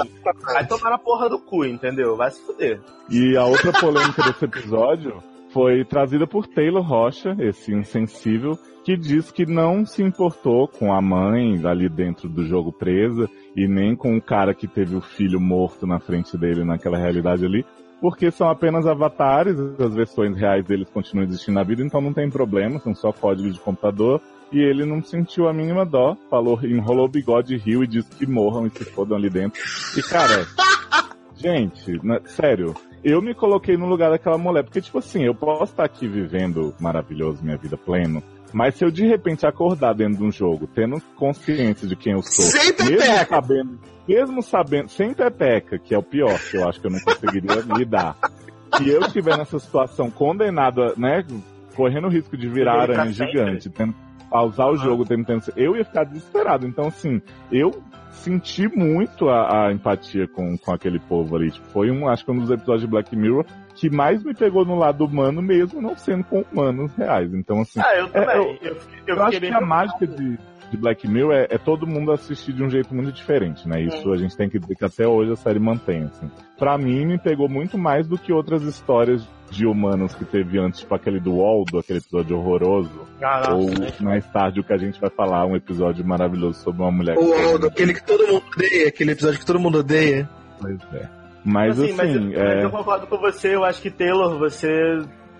vai 0.55 0.67
tomar 0.67 0.91
na 0.91 0.99
porra 0.99 1.29
do 1.29 1.39
cu, 1.39 1.67
entendeu? 1.67 2.17
Vai 2.17 2.31
se 2.31 2.41
fuder. 2.47 2.81
E 3.11 3.37
a 3.37 3.45
outra 3.45 3.73
polêmica 3.73 4.23
desse 4.23 4.45
episódio 4.45 5.23
foi 5.53 5.85
trazida 5.85 6.27
por 6.27 6.47
Taylor 6.47 6.83
Rocha, 6.83 7.37
esse 7.39 7.75
insensível, 7.75 8.59
que 8.85 8.97
diz 8.97 9.31
que 9.31 9.45
não 9.45 9.85
se 9.85 10.03
importou 10.03 10.67
com 10.67 10.95
a 10.95 11.03
mãe 11.03 11.61
ali 11.67 11.89
dentro 11.89 12.29
do 12.29 12.47
jogo 12.47 12.73
presa 12.73 13.29
e 13.57 13.67
nem 13.67 13.97
com 13.97 14.17
o 14.17 14.23
cara 14.23 14.55
que 14.55 14.69
teve 14.69 14.95
o 14.95 15.01
filho 15.01 15.41
morto 15.41 15.87
na 15.87 15.99
frente 15.99 16.37
dele 16.39 16.65
naquela 16.65 16.99
realidade 16.99 17.45
ali, 17.45 17.65
porque 18.01 18.31
são 18.31 18.49
apenas 18.49 18.87
avatares, 18.87 19.59
as 19.79 19.95
versões 19.95 20.37
reais 20.37 20.65
deles 20.65 20.89
continuam 20.89 21.27
existindo 21.27 21.57
na 21.57 21.63
vida, 21.63 21.83
então 21.83 22.01
não 22.01 22.13
tem 22.13 22.31
problema, 22.31 22.81
são 22.81 22.95
só 22.95 23.13
códigos 23.13 23.55
de 23.55 23.61
computador. 23.61 24.21
E 24.53 24.59
ele 24.59 24.85
não 24.85 25.01
sentiu 25.01 25.47
a 25.47 25.53
mínima 25.53 25.87
dó, 25.87 26.17
falou, 26.29 26.59
enrolou 26.65 27.05
o 27.05 27.09
bigode, 27.09 27.57
riu 27.57 27.85
e 27.85 27.87
disse 27.87 28.11
que 28.17 28.27
morram 28.27 28.67
e 28.67 28.71
se 28.71 28.85
fodam 28.85 29.17
ali 29.17 29.31
dentro. 29.31 29.63
E 29.97 30.03
cara, 30.03 30.45
gente, 31.37 32.05
né, 32.05 32.19
sério, 32.25 32.75
eu 33.05 33.23
me 33.23 33.33
coloquei 33.33 33.77
no 33.77 33.87
lugar 33.87 34.11
daquela 34.11 34.37
mulher, 34.37 34.65
porque 34.65 34.81
tipo 34.81 34.99
assim, 34.99 35.23
eu 35.23 35.35
posso 35.35 35.73
estar 35.73 35.85
aqui 35.85 36.09
vivendo 36.09 36.75
maravilhoso, 36.81 37.45
minha 37.45 37.57
vida 37.57 37.77
pleno, 37.77 38.23
mas 38.53 38.75
se 38.75 38.85
eu 38.85 38.91
de 38.91 39.07
repente 39.07 39.47
acordar 39.47 39.95
dentro 39.95 40.19
de 40.19 40.25
um 40.25 40.33
jogo, 40.33 40.67
tendo 40.67 41.01
consciência 41.17 41.87
de 41.87 41.97
quem 41.97 42.13
eu 42.13 42.23
sou, 42.23 42.45
Sem 42.45 42.73
mesmo 42.89 43.27
sabendo, 43.29 43.81
mesmo 44.07 44.43
sabendo, 44.43 44.89
sem 44.89 45.15
pepeca, 45.15 45.79
que 45.79 45.95
é 45.95 45.99
o 45.99 46.03
pior, 46.03 46.39
que 46.51 46.57
eu 46.57 46.69
acho 46.69 46.81
que 46.81 46.87
eu 46.87 46.91
não 46.91 47.01
conseguiria 47.01 47.63
lidar, 47.77 48.17
se 48.77 48.89
eu 48.89 49.01
estiver 49.01 49.37
nessa 49.37 49.59
situação 49.59 50.11
condenada, 50.11 50.95
né, 50.97 51.25
correndo 51.75 52.07
o 52.07 52.11
risco 52.11 52.37
de 52.37 52.49
virar 52.49 52.83
aranha 52.83 53.13
sempre. 53.13 53.33
gigante, 53.33 53.71
tendo 53.71 53.95
pausar 54.31 54.69
o 54.69 54.77
jogo 54.77 55.05
tentando. 55.05 55.43
Eu 55.57 55.77
ia 55.77 55.85
ficar 55.85 56.05
desesperado. 56.05 56.67
Então, 56.67 56.87
assim, 56.87 57.21
eu 57.51 57.83
senti 58.11 58.69
muito 58.69 59.29
a, 59.29 59.67
a 59.67 59.73
empatia 59.73 60.27
com, 60.29 60.57
com 60.59 60.73
aquele 60.73 60.99
povo 60.99 61.37
ali. 61.37 61.51
Tipo, 61.51 61.67
foi 61.69 61.91
um, 61.91 62.09
acho 62.09 62.25
que 62.25 62.31
um 62.31 62.39
dos 62.39 62.51
episódios 62.51 62.83
de 62.83 62.89
Black 62.89 63.15
Mirror 63.17 63.45
que 63.75 63.89
mais 63.89 64.23
me 64.23 64.35
pegou 64.35 64.65
no 64.65 64.77
lado 64.77 65.05
humano, 65.05 65.41
mesmo 65.41 65.81
não 65.81 65.97
sendo 65.97 66.25
com 66.25 66.45
humanos 66.53 66.95
reais. 66.97 67.33
Então, 67.33 67.61
assim. 67.61 67.81
Ah, 67.81 67.97
eu 67.97 68.09
também. 68.09 68.29
é, 68.29 68.39
eu, 68.39 68.59
eu, 68.63 68.77
eu, 69.07 69.17
eu 69.17 69.23
acho 69.23 69.41
que 69.41 69.47
a 69.47 69.61
mágica 69.61 70.07
de, 70.07 70.39
de 70.71 70.77
Black 70.77 71.09
Mirror 71.09 71.33
é, 71.33 71.47
é 71.51 71.59
todo 71.59 71.87
mundo 71.87 72.13
assistir 72.13 72.53
de 72.53 72.63
um 72.63 72.69
jeito 72.69 72.95
muito 72.95 73.13
diferente, 73.13 73.67
né? 73.69 73.81
Isso 73.83 74.13
a 74.13 74.17
gente 74.17 74.37
tem 74.37 74.49
que 74.49 74.59
dizer 74.59 74.75
que 74.75 74.85
até 74.85 75.07
hoje 75.07 75.33
a 75.33 75.37
série 75.37 75.59
mantém, 75.59 76.05
assim. 76.05 76.31
Pra 76.59 76.77
mim, 76.77 77.07
me 77.07 77.19
pegou 77.19 77.49
muito 77.49 77.79
mais 77.79 78.07
do 78.07 78.19
que 78.19 78.33
outras 78.33 78.63
histórias 78.63 79.27
de 79.51 79.67
humanos 79.67 80.15
que 80.15 80.25
teve 80.25 80.59
antes, 80.59 80.81
tipo 80.81 80.95
aquele 80.95 81.19
do 81.21 81.37
Waldo, 81.39 81.79
aquele 81.79 81.99
episódio 81.99 82.39
horroroso. 82.39 83.07
Nossa, 83.21 83.53
Ou 83.53 83.69
né? 83.71 83.89
mais 84.01 84.25
tarde 84.27 84.61
o 84.61 84.65
que 84.65 84.73
a 84.73 84.79
gente 84.79 85.01
vai 85.01 85.11
falar, 85.11 85.45
um 85.45 85.57
episódio 85.57 86.05
maravilhoso 86.05 86.61
sobre 86.63 86.83
uma 86.83 86.91
mulher 86.91 87.19
O 87.19 87.33
que 87.33 87.43
Aldo, 87.43 87.67
aquele 87.67 87.93
que 87.95 88.05
todo 88.05 88.27
mundo 88.27 88.45
odeia, 88.57 88.89
aquele 88.89 89.13
episódio 89.13 89.39
que 89.41 89.47
todo 89.47 89.59
mundo 89.59 89.79
odeia. 89.79 90.29
Pois 90.61 90.79
é. 90.95 91.09
Mas 91.45 91.81
assim, 91.81 91.93
mas, 91.95 92.15
eu- 92.15 92.33
é... 92.41 92.55
mas 92.55 92.65
eu 92.65 92.71
concordo 92.71 93.07
com 93.07 93.17
você, 93.19 93.55
eu 93.55 93.65
acho 93.65 93.83
que 93.83 93.91
Taylor, 93.91 94.39
você 94.39 94.69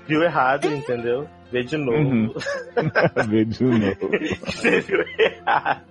viu 0.07 0.23
errado, 0.23 0.67
entendeu? 0.67 1.27
Vê 1.53 1.63
de 1.63 1.77
novo. 1.77 1.99
Uhum. 1.99 2.35
Vê 3.29 3.45
de 3.45 3.65
novo. 3.65 4.11
você 4.47 4.81
viu 4.81 5.01
errado. 5.19 5.90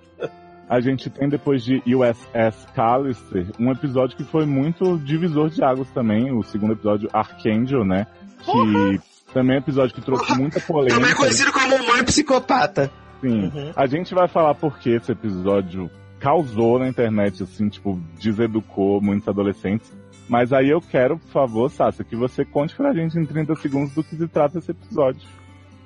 A 0.70 0.80
gente 0.80 1.10
tem 1.10 1.28
depois 1.28 1.64
de 1.64 1.82
USS 1.84 2.64
Callister 2.76 3.48
um 3.58 3.72
episódio 3.72 4.16
que 4.16 4.22
foi 4.22 4.46
muito 4.46 4.96
divisor 4.98 5.50
de 5.50 5.64
águas 5.64 5.90
também, 5.90 6.30
o 6.30 6.44
segundo 6.44 6.74
episódio 6.74 7.10
Archangel, 7.12 7.84
né? 7.84 8.06
Que 8.38 9.00
também 9.34 9.56
é 9.56 9.58
um 9.58 9.62
episódio 9.62 9.96
que 9.96 10.00
trouxe 10.00 10.32
muita 10.38 10.60
polêmica. 10.60 10.94
Também 10.94 11.16
conhecido 11.16 11.52
como 11.52 11.76
mãe 11.88 12.04
psicopata. 12.04 12.88
Sim. 13.20 13.50
A 13.74 13.86
gente 13.86 14.14
vai 14.14 14.28
falar 14.28 14.54
por 14.54 14.78
que 14.78 14.90
esse 14.90 15.10
episódio 15.10 15.90
causou 16.20 16.78
na 16.78 16.88
internet, 16.88 17.42
assim, 17.42 17.68
tipo, 17.68 18.00
deseducou 18.22 19.00
muitos 19.00 19.26
adolescentes. 19.26 19.92
Mas 20.28 20.52
aí 20.52 20.70
eu 20.70 20.80
quero, 20.80 21.18
por 21.18 21.32
favor, 21.32 21.68
Sasha, 21.68 22.04
que 22.04 22.14
você 22.14 22.44
conte 22.44 22.76
pra 22.76 22.94
gente 22.94 23.18
em 23.18 23.26
30 23.26 23.56
segundos 23.56 23.92
do 23.92 24.04
que 24.04 24.14
se 24.14 24.28
trata 24.28 24.58
esse 24.58 24.70
episódio. 24.70 25.26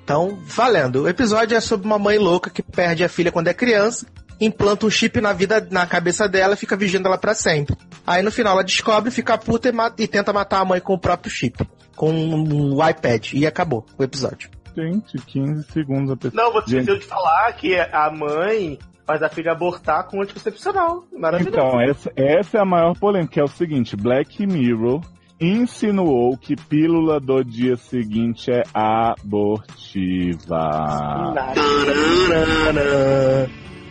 Então, 0.03 0.37
valendo. 0.45 1.01
O 1.03 1.09
episódio 1.09 1.57
é 1.57 1.59
sobre 1.59 1.87
uma 1.87 1.97
mãe 1.97 2.19
louca 2.19 2.51
que 2.51 2.61
perde 2.61 3.03
a 3.03 3.09
filha 3.09 3.31
quando 3.31 3.47
é 3.47 3.53
criança, 3.55 4.05
implanta 4.39 4.85
um 4.85 4.89
chip 4.89 5.19
na 5.21 5.31
vida, 5.33 5.65
na 5.71 5.85
cabeça 5.85 6.27
dela 6.27 6.53
e 6.53 6.57
fica 6.57 6.75
vigiando 6.75 7.07
ela 7.07 7.17
pra 7.17 7.33
sempre. 7.33 7.75
Aí 8.05 8.21
no 8.21 8.31
final 8.31 8.53
ela 8.53 8.63
descobre, 8.63 9.09
fica 9.11 9.37
puta 9.37 9.69
e, 9.69 9.71
mata- 9.71 10.01
e 10.01 10.07
tenta 10.07 10.31
matar 10.33 10.59
a 10.61 10.65
mãe 10.65 10.79
com 10.79 10.93
o 10.93 10.99
próprio 10.99 11.31
chip. 11.31 11.65
Com 11.95 12.11
um 12.11 12.87
iPad. 12.89 13.33
E 13.33 13.47
acabou 13.47 13.85
o 13.97 14.03
episódio. 14.03 14.49
Gente, 14.75 15.17
15 15.25 15.63
segundos 15.71 16.11
a 16.11 16.17
pessoa. 16.17 16.43
Não, 16.43 16.51
você 16.51 16.69
Gente, 16.71 16.79
esqueceu 16.81 16.99
de 16.99 17.05
falar 17.05 17.53
que 17.53 17.75
a 17.79 18.11
mãe 18.11 18.77
faz 19.07 19.23
a 19.23 19.29
filha 19.29 19.53
abortar 19.53 20.05
com 20.07 20.21
anticoncepcional. 20.21 21.05
Maravilhoso. 21.17 21.55
Então, 21.57 21.79
essa, 21.81 22.11
essa 22.15 22.57
é 22.57 22.61
a 22.61 22.65
maior 22.65 22.93
polêmica, 22.99 23.33
que 23.35 23.39
é 23.39 23.43
o 23.43 23.47
seguinte, 23.47 23.95
Black 23.95 24.45
Mirror 24.45 24.99
insinuou 25.39 26.37
que 26.37 26.55
pílula 26.55 27.19
do 27.19 27.43
dia 27.43 27.75
seguinte 27.77 28.51
é 28.51 28.63
abortiva. 28.73 30.69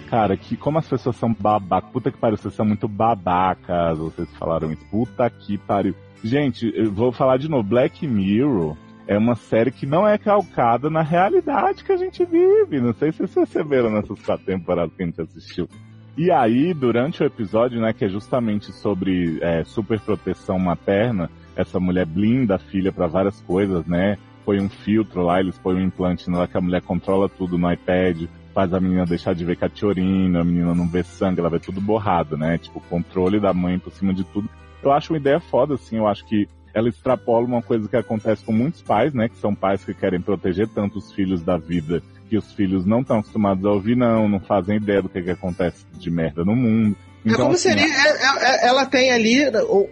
Cara, 0.08 0.36
que 0.36 0.56
como 0.56 0.78
as 0.78 0.88
pessoas 0.88 1.16
são 1.16 1.32
babacas. 1.32 1.90
Puta 1.90 2.10
que 2.10 2.18
pariu, 2.18 2.36
vocês 2.36 2.54
são 2.54 2.66
muito 2.66 2.86
babacas. 2.86 3.98
Vocês 3.98 4.28
falaram 4.36 4.72
isso. 4.72 4.84
Puta 4.90 5.28
que 5.30 5.58
pariu. 5.58 5.94
Gente, 6.22 6.72
eu 6.74 6.92
vou 6.92 7.12
falar 7.12 7.36
de 7.36 7.48
novo. 7.48 7.62
Black 7.62 8.06
Mirror 8.06 8.76
é 9.06 9.18
uma 9.18 9.34
série 9.34 9.70
que 9.70 9.86
não 9.86 10.06
é 10.06 10.16
calcada 10.16 10.88
na 10.88 11.02
realidade 11.02 11.84
que 11.84 11.92
a 11.92 11.96
gente 11.96 12.24
vive. 12.24 12.80
Não 12.80 12.94
sei 12.94 13.12
se 13.12 13.18
vocês 13.18 13.34
perceberam 13.34 13.90
nessas 13.90 14.20
quatro 14.20 14.46
temporadas 14.46 14.94
que 14.94 15.02
a 15.02 15.06
gente 15.06 15.20
assistiu. 15.20 15.68
E 16.16 16.30
aí, 16.30 16.72
durante 16.72 17.22
o 17.22 17.26
episódio, 17.26 17.80
né, 17.80 17.92
que 17.92 18.04
é 18.04 18.08
justamente 18.08 18.72
sobre 18.72 19.38
é, 19.42 19.64
superproteção 19.64 20.58
materna, 20.58 21.28
essa 21.56 21.80
mulher 21.80 22.06
blinda 22.06 22.54
a 22.54 22.58
filha 22.58 22.92
para 22.92 23.08
várias 23.08 23.40
coisas, 23.42 23.84
né? 23.86 24.16
Põe 24.44 24.60
um 24.60 24.68
filtro 24.68 25.22
lá, 25.22 25.40
eles 25.40 25.58
põem 25.58 25.76
um 25.76 25.86
implante 25.86 26.30
lá 26.30 26.46
que 26.46 26.56
a 26.56 26.60
mulher 26.60 26.82
controla 26.82 27.28
tudo 27.28 27.58
no 27.58 27.72
iPad, 27.72 28.28
faz 28.54 28.72
a 28.72 28.80
menina 28.80 29.04
deixar 29.04 29.34
de 29.34 29.44
ver 29.44 29.56
catiorina, 29.56 30.40
a 30.40 30.44
menina 30.44 30.74
não 30.74 30.88
vê 30.88 31.02
sangue, 31.02 31.40
ela 31.40 31.50
vê 31.50 31.58
tudo 31.58 31.80
borrado, 31.80 32.36
né? 32.36 32.56
Tipo, 32.58 32.78
o 32.78 32.82
controle 32.82 33.40
da 33.40 33.52
mãe 33.52 33.78
por 33.78 33.92
cima 33.92 34.14
de 34.14 34.22
tudo. 34.24 34.48
Eu 34.82 34.92
acho 34.92 35.12
uma 35.12 35.18
ideia 35.18 35.40
foda, 35.40 35.74
assim, 35.74 35.96
eu 35.96 36.06
acho 36.06 36.24
que 36.24 36.46
ela 36.72 36.88
extrapola 36.88 37.46
uma 37.46 37.62
coisa 37.62 37.88
que 37.88 37.96
acontece 37.96 38.44
com 38.44 38.52
muitos 38.52 38.80
pais, 38.82 39.12
né? 39.12 39.28
Que 39.28 39.38
são 39.38 39.54
pais 39.54 39.84
que 39.84 39.92
querem 39.92 40.20
proteger 40.20 40.68
tanto 40.68 40.98
os 40.98 41.12
filhos 41.12 41.42
da 41.42 41.56
vida 41.56 42.02
que 42.28 42.38
os 42.38 42.52
filhos 42.52 42.86
não 42.86 43.00
estão 43.00 43.18
acostumados 43.18 43.64
a 43.64 43.70
ouvir, 43.70 43.96
não, 43.96 44.28
não 44.28 44.40
fazem 44.40 44.76
ideia 44.76 45.02
do 45.02 45.08
que, 45.08 45.22
que 45.22 45.30
acontece 45.30 45.84
de 45.92 46.10
merda 46.10 46.44
no 46.44 46.56
mundo. 46.56 46.96
é 47.24 47.28
Então, 47.28 47.44
como 47.44 47.54
assim, 47.54 47.68
seria. 47.68 47.84
é- 47.84 48.64
é- 48.64 48.66
ela 48.66 48.86
tem 48.86 49.10
ali 49.12 49.40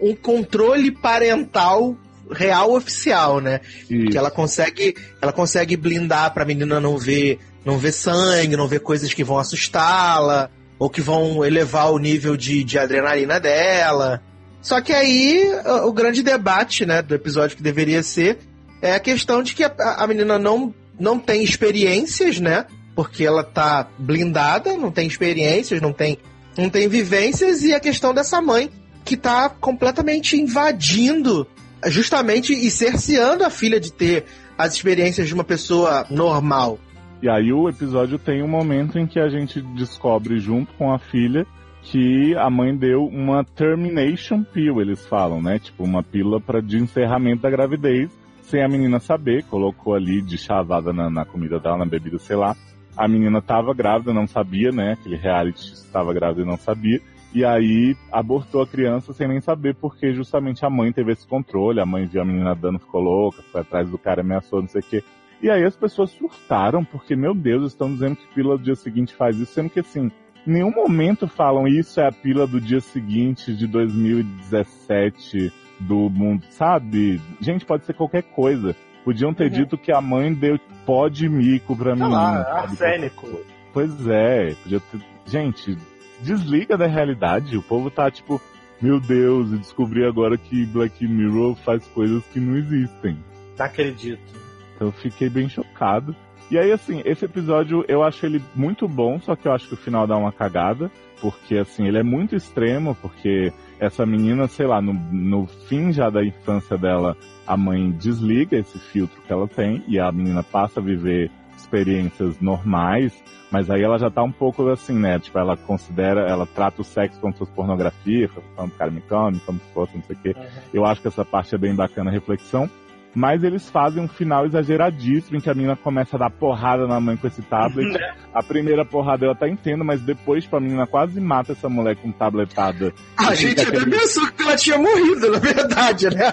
um 0.01 0.15
controle 0.15 0.91
parental 0.91 1.95
real 2.31 2.73
oficial, 2.73 3.39
né? 3.39 3.59
Que 3.87 4.17
ela 4.17 4.31
consegue, 4.31 4.95
ela 5.21 5.31
consegue 5.31 5.77
blindar 5.77 6.33
pra 6.33 6.45
menina 6.45 6.79
não 6.79 6.97
ver, 6.97 7.39
não 7.65 7.77
ver 7.77 7.91
sangue, 7.91 8.57
não 8.57 8.67
ver 8.67 8.79
coisas 8.79 9.13
que 9.13 9.23
vão 9.23 9.37
assustá-la, 9.37 10.49
ou 10.77 10.89
que 10.89 11.01
vão 11.01 11.45
elevar 11.45 11.91
o 11.91 11.97
nível 11.97 12.35
de, 12.35 12.63
de 12.63 12.77
adrenalina 12.77 13.39
dela. 13.39 14.21
Só 14.61 14.81
que 14.81 14.93
aí 14.93 15.49
o, 15.65 15.87
o 15.87 15.93
grande 15.93 16.23
debate, 16.23 16.85
né, 16.85 17.01
do 17.01 17.15
episódio 17.15 17.57
que 17.57 17.63
deveria 17.63 18.03
ser 18.03 18.39
é 18.81 18.95
a 18.95 18.99
questão 18.99 19.41
de 19.41 19.55
que 19.55 19.63
a, 19.63 19.73
a 19.97 20.07
menina 20.07 20.37
não, 20.37 20.73
não 20.99 21.17
tem 21.17 21.43
experiências, 21.43 22.39
né? 22.39 22.65
Porque 22.95 23.23
ela 23.23 23.43
tá 23.43 23.87
blindada, 23.97 24.75
não 24.77 24.91
tem 24.91 25.07
experiências, 25.07 25.81
não 25.81 25.93
tem, 25.93 26.17
não 26.57 26.69
tem 26.69 26.87
vivências, 26.87 27.63
e 27.63 27.73
a 27.73 27.79
questão 27.79 28.13
dessa 28.13 28.41
mãe 28.41 28.69
que 29.05 29.17
tá 29.17 29.49
completamente 29.49 30.39
invadindo, 30.39 31.47
justamente 31.87 32.53
e 32.53 32.69
cerceando 32.69 33.43
a 33.43 33.49
filha 33.49 33.79
de 33.79 33.91
ter 33.91 34.25
as 34.57 34.73
experiências 34.73 35.27
de 35.27 35.33
uma 35.33 35.43
pessoa 35.43 36.05
normal. 36.09 36.77
E 37.23 37.29
aí 37.29 37.53
o 37.53 37.69
episódio 37.69 38.19
tem 38.19 38.43
um 38.43 38.49
momento 38.49 38.99
em 38.99 39.07
que 39.07 39.17
a 39.17 39.29
gente 39.29 39.61
descobre 39.61 40.39
junto 40.39 40.73
com 40.73 40.91
a 40.91 40.99
filha 40.99 41.47
que 41.81 42.35
a 42.35 42.49
mãe 42.49 42.75
deu 42.75 43.05
uma 43.05 43.45
termination 43.45 44.43
pill, 44.43 44.81
eles 44.81 45.07
falam, 45.07 45.41
né? 45.41 45.57
Tipo, 45.57 45.85
uma 45.85 46.03
pílula 46.03 46.41
para 46.41 46.61
de 46.61 46.75
encerramento 46.75 47.43
da 47.43 47.49
gravidez, 47.49 48.11
sem 48.41 48.61
a 48.61 48.67
menina 48.67 48.99
saber, 48.99 49.45
colocou 49.45 49.95
ali 49.95 50.21
de 50.21 50.37
chavada 50.37 50.91
na, 50.91 51.09
na 51.09 51.23
comida 51.23 51.61
dela, 51.61 51.77
na 51.77 51.85
bebida, 51.85 52.19
sei 52.19 52.35
lá. 52.35 52.57
A 52.97 53.07
menina 53.07 53.41
tava 53.41 53.73
grávida, 53.73 54.13
não 54.13 54.27
sabia, 54.27 54.73
né? 54.73 54.91
Aquele 54.91 55.15
reality 55.15 55.71
estava 55.71 56.13
grávida 56.13 56.41
e 56.41 56.45
não 56.45 56.57
sabia. 56.57 56.99
E 57.33 57.45
aí 57.45 57.95
abortou 58.11 58.61
a 58.61 58.67
criança 58.67 59.13
sem 59.13 59.29
nem 59.29 59.39
saber, 59.39 59.75
porque 59.75 60.13
justamente 60.13 60.65
a 60.65 60.69
mãe 60.69 60.91
teve 60.91 61.13
esse 61.13 61.25
controle, 61.25 61.79
a 61.79 61.85
mãe 61.85 62.05
viu 62.05 62.21
a 62.21 62.25
menina 62.25 62.53
dando, 62.53 62.79
ficou 62.79 62.99
louca, 62.99 63.41
foi 63.49 63.61
atrás 63.61 63.89
do 63.89 63.97
cara, 63.97 64.19
ameaçou, 64.19 64.59
não 64.59 64.67
sei 64.67 64.81
o 64.81 64.83
quê. 64.83 65.03
E 65.43 65.49
aí 65.49 65.65
as 65.65 65.75
pessoas 65.75 66.09
surtaram, 66.11 66.85
porque, 66.85 67.17
meu 67.17 67.35
Deus, 67.35 67.67
estão 67.67 67.91
dizendo 67.91 68.15
que 68.15 68.33
pílula 68.33 68.57
do 68.57 68.63
dia 68.63 68.75
seguinte 68.75 69.13
faz 69.13 69.37
isso, 69.37 69.51
sendo 69.51 69.69
que 69.69 69.81
assim, 69.81 70.09
em 70.47 70.51
nenhum 70.51 70.71
momento 70.71 71.27
falam 71.27 71.67
isso 71.67 71.99
é 71.99 72.07
a 72.07 72.13
pílula 72.13 72.47
do 72.47 72.61
dia 72.61 72.79
seguinte 72.79 73.53
de 73.53 73.67
2017 73.67 75.51
do 75.81 76.09
mundo, 76.09 76.45
sabe? 76.49 77.21
Gente, 77.41 77.65
pode 77.65 77.83
ser 77.85 77.93
qualquer 77.93 78.23
coisa. 78.23 78.73
Podiam 79.03 79.33
ter 79.33 79.49
dito 79.49 79.77
que 79.77 79.91
a 79.91 79.99
mãe 79.99 80.33
deu 80.33 80.57
pó 80.85 81.09
de 81.09 81.27
mico 81.27 81.75
pra 81.75 81.93
lá, 81.93 82.45
sabe? 82.45 82.57
arsênico. 82.59 83.27
Pois 83.73 84.07
é, 84.07 84.55
podia 84.63 84.79
ter... 84.79 85.01
Gente, 85.25 85.77
desliga 86.21 86.77
da 86.77 86.87
realidade. 86.87 87.57
O 87.57 87.61
povo 87.61 87.91
tá 87.91 88.09
tipo, 88.09 88.41
meu 88.81 88.97
Deus, 88.97 89.51
e 89.51 89.57
descobri 89.57 90.05
agora 90.05 90.37
que 90.37 90.65
Black 90.67 91.05
Mirror 91.05 91.55
faz 91.65 91.85
coisas 91.87 92.23
que 92.27 92.39
não 92.39 92.55
existem. 92.55 93.17
Não 93.57 93.65
acredito. 93.65 94.42
Eu 94.83 94.91
fiquei 94.91 95.29
bem 95.29 95.49
chocado. 95.49 96.15
E 96.51 96.57
aí, 96.57 96.71
assim, 96.71 97.01
esse 97.05 97.25
episódio 97.25 97.83
eu 97.87 98.03
acho 98.03 98.25
ele 98.25 98.41
muito 98.53 98.87
bom, 98.87 99.19
só 99.19 99.35
que 99.35 99.47
eu 99.47 99.53
acho 99.53 99.67
que 99.67 99.73
o 99.73 99.77
final 99.77 100.05
dá 100.05 100.17
uma 100.17 100.31
cagada. 100.31 100.91
Porque, 101.21 101.57
assim, 101.57 101.87
ele 101.87 101.97
é 101.97 102.03
muito 102.03 102.35
extremo, 102.35 102.95
porque 103.01 103.53
essa 103.79 104.05
menina, 104.05 104.45
sei 104.47 104.67
lá, 104.67 104.81
no, 104.81 104.93
no 104.93 105.47
fim 105.47 105.91
já 105.91 106.09
da 106.09 106.23
infância 106.23 106.77
dela, 106.77 107.15
a 107.47 107.55
mãe 107.55 107.91
desliga 107.91 108.57
esse 108.57 108.77
filtro 108.77 109.21
que 109.21 109.31
ela 109.31 109.47
tem 109.47 109.81
e 109.87 109.97
a 109.97 110.11
menina 110.11 110.43
passa 110.43 110.81
a 110.81 110.83
viver 110.83 111.31
experiências 111.55 112.39
normais, 112.39 113.13
mas 113.51 113.69
aí 113.69 113.81
ela 113.81 113.97
já 113.97 114.09
tá 114.09 114.21
um 114.23 114.31
pouco 114.31 114.67
assim, 114.69 114.97
né? 114.97 115.19
Tipo, 115.19 115.39
ela 115.39 115.55
considera, 115.55 116.29
ela 116.29 116.45
trata 116.45 116.81
o 116.81 116.83
sexo 116.83 117.19
como 117.19 117.33
se 117.33 117.39
fosse 117.39 117.51
pornografia, 117.51 118.29
falando 118.55 118.71
cara 118.71 118.91
me 118.91 119.01
come, 119.01 119.39
como 119.45 119.59
se 119.59 119.73
fosse 119.73 119.95
não 119.95 120.03
sei 120.03 120.15
o 120.15 120.19
quê. 120.19 120.35
Eu 120.73 120.85
acho 120.85 121.01
que 121.01 121.07
essa 121.07 121.23
parte 121.23 121.55
é 121.55 121.57
bem 121.57 121.75
bacana, 121.75 122.09
a 122.09 122.13
reflexão. 122.13 122.69
Mas 123.15 123.43
eles 123.43 123.69
fazem 123.69 124.01
um 124.03 124.07
final 124.07 124.45
exageradíssimo 124.45 125.37
em 125.37 125.39
que 125.39 125.49
a 125.49 125.53
menina 125.53 125.75
começa 125.75 126.15
a 126.15 126.19
dar 126.19 126.29
porrada 126.31 126.87
na 126.87 126.99
mãe 126.99 127.15
com 127.15 127.27
esse 127.27 127.41
tablet. 127.43 127.87
a 128.33 128.41
primeira 128.41 128.83
porrada 128.83 129.25
eu 129.25 129.31
até 129.31 129.47
entendo, 129.47 129.85
mas 129.85 130.01
depois, 130.01 130.43
tipo, 130.43 130.55
a 130.55 130.59
menina 130.59 130.87
quase 130.87 131.21
mata 131.21 131.51
essa 131.51 131.69
mulher 131.69 131.95
com 131.95 132.11
tabletada. 132.11 132.91
A 133.17 133.33
E 133.33 133.35
gente 133.35 133.61
até 133.61 133.77
aquele- 133.77 133.91
pensou 133.99 134.25
que 134.31 134.41
ela 134.41 134.55
tinha 134.55 134.77
morrido, 134.79 135.29
na 135.31 135.37
verdade, 135.39 136.09
né? 136.09 136.31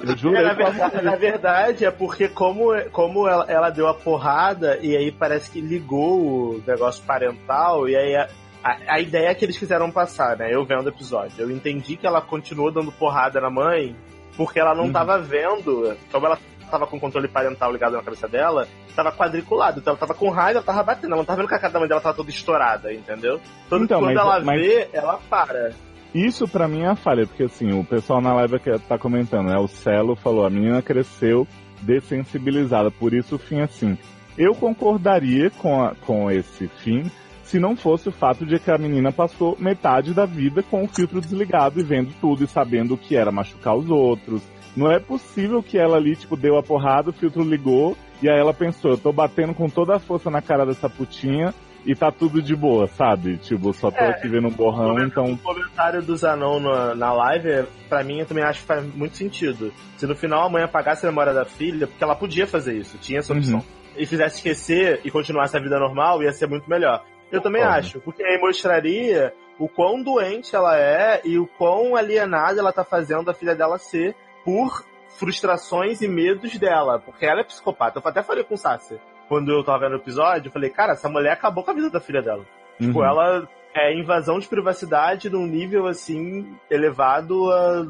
Eu 0.00 0.16
juro, 0.16 0.36
É, 0.36 0.42
na, 0.42 0.54
verdade, 0.54 1.02
na 1.04 1.16
verdade, 1.16 1.84
é 1.84 1.90
porque 1.90 2.28
como, 2.28 2.68
como 2.90 3.28
ela, 3.28 3.44
ela 3.48 3.68
deu 3.70 3.86
a 3.86 3.94
porrada 3.94 4.78
e 4.80 4.96
aí 4.96 5.12
parece 5.12 5.50
que 5.50 5.60
ligou 5.60 6.20
o 6.56 6.62
negócio 6.66 7.04
parental 7.04 7.88
e 7.88 7.94
aí 7.94 8.16
a, 8.16 8.28
a, 8.64 8.94
a 8.94 9.00
ideia 9.00 9.34
que 9.34 9.44
eles 9.44 9.58
quiseram 9.58 9.90
passar, 9.90 10.36
né? 10.38 10.48
Eu 10.54 10.64
vendo 10.64 10.86
o 10.86 10.88
episódio. 10.88 11.34
Eu 11.38 11.50
entendi 11.50 11.96
que 11.96 12.06
ela 12.06 12.22
continuou 12.22 12.70
dando 12.72 12.90
porrada 12.92 13.38
na 13.40 13.50
mãe 13.50 13.94
porque 14.36 14.58
ela 14.60 14.74
não 14.74 14.84
Uhum. 14.84 14.92
tava 14.92 15.18
vendo, 15.18 15.96
como 16.10 16.26
ela 16.26 16.38
tava 16.70 16.86
com 16.86 16.96
o 16.96 17.00
controle 17.00 17.28
parental 17.28 17.70
ligado 17.70 17.92
na 17.96 18.02
cabeça 18.02 18.26
dela, 18.26 18.66
tava 18.96 19.12
quadriculado. 19.12 19.80
Então 19.80 19.90
ela 19.92 19.98
tava 20.00 20.14
com 20.14 20.30
raiva, 20.30 20.58
ela 20.58 20.66
tava 20.66 20.82
batendo. 20.82 21.08
Ela 21.08 21.16
não 21.16 21.24
tava 21.24 21.38
vendo 21.38 21.48
que 21.48 21.54
a 21.54 21.58
cara 21.58 21.72
da 21.72 21.78
mãe 21.78 21.88
dela 21.88 22.00
tava 22.00 22.16
toda 22.16 22.30
estourada, 22.30 22.92
entendeu? 22.92 23.40
Tanto 23.68 23.84
Então, 23.84 23.98
que 24.00 24.04
quando 24.06 24.14
mas- 24.16 24.24
ela 24.24 24.40
mas- 24.44 24.60
vê, 24.60 24.88
ela 24.92 25.18
para. 25.28 25.72
Isso 26.14 26.46
pra 26.48 26.68
mim 26.68 26.82
é 26.82 26.88
a 26.88 26.94
falha, 26.94 27.26
porque 27.26 27.44
assim, 27.44 27.72
o 27.78 27.84
pessoal 27.84 28.20
na 28.20 28.34
live 28.34 28.58
que 28.58 28.78
tá 28.80 28.98
comentando, 28.98 29.48
né? 29.48 29.58
O 29.58 29.66
Celo 29.68 30.14
falou, 30.14 30.44
a 30.46 30.50
menina 30.50 30.82
cresceu 30.82 31.46
dessensibilizada, 31.80 32.90
por 32.90 33.14
isso 33.14 33.36
o 33.36 33.38
fim 33.38 33.60
é 33.60 33.64
assim. 33.64 33.96
Eu 34.36 34.54
concordaria 34.54 35.50
com, 35.50 35.82
a- 35.82 35.94
com 36.06 36.30
esse 36.30 36.68
fim 36.68 37.10
se 37.52 37.58
não 37.60 37.76
fosse 37.76 38.08
o 38.08 38.12
fato 38.12 38.46
de 38.46 38.58
que 38.58 38.70
a 38.70 38.78
menina 38.78 39.12
passou 39.12 39.54
metade 39.60 40.14
da 40.14 40.24
vida 40.24 40.62
com 40.62 40.82
o 40.84 40.88
filtro 40.88 41.20
desligado 41.20 41.78
e 41.78 41.82
vendo 41.82 42.10
tudo 42.18 42.42
e 42.44 42.46
sabendo 42.48 42.94
o 42.94 42.96
que 42.96 43.14
era 43.14 43.30
machucar 43.30 43.76
os 43.76 43.90
outros. 43.90 44.40
Não 44.74 44.90
é 44.90 44.98
possível 44.98 45.62
que 45.62 45.76
ela 45.76 45.98
ali, 45.98 46.16
tipo, 46.16 46.34
deu 46.34 46.56
a 46.56 46.62
porrada, 46.62 47.10
o 47.10 47.12
filtro 47.12 47.42
ligou, 47.44 47.94
e 48.22 48.30
aí 48.30 48.38
ela 48.40 48.54
pensou, 48.54 48.92
eu 48.92 48.96
tô 48.96 49.12
batendo 49.12 49.52
com 49.52 49.68
toda 49.68 49.94
a 49.94 49.98
força 49.98 50.30
na 50.30 50.40
cara 50.40 50.64
dessa 50.64 50.88
putinha 50.88 51.52
e 51.84 51.94
tá 51.94 52.10
tudo 52.10 52.40
de 52.40 52.56
boa, 52.56 52.86
sabe? 52.86 53.36
Tipo, 53.36 53.70
só 53.74 53.90
tô 53.90 53.98
É, 54.02 54.08
aqui 54.12 54.28
vendo 54.28 54.48
um 54.48 54.50
borrão, 54.50 54.98
então 55.04 55.32
O 55.32 55.36
comentário 55.36 56.00
do 56.00 56.16
Zanon 56.16 56.58
na, 56.58 56.94
na 56.94 57.12
live, 57.12 57.66
pra 57.86 58.02
mim, 58.02 58.20
eu 58.20 58.26
também 58.26 58.44
acho 58.44 58.60
que 58.60 58.66
faz 58.66 58.82
muito 58.94 59.14
sentido. 59.14 59.70
Se 59.98 60.06
no 60.06 60.16
final 60.16 60.46
a 60.46 60.48
mãe 60.48 60.62
apagasse 60.62 61.04
a 61.04 61.10
memória 61.10 61.34
da 61.34 61.44
filha, 61.44 61.86
porque 61.86 62.02
ela 62.02 62.14
podia 62.16 62.46
fazer 62.46 62.78
isso, 62.78 62.96
tinha 62.96 63.18
essa 63.18 63.34
opção, 63.34 63.58
Uhum. 63.58 63.64
e 63.98 64.06
fizesse 64.06 64.36
esquecer 64.36 65.02
e 65.04 65.10
continuasse 65.10 65.54
a 65.54 65.60
vida 65.60 65.78
normal, 65.78 66.22
ia 66.22 66.32
ser 66.32 66.48
muito 66.48 66.64
melhor. 66.70 67.04
Eu 67.32 67.40
também 67.40 67.62
acho, 67.62 67.98
porque 68.00 68.22
aí 68.22 68.38
mostraria 68.38 69.32
o 69.58 69.68
quão 69.68 70.02
doente 70.02 70.54
ela 70.54 70.78
é 70.78 71.20
e 71.24 71.38
o 71.38 71.46
quão 71.46 71.96
alienada 71.96 72.60
ela 72.60 72.72
tá 72.72 72.84
fazendo 72.84 73.30
a 73.30 73.34
filha 73.34 73.54
dela 73.54 73.78
ser 73.78 74.14
por 74.44 74.84
frustrações 75.18 76.00
e 76.02 76.08
medos 76.08 76.58
dela, 76.58 76.98
porque 76.98 77.24
ela 77.26 77.40
é 77.40 77.44
psicopata. 77.44 77.98
Eu 77.98 78.08
até 78.08 78.22
falei 78.22 78.44
com 78.44 78.54
o 78.54 78.58
Sassi, 78.58 79.00
quando 79.28 79.50
eu 79.52 79.64
tava 79.64 79.80
vendo 79.80 79.92
o 79.92 80.02
episódio, 80.02 80.48
eu 80.48 80.52
falei, 80.52 80.70
cara, 80.70 80.92
essa 80.92 81.08
mulher 81.08 81.32
acabou 81.32 81.64
com 81.64 81.70
a 81.70 81.74
vida 81.74 81.90
da 81.90 82.00
filha 82.00 82.20
dela. 82.22 82.44
Tipo, 82.80 82.98
Uhum. 82.98 83.04
ela 83.04 83.48
é 83.74 83.94
invasão 83.94 84.38
de 84.38 84.48
privacidade 84.48 85.30
num 85.30 85.46
nível 85.46 85.86
assim 85.86 86.54
elevado 86.70 87.50
a 87.50 87.86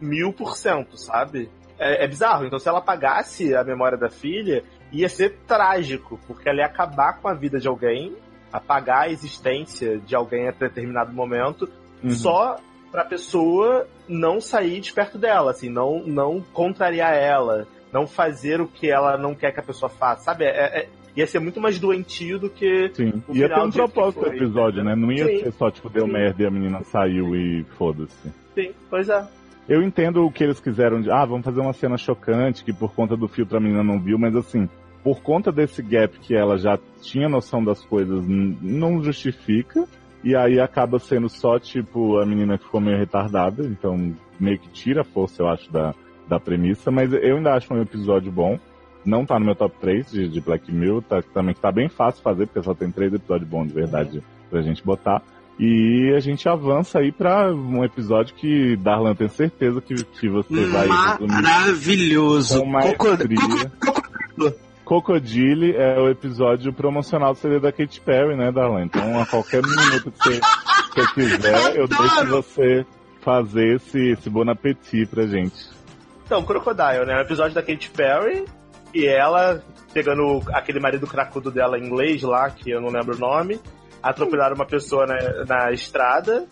mil 0.00 0.32
por 0.32 0.56
cento, 0.56 0.96
sabe? 0.96 1.50
É, 1.78 2.04
é 2.04 2.08
bizarro. 2.08 2.44
Então, 2.46 2.58
se 2.58 2.68
ela 2.68 2.78
apagasse 2.78 3.54
a 3.54 3.62
memória 3.64 3.98
da 3.98 4.08
filha, 4.08 4.64
ia 4.92 5.08
ser 5.08 5.38
trágico, 5.46 6.18
porque 6.26 6.48
ela 6.48 6.58
ia 6.60 6.66
acabar 6.66 7.20
com 7.20 7.28
a 7.28 7.34
vida 7.34 7.58
de 7.58 7.68
alguém, 7.68 8.16
apagar 8.52 9.04
a 9.04 9.10
existência 9.10 9.98
de 9.98 10.14
alguém 10.14 10.48
a 10.48 10.52
determinado 10.52 11.12
momento, 11.12 11.68
Uhum. 12.02 12.10
só 12.10 12.56
pra 12.90 13.04
pessoa 13.04 13.86
não 14.08 14.40
sair 14.40 14.80
de 14.80 14.92
perto 14.92 15.18
dela, 15.18 15.50
assim, 15.50 15.68
não, 15.68 16.02
não 16.06 16.40
contrariar 16.52 17.12
ela, 17.14 17.66
não 17.92 18.06
fazer 18.06 18.60
o 18.60 18.66
que 18.66 18.90
ela 18.90 19.18
não 19.18 19.34
quer 19.34 19.52
que 19.52 19.60
a 19.60 19.62
pessoa 19.62 19.88
faça, 19.90 20.22
sabe? 20.24 20.44
É- 20.44 20.80
é- 20.80 20.88
ia 21.16 21.26
ser 21.26 21.40
muito 21.40 21.60
mais 21.60 21.78
doentio 21.78 22.38
do 22.38 22.48
que 22.48 22.90
Sim, 22.94 23.22
o 23.28 23.34
ia 23.34 23.48
ter 23.48 23.60
um 23.60 23.70
propósito 23.70 24.26
episódio, 24.26 24.84
né? 24.84 24.94
Não 24.94 25.10
ia 25.10 25.26
Sim. 25.26 25.38
ser 25.42 25.52
só, 25.52 25.70
tipo, 25.70 25.90
deu 25.90 26.06
Sim. 26.06 26.12
merda 26.12 26.42
e 26.42 26.46
a 26.46 26.50
menina 26.50 26.82
saiu 26.84 27.34
e 27.34 27.64
foda-se. 27.76 28.32
Sim, 28.54 28.70
pois 28.88 29.08
é. 29.08 29.26
Eu 29.68 29.82
entendo 29.82 30.24
o 30.24 30.30
que 30.32 30.42
eles 30.44 30.60
quiseram 30.60 31.00
de, 31.00 31.10
ah, 31.10 31.24
vamos 31.26 31.44
fazer 31.44 31.60
uma 31.60 31.72
cena 31.74 31.98
chocante 31.98 32.64
que 32.64 32.72
por 32.72 32.94
conta 32.94 33.16
do 33.16 33.28
filtro 33.28 33.56
a 33.58 33.60
menina 33.60 33.82
não 33.82 34.00
viu, 34.00 34.16
mas 34.18 34.34
assim, 34.34 34.66
por 35.02 35.20
conta 35.22 35.50
desse 35.52 35.82
gap 35.82 36.18
que 36.18 36.34
ela 36.34 36.58
já 36.58 36.78
tinha 37.00 37.28
noção 37.28 37.62
das 37.62 37.84
coisas, 37.84 38.24
não 38.26 39.02
justifica. 39.02 39.86
E 40.22 40.34
aí 40.34 40.58
acaba 40.58 40.98
sendo 40.98 41.28
só, 41.28 41.58
tipo, 41.58 42.18
a 42.18 42.26
menina 42.26 42.58
que 42.58 42.64
ficou 42.64 42.80
meio 42.80 42.98
retardada, 42.98 43.64
então 43.64 44.14
meio 44.38 44.58
que 44.58 44.68
tira 44.68 45.02
a 45.02 45.04
força, 45.04 45.42
eu 45.42 45.48
acho, 45.48 45.70
da, 45.72 45.94
da 46.28 46.40
premissa, 46.40 46.90
mas 46.90 47.12
eu 47.12 47.36
ainda 47.36 47.54
acho 47.54 47.72
um 47.72 47.80
episódio 47.80 48.30
bom. 48.30 48.58
Não 49.04 49.24
tá 49.24 49.38
no 49.38 49.46
meu 49.46 49.54
top 49.54 49.76
3 49.80 50.10
de, 50.10 50.28
de 50.28 50.40
Black 50.40 50.70
Mirror, 50.72 51.02
tá, 51.02 51.22
também 51.32 51.54
tá 51.54 51.70
bem 51.70 51.88
fácil 51.88 52.22
fazer, 52.22 52.46
porque 52.46 52.62
só 52.62 52.74
tem 52.74 52.90
três 52.90 53.12
episódios 53.12 53.48
bons 53.48 53.68
de 53.68 53.74
verdade 53.74 54.22
pra 54.50 54.60
gente 54.60 54.84
botar. 54.84 55.22
E 55.58 56.12
a 56.16 56.20
gente 56.20 56.48
avança 56.48 57.00
aí 57.00 57.10
pra 57.10 57.52
um 57.52 57.84
episódio 57.84 58.34
que 58.34 58.76
Darlan 58.76 59.14
tem 59.14 59.28
certeza 59.28 59.80
que, 59.80 59.94
que 59.94 60.28
você 60.28 60.66
vai 60.66 60.86
resumir 60.86 61.42
Maravilhoso. 61.42 62.60
com 62.60 62.66
maestria. 62.66 62.96
Cocodrilo. 62.98 64.62
Cocodile 64.88 65.76
é 65.76 66.00
o 66.00 66.08
episódio 66.08 66.72
promocional 66.72 67.34
do 67.34 67.38
CD 67.38 67.60
da 67.60 67.70
Katy 67.70 68.00
Perry, 68.00 68.34
né, 68.34 68.50
Darlan? 68.50 68.86
Então, 68.86 69.20
a 69.20 69.26
qualquer 69.26 69.60
minuto 69.62 70.10
que 70.10 70.18
você, 70.18 70.40
que 70.40 71.02
você 71.02 71.12
quiser, 71.12 71.76
eu 71.76 71.86
deixo 71.86 72.26
você 72.28 72.86
fazer 73.20 73.76
esse, 73.76 74.12
esse 74.12 74.30
bon 74.30 74.48
appetit 74.48 75.04
pra 75.04 75.26
gente. 75.26 75.68
Então, 76.24 76.42
Crocodile, 76.42 77.04
né? 77.04 77.12
É 77.12 77.16
um 77.18 77.20
episódio 77.20 77.54
da 77.54 77.62
Katy 77.62 77.90
Perry 77.90 78.46
e 78.94 79.06
ela 79.06 79.62
pegando 79.92 80.40
aquele 80.54 80.80
marido 80.80 81.06
cracudo 81.06 81.50
dela 81.50 81.78
em 81.78 81.84
inglês 81.84 82.22
lá, 82.22 82.48
que 82.48 82.70
eu 82.70 82.80
não 82.80 82.88
lembro 82.88 83.14
o 83.14 83.20
nome, 83.20 83.60
atropelaram 84.02 84.54
uma 84.54 84.66
pessoa 84.66 85.04
na, 85.04 85.44
na 85.44 85.70
estrada. 85.70 86.46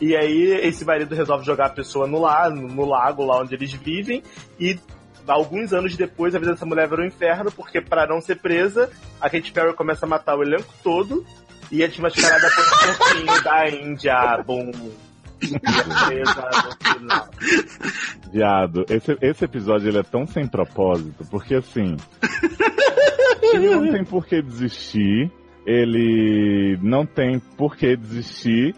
E 0.00 0.14
aí 0.14 0.52
esse 0.62 0.84
marido 0.84 1.16
resolve 1.16 1.44
jogar 1.44 1.66
a 1.66 1.70
pessoa 1.70 2.06
no, 2.06 2.20
la 2.20 2.48
no 2.48 2.84
lago 2.84 3.24
lá 3.24 3.40
onde 3.40 3.56
eles 3.56 3.72
vivem 3.72 4.22
e 4.58 4.78
alguns 5.26 5.72
anos 5.72 5.96
depois 5.96 6.34
a 6.34 6.38
vida 6.38 6.52
dessa 6.52 6.66
mulher 6.66 6.88
vira 6.88 7.02
um 7.02 7.06
inferno 7.06 7.50
porque 7.52 7.80
para 7.80 8.06
não 8.06 8.20
ser 8.20 8.36
presa, 8.36 8.90
a 9.20 9.28
Katy 9.28 9.52
Perry 9.52 9.74
começa 9.74 10.06
a 10.06 10.08
matar 10.08 10.36
o 10.36 10.42
elenco 10.42 10.72
todo 10.82 11.24
e 11.70 11.82
é 11.82 11.88
desmascarada 11.88 12.48
por 12.50 12.64
um 12.64 12.96
porquinho 12.96 13.42
da 13.42 13.68
Índia, 13.68 14.44
final. 16.82 17.28
Viado, 18.32 18.84
esse, 18.88 19.16
esse 19.20 19.44
episódio 19.44 19.88
ele 19.88 19.98
é 19.98 20.02
tão 20.02 20.26
sem 20.26 20.46
propósito, 20.46 21.24
porque 21.30 21.56
assim. 21.56 21.96
ele 23.42 23.70
não 23.70 23.90
tem 23.90 24.04
por 24.04 24.26
que 24.26 24.40
desistir, 24.40 25.30
ele 25.66 26.78
não 26.82 27.04
tem 27.04 27.38
por 27.56 27.76
que 27.76 27.96
desistir, 27.96 28.74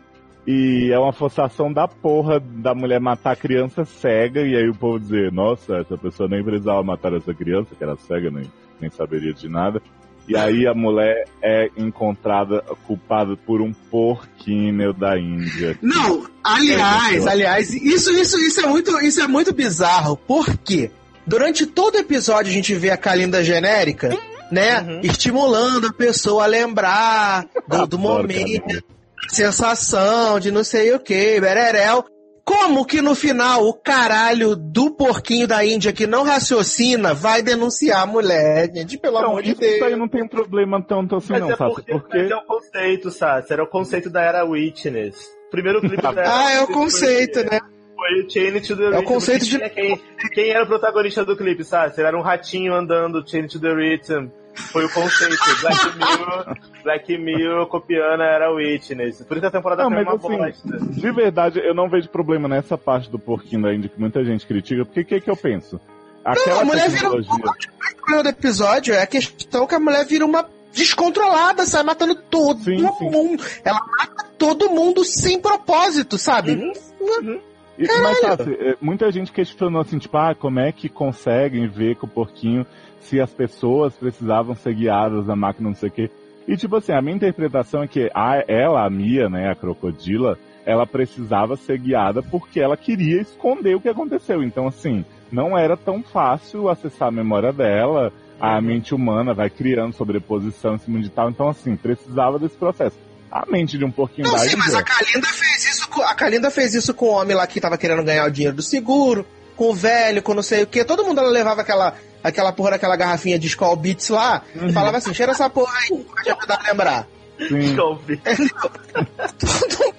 e 0.47 0.90
é 0.92 0.99
uma 0.99 1.12
forçação 1.12 1.72
da 1.72 1.88
porra 1.88 2.38
da 2.38 2.74
mulher 2.74 3.01
matar 3.01 3.32
a 3.32 3.36
criança 3.36 3.84
cega, 3.84 4.42
e 4.42 4.55
aí 4.55 4.68
o 4.68 4.74
povo 4.74 5.01
dizer, 5.01 5.32
nossa, 5.32 5.76
essa 5.76 5.97
pessoa 5.97 6.28
nem 6.28 6.45
precisava 6.45 6.82
matar 6.82 7.14
essa 7.14 7.32
criança, 7.32 7.74
que 7.76 7.82
era 7.82 7.97
cega, 7.97 8.30
nem, 8.30 8.51
nem 8.80 8.90
saberia 8.90 9.32
de 9.32 9.49
nada. 9.49 9.80
E 10.26 10.36
aí 10.36 10.66
a 10.66 10.74
mulher 10.74 11.26
é 11.42 11.68
encontrada 11.76 12.62
culpada 12.86 13.36
por 13.36 13.61
um 13.61 13.72
porquinho 13.72 14.92
da 14.95 15.18
Índia. 15.18 15.78
Não, 15.82 16.26
aliás, 16.42 17.26
É, 17.26 17.30
aliás, 17.30 17.74
isso, 17.74 18.11
isso, 18.11 18.38
isso 18.38 18.61
é 18.61 18.66
muito, 18.66 18.99
isso 19.01 19.20
é 19.20 19.28
muito 19.28 19.53
bizarro. 19.53 20.16
Por 20.16 20.57
quê? 20.59 20.90
Durante 21.26 21.66
todo 21.66 21.97
episódio 21.97 22.51
a 22.51 22.55
gente 22.55 22.74
vê 22.74 22.90
a 22.90 22.97
Kalinda 22.97 23.45
genérica, 23.45 24.16
né? 24.51 25.01
Estimulando 25.03 25.88
a 25.88 25.92
pessoa 25.92 26.45
a 26.45 26.47
lembrar 26.47 27.47
do, 27.68 27.86
do 27.86 27.99
momento. 27.99 28.82
Sensação 29.29 30.39
de 30.41 30.51
não 30.51 30.64
sei 30.64 30.93
o 30.95 31.01
que, 31.01 31.41
bererel. 31.41 32.05
Como 32.45 32.85
que 32.85 33.01
no 33.01 33.14
final 33.14 33.66
o 33.66 33.72
caralho 33.72 34.55
do 34.55 34.91
porquinho 34.91 35.47
da 35.49 35.64
Índia 35.64 35.95
que 35.95 36.07
não 36.07 36.25
raciocina 36.25 37.14
vai 37.14 37.43
denunciar 37.43 38.03
a 38.03 38.07
mulher, 38.07 38.70
gente? 38.70 38.99
Pelo 38.99 39.18
Não, 39.18 39.29
amor 39.31 39.43
de 39.43 39.53
isso, 39.53 39.61
Deus. 39.61 39.75
isso 39.77 39.85
aí 39.85 39.97
não 39.97 40.07
tem 40.07 40.29
problema 40.29 40.85
tanto 40.87 41.16
assim, 41.16 41.33
Mas 41.33 41.41
não, 41.41 41.51
é 41.53 41.57
Sassi, 41.57 41.75
porque, 41.75 41.93
porque. 41.93 42.18
mas 42.18 42.31
é 42.31 42.37
o 42.37 42.43
conceito, 42.43 43.11
Sassi. 43.11 43.53
Era 43.53 43.64
o 43.64 43.66
conceito 43.66 44.11
da 44.11 44.20
era 44.20 44.45
Witness. 44.45 45.16
Primeiro 45.51 45.81
clipe 45.81 46.03
da 46.03 46.11
era 46.11 46.37
Ah, 46.45 46.53
é 46.53 46.61
o 46.61 46.66
conceito, 46.66 47.41
foi, 47.41 47.45
né? 47.45 47.61
Foi 47.97 48.20
o 48.27 48.31
Chain 48.31 48.61
to 48.61 48.77
the 48.77 48.83
É 48.85 48.89
o 48.89 48.91
Rhythm. 48.91 49.05
conceito 49.05 49.47
de- 49.47 49.70
Quem, 49.70 50.01
quem 50.35 50.51
era 50.51 50.64
o 50.64 50.66
protagonista 50.66 51.25
do 51.25 51.35
clipe, 51.39 51.64
Sassi? 51.64 51.99
Ele 52.01 52.09
era 52.09 52.18
um 52.18 52.22
ratinho 52.22 52.75
andando, 52.75 53.27
Chain 53.27 53.47
to 53.47 53.59
the 53.59 53.72
Rhythm. 53.72 54.27
Foi 54.55 54.85
o 54.85 54.89
conceito. 54.91 55.37
Black 55.61 55.97
Mirror, 55.99 56.57
Black 56.85 57.19
Mirror 57.19 57.67
copiando 57.67 58.21
a 58.21 58.25
era 58.27 58.53
Witness. 58.53 59.23
Por 59.23 59.37
isso 59.37 59.47
a 59.47 59.51
temporada 59.51 59.83
Não, 59.83 59.91
foi 59.91 60.03
uma 60.03 60.15
assim, 60.15 60.69
bosta. 60.69 60.79
de 61.01 61.11
verdade, 61.13 61.59
eu 61.61 61.75
não 61.75 61.89
vejo 61.89 62.09
problema 62.09 62.49
nessa 62.49 62.79
parte 62.79 63.11
do 63.11 63.19
porquinho 63.19 63.63
da 63.63 63.75
Índia 63.75 63.89
que 63.89 64.01
muita 64.01 64.25
gente 64.25 64.47
critica, 64.47 64.85
porque 64.85 65.01
o 65.01 65.05
que, 65.05 65.21
que 65.21 65.31
eu 65.31 65.37
penso? 65.37 65.81
Aquela 66.25 66.63
a 66.63 66.65
mulher 66.65 66.89
vira- 66.89 67.11
tecnologia. 67.11 67.35
O 67.35 67.97
problema 67.97 68.23
do 68.23 68.29
episódio 68.29 68.95
é 68.95 69.03
a 69.03 69.07
questão 69.07 69.67
que 69.67 69.75
a 69.75 69.81
mulher 69.81 70.05
vira 70.07 70.25
uma 70.25 70.47
descontrolada, 70.73 71.67
sai 71.67 71.83
matando 71.83 72.15
todo 72.15 72.61
Sim, 72.63 72.79
sim. 72.99 73.11
mundo. 73.11 73.43
Ela 73.65 73.81
mata 73.81 74.25
todo 74.39 74.71
mundo 74.71 75.05
sem 75.05 75.41
propósito, 75.41 76.17
sabe? 76.18 76.53
Uhum. 77.01 77.41
E, 77.76 77.87
mas 78.03 78.18
sabe, 78.21 78.55
é, 78.61 78.76
muita 78.81 79.11
gente 79.11 79.33
questionou 79.33 79.81
assim, 79.83 79.99
tipo, 79.99 80.17
ah, 80.17 80.33
como 80.35 80.61
é 80.61 80.71
que 80.71 80.89
conseguem 80.89 81.67
ver 81.68 81.97
com 81.97 82.07
o 82.07 82.09
porquinho 82.11 82.64
se 83.05 83.21
as 83.21 83.31
pessoas 83.31 83.95
precisavam 83.95 84.55
ser 84.55 84.75
guiadas 84.75 85.26
da 85.26 85.37
máquina, 85.37 85.68
não 85.68 85.76
sei 85.76 85.89
o 85.89 85.93
quê. 85.93 86.11
E 86.47 86.57
tipo 86.57 86.76
assim, 86.76 86.93
a 86.93 87.01
minha 87.01 87.17
interpretação 87.17 87.83
é 87.83 87.89
que 87.89 88.11
a, 88.14 88.45
ela, 88.47 88.85
a 88.85 88.91
Mia, 88.91 89.29
né, 89.29 89.51
a 89.51 89.55
crocodila, 89.55 90.39
ela 90.67 90.87
precisava 90.87 91.57
ser 91.57 91.79
guiada 91.79 92.22
porque 92.22 92.61
ela 92.61 92.76
queria 92.76 93.21
esconder 93.21 93.75
o 93.75 93.81
que 93.81 93.89
aconteceu. 93.89 94.43
Então, 94.43 94.67
assim, 94.67 95.05
não 95.31 95.57
era 95.57 95.76
tão 95.76 96.03
fácil 96.03 96.68
acessar 96.68 97.09
a 97.09 97.13
memória 97.13 97.53
dela, 97.53 98.13
a 98.41 98.61
mente 98.61 98.95
humana 98.95 99.33
vai 99.33 99.49
criando 99.49 99.95
sobreposição 99.95 100.75
em 100.75 100.79
cima 100.79 101.01
de 101.01 101.09
tal. 101.09 101.31
Então, 101.31 101.49
assim, 101.49 101.76
precisava 101.76 102.39
desse 102.39 102.57
processo. 102.57 102.97
A 103.31 103.45
mente 103.47 103.76
de 103.76 103.85
um 103.85 103.91
porquinho 103.91 104.29
Não, 104.29 104.35
mas 104.35 104.75
a 104.75 104.83
Kalinda 104.83 105.26
fez 105.26 105.64
isso 105.64 105.89
com, 105.89 106.03
a 106.03 106.14
Kalinda 106.14 106.51
fez 106.51 106.75
isso 106.75 106.95
com 106.95 107.07
o 107.07 107.13
homem 107.13 107.35
lá 107.35 107.47
que 107.47 107.61
tava 107.61 107.76
querendo 107.76 108.05
ganhar 108.05 108.26
o 108.26 108.31
dinheiro 108.31 108.55
do 108.55 108.63
seguro, 108.63 109.26
com 109.57 109.71
o 109.71 109.75
velho, 109.75 110.22
com 110.22 110.35
não 110.35 110.43
sei 110.43 110.63
o 110.63 110.67
que. 110.67 110.85
Todo 110.85 111.05
mundo 111.05 111.18
ela 111.18 111.31
levava 111.31 111.63
aquela, 111.63 111.95
aquela 112.25 112.53
porra 112.53 112.72
daquela 112.72 112.96
garrafinha 112.96 113.38
de 113.38 113.46
Skull 113.46 113.76
Beats 113.76 114.09
lá 114.09 114.42
e 114.55 114.72
falava 114.72 114.96
assim, 114.96 115.14
cheira 115.14 115.30
essa 115.33 115.49
porra 115.49 115.72
aí, 115.83 115.99
pode 116.05 116.30
ajudar 116.30 116.59
a 116.61 116.68
lembrar. 116.68 117.07
Sim. 117.38 117.76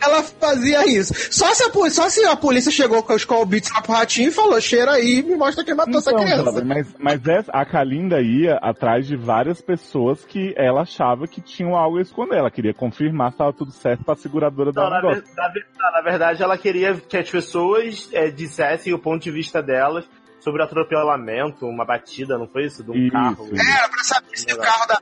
Ela 0.00 0.22
fazia 0.22 0.86
isso. 0.86 1.12
Só 1.30 1.52
se 1.52 1.62
a, 1.64 1.90
só 1.90 2.08
se 2.08 2.24
a 2.24 2.34
polícia 2.36 2.70
chegou 2.72 3.02
com 3.02 3.12
os 3.12 3.22
Skull 3.22 3.44
Beats 3.44 3.70
lá 3.74 3.82
pro 3.82 3.92
ratinho 3.92 4.28
e 4.28 4.32
falou, 4.32 4.58
cheira 4.60 4.92
aí 4.92 5.18
e 5.18 5.22
me 5.22 5.34
mostra 5.36 5.62
quem 5.64 5.74
matou 5.74 5.98
essa 5.98 6.12
Então, 6.12 6.24
criança. 6.24 6.44
jovem, 6.44 6.64
mas, 6.64 6.94
mas 6.98 7.26
essa- 7.26 7.52
a 7.52 7.64
Kalinda 7.66 8.20
ia 8.22 8.54
atrás 8.62 9.06
de 9.06 9.16
várias 9.16 9.60
pessoas 9.60 10.24
que 10.24 10.54
ela 10.56 10.82
achava 10.82 11.26
que 11.26 11.40
tinham 11.42 11.76
algo 11.76 11.98
a 11.98 12.02
esconder. 12.02 12.38
Ela 12.38 12.50
queria 12.50 12.72
confirmar 12.72 13.30
se 13.30 13.34
estava 13.34 13.52
tudo 13.52 13.72
certo 13.72 14.04
pra 14.04 14.14
seguradora 14.14 14.72
dar 14.72 14.88
na, 14.88 14.96
negócio. 15.02 15.22
ver- 15.24 15.66
na 15.76 15.90
na 15.92 16.00
verdade, 16.02 16.42
ela 16.42 16.56
queria 16.56 16.94
que 16.94 17.16
as 17.16 17.28
pessoas 17.28 18.08
é, 18.12 18.30
dissessem 18.30 18.94
o 18.94 18.98
ponto 18.98 19.22
de 19.24 19.30
vista 19.30 19.62
delas 19.62 20.04
sobre 20.46 20.62
atropelamento, 20.62 21.66
uma 21.66 21.84
batida, 21.84 22.38
não 22.38 22.46
foi 22.46 22.66
isso? 22.66 22.84
De 22.84 22.90
um 22.92 22.94
Isso, 22.94 23.10
carro. 23.12 23.48
isso. 23.52 23.68
É, 23.68 23.88
pra 23.88 24.04
saber 24.04 24.36
se 24.36 24.54
o 24.54 24.58
carro 24.58 24.86
da 24.86 25.00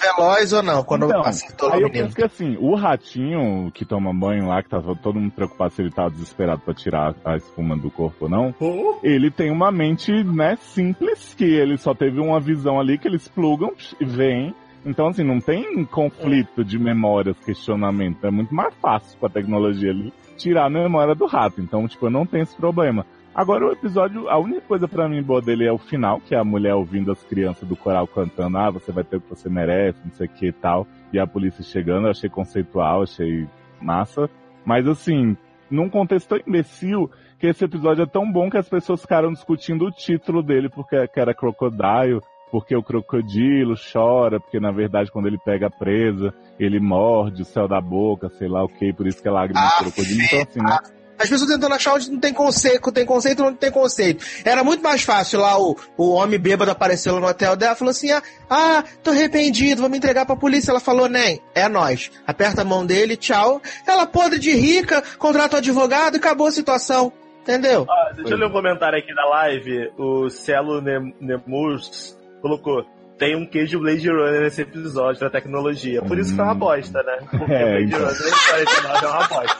veloz 0.00 0.52
ou 0.52 0.62
não, 0.62 0.84
quando 0.84 1.06
Então, 1.06 1.20
acertou 1.22 1.72
aí 1.72 1.78
o 1.78 1.82
eu 1.82 1.88
menino. 1.88 2.04
penso 2.04 2.14
que 2.16 2.22
assim, 2.24 2.56
o 2.60 2.74
ratinho 2.76 3.72
que 3.74 3.84
toma 3.84 4.14
banho 4.14 4.46
lá, 4.48 4.62
que 4.62 4.68
tava 4.68 4.94
todo 4.94 5.18
mundo 5.18 5.32
preocupado 5.32 5.72
se 5.74 5.82
ele 5.82 5.90
tava 5.90 6.10
desesperado 6.10 6.60
pra 6.60 6.72
tirar 6.74 7.12
a 7.24 7.36
espuma 7.36 7.76
do 7.76 7.90
corpo 7.90 8.26
ou 8.26 8.28
não, 8.30 8.54
ele 9.02 9.32
tem 9.32 9.50
uma 9.50 9.72
mente, 9.72 10.12
né, 10.24 10.56
simples, 10.60 11.34
que 11.34 11.44
ele 11.44 11.76
só 11.76 11.92
teve 11.92 12.20
uma 12.20 12.38
visão 12.38 12.78
ali 12.78 12.98
que 12.98 13.08
eles 13.08 13.26
plugam 13.26 13.72
e 14.00 14.04
vêm. 14.04 14.54
Então, 14.86 15.08
assim, 15.08 15.24
não 15.24 15.40
tem 15.40 15.84
conflito 15.84 16.64
de 16.64 16.78
memórias, 16.78 17.36
questionamento. 17.44 18.24
É 18.24 18.30
muito 18.30 18.52
mais 18.54 18.72
fácil 18.82 19.18
com 19.18 19.26
a 19.26 19.30
tecnologia 19.30 19.90
ali 19.90 20.12
tirar 20.36 20.66
a 20.66 20.70
memória 20.70 21.14
do 21.14 21.26
rato. 21.26 21.60
Então, 21.60 21.86
tipo, 21.86 22.06
eu 22.06 22.10
não 22.10 22.26
tenho 22.26 22.42
esse 22.42 22.56
problema. 22.56 23.04
Agora, 23.34 23.66
o 23.66 23.72
episódio, 23.72 24.28
a 24.28 24.38
única 24.38 24.60
coisa 24.62 24.86
pra 24.86 25.08
mim 25.08 25.22
boa 25.22 25.40
dele 25.40 25.66
é 25.66 25.72
o 25.72 25.78
final, 25.78 26.20
que 26.20 26.34
é 26.34 26.38
a 26.38 26.44
mulher 26.44 26.74
ouvindo 26.74 27.10
as 27.10 27.22
crianças 27.24 27.66
do 27.66 27.74
coral 27.74 28.06
cantando, 28.06 28.58
ah, 28.58 28.70
você 28.70 28.92
vai 28.92 29.04
ter 29.04 29.16
o 29.16 29.20
que 29.22 29.30
você 29.30 29.48
merece, 29.48 29.98
não 30.04 30.12
sei 30.12 30.26
o 30.26 30.30
que 30.30 30.46
e 30.48 30.52
tal. 30.52 30.86
E 31.12 31.18
a 31.18 31.26
polícia 31.26 31.64
chegando, 31.64 32.06
eu 32.06 32.10
achei 32.10 32.28
conceitual, 32.28 33.02
achei 33.02 33.48
massa. 33.80 34.28
Mas, 34.66 34.86
assim, 34.86 35.34
num 35.70 35.88
contexto 35.88 36.28
tão 36.28 36.38
imbecil, 36.46 37.10
que 37.38 37.46
esse 37.46 37.64
episódio 37.64 38.02
é 38.02 38.06
tão 38.06 38.30
bom 38.30 38.50
que 38.50 38.58
as 38.58 38.68
pessoas 38.68 39.00
ficaram 39.00 39.32
discutindo 39.32 39.86
o 39.86 39.90
título 39.90 40.42
dele, 40.42 40.68
porque 40.68 41.08
que 41.08 41.18
era 41.18 41.34
Crocodile, 41.34 42.20
porque 42.52 42.76
o 42.76 42.82
crocodilo 42.82 43.74
chora, 43.92 44.38
porque 44.38 44.60
na 44.60 44.70
verdade 44.70 45.10
quando 45.10 45.26
ele 45.26 45.38
pega 45.38 45.68
a 45.68 45.70
presa, 45.70 46.34
ele 46.60 46.78
morde 46.78 47.40
o 47.40 47.46
céu 47.46 47.66
da 47.66 47.80
boca, 47.80 48.28
sei 48.28 48.46
lá 48.46 48.62
o 48.62 48.68
que, 48.68 48.92
por 48.92 49.06
isso 49.06 49.22
que 49.22 49.26
é 49.26 49.30
lágrima 49.30 49.66
de 49.66 49.76
crocodilo. 49.78 50.22
Então, 50.22 50.42
assim, 50.42 50.60
né? 50.60 51.01
As 51.22 51.28
pessoas 51.28 51.50
tentando 51.50 51.74
achar 51.74 51.94
onde 51.94 52.10
não 52.10 52.18
tem 52.20 52.32
conceito, 52.32 52.92
tem 52.92 53.06
conceito 53.06 53.44
onde 53.44 53.58
tem 53.58 53.70
conceito. 53.70 54.24
Era 54.44 54.62
muito 54.64 54.82
mais 54.82 55.02
fácil 55.02 55.40
lá 55.40 55.58
o, 55.60 55.76
o 55.96 56.10
homem 56.10 56.38
bêbado 56.38 56.70
apareceu 56.70 57.18
no 57.20 57.26
hotel 57.26 57.56
dela, 57.56 57.74
falou 57.76 57.90
assim: 57.90 58.10
ah, 58.10 58.22
ah, 58.50 58.84
tô 59.02 59.10
arrependido, 59.10 59.80
vou 59.80 59.90
me 59.90 59.98
entregar 59.98 60.26
pra 60.26 60.36
polícia. 60.36 60.70
Ela 60.70 60.80
falou, 60.80 61.08
nem, 61.08 61.40
é 61.54 61.68
nós. 61.68 62.10
Aperta 62.26 62.62
a 62.62 62.64
mão 62.64 62.84
dele, 62.84 63.16
tchau. 63.16 63.60
Ela 63.86 64.06
podre 64.06 64.38
de 64.38 64.52
rica, 64.52 65.02
contrata 65.18 65.56
o 65.56 65.58
advogado 65.58 66.14
e 66.14 66.18
acabou 66.18 66.46
a 66.46 66.52
situação. 66.52 67.12
Entendeu? 67.42 67.86
Ah, 67.90 68.12
deixa 68.14 68.34
eu 68.34 68.38
ler 68.38 68.46
um 68.46 68.52
comentário 68.52 68.96
aqui 68.98 69.12
da 69.14 69.24
live. 69.26 69.90
O 69.98 70.30
Celo 70.30 70.80
Nem- 70.80 71.12
Nemus 71.20 72.16
colocou. 72.40 72.84
Tem 73.18 73.36
um 73.36 73.46
queijo 73.46 73.78
Blade 73.78 74.08
Runner 74.08 74.40
nesse 74.40 74.62
episódio 74.62 75.20
da 75.20 75.30
tecnologia. 75.30 76.02
Por 76.02 76.18
isso 76.18 76.30
que 76.30 76.36
foi 76.36 76.44
uma 76.44 76.54
bosta, 76.54 77.02
né? 77.02 77.18
Porque 77.30 77.52
É, 77.52 77.64
Blade 77.64 77.84
então. 77.84 77.98
Runner 78.00 78.16
49 78.48 79.04
é 79.04 79.08
uma 79.08 79.28
bosta. 79.28 79.58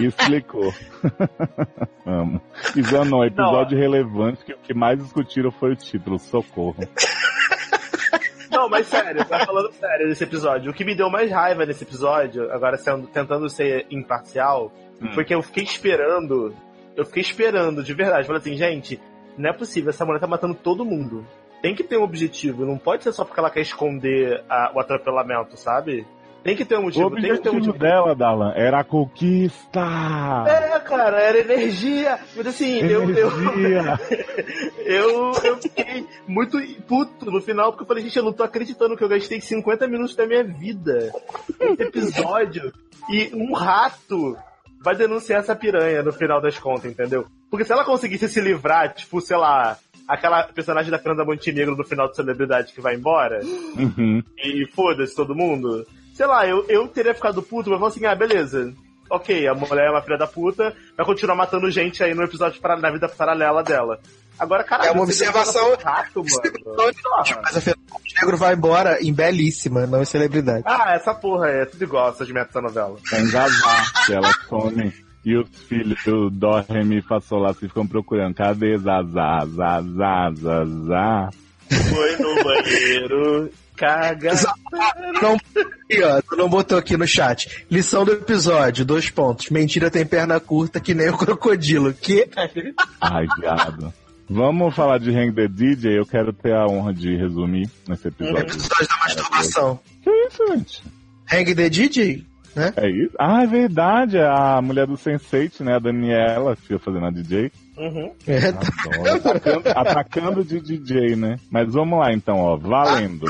Explicou. 0.00 0.74
Amo. 2.06 2.40
E 2.76 2.82
Zanon, 2.82 3.24
episódio 3.24 3.78
relevante 3.78 4.44
que 4.44 4.52
o 4.52 4.58
que 4.58 4.74
mais 4.74 4.98
discutiram 4.98 5.50
foi 5.50 5.72
o 5.72 5.76
título, 5.76 6.18
Socorro. 6.18 6.76
Não, 8.50 8.68
mas 8.68 8.86
sério, 8.88 9.24
tá 9.24 9.46
falando 9.46 9.72
sério 9.72 10.08
nesse 10.08 10.24
episódio. 10.24 10.70
O 10.70 10.74
que 10.74 10.84
me 10.84 10.94
deu 10.94 11.08
mais 11.08 11.30
raiva 11.30 11.64
nesse 11.64 11.84
episódio, 11.84 12.50
agora 12.52 12.76
sendo, 12.76 13.06
tentando 13.06 13.48
ser 13.48 13.86
imparcial, 13.90 14.72
Hum. 15.02 15.12
foi 15.14 15.24
que 15.24 15.34
eu 15.34 15.40
fiquei 15.40 15.64
esperando. 15.64 16.54
Eu 16.94 17.06
fiquei 17.06 17.22
esperando, 17.22 17.82
de 17.82 17.94
verdade. 17.94 18.26
Falei 18.26 18.40
assim, 18.40 18.54
gente, 18.54 19.00
não 19.38 19.48
é 19.48 19.52
possível, 19.52 19.88
essa 19.88 20.04
mulher 20.04 20.20
tá 20.20 20.26
matando 20.26 20.54
todo 20.54 20.84
mundo. 20.84 21.24
Tem 21.62 21.74
que 21.74 21.82
ter 21.84 21.98
um 21.98 22.02
objetivo, 22.02 22.64
não 22.64 22.78
pode 22.78 23.04
ser 23.04 23.12
só 23.12 23.24
porque 23.24 23.38
ela 23.40 23.50
quer 23.50 23.60
esconder 23.60 24.42
a- 24.48 24.72
o 24.74 24.80
atropelamento, 24.80 25.56
sabe? 25.56 26.06
Tem 26.42 26.56
que 26.56 26.64
ter 26.64 26.76
um 26.76 26.80
O 26.80 26.82
motivo, 26.84 27.10
tem 27.10 27.20
que 27.20 27.42
ter 27.42 27.50
um 27.50 27.56
objetivo 27.56 27.66
motivo. 27.66 27.78
dela, 27.78 28.14
Dalan, 28.14 28.54
era 28.56 28.80
a 28.80 28.84
conquista. 28.84 29.80
É, 30.48 30.80
cara, 30.80 31.20
era 31.20 31.38
energia. 31.38 32.18
Mas 32.34 32.46
assim, 32.46 32.78
eu, 32.80 33.10
eu, 33.10 33.28
Energia. 33.30 34.00
eu, 34.86 35.32
eu 35.44 35.56
fiquei 35.58 36.06
muito 36.26 36.58
puto 36.88 37.30
no 37.30 37.42
final, 37.42 37.70
porque 37.72 37.82
eu 37.82 37.86
falei, 37.88 38.02
gente, 38.04 38.16
eu 38.16 38.24
não 38.24 38.32
tô 38.32 38.42
acreditando 38.42 38.96
que 38.96 39.04
eu 39.04 39.08
gastei 39.08 39.38
50 39.40 39.86
minutos 39.86 40.16
da 40.16 40.26
minha 40.26 40.42
vida 40.42 41.12
nesse 41.60 41.82
episódio 41.82 42.72
e 43.10 43.30
um 43.34 43.52
rato 43.52 44.34
vai 44.82 44.96
denunciar 44.96 45.40
essa 45.40 45.54
piranha 45.54 46.02
no 46.02 46.10
final 46.12 46.40
das 46.40 46.58
contas, 46.58 46.90
entendeu? 46.90 47.26
Porque 47.50 47.66
se 47.66 47.72
ela 47.72 47.84
conseguisse 47.84 48.28
se 48.30 48.40
livrar, 48.40 48.94
tipo, 48.94 49.20
sei 49.20 49.36
lá, 49.36 49.76
aquela 50.14 50.42
personagem 50.44 50.90
da 50.90 50.98
Fernanda 50.98 51.24
Montenegro 51.24 51.76
no 51.76 51.84
final 51.84 52.08
de 52.08 52.16
Celebridade 52.16 52.72
que 52.72 52.80
vai 52.80 52.94
embora, 52.94 53.40
Uhum. 53.44 54.22
e 54.38 54.66
foda-se 54.74 55.14
todo 55.14 55.34
mundo, 55.34 55.86
sei 56.14 56.26
lá, 56.26 56.46
eu, 56.46 56.64
eu 56.68 56.86
teria 56.88 57.14
ficado 57.14 57.42
puto, 57.42 57.70
mas 57.70 57.78
falar 57.78 57.90
assim, 57.90 58.04
ah, 58.06 58.14
beleza. 58.14 58.72
Ok, 59.08 59.48
a 59.48 59.54
mulher 59.54 59.88
é 59.88 59.90
uma 59.90 60.02
filha 60.02 60.16
da 60.16 60.26
puta, 60.26 60.72
vai 60.96 61.04
continuar 61.04 61.34
matando 61.34 61.68
gente 61.68 62.02
aí 62.04 62.14
no 62.14 62.22
episódio 62.22 62.60
para- 62.60 62.76
na 62.76 62.90
vida 62.92 63.08
paralela 63.08 63.60
dela. 63.62 63.98
Agora, 64.38 64.62
caralho, 64.62 64.88
É 64.88 64.92
uma 64.92 65.04
você 65.04 65.28
observação- 65.28 65.76
rato, 65.82 66.22
mano. 66.24 66.94
Mas 67.42 67.56
a 67.56 67.60
Fernanda 67.60 67.90
Negro 68.22 68.36
vai 68.38 68.54
embora 68.54 68.98
em 69.02 69.12
belíssima, 69.12 69.84
não 69.86 70.00
em 70.00 70.04
celebridade. 70.04 70.62
Ah, 70.64 70.94
essa 70.94 71.12
porra 71.12 71.48
é 71.48 71.64
tudo 71.66 71.82
igual 71.82 72.10
essas 72.10 72.30
metas 72.30 72.48
dessa 72.48 72.60
novela. 72.62 72.96
Pra 73.08 73.20
engasar, 73.20 74.04
que 74.06 74.12
ela 74.14 74.32
some. 74.48 74.94
E 75.24 75.36
os 75.36 75.48
filhos 75.68 76.02
do 76.04 76.30
Dó, 76.30 76.64
Ré, 76.66 76.82
Mi, 76.82 77.02
Fá, 77.02 77.20
Sol, 77.20 77.40
Lá, 77.40 77.52
se 77.52 77.60
ficam 77.60 77.86
procurando. 77.86 78.34
Cadê 78.34 78.78
Zazá, 78.78 79.46
Zazá, 79.46 80.32
Zazá? 80.34 81.30
Foi 81.68 82.16
no 82.16 82.42
banheiro, 82.42 83.50
caga. 83.76 84.32
Não, 85.22 85.34
aqui, 85.34 86.02
ó, 86.02 86.20
tu 86.22 86.36
não 86.36 86.48
botou 86.48 86.78
aqui 86.78 86.96
no 86.96 87.06
chat. 87.06 87.64
Lição 87.70 88.04
do 88.04 88.12
episódio, 88.12 88.84
dois 88.84 89.10
pontos. 89.10 89.50
Mentira 89.50 89.90
tem 89.90 90.04
perna 90.04 90.40
curta 90.40 90.80
que 90.80 90.94
nem 90.94 91.10
o 91.10 91.16
crocodilo. 91.16 91.92
Que? 91.92 92.28
Ai, 93.00 93.26
viado. 93.38 93.92
Vamos 94.28 94.74
falar 94.74 94.98
de 94.98 95.10
Hang 95.10 95.32
the 95.32 95.48
DJ? 95.48 95.98
Eu 95.98 96.06
quero 96.06 96.32
ter 96.32 96.54
a 96.54 96.66
honra 96.66 96.94
de 96.94 97.16
resumir 97.16 97.68
nesse 97.88 98.08
episódio. 98.08 98.38
Episódio 98.38 98.88
da 98.88 98.96
masturbação. 99.04 99.80
Que 100.02 100.10
isso, 100.10 100.46
gente? 100.48 100.82
Hang 101.32 101.54
the 101.54 101.68
DJ? 101.68 102.29
Né? 102.54 102.72
É 102.76 102.90
isso? 102.90 103.14
Ah, 103.18 103.42
é 103.42 103.46
verdade. 103.46 104.16
é 104.16 104.26
A 104.26 104.60
mulher 104.62 104.86
do 104.86 104.94
Sense8, 104.94 105.60
né? 105.64 105.76
A 105.76 105.78
Daniela, 105.78 106.56
que 106.56 106.62
fica 106.62 106.78
fazendo 106.78 107.06
a 107.06 107.10
DJ. 107.10 107.52
Uhum. 107.76 108.12
É, 108.26 108.48
Adoro. 108.48 109.14
Atacando, 109.16 109.68
atacando 109.68 110.44
de 110.44 110.60
DJ, 110.60 111.16
né? 111.16 111.36
Mas 111.50 111.72
vamos 111.72 111.98
lá 111.98 112.12
então, 112.12 112.38
ó. 112.38 112.56
Valendo. 112.56 113.26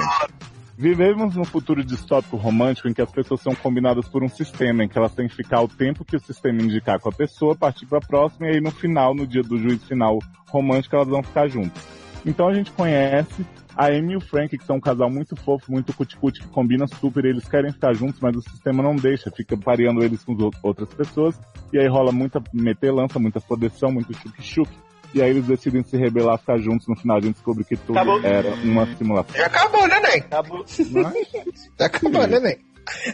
Vivemos 0.76 1.36
num 1.36 1.44
futuro 1.44 1.84
distópico 1.84 2.38
romântico 2.38 2.88
em 2.88 2.94
que 2.94 3.02
as 3.02 3.12
pessoas 3.12 3.42
são 3.42 3.54
combinadas 3.54 4.08
por 4.08 4.24
um 4.24 4.28
sistema, 4.30 4.82
em 4.82 4.88
que 4.88 4.96
elas 4.96 5.14
têm 5.14 5.28
que 5.28 5.36
ficar 5.36 5.60
o 5.60 5.68
tempo 5.68 6.06
que 6.06 6.16
o 6.16 6.20
sistema 6.20 6.62
indicar 6.62 6.98
com 6.98 7.10
a 7.10 7.12
pessoa, 7.12 7.54
partir 7.54 7.84
pra 7.84 8.00
próxima, 8.00 8.46
e 8.46 8.54
aí 8.54 8.60
no 8.62 8.70
final, 8.70 9.14
no 9.14 9.26
dia 9.26 9.42
do 9.42 9.58
juízo 9.58 9.86
final 9.86 10.18
romântico, 10.48 10.96
elas 10.96 11.08
vão 11.08 11.22
ficar 11.22 11.48
juntas. 11.48 11.86
Então 12.24 12.48
a 12.48 12.54
gente 12.54 12.70
conhece 12.72 13.44
a 13.80 13.86
Amy 13.96 14.12
e 14.12 14.16
o 14.16 14.20
Frank, 14.20 14.56
que 14.58 14.64
são 14.64 14.76
um 14.76 14.80
casal 14.80 15.08
muito 15.10 15.34
fofo, 15.36 15.72
muito 15.72 15.92
cuticute, 15.94 16.40
que 16.40 16.48
combina 16.48 16.86
super, 16.86 17.24
eles 17.24 17.48
querem 17.48 17.72
ficar 17.72 17.92
juntos, 17.94 18.20
mas 18.20 18.36
o 18.36 18.42
sistema 18.42 18.82
não 18.82 18.94
deixa, 18.94 19.30
fica 19.30 19.56
pareando 19.56 20.02
eles 20.04 20.22
com 20.22 20.34
as 20.34 20.40
ou- 20.40 20.50
outras 20.62 20.92
pessoas, 20.92 21.40
e 21.72 21.78
aí 21.78 21.88
rola 21.88 22.12
muita 22.12 22.42
meter-lança, 22.52 23.18
muita 23.18 23.40
fodeção, 23.40 23.90
muito 23.90 24.12
chuque-chuque, 24.14 24.76
e 25.14 25.22
aí 25.22 25.30
eles 25.30 25.46
decidem 25.46 25.82
se 25.82 25.96
rebelar, 25.96 26.38
ficar 26.38 26.58
juntos, 26.58 26.86
no 26.86 26.94
final 26.96 27.16
a 27.16 27.20
gente 27.20 27.34
descobre 27.34 27.64
que 27.64 27.76
tudo 27.76 27.98
Acabou. 27.98 28.20
era 28.22 28.54
uma 28.64 28.86
simulação. 28.96 29.34
Já 29.36 29.46
acabou, 29.46 29.88
né, 29.88 30.00
Nen? 30.00 30.18
Acabou. 30.20 30.64
Já 31.78 31.86
acabou, 31.86 32.26
né, 32.26 32.38
Nen? 32.40 32.56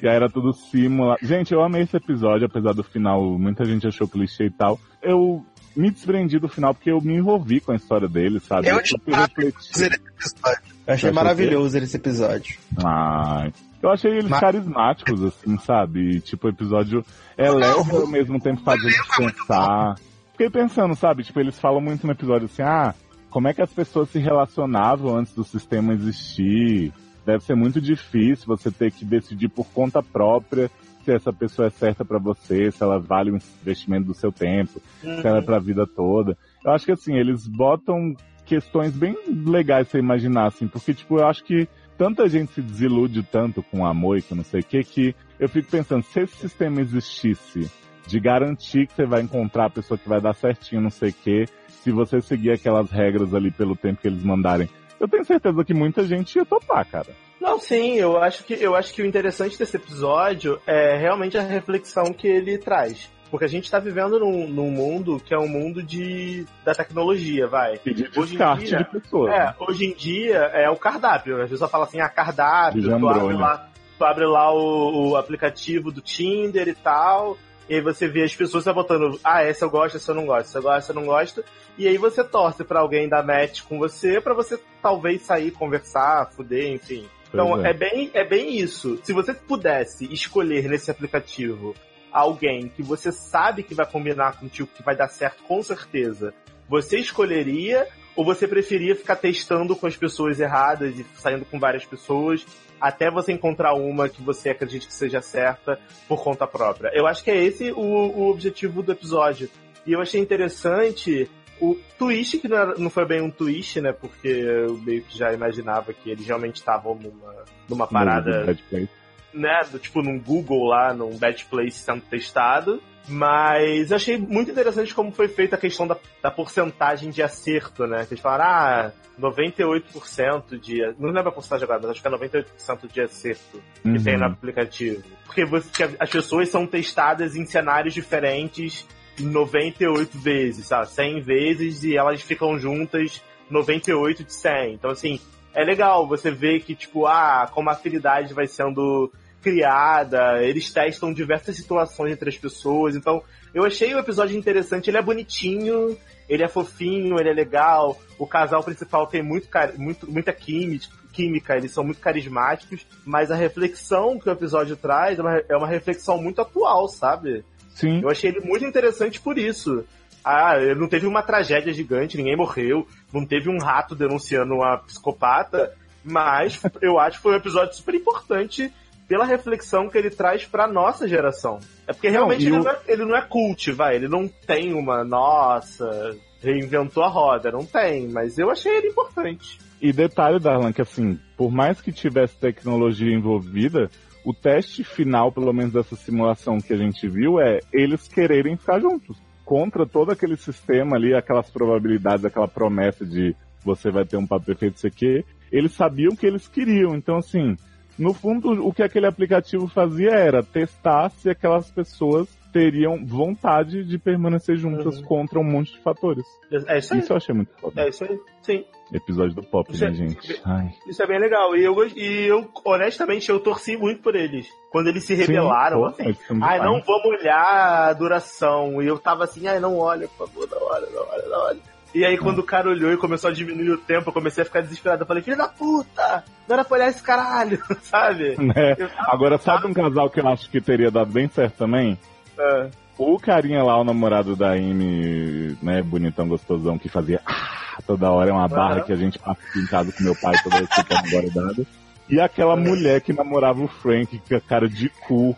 E 0.03 0.09
aí 0.09 0.15
era 0.17 0.29
tudo 0.29 0.53
simulado. 0.53 1.19
Gente, 1.23 1.53
eu 1.53 1.63
amei 1.63 1.83
esse 1.83 1.97
episódio, 1.97 2.47
apesar 2.47 2.73
do 2.73 2.83
final, 2.83 3.23
muita 3.39 3.65
gente 3.65 3.87
achou 3.87 4.09
clichê 4.09 4.47
e 4.47 4.51
tal. 4.51 4.79
Eu 5.03 5.45
me 5.77 5.91
desprendi 5.91 6.39
do 6.39 6.49
final 6.49 6.75
porque 6.75 6.91
eu 6.91 7.01
me 7.01 7.15
envolvi 7.17 7.61
com 7.61 7.73
a 7.73 7.77
história 7.77 8.09
dele, 8.09 8.41
sabe? 8.41 8.69
Eu 8.69 8.75
Eu 8.75 8.81
achei 8.81 8.99
fui 9.05 9.15
refletir. 9.15 9.61
maravilhoso 9.63 9.87
esse 9.87 9.87
episódio. 9.97 10.63
Eu 10.87 10.95
achei 10.95 11.11
maravilhoso 11.13 11.79
esse 11.79 11.97
episódio. 11.97 12.59
Ai. 12.85 13.53
Eu 13.83 13.91
achei 13.91 14.11
eles 14.13 14.29
Mas- 14.31 14.41
carismáticos, 14.41 15.23
assim, 15.23 15.59
sabe? 15.59 16.17
E, 16.17 16.21
Tipo, 16.21 16.47
o 16.47 16.51
episódio 16.51 17.05
é 17.37 17.51
leve 17.51 17.93
e 17.93 17.97
ao 17.97 18.07
mesmo 18.07 18.41
tempo 18.41 18.63
faz 18.63 18.85
a 18.85 18.89
gente 18.89 19.17
pensar. 19.17 19.95
Fiquei 20.33 20.51
pensando, 20.51 20.95
sabe? 20.97 21.23
Tipo, 21.23 21.41
eles 21.41 21.59
falam 21.59 21.81
muito 21.81 22.07
no 22.07 22.13
episódio 22.13 22.47
assim, 22.47 22.63
ah, 22.63 22.95
como 23.31 23.49
é 23.49 23.55
que 23.55 23.63
as 23.63 23.71
pessoas 23.73 24.09
se 24.11 24.19
relacionavam 24.19 25.17
antes 25.17 25.35
do 25.35 25.45
sistema 25.45 25.93
existir? 25.93 26.93
Deve 27.25 27.43
ser 27.45 27.55
muito 27.55 27.81
difícil 27.81 28.47
você 28.47 28.71
ter 28.71 28.91
que 28.93 29.05
decidir 29.05 29.49
por 29.49 29.67
conta 29.69 30.03
própria 30.03 30.71
se 31.07 31.13
essa 31.13 31.33
pessoa 31.33 31.69
é 31.69 31.71
certa 31.71 32.05
pra 32.05 32.19
você, 32.19 32.73
se 32.73 32.83
ela 32.83 32.99
vale 32.99 33.31
o 33.31 33.39
investimento 33.63 34.09
do 34.09 34.15
seu 34.15 34.33
tempo, 34.33 34.83
se 35.01 35.25
ela 35.25 35.39
é 35.39 35.43
pra 35.43 35.61
vida 35.61 35.87
toda. 35.87 36.37
Eu 36.65 36.73
acho 36.73 36.85
que 36.85 36.91
assim, 36.91 37.15
eles 37.15 37.47
botam 37.47 38.13
questões 38.45 38.93
bem 38.93 39.17
legais 39.47 39.87
pra 39.87 39.93
você 39.93 39.99
imaginar, 39.99 40.47
assim, 40.47 40.67
porque, 40.67 40.93
tipo, 40.93 41.19
eu 41.19 41.27
acho 41.27 41.45
que 41.45 41.69
tanta 41.97 42.29
gente 42.29 42.53
se 42.53 42.61
desilude 42.61 43.23
tanto 43.23 43.63
com 43.63 43.81
o 43.81 43.87
amor 43.87 44.19
e 44.19 44.23
que 44.23 44.35
não 44.35 44.43
sei 44.43 44.61
o 44.61 44.65
que, 44.65 44.83
que 44.83 45.15
eu 45.39 45.49
fico 45.49 45.71
pensando, 45.71 46.03
se 46.03 46.21
esse 46.21 46.37
sistema 46.37 46.81
existisse 46.81 47.71
de 48.07 48.21
garantir 48.21 48.89
que 48.89 48.95
você 48.95 49.07
vai 49.07 49.23
encontrar 49.23 49.67
a 49.67 49.71
pessoa 49.71 49.99
que 49.99 50.09
vai 50.09 50.21
dar 50.21 50.35
certinho, 50.35 50.81
não 50.81 50.91
sei 50.91 51.11
o 51.11 51.15
que, 51.15 51.45
se 51.69 51.93
você 51.93 52.21
seguir 52.21 52.51
aquelas 52.51 52.91
regras 52.91 53.33
ali 53.33 53.53
pelo 53.53 53.77
tempo 53.77 54.01
que 54.01 54.09
eles 54.09 54.25
mandarem, 54.25 54.69
eu 54.99 55.07
tenho 55.07 55.25
certeza 55.25 55.65
que 55.65 55.75
muita 55.75 56.05
gente 56.05 56.37
ia 56.37 56.45
topar, 56.45 56.85
cara. 56.85 57.26
Não, 57.41 57.59
sim, 57.59 57.97
eu 57.97 58.17
acho 58.19 58.45
que 58.45 58.55
eu 58.55 58.75
acho 58.75 58.93
que 58.95 59.03
o 59.03 59.07
interessante 59.07 59.59
desse 59.59 59.77
episódio 59.77 60.61
é 60.67 60.97
realmente 60.97 61.37
a 61.37 61.43
reflexão 61.43 62.13
que 62.13 62.27
ele 62.27 62.59
traz. 62.59 63.11
Porque 63.31 63.45
a 63.45 63.49
gente 63.49 63.71
tá 63.71 63.79
vivendo 63.79 64.21
num, 64.21 64.47
num 64.49 64.71
mundo 64.71 65.21
que 65.21 65.35
é 65.35 65.39
um 65.39 65.49
mundo 65.49 65.83
de 65.83 66.47
da 66.65 66.75
tecnologia, 66.75 67.47
vai. 67.49 67.79
E 67.85 67.93
de 67.93 68.05
Hoje 68.17 68.35
em 68.35 68.39
descarte 68.39 68.67
dia- 68.67 68.79
de 68.79 68.85
pessoas. 68.85 69.33
É, 69.35 69.55
hoje 69.59 69.85
em 69.87 69.93
dia 69.95 70.37
é 70.55 70.71
o 70.71 70.77
cardápio. 70.77 71.35
Às 71.35 71.51
vezes 71.51 71.59
só 71.59 71.69
fala 71.69 71.85
assim, 71.85 72.01
ah, 72.01 72.09
cardápio, 72.09 72.83
tu 73.01 73.09
abre 73.09 73.35
lá, 73.41 73.69
tu 73.99 74.05
abre 74.05 74.27
lá 74.27 74.55
o, 74.55 75.09
o 75.11 75.17
aplicativo 75.17 75.91
do 75.91 76.01
Tinder 76.01 76.69
e 76.69 76.75
tal. 76.75 77.37
E 77.69 77.75
aí 77.75 77.81
você 77.81 78.07
vê 78.07 78.23
as 78.23 78.35
pessoas 78.35 78.63
tá 78.63 78.73
botando, 78.73 79.19
ah, 79.25 79.43
essa 79.43 79.65
eu 79.65 79.71
gosto, 79.71 79.97
essa 79.97 80.13
eu 80.13 80.15
não 80.15 80.25
gosto, 80.25 80.47
essa 80.47 80.59
eu 80.59 80.63
gosto, 80.63 80.79
essa 80.79 80.93
eu 80.93 80.95
não 80.95 81.05
gosto. 81.05 81.45
E 81.77 81.89
aí 81.89 81.99
você 81.99 82.23
torce 82.23 82.63
pra 82.63 82.79
alguém 82.79 83.09
dar 83.09 83.25
match 83.25 83.63
com 83.63 83.77
você, 83.77 84.21
pra 84.21 84.35
você 84.35 84.59
talvez 84.81 85.23
sair, 85.23 85.51
conversar, 85.51 86.31
fuder, 86.31 86.73
enfim. 86.73 87.09
Então 87.45 87.65
é. 87.65 87.71
é. 87.71 87.73
bem, 87.73 88.11
é 88.15 88.25
bem 88.25 88.59
isso. 88.59 88.99
Se 89.03 89.13
você 89.13 89.35
pudesse 89.35 90.13
escolher 90.13 90.69
nesse 90.69 90.91
aplicativo 90.91 91.75
alguém 92.13 92.69
que 92.69 92.83
você 92.83 93.13
sabe 93.13 93.63
que 93.63 93.75
vai 93.75 93.87
combinar 93.87 94.39
contigo, 94.39 94.69
que 94.75 94.83
vai 94.83 94.97
dar 94.97 95.09
certo 95.09 95.43
com 95.43 95.63
certeza, 95.63 96.33
você 96.69 96.99
escolheria 96.99 97.87
ou 98.15 98.25
você 98.25 98.49
preferia 98.49 98.97
ficar 98.97 99.17
testando 99.17 99.77
com 99.77 99.87
as 99.87 99.97
pessoas 99.97 100.41
erradas 100.41 100.99
e 100.99 101.05
saindo 101.15 101.45
com 101.45 101.59
várias 101.59 101.85
pessoas 101.85 102.47
até 102.81 103.11
você 103.11 103.33
encontrar 103.33 103.75
uma 103.75 104.09
que 104.09 104.23
você 104.23 104.51
acredite 104.51 104.87
que 104.87 104.93
seja 104.93 105.21
certa 105.21 105.79
por 106.09 106.23
conta 106.23 106.47
própria? 106.47 106.91
Eu 106.95 107.07
acho 107.07 107.23
que 107.23 107.31
é 107.31 107.43
esse 107.43 107.73
o, 107.73 107.81
o 107.81 108.31
objetivo 108.31 108.83
do 108.83 108.93
episódio. 108.93 109.51
E 109.87 109.93
eu 109.93 110.01
achei 110.01 110.21
interessante 110.21 111.31
o 111.61 111.77
twist, 111.99 112.39
que 112.39 112.49
não, 112.49 112.57
era- 112.57 112.75
não 112.79 112.91
foi 112.91 113.05
bem 113.07 113.21
um 113.23 113.31
twist, 113.31 113.81
né? 113.81 113.93
Porque 113.93 114.29
eu 114.29 114.77
meio 114.79 115.03
que 115.03 115.17
já 115.17 115.33
imaginava 115.33 115.93
que 115.93 116.11
eles 116.11 116.27
realmente 116.27 116.57
estavam 116.57 116.95
numa, 116.95 117.35
numa 117.69 117.87
parada 117.87 118.45
Bad 118.45 118.63
Place. 118.71 118.89
né, 119.35 119.61
do, 119.71 119.79
tipo 119.79 120.03
num 120.03 120.19
Google 120.19 120.67
lá, 120.69 120.93
num 120.95 121.17
Bad 121.17 121.45
Place 121.47 121.79
sendo 121.79 122.03
testado. 122.03 122.83
Mas 123.09 123.91
eu 123.93 123.97
achei 123.97 124.17
muito 124.19 124.51
interessante 124.51 124.93
como 124.93 125.13
foi 125.13 125.29
feita 125.29 125.55
a 125.55 125.59
questão 125.59 125.87
da, 125.87 125.97
da 126.21 126.29
porcentagem 126.29 127.09
de 127.11 127.23
acerto, 127.23 127.87
né? 127.87 128.05
Que 128.05 128.15
eles 128.15 128.21
falaram, 128.21 128.45
ah, 128.45 128.93
98% 129.21 130.59
de. 130.59 130.81
Não 130.99 131.11
lembro 131.11 131.29
a 131.29 131.33
porcentagem 131.33 131.65
agora, 131.65 131.81
mas 131.83 131.91
acho 131.93 132.03
que 132.03 132.09
é 132.09 132.11
98% 132.11 132.93
de 132.93 133.01
acerto 133.01 133.63
que 133.83 133.89
Uhum. 133.89 134.03
tem 134.03 134.17
no 134.19 134.25
aplicativo. 134.27 135.03
Porque 135.25 135.45
você- 135.45 135.95
as 135.99 136.11
pessoas 136.11 136.49
são 136.49 136.67
testadas 136.67 137.37
em 137.37 137.47
cenários 137.47 137.95
diferentes 137.95 138.87
98 139.23 140.19
vezes, 140.19 140.67
sabe? 140.67 140.89
100 140.89 141.21
vezes 141.21 141.85
e 141.85 141.97
elas 141.97 142.21
ficam 142.23 142.59
juntas 142.59 143.23
98 143.51 144.25
de 144.25 144.33
100. 144.33 144.75
Então, 144.75 144.91
assim, 144.91 145.21
é 145.55 145.65
legal 145.65 146.07
você 146.07 146.31
ver 146.31 146.61
que, 146.61 146.75
tipo, 146.75 147.07
ah, 147.07 147.49
como 147.53 147.71
a 147.71 147.73
afinidade 147.73 148.35
vai 148.35 148.47
sendo 148.47 149.11
criada, 149.43 150.43
eles 150.43 150.73
testam 150.73 151.13
diversas 151.13 151.57
situações 151.57 152.13
entre 152.13 152.29
as 152.29 152.37
pessoas. 152.37 152.97
Então, 152.97 153.23
eu 153.55 153.65
achei 153.65 153.95
o 153.95 153.99
episódio 153.99 154.37
interessante, 154.37 154.91
ele 154.91 154.99
é 154.99 155.03
bonitinho, 155.03 155.97
ele 156.29 156.43
é 156.43 156.49
fofinho, 156.49 157.19
ele 157.19 157.31
é 157.31 157.33
legal. 157.33 157.97
O 158.19 158.27
casal 158.27 158.63
principal 158.63 159.07
tem 159.07 159.23
muito, 159.23 159.49
muito 159.79 160.11
muita 160.11 160.33
química, 160.33 160.89
química, 161.13 161.57
eles 161.57 161.73
são 161.73 161.83
muito 161.85 162.01
carismáticos, 162.01 162.87
mas 163.05 163.31
a 163.31 163.37
reflexão 163.37 164.19
que 164.19 164.29
o 164.29 164.33
episódio 164.33 164.77
traz 164.77 165.19
é 165.19 165.23
uma, 165.23 165.43
é 165.49 165.57
uma 165.57 165.67
reflexão 165.67 166.21
muito 166.21 166.43
atual, 166.43 166.89
sabe? 166.89 167.45
Sim. 167.77 168.01
Eu 168.03 168.09
achei 168.09 168.31
ele 168.31 168.41
muito 168.41 168.65
interessante 168.65 169.21
por 169.21 169.37
isso. 169.39 169.85
Ah, 170.25 170.55
não 170.77 170.89
teve 170.89 171.07
uma 171.07 171.23
tragédia 171.23 171.73
gigante, 171.73 172.17
ninguém 172.17 172.35
morreu, 172.37 172.89
não 173.13 173.25
teve 173.25 173.49
um 173.49 173.59
rato 173.59 173.95
denunciando 173.95 174.55
uma 174.55 174.79
psicopata, 174.79 175.73
mas 176.03 176.61
eu 176.83 176.99
acho 176.99 177.19
que 177.19 177.23
foi 177.23 177.33
um 177.35 177.37
episódio 177.37 177.77
super 177.77 177.95
importante 177.95 178.73
pela 179.07 179.25
reflexão 179.25 179.89
que 179.89 179.97
ele 179.99 180.11
traz 180.11 180.45
pra 180.47 180.67
nossa 180.67 181.07
geração. 181.07 181.61
É 181.87 181.93
porque 181.93 182.09
realmente 182.09 182.43
e 182.43 182.47
ele, 182.47 182.57
o- 182.57 182.63
não 182.65 182.71
é, 182.71 182.79
ele 182.89 183.05
não 183.05 183.17
é 183.17 183.21
cult, 183.23 183.71
vai, 183.73 183.95
ele 183.95 184.09
não 184.09 184.27
tem 184.27 184.73
uma, 184.75 185.05
nossa, 185.05 186.17
reinventou 186.43 187.05
a 187.05 187.09
roda, 187.09 187.53
não 187.53 187.65
tem, 187.65 188.09
mas 188.09 188.39
eu 188.39 188.51
achei 188.51 188.75
ele 188.79 188.89
importante. 188.89 189.59
E 189.81 189.93
detalhe, 189.93 190.41
Darlan, 190.41 190.73
que 190.73 190.81
assim, 190.83 191.21
por 191.37 191.53
mais 191.53 191.81
que 191.81 191.93
tivesse 191.93 192.35
tecnologia 192.39 193.15
envolvida, 193.15 193.91
o 194.27 194.35
teste 194.35 194.83
final, 194.83 195.31
pelo 195.31 195.53
menos 195.53 195.73
dessa 195.73 195.95
simulação 195.95 196.59
que 196.59 196.73
a 196.73 196.77
gente 196.77 197.09
viu, 197.09 197.39
é 197.39 197.61
eles 197.73 198.09
quererem 198.09 198.57
ficar 198.57 198.81
juntos. 198.81 199.17
Contra 199.45 199.87
todo 199.87 200.11
aquele 200.11 200.37
sistema 200.37 200.97
ali, 200.97 201.15
aquelas 201.15 201.49
probabilidades, 201.49 202.25
aquela 202.25 202.49
promessa 202.49 203.07
de 203.07 203.37
você 203.65 203.89
vai 203.89 204.05
ter 204.05 204.17
um 204.17 204.27
papo 204.27 204.47
perfeito, 204.47 204.79
isso 204.79 204.87
aqui, 204.89 205.25
eles 205.53 205.71
sabiam 205.73 206.17
que 206.17 206.27
eles 206.27 206.49
queriam. 206.49 206.97
Então, 206.97 207.19
assim, 207.19 207.57
no 207.97 208.13
fundo, 208.13 208.67
o 208.67 208.73
que 208.73 208.83
aquele 208.83 209.07
aplicativo 209.07 209.69
fazia 209.69 210.11
era 210.11 210.43
testar 210.43 211.09
se 211.11 211.31
aquelas 211.31 211.71
pessoas 211.71 212.29
teriam 212.53 213.07
vontade 213.07 213.85
de 213.85 213.97
permanecer 213.97 214.57
juntas 214.57 215.01
contra 215.03 215.39
um 215.39 215.45
monte 215.45 215.73
de 215.73 215.81
fatores. 215.83 216.27
É 216.67 216.79
isso 216.79 216.95
aí. 216.95 216.99
Isso 216.99 217.13
eu 217.13 217.17
achei 217.17 217.35
muito 217.35 217.53
foda. 217.61 217.81
É 217.81 217.89
isso 217.89 218.03
aí, 218.03 218.19
sim. 218.43 218.65
Episódio 218.93 219.35
do 219.35 219.43
Pop, 219.43 219.71
Isso 219.73 219.85
né, 219.85 219.91
é- 219.91 219.95
gente? 219.95 220.41
Ai. 220.45 220.71
Isso 220.87 221.03
é 221.03 221.07
bem 221.07 221.19
legal. 221.19 221.57
E 221.57 221.65
eu, 221.65 221.75
e 221.89 222.27
eu, 222.27 222.49
honestamente, 222.65 223.29
eu 223.29 223.41
torci 223.41 223.77
muito 223.77 224.01
por 224.03 224.15
eles. 224.15 224.47
Quando 224.71 224.87
eles 224.89 225.05
se 225.05 225.15
rebelaram, 225.15 225.79
pô, 225.81 225.87
assim. 225.87 226.17
Ai, 226.43 226.59
não 226.61 226.81
vamos 226.83 227.07
olhar 227.21 227.89
a 227.89 227.93
duração. 227.93 228.81
E 228.83 228.87
eu 228.87 228.99
tava 228.99 229.25
assim, 229.25 229.47
ai, 229.49 229.59
não 229.59 229.79
olha, 229.79 230.07
por 230.09 230.29
favor, 230.29 230.49
não 230.51 230.63
olha, 230.69 230.87
não 230.91 231.03
olha, 231.09 231.29
não 231.29 231.39
olha. 231.47 231.59
E 231.95 232.05
aí, 232.05 232.19
quando 232.19 232.41
o 232.41 232.45
cara 232.45 232.69
olhou 232.69 232.93
e 232.93 232.97
começou 232.99 233.31
a 233.31 233.33
diminuir 233.33 233.71
o 233.71 233.79
tempo, 233.79 234.11
eu 234.11 234.13
comecei 234.13 234.43
a 234.43 234.45
ficar 234.45 234.61
desesperado. 234.61 235.03
Eu 235.03 235.07
falei, 235.07 235.23
filho 235.23 235.37
da 235.37 235.49
puta! 235.49 236.25
Não 236.47 236.55
era 236.55 236.65
pra 236.65 236.77
olhar 236.77 236.89
esse 236.91 237.03
caralho, 237.03 237.59
sabe? 237.83 238.37
Tava- 238.37 238.93
Agora, 239.09 239.39
sabe 239.39 239.67
um 239.67 239.73
casal 239.73 240.11
que 240.11 240.21
eu 240.21 240.29
acho 240.29 240.51
que 240.51 240.61
teria 240.61 240.91
dado 240.91 241.11
bem 241.11 241.27
certo 241.29 241.57
também? 241.57 241.99
É. 242.39 242.69
O 242.99 243.19
carinha 243.19 243.63
lá, 243.63 243.79
o 243.79 243.85
namorado 243.85 244.35
da 244.35 244.53
Amy, 244.53 245.57
né, 245.63 245.83
bonitão, 245.83 246.27
gostosão, 246.27 246.79
que 246.79 246.89
fazia 246.89 247.21
ah, 247.27 247.79
toda 247.87 248.11
hora, 248.11 248.31
é 248.31 248.33
uma 248.33 248.49
barra 248.49 248.77
Aham. 248.77 248.85
que 248.85 248.93
a 248.93 248.97
gente 248.97 249.19
passa 249.19 249.39
em 249.55 249.67
casa 249.67 249.93
com 249.93 250.03
meu 250.03 250.17
pai 250.17 250.35
toda 250.43 250.57
vez 250.57 250.69
que 250.69 250.81
eu 250.81 251.11
guardado. 251.11 251.67
E 252.09 252.21
aquela 252.21 252.57
mulher 252.57 253.01
que 253.01 253.13
namorava 253.13 253.63
o 253.63 253.69
Frank, 253.69 254.21
com 254.29 254.37
a 254.37 254.41
cara 254.41 254.69
de 254.69 254.89
cu. 254.89 255.37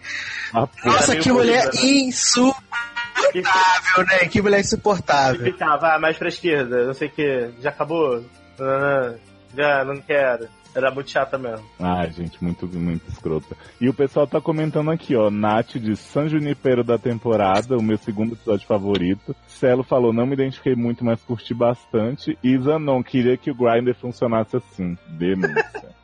A 0.52 0.68
Nossa, 0.84 1.16
que 1.16 1.32
mulher 1.32 1.64
bonita, 1.70 1.86
insuportável, 1.86 4.04
né? 4.06 4.18
Que 4.30 4.42
mulher 4.42 4.58
E 4.58 4.60
insuportável. 4.60 5.44
ficava, 5.44 5.94
ah, 5.94 5.98
mais 5.98 6.16
pra 6.16 6.28
esquerda, 6.28 6.86
não 6.86 6.94
sei 6.94 7.08
o 7.08 7.10
que, 7.10 7.50
já 7.60 7.70
acabou? 7.70 8.22
Ah, 8.60 9.14
já, 9.56 9.84
não 9.84 9.96
quero. 9.96 10.46
Era 10.78 10.92
muito 10.92 11.10
chata 11.10 11.36
mesmo. 11.36 11.66
Ai, 11.80 12.08
gente, 12.12 12.40
muito, 12.40 12.64
muito 12.68 13.08
escrota. 13.08 13.56
E 13.80 13.88
o 13.88 13.92
pessoal 13.92 14.28
tá 14.28 14.40
comentando 14.40 14.92
aqui, 14.92 15.16
ó. 15.16 15.28
Nath 15.28 15.74
de 15.74 15.96
San 15.96 16.28
Junipero 16.28 16.84
da 16.84 16.96
temporada, 16.96 17.76
o 17.76 17.82
meu 17.82 17.98
segundo 17.98 18.34
episódio 18.34 18.64
favorito. 18.64 19.34
Celo 19.48 19.82
falou, 19.82 20.12
não 20.12 20.24
me 20.24 20.34
identifiquei 20.34 20.76
muito, 20.76 21.04
mas 21.04 21.20
curti 21.24 21.52
bastante. 21.52 22.38
E 22.44 22.56
Zanon, 22.56 23.02
queria 23.02 23.36
que 23.36 23.50
o 23.50 23.56
Grindr 23.56 23.92
funcionasse 23.94 24.56
assim. 24.56 24.96
Denúncia. 25.08 25.88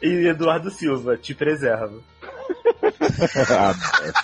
E 0.00 0.26
Eduardo 0.26 0.70
Silva, 0.70 1.18
te 1.18 1.34
preserva. 1.34 1.92
Adoro. 3.50 4.14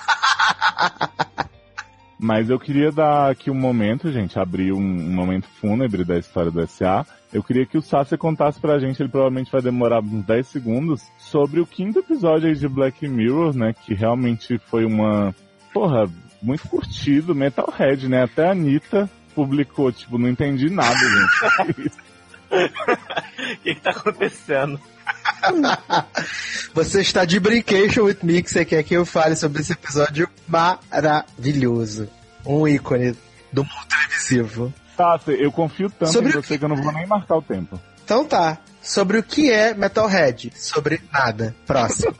Mas 2.18 2.48
eu 2.48 2.58
queria 2.58 2.90
dar 2.90 3.30
aqui 3.30 3.50
um 3.50 3.54
momento, 3.54 4.10
gente, 4.10 4.38
abrir 4.38 4.72
um, 4.72 4.78
um 4.78 5.12
momento 5.12 5.46
fúnebre 5.60 6.02
da 6.04 6.18
história 6.18 6.50
do 6.50 6.66
SA. 6.66 7.04
Eu 7.36 7.42
queria 7.42 7.66
que 7.66 7.76
o 7.76 7.82
Sassi 7.82 8.16
contasse 8.16 8.58
pra 8.58 8.78
gente, 8.78 9.02
ele 9.02 9.10
provavelmente 9.10 9.52
vai 9.52 9.60
demorar 9.60 10.00
uns 10.00 10.24
10 10.24 10.46
segundos, 10.46 11.02
sobre 11.18 11.60
o 11.60 11.66
quinto 11.66 11.98
episódio 11.98 12.48
aí 12.48 12.54
de 12.54 12.66
Black 12.66 13.06
Mirror, 13.06 13.54
né? 13.54 13.74
Que 13.74 13.92
realmente 13.92 14.58
foi 14.70 14.86
uma. 14.86 15.34
Porra, 15.70 16.10
muito 16.40 16.66
curtido, 16.66 17.34
Metalhead, 17.34 18.08
né? 18.08 18.22
Até 18.22 18.46
a 18.46 18.52
Anitta 18.52 19.10
publicou, 19.34 19.92
tipo, 19.92 20.16
não 20.16 20.30
entendi 20.30 20.70
nada, 20.70 20.98
gente. 20.98 21.92
O 22.48 23.56
que, 23.62 23.74
que 23.74 23.80
tá 23.80 23.90
acontecendo? 23.90 24.80
Você 26.72 27.00
está 27.00 27.24
de 27.24 27.40
brincation 27.40 28.04
with 28.04 28.18
me 28.22 28.40
que 28.40 28.48
você 28.48 28.64
quer 28.64 28.84
que 28.84 28.94
eu 28.94 29.04
fale 29.04 29.34
sobre 29.34 29.60
esse 29.60 29.72
episódio 29.72 30.28
maravilhoso. 30.46 32.08
Um 32.46 32.68
ícone 32.68 33.16
do 33.52 33.64
mundo 33.64 33.86
televisivo. 33.88 34.72
Sassi, 34.96 35.36
eu 35.38 35.52
confio 35.52 35.90
tanto 35.90 36.12
Sobre 36.12 36.30
em 36.30 36.32
você 36.32 36.58
que 36.58 36.64
eu 36.64 36.68
não 36.68 36.76
vou 36.76 36.92
nem 36.92 37.06
marcar 37.06 37.36
o 37.36 37.42
tempo. 37.42 37.78
Então 38.04 38.24
tá. 38.24 38.58
Sobre 38.80 39.18
o 39.18 39.22
que 39.22 39.50
é 39.50 39.74
Metalhead? 39.74 40.52
Sobre 40.54 41.00
nada. 41.12 41.54
Próximo. 41.66 42.14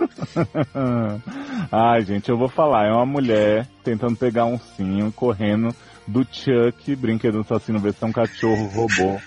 Ai, 1.70 2.02
gente, 2.04 2.28
eu 2.28 2.36
vou 2.36 2.48
falar. 2.48 2.86
É 2.86 2.92
uma 2.92 3.06
mulher 3.06 3.68
tentando 3.84 4.16
pegar 4.16 4.46
um 4.46 4.54
ursinho, 4.54 5.12
correndo 5.12 5.74
do 6.06 6.26
Chuck, 6.30 6.94
brinquedo 6.96 7.40
assassino 7.40 7.78
versão 7.78 8.12
cachorro 8.12 8.66
robô, 8.66 9.20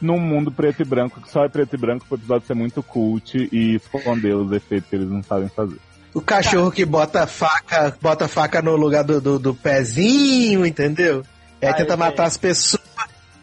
num 0.00 0.18
mundo 0.18 0.50
preto 0.50 0.82
e 0.82 0.84
branco, 0.84 1.20
que 1.20 1.30
só 1.30 1.44
é 1.44 1.48
preto 1.48 1.74
e 1.74 1.78
branco 1.78 2.06
pro 2.06 2.16
episódio 2.16 2.46
ser 2.46 2.54
muito 2.54 2.82
cult 2.82 3.48
e 3.52 3.76
esconder 3.76 4.34
os 4.34 4.50
efeitos 4.52 4.88
que 4.88 4.96
eles 4.96 5.10
não 5.10 5.22
sabem 5.22 5.48
fazer. 5.48 5.78
O 6.14 6.20
cachorro 6.22 6.72
que 6.72 6.84
bota 6.84 7.26
faca, 7.26 7.94
bota 8.00 8.26
faca 8.26 8.62
no 8.62 8.74
lugar 8.74 9.04
do, 9.04 9.20
do, 9.20 9.38
do 9.38 9.54
pezinho, 9.54 10.64
entendeu? 10.64 11.22
E 11.62 11.66
aí 11.66 11.74
tenta 11.74 11.96
matar 11.96 12.24
as 12.24 12.36
pessoas. 12.36 12.82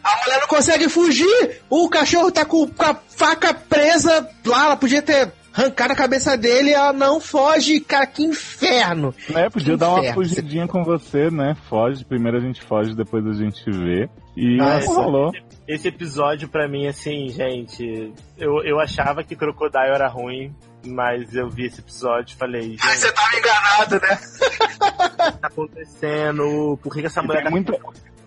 A 0.02 0.22
mulher 0.24 0.40
não 0.40 0.48
consegue 0.48 0.88
fugir! 0.88 1.62
O 1.70 1.88
cachorro 1.88 2.30
tá 2.30 2.44
com, 2.44 2.66
com 2.68 2.82
a 2.84 2.94
faca 2.94 3.54
presa 3.54 4.28
lá, 4.44 4.66
ela 4.66 4.76
podia 4.76 5.00
ter 5.00 5.32
arrancado 5.56 5.92
a 5.92 5.96
cabeça 5.96 6.36
dele 6.36 6.70
e 6.70 6.74
ela 6.74 6.92
não 6.92 7.18
foge. 7.20 7.80
Cara, 7.80 8.06
que 8.06 8.22
inferno! 8.22 9.14
Né, 9.30 9.48
podia 9.48 9.72
Que 9.74 9.78
dar 9.80 9.88
uma 9.90 9.98
inferno. 10.00 10.14
fugidinha 10.14 10.68
com 10.68 10.84
você, 10.84 11.30
né? 11.30 11.56
Foge, 11.70 12.04
primeiro 12.04 12.36
a 12.36 12.40
gente 12.40 12.60
foge, 12.62 12.94
depois 12.94 13.26
a 13.26 13.32
gente 13.32 13.62
vê. 13.70 14.08
E 14.36 14.60
Ah, 14.60 14.64
não 14.64 14.78
esse- 14.78 14.88
rolou. 14.88 15.30
Esse 15.66 15.88
episódio, 15.88 16.48
pra 16.48 16.68
mim, 16.68 16.86
assim, 16.86 17.28
gente, 17.30 18.12
eu, 18.36 18.62
eu 18.62 18.78
achava 18.80 19.24
que 19.24 19.34
Crocodile 19.34 19.94
era 19.94 20.06
ruim, 20.08 20.54
mas 20.84 21.34
eu 21.34 21.48
vi 21.48 21.66
esse 21.66 21.80
episódio 21.80 22.34
e 22.34 22.36
falei, 22.36 22.62
gente, 22.62 22.86
Você 22.86 23.12
tava 23.12 23.36
enganado, 23.36 23.94
né? 24.00 24.18
o 25.28 25.32
que 25.32 25.38
tá 25.38 25.46
acontecendo? 25.48 26.78
Por 26.82 26.92
que, 26.92 27.00
que 27.00 27.06
essa 27.06 27.22
mulher 27.22 27.42
tem 27.42 27.44
tá 27.44 27.50
muita, 27.50 27.78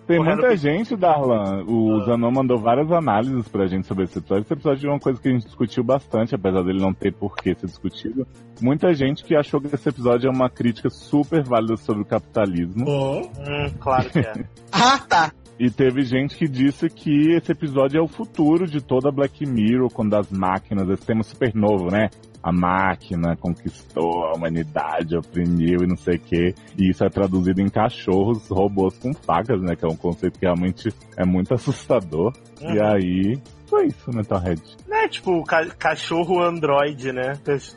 tem 0.08 0.24
muita 0.24 0.56
gente, 0.56 0.96
Darlan. 0.96 1.66
O 1.68 2.02
Zanon 2.06 2.32
mandou 2.32 2.58
várias 2.58 2.90
análises 2.90 3.46
pra 3.50 3.68
gente 3.68 3.86
sobre 3.86 4.06
esse 4.06 4.18
episódio. 4.18 4.44
Esse 4.44 4.54
episódio 4.54 4.88
é 4.88 4.94
uma 4.94 5.00
coisa 5.00 5.22
que 5.22 5.28
a 5.28 5.32
gente 5.32 5.46
discutiu 5.46 5.84
bastante, 5.84 6.34
apesar 6.34 6.64
dele 6.64 6.80
não 6.80 6.94
ter 6.94 7.14
por 7.14 7.36
que 7.36 7.54
ser 7.54 7.66
discutido. 7.66 8.26
Muita 8.62 8.94
gente 8.94 9.26
que 9.26 9.36
achou 9.36 9.60
que 9.60 9.76
esse 9.76 9.90
episódio 9.90 10.30
é 10.30 10.32
uma 10.32 10.50
crítica 10.50 10.90
super 10.90 11.44
válida 11.44 11.76
sobre 11.76 12.04
o 12.04 12.06
capitalismo. 12.06 12.86
Hum, 12.90 13.70
claro 13.82 14.10
que 14.10 14.20
é. 14.20 14.34
Ah, 14.72 15.00
tá. 15.00 15.32
E 15.60 15.72
teve 15.72 16.04
gente 16.04 16.38
que 16.38 16.48
disse 16.48 16.88
que 16.88 17.32
esse 17.32 17.52
episódio 17.52 17.98
é 17.98 18.02
o 18.02 18.08
futuro 18.08 18.68
de 18.68 18.80
toda 18.80 19.12
Black 19.12 19.46
Mirror, 19.46 19.90
quando 19.92 20.14
as 20.14 20.30
máquinas, 20.30 20.88
esse 20.88 21.06
tema 21.06 21.24
super 21.24 21.54
novo, 21.56 21.90
né? 21.90 22.10
A 22.48 22.52
máquina 22.54 23.36
conquistou 23.36 24.24
a 24.26 24.34
humanidade, 24.34 25.18
oprimiu 25.18 25.84
e 25.84 25.88
não 25.88 25.98
sei 25.98 26.16
o 26.16 26.20
quê. 26.20 26.56
E 26.78 26.90
isso 26.92 27.04
é 27.04 27.10
traduzido 27.10 27.60
em 27.60 27.68
cachorros, 27.68 28.48
robôs 28.48 28.98
com 29.00 29.14
facas, 29.14 29.62
né? 29.62 29.76
Que 29.76 29.84
é 29.84 29.88
um 29.90 29.98
conceito 29.98 30.40
que 30.40 30.46
realmente 30.46 30.88
é 31.18 31.26
muito 31.26 31.52
assustador. 31.56 32.32
E 32.62 32.66
Uhum. 32.80 32.86
aí, 32.86 33.42
foi 33.70 33.88
isso, 33.88 34.10
Metalhead. 34.16 34.62
Não 34.88 34.98
é 34.98 35.10
tipo 35.10 35.44
ca- 35.44 35.68
cachorro 35.78 36.42
android, 36.42 37.12
né? 37.12 37.34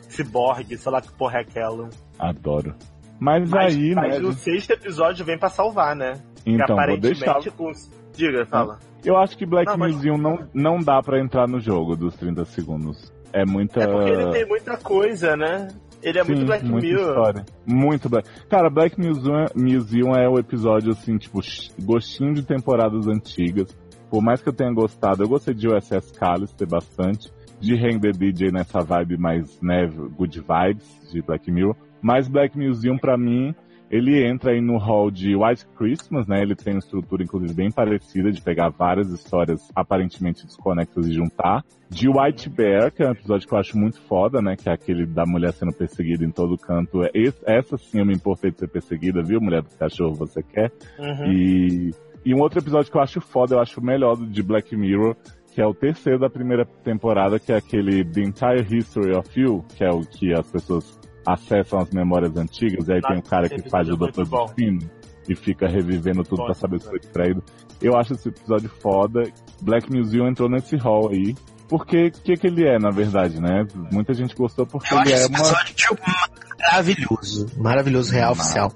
Ciborgue, 0.07 0.77
sei 0.77 0.91
lá 0.91 1.01
que 1.01 1.11
porra 1.13 1.39
é 1.39 1.41
aquela. 1.41 1.89
Adoro. 2.17 2.73
Mas, 3.19 3.49
Mas, 3.49 3.75
aí, 3.75 3.93
mas 3.93 4.21
né? 4.21 4.27
o 4.27 4.31
sexto 4.31 4.71
episódio 4.71 5.25
vem 5.25 5.37
pra 5.37 5.49
salvar, 5.49 5.95
né? 5.97 6.13
Então, 6.45 6.65
que 6.65 6.71
vou 6.73 6.79
aparentemente 6.81 7.19
deixar. 7.19 7.51
com... 7.51 7.71
Diga, 8.15 8.45
fala. 8.45 8.79
Eu 9.05 9.17
acho 9.17 9.37
que 9.37 9.45
Black 9.45 9.67
Não, 9.69 9.77
mas- 9.77 9.95
Museum 9.95 10.17
não, 10.17 10.47
não 10.53 10.79
dá 10.79 11.01
pra 11.01 11.19
entrar 11.19 11.47
no 11.47 11.59
jogo 11.59 11.95
dos 11.95 12.15
30 12.15 12.45
segundos. 12.45 13.11
É 13.33 13.45
muita. 13.45 13.81
É 13.81 13.87
porque 13.87 14.09
ele 14.09 14.31
tem 14.31 14.45
muita 14.45 14.77
coisa, 14.77 15.35
né? 15.35 15.69
Ele 16.03 16.19
é 16.19 16.23
muito 16.23 16.39
Sim, 16.39 16.45
Black 16.45 16.65
muita 16.65 16.87
Mirror. 16.87 17.09
história. 17.09 17.45
Muito 17.65 18.09
Black. 18.09 18.27
Cara, 18.49 18.69
Black 18.69 18.99
Museum, 18.99 19.45
Museum 19.55 20.15
é 20.15 20.27
o 20.27 20.39
episódio, 20.39 20.91
assim, 20.91 21.17
tipo, 21.17 21.39
gostinho 21.79 22.33
de 22.33 22.43
temporadas 22.43 23.07
antigas. 23.07 23.77
Por 24.09 24.21
mais 24.21 24.41
que 24.41 24.49
eu 24.49 24.53
tenha 24.53 24.73
gostado, 24.73 25.23
eu 25.23 25.29
gostei 25.29 25.53
de 25.53 25.67
USS 25.67 26.11
Callister 26.11 26.67
bastante. 26.67 27.31
De 27.59 27.75
Render 27.75 28.11
DJ 28.17 28.51
nessa 28.51 28.79
vibe 28.79 29.17
mais, 29.19 29.61
né, 29.61 29.87
good 30.17 30.39
vibes 30.39 31.11
de 31.11 31.21
Black 31.21 31.51
Mirror. 31.51 31.75
Mas 32.01 32.27
Black 32.27 32.57
Museum, 32.57 32.97
pra 32.97 33.15
mim, 33.15 33.53
ele 33.91 34.25
entra 34.25 34.51
aí 34.51 34.61
no 34.61 34.77
hall 34.77 35.11
de 35.11 35.35
White 35.35 35.67
Christmas, 35.77 36.25
né? 36.25 36.41
Ele 36.41 36.55
tem 36.55 36.73
uma 36.73 36.79
estrutura, 36.79 37.21
inclusive, 37.23 37.53
bem 37.53 37.69
parecida 37.69 38.31
de 38.31 38.41
pegar 38.41 38.69
várias 38.69 39.09
histórias 39.11 39.69
aparentemente 39.75 40.45
desconexas 40.45 41.05
e 41.07 41.13
juntar. 41.13 41.63
De 41.89 42.07
White 42.07 42.49
Bear, 42.49 42.89
que 42.91 43.03
é 43.03 43.07
um 43.09 43.11
episódio 43.11 43.45
que 43.47 43.53
eu 43.53 43.59
acho 43.59 43.77
muito 43.77 43.99
foda, 44.03 44.41
né? 44.41 44.55
Que 44.55 44.69
é 44.69 44.73
aquele 44.73 45.05
da 45.05 45.25
mulher 45.25 45.51
sendo 45.51 45.73
perseguida 45.73 46.23
em 46.23 46.31
todo 46.31 46.57
canto. 46.57 47.03
É 47.03 47.09
esse- 47.13 47.43
Essa 47.45 47.77
sim 47.77 47.99
eu 47.99 48.05
me 48.05 48.13
importei 48.13 48.49
de 48.49 48.59
ser 48.59 48.69
perseguida, 48.69 49.21
viu? 49.21 49.41
Mulher 49.41 49.61
do 49.61 49.77
cachorro, 49.77 50.13
você 50.15 50.41
quer? 50.41 50.71
Uhum. 50.97 51.31
E, 51.31 51.91
e 52.25 52.33
um 52.33 52.39
outro 52.39 52.59
episódio 52.59 52.89
que 52.89 52.97
eu 52.97 53.01
acho 53.01 53.19
foda, 53.19 53.55
eu 53.55 53.59
acho 53.59 53.81
o 53.81 53.83
melhor 53.83 54.15
do- 54.15 54.25
de 54.25 54.41
Black 54.41 54.73
Mirror, 54.73 55.17
que 55.53 55.59
é 55.61 55.65
o 55.67 55.73
terceiro 55.73 56.17
da 56.17 56.29
primeira 56.29 56.63
temporada, 56.65 57.37
que 57.37 57.51
é 57.51 57.57
aquele 57.57 58.05
The 58.05 58.21
Entire 58.21 58.77
History 58.77 59.13
of 59.13 59.37
You, 59.37 59.65
que 59.75 59.83
é 59.83 59.89
o 59.91 59.99
que 59.99 60.31
as 60.33 60.49
pessoas 60.49 60.97
acessam 61.25 61.79
as 61.79 61.89
memórias 61.91 62.35
antigas, 62.35 62.87
e 62.87 62.93
aí 62.93 63.01
Nossa, 63.01 63.13
tem 63.13 63.19
o 63.19 63.23
cara 63.23 63.49
que 63.49 63.69
faz 63.69 63.89
o 63.89 63.95
Dr. 63.95 64.23
Destino 64.25 64.89
e 65.27 65.35
fica 65.35 65.67
revivendo 65.67 66.23
tudo 66.23 66.45
pra 66.45 66.53
saber 66.53 66.79
se 66.81 66.89
foi 66.89 66.99
distraído. 66.99 67.43
Eu 67.81 67.95
acho 67.97 68.13
esse 68.13 68.29
episódio 68.29 68.69
foda. 68.81 69.23
Black 69.61 69.91
Museum 69.91 70.27
entrou 70.27 70.49
nesse 70.49 70.75
hall 70.77 71.09
aí. 71.09 71.35
Porque 71.67 72.07
o 72.07 72.11
que, 72.11 72.35
que 72.35 72.47
ele 72.47 72.67
é, 72.67 72.77
na 72.77 72.89
verdade, 72.91 73.39
né? 73.39 73.65
Muita 73.91 74.13
gente 74.13 74.35
gostou 74.35 74.65
porque 74.65 74.93
Eu 74.93 74.99
ele 74.99 75.13
acho 75.13 75.23
é 75.23 75.27
uma. 75.27 75.37
episódio 75.39 75.97
maravilhoso. 76.59 77.47
Maravilhoso, 77.57 78.11
real 78.11 78.31
oficial. 78.33 78.73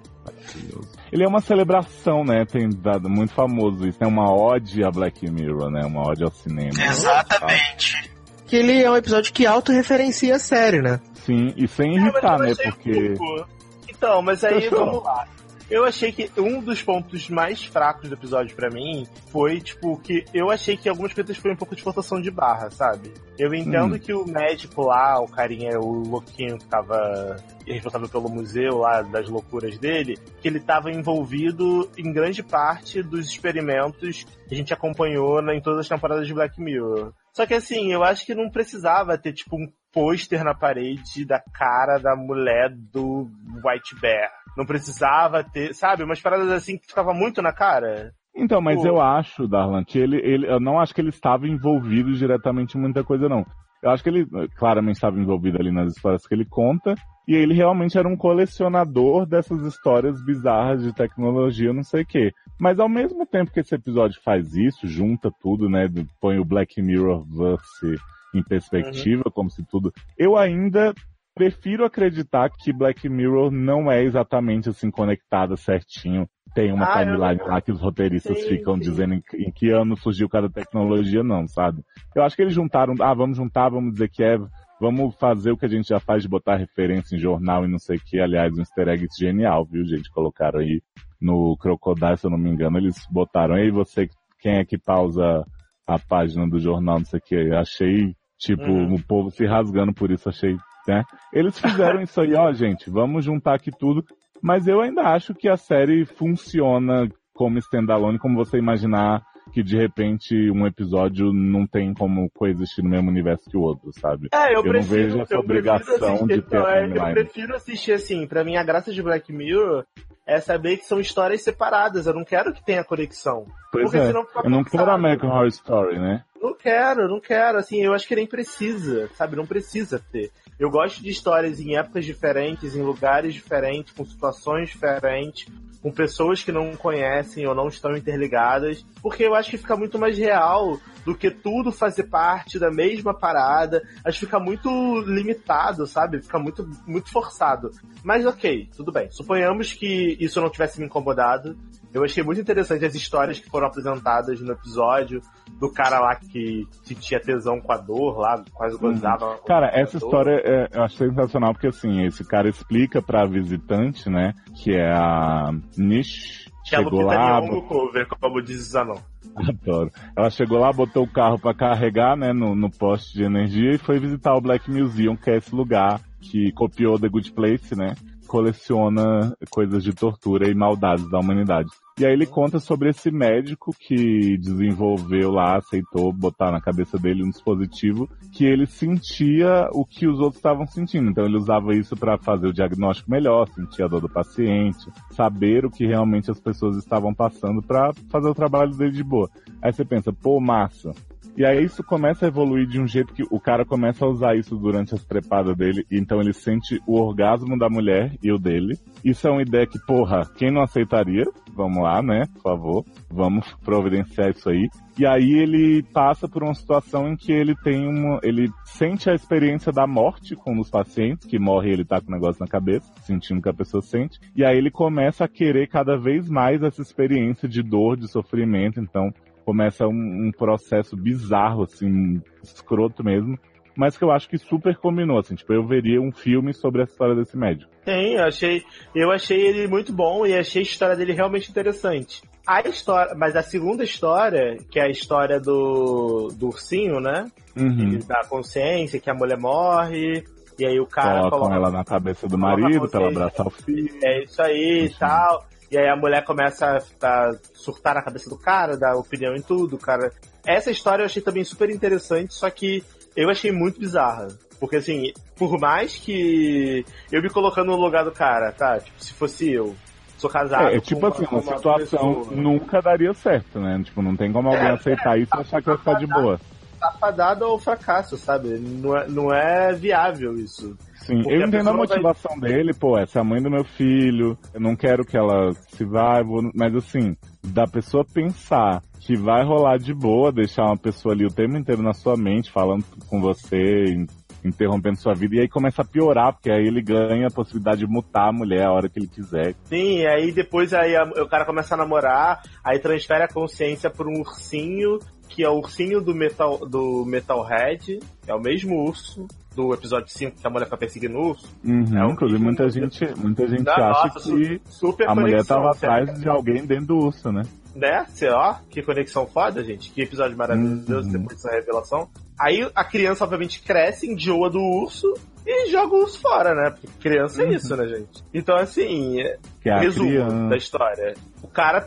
Ele 1.11 1.23
é 1.23 1.27
uma 1.27 1.41
celebração, 1.41 2.23
né? 2.23 2.45
Tem 2.45 2.69
dado 2.69 3.09
muito 3.09 3.33
famoso 3.33 3.87
isso. 3.87 3.97
É 4.01 4.07
uma 4.07 4.33
ode 4.33 4.83
a 4.83 4.89
Black 4.89 5.29
Mirror, 5.29 5.69
né? 5.69 5.85
Uma 5.85 6.07
ode 6.09 6.23
ao 6.23 6.31
cinema. 6.31 6.71
Exatamente. 6.83 8.11
Que 8.47 8.55
ele 8.57 8.81
é 8.81 8.89
um 8.89 8.95
episódio 8.95 9.33
que 9.33 9.45
autorreferencia 9.45 10.35
a 10.35 10.39
série, 10.39 10.81
né? 10.81 10.99
Sim, 11.25 11.53
e 11.57 11.67
sem 11.67 11.97
É, 11.97 12.01
irritar, 12.01 12.39
né? 12.39 12.53
Porque. 12.55 13.15
pouco. 13.17 13.47
Então, 13.89 14.21
mas 14.21 14.43
aí 14.43 14.61
Fechou. 14.61 14.85
vamos 14.85 15.03
lá. 15.03 15.27
Eu 15.67 15.83
achei 15.83 16.11
que 16.11 16.29
um 16.39 16.61
dos 16.61 16.83
pontos 16.83 17.27
mais 17.27 17.65
fracos 17.65 18.07
do 18.07 18.13
episódio 18.13 18.55
pra 18.55 18.69
mim 18.69 19.07
foi, 19.31 19.59
tipo, 19.59 19.97
que 19.97 20.23
eu 20.31 20.51
achei 20.51 20.77
que 20.77 20.87
algumas 20.87 21.11
coisas 21.11 21.35
foi 21.37 21.51
um 21.51 21.55
pouco 21.55 21.75
de 21.75 21.81
forçação 21.81 22.21
de 22.21 22.29
barra, 22.29 22.69
sabe? 22.69 23.11
Eu 23.35 23.51
entendo 23.51 23.95
Hum. 23.95 23.99
que 23.99 24.13
o 24.13 24.27
médico 24.27 24.83
lá, 24.83 25.19
o 25.19 25.27
carinha, 25.27 25.79
o 25.79 26.07
louquinho 26.07 26.59
que 26.59 26.65
tava 26.65 27.37
responsável 27.65 28.07
pelo 28.07 28.29
museu 28.29 28.77
lá, 28.77 29.01
das 29.01 29.27
loucuras 29.27 29.75
dele, 29.79 30.19
que 30.39 30.47
ele 30.47 30.59
tava 30.59 30.91
envolvido 30.91 31.89
em 31.97 32.13
grande 32.13 32.43
parte 32.43 33.01
dos 33.01 33.25
experimentos 33.27 34.23
que 34.47 34.53
a 34.53 34.57
gente 34.57 34.71
acompanhou 34.71 35.41
em 35.51 35.59
todas 35.61 35.79
as 35.79 35.89
temporadas 35.89 36.27
de 36.27 36.33
Black 36.35 36.61
Mirror. 36.61 37.11
Só 37.33 37.43
que 37.47 37.55
assim, 37.55 37.91
eu 37.91 38.03
acho 38.03 38.23
que 38.23 38.35
não 38.35 38.51
precisava 38.51 39.17
ter, 39.17 39.33
tipo, 39.33 39.55
um 39.57 39.67
pôster 39.95 40.43
na 40.43 40.53
parede 40.53 41.25
da 41.25 41.41
cara 41.53 41.97
da 41.97 42.17
mulher 42.17 42.69
do 42.91 43.29
White 43.63 43.95
Bear. 44.01 44.29
Não 44.57 44.65
precisava 44.65 45.41
ter, 45.41 45.73
sabe? 45.73 46.03
Umas 46.03 46.21
paradas 46.21 46.51
assim 46.51 46.77
que 46.77 46.87
ficava 46.87 47.13
muito 47.13 47.41
na 47.41 47.53
cara. 47.53 48.11
Então, 48.35 48.59
mas 48.59 48.81
Pô. 48.81 48.87
eu 48.87 49.01
acho, 49.01 49.47
Darlan, 49.47 49.85
que 49.85 49.97
ele, 49.97 50.17
ele. 50.17 50.45
Eu 50.45 50.59
não 50.59 50.77
acho 50.77 50.93
que 50.93 50.99
ele 50.99 51.09
estava 51.09 51.47
envolvido 51.47 52.11
diretamente 52.13 52.77
em 52.77 52.81
muita 52.81 53.01
coisa, 53.03 53.29
não. 53.29 53.45
Eu 53.81 53.91
acho 53.91 54.03
que 54.03 54.09
ele 54.09 54.23
eh, 54.23 54.47
claramente 54.57 54.95
estava 54.95 55.17
envolvido 55.17 55.57
ali 55.59 55.71
nas 55.71 55.95
histórias 55.95 56.27
que 56.27 56.33
ele 56.33 56.45
conta. 56.45 56.95
E 57.27 57.33
ele 57.33 57.53
realmente 57.53 57.97
era 57.97 58.07
um 58.07 58.17
colecionador 58.17 59.25
dessas 59.25 59.61
histórias 59.63 60.23
bizarras 60.23 60.83
de 60.83 60.93
tecnologia, 60.93 61.73
não 61.73 61.83
sei 61.83 62.03
o 62.03 62.05
quê. 62.05 62.31
Mas 62.59 62.79
ao 62.79 62.89
mesmo 62.89 63.25
tempo 63.25 63.51
que 63.51 63.59
esse 63.59 63.73
episódio 63.73 64.21
faz 64.23 64.55
isso, 64.55 64.85
junta 64.87 65.31
tudo, 65.41 65.69
né? 65.69 65.87
Põe 66.21 66.37
o 66.37 66.45
Black 66.45 66.81
Mirror 66.81 67.25
verse 67.25 67.97
em 68.37 68.43
perspectiva, 68.43 69.23
como 69.31 69.49
se 69.49 69.63
tudo. 69.65 69.91
Eu 70.17 70.37
ainda 70.37 70.93
prefiro 71.33 71.83
acreditar 71.85 72.49
que 72.49 72.71
Black 72.71 73.07
Mirror 73.09 73.51
não 73.51 73.91
é 73.91 74.03
exatamente 74.03 74.69
assim 74.69 74.89
conectada 74.89 75.57
certinho. 75.57 76.27
Tem 76.53 76.71
uma 76.71 76.85
Ah, 76.85 76.99
timeline 77.03 77.41
lá 77.45 77.59
que 77.59 77.71
os 77.71 77.81
roteiristas 77.81 78.39
Sim, 78.39 78.47
ficam 78.47 78.75
sim. 78.75 78.81
dizendo 78.81 79.13
em, 79.15 79.21
que- 79.21 79.37
em 79.37 79.51
que 79.51 79.69
ano 79.71 79.97
surgiu 79.97 80.29
cada 80.29 80.49
tecnologia, 80.49 81.21
não, 81.23 81.45
sabe? 81.47 81.81
Eu 82.15 82.23
acho 82.23 82.35
que 82.35 82.41
eles 82.41 82.53
juntaram, 82.53 82.95
ah, 83.01 83.13
vamos 83.13 83.35
juntar, 83.35 83.67
vamos 83.67 83.93
dizer 83.93 84.07
que 84.09 84.23
é, 84.23 84.37
vamos 84.79 85.13
fazer 85.15 85.51
o 85.51 85.57
que 85.57 85.65
a 85.65 85.69
gente 85.69 85.89
já 85.89 85.99
faz 85.99 86.23
de 86.23 86.29
botar 86.29 86.55
referência 86.55 87.15
em 87.15 87.19
jornal 87.19 87.65
e 87.65 87.67
não 87.67 87.79
sei 87.79 87.97
o 87.97 88.01
que. 88.01 88.19
Aliás, 88.21 88.53
um 88.53 88.59
easter 88.59 88.87
egg 88.87 89.05
genial, 89.19 89.65
viu, 89.65 89.83
gente? 89.85 90.09
Colocaram 90.11 90.59
aí. 90.59 90.81
no 91.19 91.57
Crocodile, 91.57 92.17
se 92.17 92.25
eu 92.27 92.31
não 92.31 92.37
me 92.37 92.49
engano, 92.49 92.77
eles 92.77 92.95
botaram, 93.09 93.55
aí 93.55 93.69
você, 93.71 94.07
quem 94.39 94.57
é 94.57 94.65
que 94.65 94.77
pausa 94.77 95.43
a 95.87 95.97
página 95.99 96.47
do 96.47 96.59
jornal, 96.59 96.99
não 96.99 97.05
sei 97.05 97.19
o 97.19 97.21
que, 97.21 97.51
achei, 97.53 98.15
tipo, 98.39 98.63
Uhum. 98.63 98.95
o 98.95 99.03
povo 99.03 99.29
se 99.31 99.45
rasgando 99.45 99.93
por 99.93 100.11
isso, 100.11 100.29
achei, 100.29 100.57
né? 100.87 101.03
Eles 101.33 101.59
fizeram 101.59 102.01
isso 102.01 102.19
aí, 102.21 102.33
ó, 102.35 102.51
gente, 102.53 102.89
vamos 102.89 103.25
juntar 103.25 103.55
aqui 103.55 103.71
tudo, 103.71 104.03
mas 104.41 104.67
eu 104.67 104.81
ainda 104.81 105.03
acho 105.03 105.33
que 105.33 105.49
a 105.49 105.57
série 105.57 106.05
funciona 106.05 107.09
como 107.33 107.57
standalone, 107.57 108.19
como 108.19 108.35
você 108.35 108.57
imaginar 108.57 109.21
que 109.53 109.61
de 109.61 109.77
repente 109.77 110.49
um 110.51 110.65
episódio 110.65 111.31
não 111.31 111.67
tem 111.67 111.93
como 111.93 112.29
coexistir 112.31 112.83
no 112.83 112.89
mesmo 112.89 113.09
universo 113.09 113.49
que 113.49 113.55
o 113.55 113.61
outro, 113.61 113.91
sabe? 113.93 114.27
É, 114.33 114.51
eu, 114.51 114.63
não 114.63 114.71
prefiro, 114.71 115.03
vejo 115.03 115.21
essa 115.21 115.35
eu 115.35 115.39
obrigação 115.39 116.13
assistir, 116.13 116.27
de 116.27 116.41
ter 116.41 116.59
não, 116.59 116.65
a 116.65 116.75
é, 116.77 116.85
Eu 116.85 117.13
prefiro 117.13 117.55
assistir 117.55 117.91
assim, 117.93 118.25
pra 118.27 118.43
mim 118.43 118.55
a 118.57 118.63
graça 118.63 118.91
de 118.91 119.03
Black 119.03 119.31
Mirror 119.31 119.85
é 120.25 120.39
saber 120.39 120.77
que 120.77 120.85
são 120.85 120.99
histórias 120.99 121.43
separadas, 121.43 122.07
eu 122.07 122.13
não 122.13 122.23
quero 122.25 122.51
que 122.51 122.65
tenha 122.65 122.83
conexão. 122.83 123.45
Pois 123.71 123.83
porque 123.83 123.97
é, 123.97 124.07
senão 124.07 124.25
fica 124.25 124.41
eu 124.43 124.49
não 124.49 124.63
quero. 124.63 124.89
American 124.89 125.29
Horror 125.29 125.47
Story, 125.47 125.99
né? 125.99 126.23
Não 126.41 126.53
quero, 126.53 127.07
não 127.07 127.19
quero, 127.19 127.57
assim, 127.57 127.81
eu 127.81 127.93
acho 127.93 128.07
que 128.07 128.15
nem 128.15 128.27
precisa, 128.27 129.09
sabe? 129.15 129.35
Não 129.35 129.45
precisa 129.45 129.99
ter. 130.11 130.31
Eu 130.59 130.69
gosto 130.69 131.01
de 131.01 131.09
histórias 131.09 131.59
em 131.59 131.77
épocas 131.77 132.05
diferentes, 132.05 132.75
em 132.75 132.81
lugares 132.81 133.33
diferentes, 133.33 133.93
com 133.93 134.05
situações 134.05 134.69
diferentes, 134.69 135.47
com 135.81 135.91
pessoas 135.91 136.43
que 136.43 136.51
não 136.51 136.75
conhecem 136.75 137.45
ou 137.47 137.53
não 137.53 137.67
estão 137.67 137.95
interligadas, 137.95 138.83
porque 139.01 139.23
eu 139.23 139.35
acho 139.35 139.51
que 139.51 139.57
fica 139.57 139.75
muito 139.75 139.99
mais 139.99 140.17
real 140.17 140.79
do 141.05 141.15
que 141.15 141.29
tudo 141.29 141.71
fazer 141.71 142.05
parte 142.05 142.57
da 142.57 142.71
mesma 142.71 143.13
parada. 143.13 143.83
Acho 144.03 144.19
que 144.19 144.25
fica 144.25 144.39
muito 144.39 144.69
limitado, 145.01 145.85
sabe? 145.85 146.23
Fica 146.23 146.39
muito, 146.39 146.67
muito 146.87 147.11
forçado. 147.11 147.69
Mas 148.03 148.25
ok, 148.25 148.67
tudo 148.75 148.91
bem. 148.91 149.11
Suponhamos 149.11 149.73
que 149.73 150.17
isso 150.19 150.41
não 150.41 150.49
tivesse 150.49 150.79
me 150.79 150.87
incomodado. 150.87 151.55
Eu 151.95 152.03
achei 152.03 152.21
muito 152.21 152.41
interessante 152.41 152.83
as 152.83 152.93
histórias 152.93 153.39
que 153.39 153.49
foram 153.49 153.67
apresentadas 153.67 154.41
no 154.41 154.51
episódio 154.51 155.21
do 155.57 155.71
cara 155.71 155.97
lá 156.01 156.13
que 156.17 156.67
sentia 156.83 157.21
tesão 157.21 157.61
com 157.61 157.71
a 157.71 157.77
dor 157.77 158.17
lá, 158.17 158.43
quase 158.53 158.77
gozava. 158.77 159.31
Uhum. 159.31 159.37
Cara, 159.47 159.71
essa 159.73 159.95
história 159.95 160.41
é, 160.43 160.67
eu 160.73 160.83
acho 160.83 160.97
sensacional 160.97 161.53
porque 161.53 161.67
assim, 161.67 162.03
esse 162.03 162.27
cara 162.27 162.49
explica 162.49 163.01
pra 163.01 163.25
visitante, 163.25 164.09
né, 164.09 164.33
que 164.61 164.75
é 164.75 164.91
a 164.91 165.51
Nish, 165.77 166.51
Que 166.65 166.75
é 166.75 166.79
chegou 166.79 167.01
lá, 167.01 167.39
Nyong'o 167.39 167.61
cover, 167.61 168.05
como 168.19 168.41
diz 168.41 168.71
Zanon. 168.71 168.99
Adoro. 169.33 169.89
Ela 170.17 170.29
chegou 170.29 170.59
lá, 170.59 170.73
botou 170.73 171.03
o 171.03 171.09
carro 171.09 171.39
pra 171.39 171.53
carregar, 171.53 172.17
né, 172.17 172.33
no, 172.33 172.53
no 172.55 172.69
poste 172.69 173.13
de 173.13 173.23
energia 173.23 173.71
e 173.71 173.77
foi 173.77 173.99
visitar 173.99 174.35
o 174.35 174.41
Black 174.41 174.69
Museum, 174.69 175.15
que 175.15 175.29
é 175.29 175.37
esse 175.37 175.55
lugar 175.55 176.01
que 176.19 176.51
copiou 176.51 176.99
The 176.99 177.07
Good 177.07 177.31
Place, 177.31 177.73
né, 177.73 177.95
coleciona 178.27 179.35
coisas 179.49 179.83
de 179.83 179.93
tortura 179.93 180.49
e 180.49 180.55
maldades 180.55 181.09
da 181.09 181.19
humanidade. 181.19 181.69
E 181.97 182.05
aí 182.05 182.11
ele 182.11 182.25
conta 182.25 182.59
sobre 182.59 182.89
esse 182.89 183.09
médico 183.09 183.73
que 183.79 184.37
desenvolveu 184.37 185.31
lá, 185.31 185.55
aceitou 185.55 186.11
botar 186.11 186.51
na 186.51 186.59
cabeça 186.59 186.97
dele 186.97 187.23
um 187.23 187.29
dispositivo 187.29 188.09
que 188.33 188.43
ele 188.43 188.65
sentia 188.65 189.69
o 189.71 189.85
que 189.85 190.05
os 190.05 190.19
outros 190.19 190.35
estavam 190.35 190.67
sentindo. 190.67 191.09
Então 191.09 191.23
ele 191.23 191.37
usava 191.37 191.73
isso 191.73 191.95
para 191.95 192.17
fazer 192.17 192.47
o 192.47 192.53
diagnóstico 192.53 193.09
melhor, 193.09 193.47
sentir 193.47 193.83
a 193.83 193.87
dor 193.87 194.01
do 194.01 194.09
paciente, 194.09 194.91
saber 195.11 195.65
o 195.65 195.71
que 195.71 195.85
realmente 195.85 196.29
as 196.29 196.39
pessoas 196.39 196.75
estavam 196.75 197.13
passando 197.13 197.61
para 197.61 197.93
fazer 198.09 198.27
o 198.27 198.35
trabalho 198.35 198.75
dele 198.75 198.91
de 198.91 199.03
boa. 199.03 199.29
Aí 199.61 199.71
você 199.71 199.85
pensa, 199.85 200.11
pô, 200.11 200.41
massa. 200.41 200.91
E 201.37 201.45
aí 201.45 201.65
isso 201.65 201.83
começa 201.83 202.25
a 202.25 202.29
evoluir 202.29 202.65
de 202.65 202.79
um 202.79 202.87
jeito 202.87 203.13
que 203.13 203.23
o 203.29 203.39
cara 203.41 203.65
começa 203.65 204.05
a 204.05 204.09
usar 204.09 204.37
isso 204.37 204.55
durante 204.55 204.95
as 204.95 205.03
trepadas 205.03 205.55
dele, 205.57 205.85
então 205.91 206.21
ele 206.21 206.31
sente 206.31 206.79
o 206.87 206.97
orgasmo 206.97 207.57
da 207.57 207.69
mulher 207.69 208.15
e 208.23 208.31
o 208.31 208.37
dele. 208.37 208.77
Isso 209.03 209.27
é 209.27 209.31
uma 209.31 209.41
ideia 209.41 209.67
que, 209.67 209.77
porra, 209.85 210.21
quem 210.37 210.49
não 210.49 210.61
aceitaria? 210.61 211.25
Vamos 211.53 211.83
lá, 211.83 212.01
né? 212.01 212.23
Por 212.35 212.41
favor, 212.41 212.85
vamos 213.09 213.53
providenciar 213.63 214.29
isso 214.29 214.49
aí. 214.49 214.69
E 214.97 215.05
aí 215.05 215.33
ele 215.33 215.83
passa 215.83 216.25
por 216.25 216.41
uma 216.41 216.53
situação 216.53 217.09
em 217.09 217.17
que 217.17 217.33
ele 217.33 217.53
tem 217.53 217.85
uma. 217.85 218.17
ele 218.23 218.49
sente 218.63 219.09
a 219.09 219.13
experiência 219.13 219.71
da 219.71 219.85
morte 219.85 220.37
com 220.37 220.53
um 220.53 220.63
pacientes, 220.63 221.27
que 221.27 221.37
morre 221.37 221.69
e 221.69 221.73
ele 221.73 221.85
tá 221.85 221.99
com 221.99 222.07
o 222.07 222.15
negócio 222.15 222.39
na 222.39 222.47
cabeça, 222.47 222.89
sentindo 223.01 223.41
que 223.41 223.49
a 223.49 223.53
pessoa 223.53 223.81
sente. 223.81 224.19
E 224.33 224.45
aí 224.45 224.57
ele 224.57 224.71
começa 224.71 225.25
a 225.25 225.27
querer 225.27 225.67
cada 225.67 225.97
vez 225.97 226.29
mais 226.29 226.63
essa 226.63 226.81
experiência 226.81 227.47
de 227.47 227.61
dor, 227.61 227.97
de 227.97 228.07
sofrimento. 228.07 228.79
Então 228.79 229.13
começa 229.45 229.87
um, 229.87 230.27
um 230.27 230.31
processo 230.31 230.97
bizarro, 230.97 231.63
assim, 231.63 232.21
escroto 232.43 233.03
mesmo. 233.03 233.37
Mas 233.77 233.97
que 233.97 234.03
eu 234.03 234.11
acho 234.11 234.29
que 234.29 234.37
super 234.37 234.77
combinou, 234.77 235.19
assim, 235.19 235.35
tipo, 235.35 235.51
eu 235.53 235.65
veria 235.65 236.01
um 236.01 236.11
filme 236.11 236.53
sobre 236.53 236.81
a 236.81 236.85
história 236.85 237.13
desse 237.13 237.37
médico. 237.37 237.69
Tem, 237.83 238.13
eu 238.13 238.23
achei, 238.23 238.63
eu 238.95 239.11
achei 239.11 239.39
ele 239.39 239.67
muito 239.67 239.91
bom 239.91 240.25
e 240.25 240.33
achei 240.33 240.61
a 240.61 240.63
história 240.63 240.95
dele 240.95 241.11
realmente 241.13 241.51
interessante. 241.51 242.23
A 242.47 242.61
história, 242.61 243.13
mas 243.15 243.35
a 243.35 243.41
segunda 243.41 243.83
história, 243.83 244.57
que 244.71 244.79
é 244.79 244.83
a 244.83 244.89
história 244.89 245.39
do, 245.39 246.29
do 246.37 246.47
ursinho, 246.47 247.01
né? 247.01 247.29
Uhum. 247.55 247.99
Da 248.07 248.21
consciência, 248.29 248.99
que 248.99 249.09
a 249.09 249.13
mulher 249.13 249.37
morre, 249.37 250.23
e 250.57 250.65
aí 250.65 250.79
o 250.79 250.85
cara 250.85 251.19
Colocam 251.19 251.39
coloca 251.39 251.55
ela 251.55 251.71
na 251.71 251.83
cabeça 251.83 252.27
do 252.27 252.37
marido 252.37 252.87
pra 252.87 253.01
ela 253.01 253.07
consciência. 253.07 253.07
abraçar 253.07 253.47
o 253.47 253.49
filho. 253.49 253.99
É 254.03 254.23
isso 254.23 254.41
aí 254.41 254.85
e 254.85 254.89
tal. 254.97 255.45
E 255.75 255.77
aí 255.77 255.89
a 255.89 255.95
mulher 255.97 256.23
começa 256.23 256.77
a 257.03 257.31
surtar 257.53 257.95
na 257.95 258.01
cabeça 258.01 258.29
do 258.29 258.37
cara, 258.37 258.77
dar 258.77 258.95
opinião 258.95 259.35
em 259.35 259.41
tudo, 259.41 259.77
cara. 259.77 260.09
Essa 260.45 260.71
história 260.71 261.01
eu 261.01 261.05
achei 261.05 261.21
também 261.21 261.43
super 261.43 261.69
interessante, 261.69 262.33
só 262.33 262.49
que 262.49 262.81
eu 263.13 263.29
achei 263.29 263.51
muito 263.51 263.77
bizarra. 263.77 264.29
Porque 264.57 264.77
assim, 264.77 265.11
por 265.35 265.59
mais 265.59 265.97
que 265.97 266.85
eu 267.11 267.21
me 267.21 267.29
colocando 267.29 267.71
no 267.71 267.75
lugar 267.75 268.05
do 268.05 268.11
cara, 268.13 268.53
tá? 268.53 268.79
Tipo, 268.79 269.03
se 269.03 269.13
fosse 269.15 269.51
eu, 269.51 269.75
sou 270.17 270.29
casado. 270.29 270.69
É, 270.69 270.77
é 270.77 270.79
tipo 270.79 271.05
assim, 271.07 271.25
com 271.25 271.39
uma 271.39 271.57
situação 271.57 272.13
pessoa, 272.21 272.31
nunca 272.31 272.81
daria 272.81 273.13
certo, 273.13 273.59
né? 273.59 273.81
Tipo, 273.83 274.01
não 274.01 274.15
tem 274.15 274.31
como 274.31 274.47
alguém 274.47 274.69
É, 274.69 274.71
aceitar 274.71 275.19
isso 275.19 275.35
e 275.35 275.41
achar 275.41 275.59
que 275.61 275.67
vai 275.67 275.77
ficar 275.77 275.95
de 275.95 276.07
boa. 276.07 276.39
Tá 276.85 276.91
fadado 276.99 277.45
ao 277.45 277.57
fracasso, 277.57 278.15
sabe? 278.17 278.49
Não 278.59 278.95
é, 278.95 279.07
não 279.07 279.33
é 279.33 279.73
viável 279.73 280.35
isso. 280.37 280.77
Sim, 280.95 281.21
Porque 281.21 281.35
eu 281.35 281.43
a 281.43 281.47
entendo 281.47 281.69
a 281.69 281.71
vai- 281.71 281.81
motivação 281.81 282.39
dele, 282.39 282.73
pô, 282.73 282.97
essa 282.97 283.19
é 283.19 283.21
a 283.21 283.23
mãe 283.25 283.41
do 283.41 283.49
meu 283.49 283.63
filho, 283.63 284.37
eu 284.53 284.59
não 284.59 284.75
quero 284.75 285.03
que 285.05 285.17
ela 285.17 285.51
se 285.69 285.83
vá, 285.85 286.21
vou- 286.21 286.51
mas 286.53 286.75
assim, 286.75 287.15
da 287.43 287.65
pessoa 287.67 288.03
pensar 288.05 288.81
que 288.99 289.15
vai 289.15 289.43
rolar 289.43 289.77
de 289.77 289.93
boa, 289.93 290.31
deixar 290.31 290.65
uma 290.65 290.77
pessoa 290.77 291.13
ali 291.13 291.25
o 291.25 291.31
tempo 291.33 291.55
inteiro 291.57 291.81
na 291.83 291.93
sua 291.93 292.15
mente, 292.17 292.51
falando 292.51 292.83
com 293.07 293.21
você, 293.21 293.85
in- 293.85 294.07
interrompendo 294.43 294.97
sua 294.99 295.13
vida, 295.15 295.35
e 295.35 295.39
aí 295.41 295.47
começa 295.47 295.81
a 295.81 295.85
piorar, 295.85 296.33
porque 296.33 296.51
aí 296.51 296.67
ele 296.67 296.81
ganha 296.81 297.27
a 297.27 297.31
possibilidade 297.31 297.79
de 297.79 297.87
mutar 297.87 298.29
a 298.29 298.33
mulher 298.33 298.65
a 298.65 298.71
hora 298.71 298.87
que 298.89 298.99
ele 298.99 299.07
quiser. 299.07 299.55
Sim, 299.65 299.99
e 299.99 300.07
aí 300.07 300.31
depois 300.31 300.71
aí 300.73 300.95
a- 300.95 301.03
o 301.03 301.27
cara 301.27 301.45
começa 301.45 301.73
a 301.75 301.77
namorar, 301.77 302.41
aí 302.63 302.77
transfere 302.79 303.23
a 303.23 303.27
consciência 303.27 303.89
pra 303.91 304.07
um 304.07 304.19
ursinho, 304.21 304.99
que 305.35 305.43
é 305.43 305.49
o 305.49 305.57
ursinho 305.57 305.99
do 305.99 306.15
Metal 306.15 306.57
do 306.59 307.03
Metalhead, 307.05 307.99
é 308.27 308.33
o 308.33 308.39
mesmo 308.39 308.83
urso 308.83 309.27
do 309.55 309.73
episódio 309.73 310.09
5 310.09 310.37
que 310.41 310.45
a 310.45 310.49
mulher 310.49 310.65
fica 310.65 310.77
perseguindo 310.77 311.17
o 311.17 311.29
urso. 311.29 311.47
Uhum, 311.63 311.85
É 311.97 312.11
inclusive 312.11 312.41
muita 312.43 312.69
gente, 312.69 313.05
muita 313.17 313.47
gente 313.47 313.69
acha 313.69 313.79
nossa, 313.81 314.09
que 314.09 314.19
su- 314.19 314.59
super 314.65 315.07
a 315.09 315.15
mulher 315.15 315.31
conexão, 315.31 315.61
tava 315.61 315.73
sério. 315.73 315.95
atrás 316.03 316.19
de 316.21 316.29
alguém 316.29 316.65
dentro 316.65 316.85
do 316.87 316.97
urso, 316.97 317.31
né? 317.31 317.43
Né? 317.75 318.05
Ó, 318.31 318.55
que 318.69 318.81
conexão 318.81 319.27
foda, 319.27 319.63
gente. 319.63 319.91
Que 319.91 320.01
episódio 320.03 320.37
maravilhoso 320.37 321.07
Uhum. 321.07 321.11
depois 321.13 321.35
dessa 321.41 321.51
revelação. 321.51 322.07
Aí 322.39 322.69
a 322.73 322.83
criança, 322.85 323.23
obviamente, 323.23 323.61
cresce, 323.61 324.07
enjoa 324.11 324.49
do 324.49 324.59
urso 324.61 325.13
e 325.45 325.69
joga 325.71 325.93
o 325.95 325.99
urso 326.03 326.19
fora, 326.21 326.53
né? 326.55 326.69
Porque 326.71 326.87
criança 327.01 327.43
é 327.43 327.45
Uhum. 327.45 327.51
isso, 327.53 327.75
né, 327.75 327.85
gente? 327.87 328.23
Então, 328.33 328.55
assim, 328.57 329.21
é- 329.21 329.37
Que 329.61 329.69
é 329.69 329.79
resumo 329.79 330.09
criança. 330.09 330.47
da 330.49 330.57
história. 330.57 331.13
O 331.43 331.47
cara 331.47 331.85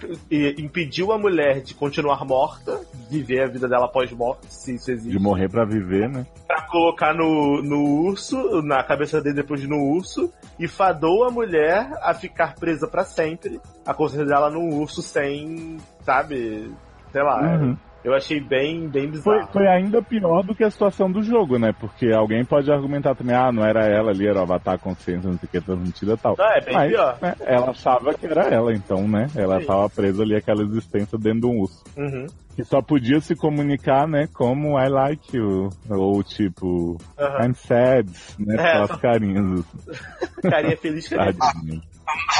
impediu 0.58 1.10
a 1.12 1.18
mulher 1.18 1.60
de 1.62 1.74
continuar 1.74 2.24
morta, 2.24 2.80
viver 3.10 3.42
a 3.44 3.46
vida 3.46 3.66
dela 3.68 3.88
pós-morte, 3.88 4.46
se 4.50 4.74
isso 4.74 4.90
existe. 4.90 5.10
De 5.10 5.18
morrer 5.18 5.48
pra 5.50 5.64
viver, 5.64 6.08
né? 6.08 6.26
Pra 6.46 6.62
colocar 6.62 7.12
no, 7.12 7.62
no 7.62 8.06
urso, 8.06 8.62
na 8.62 8.82
cabeça 8.82 9.20
dele 9.20 9.36
depois 9.36 9.62
no 9.68 9.76
urso, 9.76 10.32
e 10.58 10.66
fadou 10.66 11.24
a 11.24 11.30
mulher 11.30 11.90
a 12.02 12.14
ficar 12.14 12.54
presa 12.54 12.88
pra 12.88 13.04
sempre, 13.04 13.60
a 13.84 13.92
consciência 13.92 14.26
dela 14.26 14.50
no 14.50 14.60
urso 14.60 15.02
sem, 15.02 15.76
sabe, 16.00 16.72
sei 17.12 17.22
lá. 17.22 17.40
Uhum. 17.42 17.76
Eu 18.04 18.14
achei 18.14 18.40
bem, 18.40 18.88
bem 18.88 19.08
Foi, 19.12 19.34
bizarro. 19.36 19.52
foi 19.52 19.66
ainda 19.66 20.00
pior 20.00 20.42
do 20.44 20.54
que 20.54 20.62
a 20.62 20.70
situação 20.70 21.10
do 21.10 21.20
jogo, 21.22 21.58
né? 21.58 21.72
Porque 21.78 22.10
alguém 22.12 22.44
pode 22.44 22.70
argumentar 22.70 23.14
também, 23.16 23.34
ah, 23.34 23.50
não 23.50 23.64
era 23.64 23.84
ela 23.86 24.10
ali, 24.12 24.26
era 24.26 24.38
o 24.38 24.42
avatar 24.42 24.78
consciência, 24.78 25.28
não 25.28 25.36
sei 25.36 25.46
o 25.48 25.50
que, 25.50 25.60
transmitida 25.60 26.12
e 26.12 26.16
tal. 26.16 26.34
Não, 26.38 26.46
é 26.52 26.60
bem 26.60 26.74
Mas, 26.74 26.90
pior. 26.92 27.18
né, 27.20 27.34
ela 27.40 27.70
achava 27.70 28.14
que 28.14 28.26
era 28.26 28.42
ela, 28.54 28.72
então, 28.72 29.06
né? 29.08 29.26
Ela 29.34 29.60
Sim. 29.60 29.66
tava 29.66 29.90
presa 29.90 30.22
ali 30.22 30.36
àquela 30.36 30.62
existência 30.62 31.18
dentro 31.18 31.40
de 31.40 31.46
um 31.46 31.60
urso. 31.60 31.82
Uhum. 31.96 32.26
Que 32.54 32.64
só 32.64 32.80
podia 32.80 33.20
se 33.20 33.34
comunicar, 33.34 34.06
né, 34.06 34.28
como 34.32 34.78
I 34.78 34.88
like 34.88 35.36
you. 35.36 35.68
Ou 35.90 36.22
tipo, 36.22 36.96
Aham. 37.18 37.46
I'm 37.48 37.54
sad, 37.54 38.08
né? 38.38 38.54
É. 38.56 38.60
Aquelas 38.60 39.00
carinhas. 39.00 39.64
Carinha 40.42 40.76
feliz, 40.76 41.06
carinha. 41.10 41.34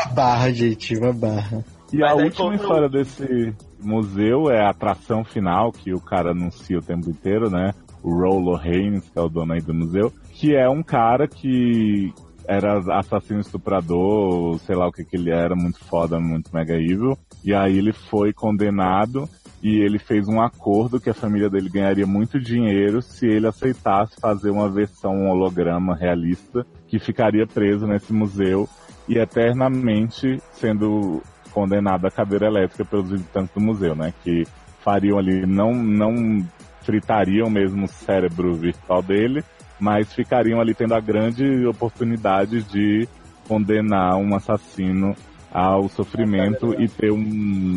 Uma 0.07 0.15
barra, 0.15 0.51
gente, 0.53 0.97
uma 0.97 1.13
barra. 1.13 1.65
E 1.93 1.99
Mas 1.99 2.11
a 2.11 2.15
última 2.15 2.45
como- 2.45 2.55
história 2.55 2.89
desse 2.89 3.55
museu 3.81 4.51
é 4.51 4.61
a 4.61 4.71
atração 4.71 5.25
final, 5.25 5.73
que 5.73 5.93
o 5.93 6.01
cara 6.01 6.31
anuncia 6.31 6.79
o 6.79 6.83
tempo 6.83 7.09
inteiro, 7.11 7.51
né? 7.51 7.75
O 8.03 8.11
Rollo 8.11 8.57
Haynes, 8.57 9.09
que 9.09 9.19
é 9.19 9.23
o 9.23 9.29
dono 9.29 9.53
aí 9.53 9.61
do 9.61 9.75
museu, 9.75 10.13
que 10.33 10.55
é 10.55 10.69
um 10.69 10.83
cara 10.83 11.27
que 11.27 12.13
era 12.47 12.79
assassino 12.99 13.41
estuprador, 13.41 14.59
sei 14.61 14.75
lá 14.75 14.89
o 14.89 14.93
que 14.93 15.05
que 15.05 15.17
ele 15.17 15.31
era, 15.31 15.55
muito 15.55 15.85
foda, 15.85 16.19
muito 16.19 16.51
mega 16.55 16.75
evil. 16.75 17.19
E 17.45 17.55
aí 17.55 17.77
ele 17.77 17.93
foi 17.93 18.33
condenado 18.33 19.29
e 19.63 19.81
ele 19.81 19.99
fez 19.99 20.29
um 20.29 20.41
acordo 20.41 21.01
que 21.01 21.11
a 21.11 21.15
família 21.15 21.51
dele 21.51 21.69
ganharia 21.69 22.07
muito 22.07 22.41
dinheiro 22.41 23.03
se 23.03 23.27
ele 23.27 23.47
aceitasse 23.47 24.19
fazer 24.21 24.51
uma 24.51 24.69
versão 24.71 25.29
holograma 25.29 25.95
realista 25.95 26.65
que 26.87 26.99
ficaria 26.99 27.47
preso 27.47 27.87
nesse 27.87 28.13
museu 28.13 28.69
e 29.09 29.19
eternamente 29.19 30.41
sendo 30.53 31.23
condenado 31.59 32.07
à 32.07 32.11
cadeira 32.11 32.47
elétrica 32.47 32.85
pelos 32.85 33.11
visitantes 33.11 33.53
do 33.53 33.61
museu, 33.61 33.95
né? 33.97 34.15
Que 34.23 34.47
fariam 34.85 35.19
ali, 35.19 35.45
não, 35.45 35.73
não 35.75 36.47
fritariam 36.83 37.51
mesmo 37.51 37.85
o 37.87 37.89
cérebro 37.89 38.55
virtual 38.55 39.03
dele, 39.03 39.43
mas 39.81 40.13
ficariam 40.13 40.61
ali 40.61 40.73
tendo 40.73 40.95
a 40.95 41.01
grande 41.01 41.67
oportunidade 41.67 42.63
de 42.63 43.09
condenar 43.49 44.17
um 44.17 44.35
assassino 44.37 45.17
ao 45.51 45.89
sofrimento 45.89 46.75
e 46.81 46.87
ter 46.87 47.11
um, 47.11 47.19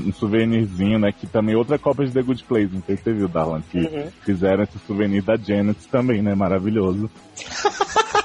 um 0.07 0.13
souvenirzinho, 0.13 0.99
né? 0.99 1.11
Que 1.11 1.25
também 1.25 1.55
outra 1.55 1.79
cópia 1.79 2.05
de 2.05 2.11
The 2.11 2.21
Good 2.21 2.43
Place, 2.43 2.69
não 2.71 2.83
sei 2.83 2.97
se 2.97 3.03
você 3.03 3.13
viu, 3.13 3.27
Darlan, 3.27 3.61
que 3.61 3.79
Uhum. 3.79 4.07
fizeram 4.23 4.63
esse 4.63 4.77
souvenir 4.85 5.23
da 5.23 5.35
Janet 5.37 5.87
também, 5.87 6.21
né? 6.21 6.35
Maravilhoso. 6.35 7.09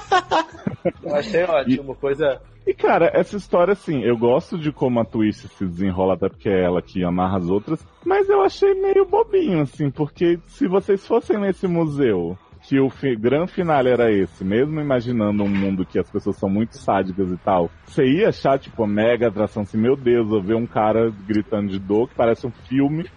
Eu 1.03 1.15
achei 1.15 1.43
ótimo, 1.43 1.95
coisa. 1.95 2.41
E 2.65 2.73
cara, 2.73 3.11
essa 3.13 3.37
história 3.37 3.71
assim, 3.71 4.03
eu 4.03 4.17
gosto 4.17 4.57
de 4.57 4.71
como 4.71 4.99
a 4.99 5.05
Twist 5.05 5.47
se 5.47 5.65
desenrola, 5.65 6.15
até 6.15 6.27
porque 6.27 6.49
é 6.49 6.63
ela 6.63 6.81
que 6.81 7.03
amarra 7.03 7.37
as 7.37 7.47
outras, 7.47 7.85
mas 8.05 8.27
eu 8.29 8.41
achei 8.41 8.73
meio 8.73 9.05
bobinho, 9.05 9.61
assim, 9.61 9.89
porque 9.89 10.37
se 10.47 10.67
vocês 10.67 11.07
fossem 11.07 11.37
nesse 11.39 11.65
museu, 11.67 12.37
que 12.63 12.77
o 12.79 12.89
fi 12.89 13.15
grande 13.15 13.53
final 13.53 13.87
era 13.87 14.11
esse, 14.11 14.43
mesmo 14.43 14.81
imaginando 14.81 15.43
um 15.43 15.47
mundo 15.47 15.85
que 15.85 15.97
as 15.97 16.09
pessoas 16.11 16.35
são 16.35 16.49
muito 16.49 16.77
sádicas 16.77 17.31
e 17.31 17.37
tal, 17.37 17.71
você 17.85 18.03
ia 18.05 18.27
achar, 18.27 18.59
tipo, 18.59 18.83
uma 18.83 18.93
mega 18.93 19.29
atração 19.29 19.63
assim, 19.63 19.77
meu 19.77 19.95
Deus, 19.95 20.29
eu 20.29 20.41
ver 20.41 20.55
um 20.55 20.67
cara 20.67 21.09
gritando 21.25 21.69
de 21.69 21.79
dor 21.79 22.09
que 22.09 22.15
parece 22.15 22.45
um 22.45 22.51
filme. 22.67 23.09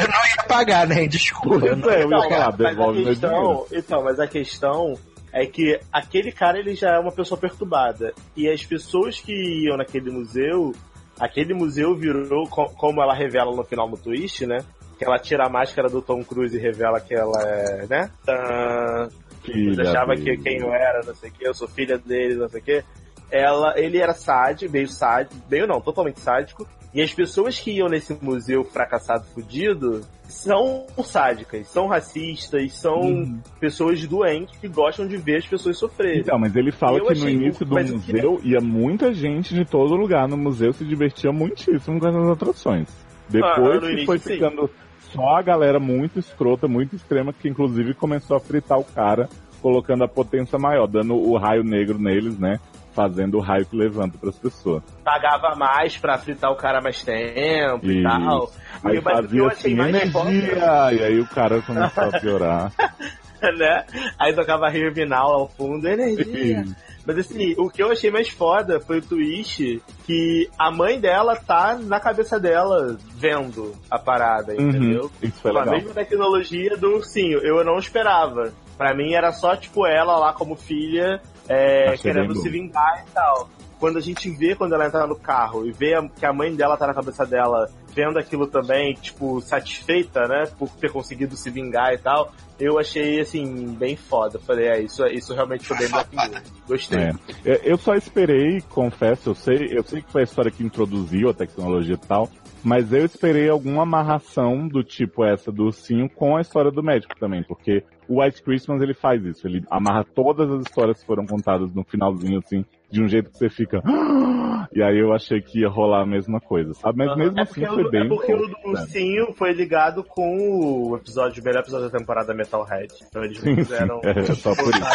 Eu 0.00 0.08
não 0.08 0.26
ia 0.26 0.44
pagar, 0.48 0.88
né? 0.88 1.06
Desculpa. 1.06 1.60
Pois 1.60 1.86
é, 1.86 2.02
eu 2.02 2.10
ia 2.10 2.22
falar, 2.22 2.28
mas 2.28 2.60
a 2.60 2.70
devolve 2.70 3.04
meu 3.04 3.14
dinheiro. 3.14 3.66
então, 3.70 4.02
mas 4.02 4.18
a 4.18 4.26
questão 4.26 4.94
é 5.32 5.46
que 5.46 5.80
aquele 5.92 6.30
cara 6.30 6.58
ele 6.58 6.74
já 6.74 6.90
é 6.94 6.98
uma 6.98 7.12
pessoa 7.12 7.40
perturbada 7.40 8.12
e 8.36 8.48
as 8.48 8.64
pessoas 8.64 9.18
que 9.20 9.32
iam 9.64 9.76
naquele 9.76 10.10
museu, 10.10 10.72
aquele 11.18 11.54
museu 11.54 11.94
virou 11.96 12.46
co- 12.48 12.68
como 12.76 13.00
ela 13.02 13.14
revela 13.14 13.54
no 13.54 13.64
final 13.64 13.88
no 13.88 13.96
twist, 13.96 14.46
né? 14.46 14.58
Que 14.98 15.04
ela 15.06 15.18
tira 15.18 15.46
a 15.46 15.50
máscara 15.50 15.88
do 15.88 16.02
Tom 16.02 16.22
Cruise 16.22 16.56
e 16.56 16.60
revela 16.60 17.00
que 17.00 17.14
ela 17.14 17.40
é, 17.42 17.86
né? 17.86 18.10
Tã, 18.24 19.08
eu 19.08 19.10
Filha 19.42 19.90
achava 19.90 20.14
dele. 20.14 20.36
que 20.36 20.42
quem 20.42 20.58
eu 20.60 20.72
era, 20.72 21.02
não 21.04 21.14
sei 21.14 21.30
o 21.30 21.32
que, 21.32 21.46
eu 21.48 21.54
sou 21.54 21.66
filha 21.66 21.98
dele, 21.98 22.34
não 22.36 22.48
sei 22.48 22.60
o 22.60 22.64
que. 22.64 22.84
Ela, 23.30 23.72
ele 23.80 23.98
era 23.98 24.12
sádico, 24.12 24.70
meio 24.70 24.86
sádico, 24.88 25.34
meio 25.50 25.66
não, 25.66 25.80
totalmente 25.80 26.20
sádico. 26.20 26.68
E 26.94 27.00
as 27.00 27.12
pessoas 27.14 27.58
que 27.58 27.70
iam 27.72 27.88
nesse 27.88 28.16
museu 28.20 28.64
fracassado 28.64 29.24
fudido 29.32 30.02
são 30.28 30.86
sádicas, 31.04 31.66
são 31.68 31.86
racistas, 31.86 32.72
são 32.74 33.00
Uhum. 33.00 33.40
pessoas 33.60 34.04
doentes 34.06 34.58
que 34.58 34.68
gostam 34.68 35.06
de 35.06 35.16
ver 35.16 35.36
as 35.38 35.46
pessoas 35.46 35.78
sofrerem. 35.78 36.20
Então, 36.20 36.38
mas 36.38 36.54
ele 36.54 36.70
fala 36.72 36.98
Eu 36.98 37.06
que 37.06 37.14
no 37.14 37.28
início 37.28 37.64
do 37.64 37.74
o 37.74 37.78
que- 37.84 37.92
museu 37.92 38.40
ia 38.44 38.60
muita 38.60 39.12
gente 39.14 39.54
de 39.54 39.64
todo 39.64 39.94
lugar 39.94 40.28
no 40.28 40.36
museu, 40.36 40.72
se 40.72 40.84
divertia 40.84 41.32
muitíssimo 41.32 41.98
com 41.98 42.06
essas 42.08 42.28
atrações. 42.30 42.88
Depois 43.28 43.82
Ah, 43.82 43.86
início, 43.88 44.06
foi 44.06 44.18
sim. 44.18 44.34
ficando 44.34 44.68
só 45.12 45.36
a 45.36 45.42
galera 45.42 45.78
muito 45.80 46.18
escrota, 46.18 46.66
muito 46.68 46.94
extrema, 46.96 47.32
que 47.32 47.48
inclusive 47.48 47.94
começou 47.94 48.36
a 48.36 48.40
fritar 48.40 48.78
o 48.78 48.84
cara, 48.84 49.28
colocando 49.62 50.02
a 50.04 50.08
potência 50.08 50.58
maior, 50.58 50.86
dando 50.86 51.14
o 51.14 51.36
raio 51.38 51.62
negro 51.62 51.98
neles, 51.98 52.38
né? 52.38 52.58
Fazendo 52.94 53.38
o 53.38 53.40
raio 53.40 53.64
que 53.66 53.76
levanta 53.76 54.18
para 54.18 54.28
as 54.30 54.38
pessoas. 54.38 54.82
Pagava 55.04 55.54
mais 55.56 55.96
pra 55.96 56.18
fritar 56.18 56.50
o 56.50 56.56
cara 56.56 56.80
mais 56.80 57.02
tempo 57.02 57.86
e 57.86 58.00
Isso. 58.00 58.02
tal. 58.02 58.50
Aí 58.84 58.96
E- 58.96 59.00
mas 59.00 59.18
o 59.18 59.22
que 59.22 59.26
fazia 59.28 59.46
assim, 59.48 59.74
mais 59.74 59.94
energia, 59.94 60.92
e 60.92 61.02
aí 61.02 61.20
o 61.20 61.26
cara 61.26 61.62
começou 61.62 62.04
a 62.04 62.20
piorar. 62.20 62.72
né? 63.58 63.84
Aí 64.18 64.34
tocava 64.34 64.68
Rivinal 64.68 65.32
ao 65.32 65.48
fundo, 65.48 65.86
energia. 65.88 66.64
Mas 67.04 67.18
assim, 67.18 67.54
o 67.58 67.68
que 67.68 67.82
eu 67.82 67.90
achei 67.90 68.12
mais 68.12 68.28
foda 68.28 68.78
foi 68.78 68.98
o 68.98 69.02
twist 69.02 69.82
que 70.06 70.48
a 70.56 70.70
mãe 70.70 71.00
dela 71.00 71.34
tá 71.34 71.76
na 71.80 71.98
cabeça 71.98 72.38
dela 72.38 72.96
vendo 73.16 73.72
a 73.90 73.98
parada, 73.98 74.52
Uhum, 74.54 74.68
entendeu? 74.68 75.10
isso 75.20 75.40
foi 75.40 75.50
Com 75.50 75.58
a 75.58 75.62
legal. 75.62 75.78
mesma 75.78 75.94
tecnologia 75.94 76.76
do 76.76 76.94
ursinho. 76.94 77.38
Eu 77.40 77.64
não 77.64 77.76
esperava. 77.78 78.52
Pra 78.78 78.94
mim 78.94 79.14
era 79.14 79.32
só, 79.32 79.56
tipo, 79.56 79.84
ela 79.84 80.16
lá 80.16 80.32
como 80.32 80.54
filha, 80.54 81.20
é, 81.52 81.96
querendo 81.96 82.34
se 82.36 82.48
vingar 82.48 83.04
e 83.06 83.10
tal. 83.10 83.48
Quando 83.78 83.98
a 83.98 84.00
gente 84.00 84.30
vê 84.30 84.54
quando 84.54 84.74
ela 84.74 84.86
entra 84.86 85.06
no 85.08 85.16
carro 85.16 85.66
e 85.66 85.72
vê 85.72 85.94
que 86.16 86.24
a 86.24 86.32
mãe 86.32 86.54
dela 86.54 86.76
tá 86.76 86.86
na 86.86 86.94
cabeça 86.94 87.26
dela, 87.26 87.68
vendo 87.92 88.16
aquilo 88.16 88.46
também, 88.46 88.94
tipo, 88.94 89.40
satisfeita, 89.40 90.28
né, 90.28 90.44
por 90.56 90.68
ter 90.70 90.92
conseguido 90.92 91.36
se 91.36 91.50
vingar 91.50 91.92
e 91.92 91.98
tal, 91.98 92.32
eu 92.60 92.78
achei, 92.78 93.20
assim, 93.20 93.74
bem 93.74 93.96
foda. 93.96 94.38
Falei, 94.38 94.68
é, 94.68 94.80
isso, 94.82 95.04
isso 95.06 95.34
realmente 95.34 95.66
foi 95.66 95.76
bem 95.78 95.88
Black 95.88 96.14
Mirror. 96.14 96.42
Gostei. 96.68 96.98
É. 97.00 97.12
É, 97.44 97.60
Eu 97.64 97.76
só 97.76 97.94
esperei, 97.96 98.60
confesso, 98.70 99.30
eu 99.30 99.34
sei, 99.34 99.68
eu 99.72 99.82
sei 99.82 100.00
que 100.00 100.12
foi 100.12 100.20
a 100.20 100.24
história 100.24 100.50
que 100.50 100.62
introduziu 100.62 101.28
a 101.28 101.34
tecnologia 101.34 101.94
e 101.94 102.06
tal, 102.06 102.30
mas 102.64 102.92
eu 102.92 103.04
esperei 103.04 103.48
alguma 103.48 103.82
amarração 103.82 104.68
do 104.68 104.82
tipo 104.82 105.24
essa 105.24 105.50
do 105.50 105.64
ursinho 105.64 106.08
com 106.08 106.36
a 106.36 106.40
história 106.40 106.70
do 106.70 106.82
médico 106.82 107.18
também, 107.18 107.42
porque 107.42 107.84
o 108.08 108.20
White 108.20 108.42
Christmas 108.42 108.80
ele 108.80 108.94
faz 108.94 109.24
isso, 109.24 109.46
ele 109.46 109.64
amarra 109.70 110.04
todas 110.04 110.50
as 110.50 110.62
histórias 110.62 111.00
que 111.00 111.06
foram 111.06 111.26
contadas 111.26 111.72
no 111.72 111.84
finalzinho 111.84 112.38
assim, 112.38 112.64
de 112.92 113.02
um 113.02 113.08
jeito 113.08 113.30
que 113.30 113.38
você 113.38 113.48
fica 113.48 113.80
"Ah!" 113.84 114.68
e 114.72 114.82
aí 114.82 114.98
eu 114.98 115.12
achei 115.12 115.40
que 115.40 115.60
ia 115.60 115.68
rolar 115.68 116.02
a 116.02 116.06
mesma 116.06 116.40
coisa, 116.40 116.74
sabe? 116.74 116.98
Mas 116.98 117.08
Aham. 117.08 117.16
mesmo 117.16 117.38
é 117.38 117.42
assim 117.42 117.66
foi 117.66 117.84
o, 117.84 117.90
bem 117.90 118.04
é 118.04 118.08
porque 118.08 118.32
o 118.32 118.46
do 118.46 118.46
né? 118.48 118.54
ursinho 118.66 119.34
foi 119.34 119.52
ligado 119.52 120.04
com 120.04 120.90
o 120.90 120.96
episódio, 120.96 121.42
o 121.42 121.44
melhor 121.44 121.60
episódio 121.60 121.90
da 121.90 121.98
temporada 121.98 122.34
Metalhead. 122.34 122.92
Então 123.08 123.24
eles 123.24 123.38
Sim, 123.38 123.54
fizeram. 123.56 124.00
sim, 124.00 124.08
é 124.30 124.34
só 124.34 124.54
por 124.54 124.74
isso. 124.74 124.86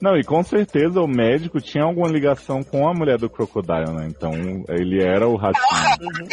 Não, 0.00 0.16
e 0.16 0.24
com 0.24 0.42
certeza 0.42 1.00
o 1.00 1.08
médico 1.08 1.60
tinha 1.60 1.84
alguma 1.84 2.08
ligação 2.08 2.62
com 2.62 2.88
a 2.88 2.94
mulher 2.94 3.18
do 3.18 3.28
Crocodile, 3.28 3.92
né? 3.92 4.06
Então 4.08 4.32
ele 4.68 5.02
era 5.02 5.28
o 5.28 5.36
ratinho, 5.36 6.28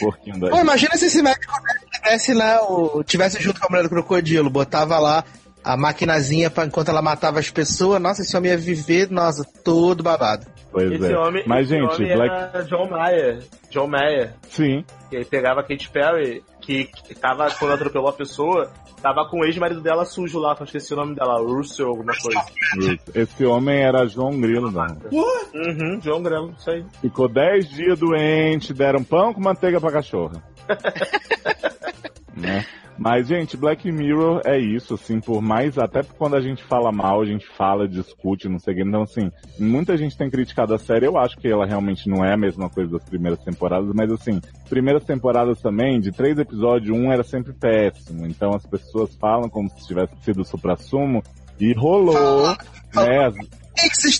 porquinho 0.00 0.40
da 0.40 0.50
Pô, 0.50 0.58
imagina 0.58 0.96
se 0.96 1.06
esse 1.06 1.22
médico 1.22 1.52
tivesse 1.92 2.34
lá, 2.34 2.62
o, 2.62 3.02
tivesse 3.04 3.40
junto 3.42 3.60
com 3.60 3.66
a 3.66 3.70
mulher 3.70 3.82
do 3.82 3.88
crocodilo, 3.88 4.50
botava 4.50 4.98
lá 4.98 5.24
a 5.66 5.76
maquinazinha 5.76 6.48
pra, 6.48 6.64
enquanto 6.64 6.90
ela 6.90 7.02
matava 7.02 7.40
as 7.40 7.50
pessoas, 7.50 8.00
nossa, 8.00 8.22
esse 8.22 8.36
homem 8.36 8.52
ia 8.52 8.56
viver, 8.56 9.10
nossa, 9.10 9.44
todo 9.64 10.00
babado. 10.02 10.46
Pois 10.70 10.92
Esse 10.92 11.12
é. 11.12 11.18
homem, 11.18 11.42
Mas, 11.46 11.70
esse 11.70 11.80
gente, 11.80 11.94
homem 11.94 12.14
Black. 12.16 12.34
era 12.34 12.64
John 12.64 12.88
Mayer. 12.88 13.42
John 13.70 13.86
Mayer. 13.88 14.34
Sim. 14.48 14.84
Que 15.10 15.16
ele 15.16 15.24
pegava 15.24 15.60
a 15.60 15.62
Katy 15.64 15.90
Perry, 15.90 16.44
que, 16.60 16.84
que 16.84 17.14
tava, 17.14 17.50
quando 17.58 17.72
atropelou 17.74 18.08
a 18.08 18.12
pessoa, 18.12 18.70
tava 19.02 19.28
com 19.28 19.40
o 19.40 19.44
ex-marido 19.44 19.80
dela 19.80 20.04
sujo 20.04 20.38
lá, 20.38 20.56
esqueci 20.62 20.92
o 20.92 20.96
nome 20.96 21.16
dela, 21.16 21.40
Russell, 21.40 21.88
alguma 21.88 22.12
coisa. 22.16 22.98
Esse 23.14 23.44
homem 23.44 23.82
era 23.82 24.06
João 24.06 24.38
Grilo, 24.38 24.70
não. 24.70 24.86
Uhum, 25.10 26.00
João 26.00 26.22
Grelo, 26.22 26.54
isso 26.58 26.70
aí. 26.70 26.84
Ficou 27.00 27.28
10 27.28 27.68
dias 27.70 27.98
doente, 27.98 28.72
deram 28.72 29.02
pão 29.02 29.32
com 29.32 29.40
manteiga 29.40 29.80
pra 29.80 29.90
cachorra. 29.90 30.42
né? 32.36 32.64
Mas, 32.98 33.28
gente, 33.28 33.56
Black 33.56 33.90
Mirror 33.92 34.40
é 34.44 34.58
isso, 34.58 34.94
assim, 34.94 35.20
por 35.20 35.42
mais, 35.42 35.76
até 35.78 36.02
quando 36.02 36.34
a 36.36 36.40
gente 36.40 36.62
fala 36.64 36.90
mal, 36.90 37.20
a 37.20 37.26
gente 37.26 37.46
fala, 37.46 37.86
discute, 37.86 38.48
não 38.48 38.58
sei 38.58 38.72
o 38.72 38.76
que. 38.78 38.82
Então, 38.82 39.02
assim, 39.02 39.30
muita 39.58 39.96
gente 39.96 40.16
tem 40.16 40.30
criticado 40.30 40.72
a 40.74 40.78
série, 40.78 41.06
eu 41.06 41.18
acho 41.18 41.36
que 41.36 41.46
ela 41.48 41.66
realmente 41.66 42.08
não 42.08 42.24
é 42.24 42.32
a 42.32 42.36
mesma 42.38 42.70
coisa 42.70 42.92
das 42.92 43.04
primeiras 43.04 43.38
temporadas, 43.40 43.90
mas 43.94 44.10
assim, 44.10 44.40
primeiras 44.68 45.04
temporadas 45.04 45.60
também, 45.60 46.00
de 46.00 46.10
três 46.10 46.38
episódios, 46.38 46.96
um 46.96 47.12
era 47.12 47.22
sempre 47.22 47.52
péssimo. 47.52 48.26
Então 48.26 48.54
as 48.54 48.64
pessoas 48.64 49.14
falam 49.16 49.48
como 49.48 49.68
se 49.68 49.86
tivesse 49.86 50.14
sido 50.22 50.44
supra-sumo, 50.44 51.22
e 51.58 51.72
rolou, 51.72 52.48
né, 52.94 53.26
as- 53.26 53.34
Netflix 53.82 54.18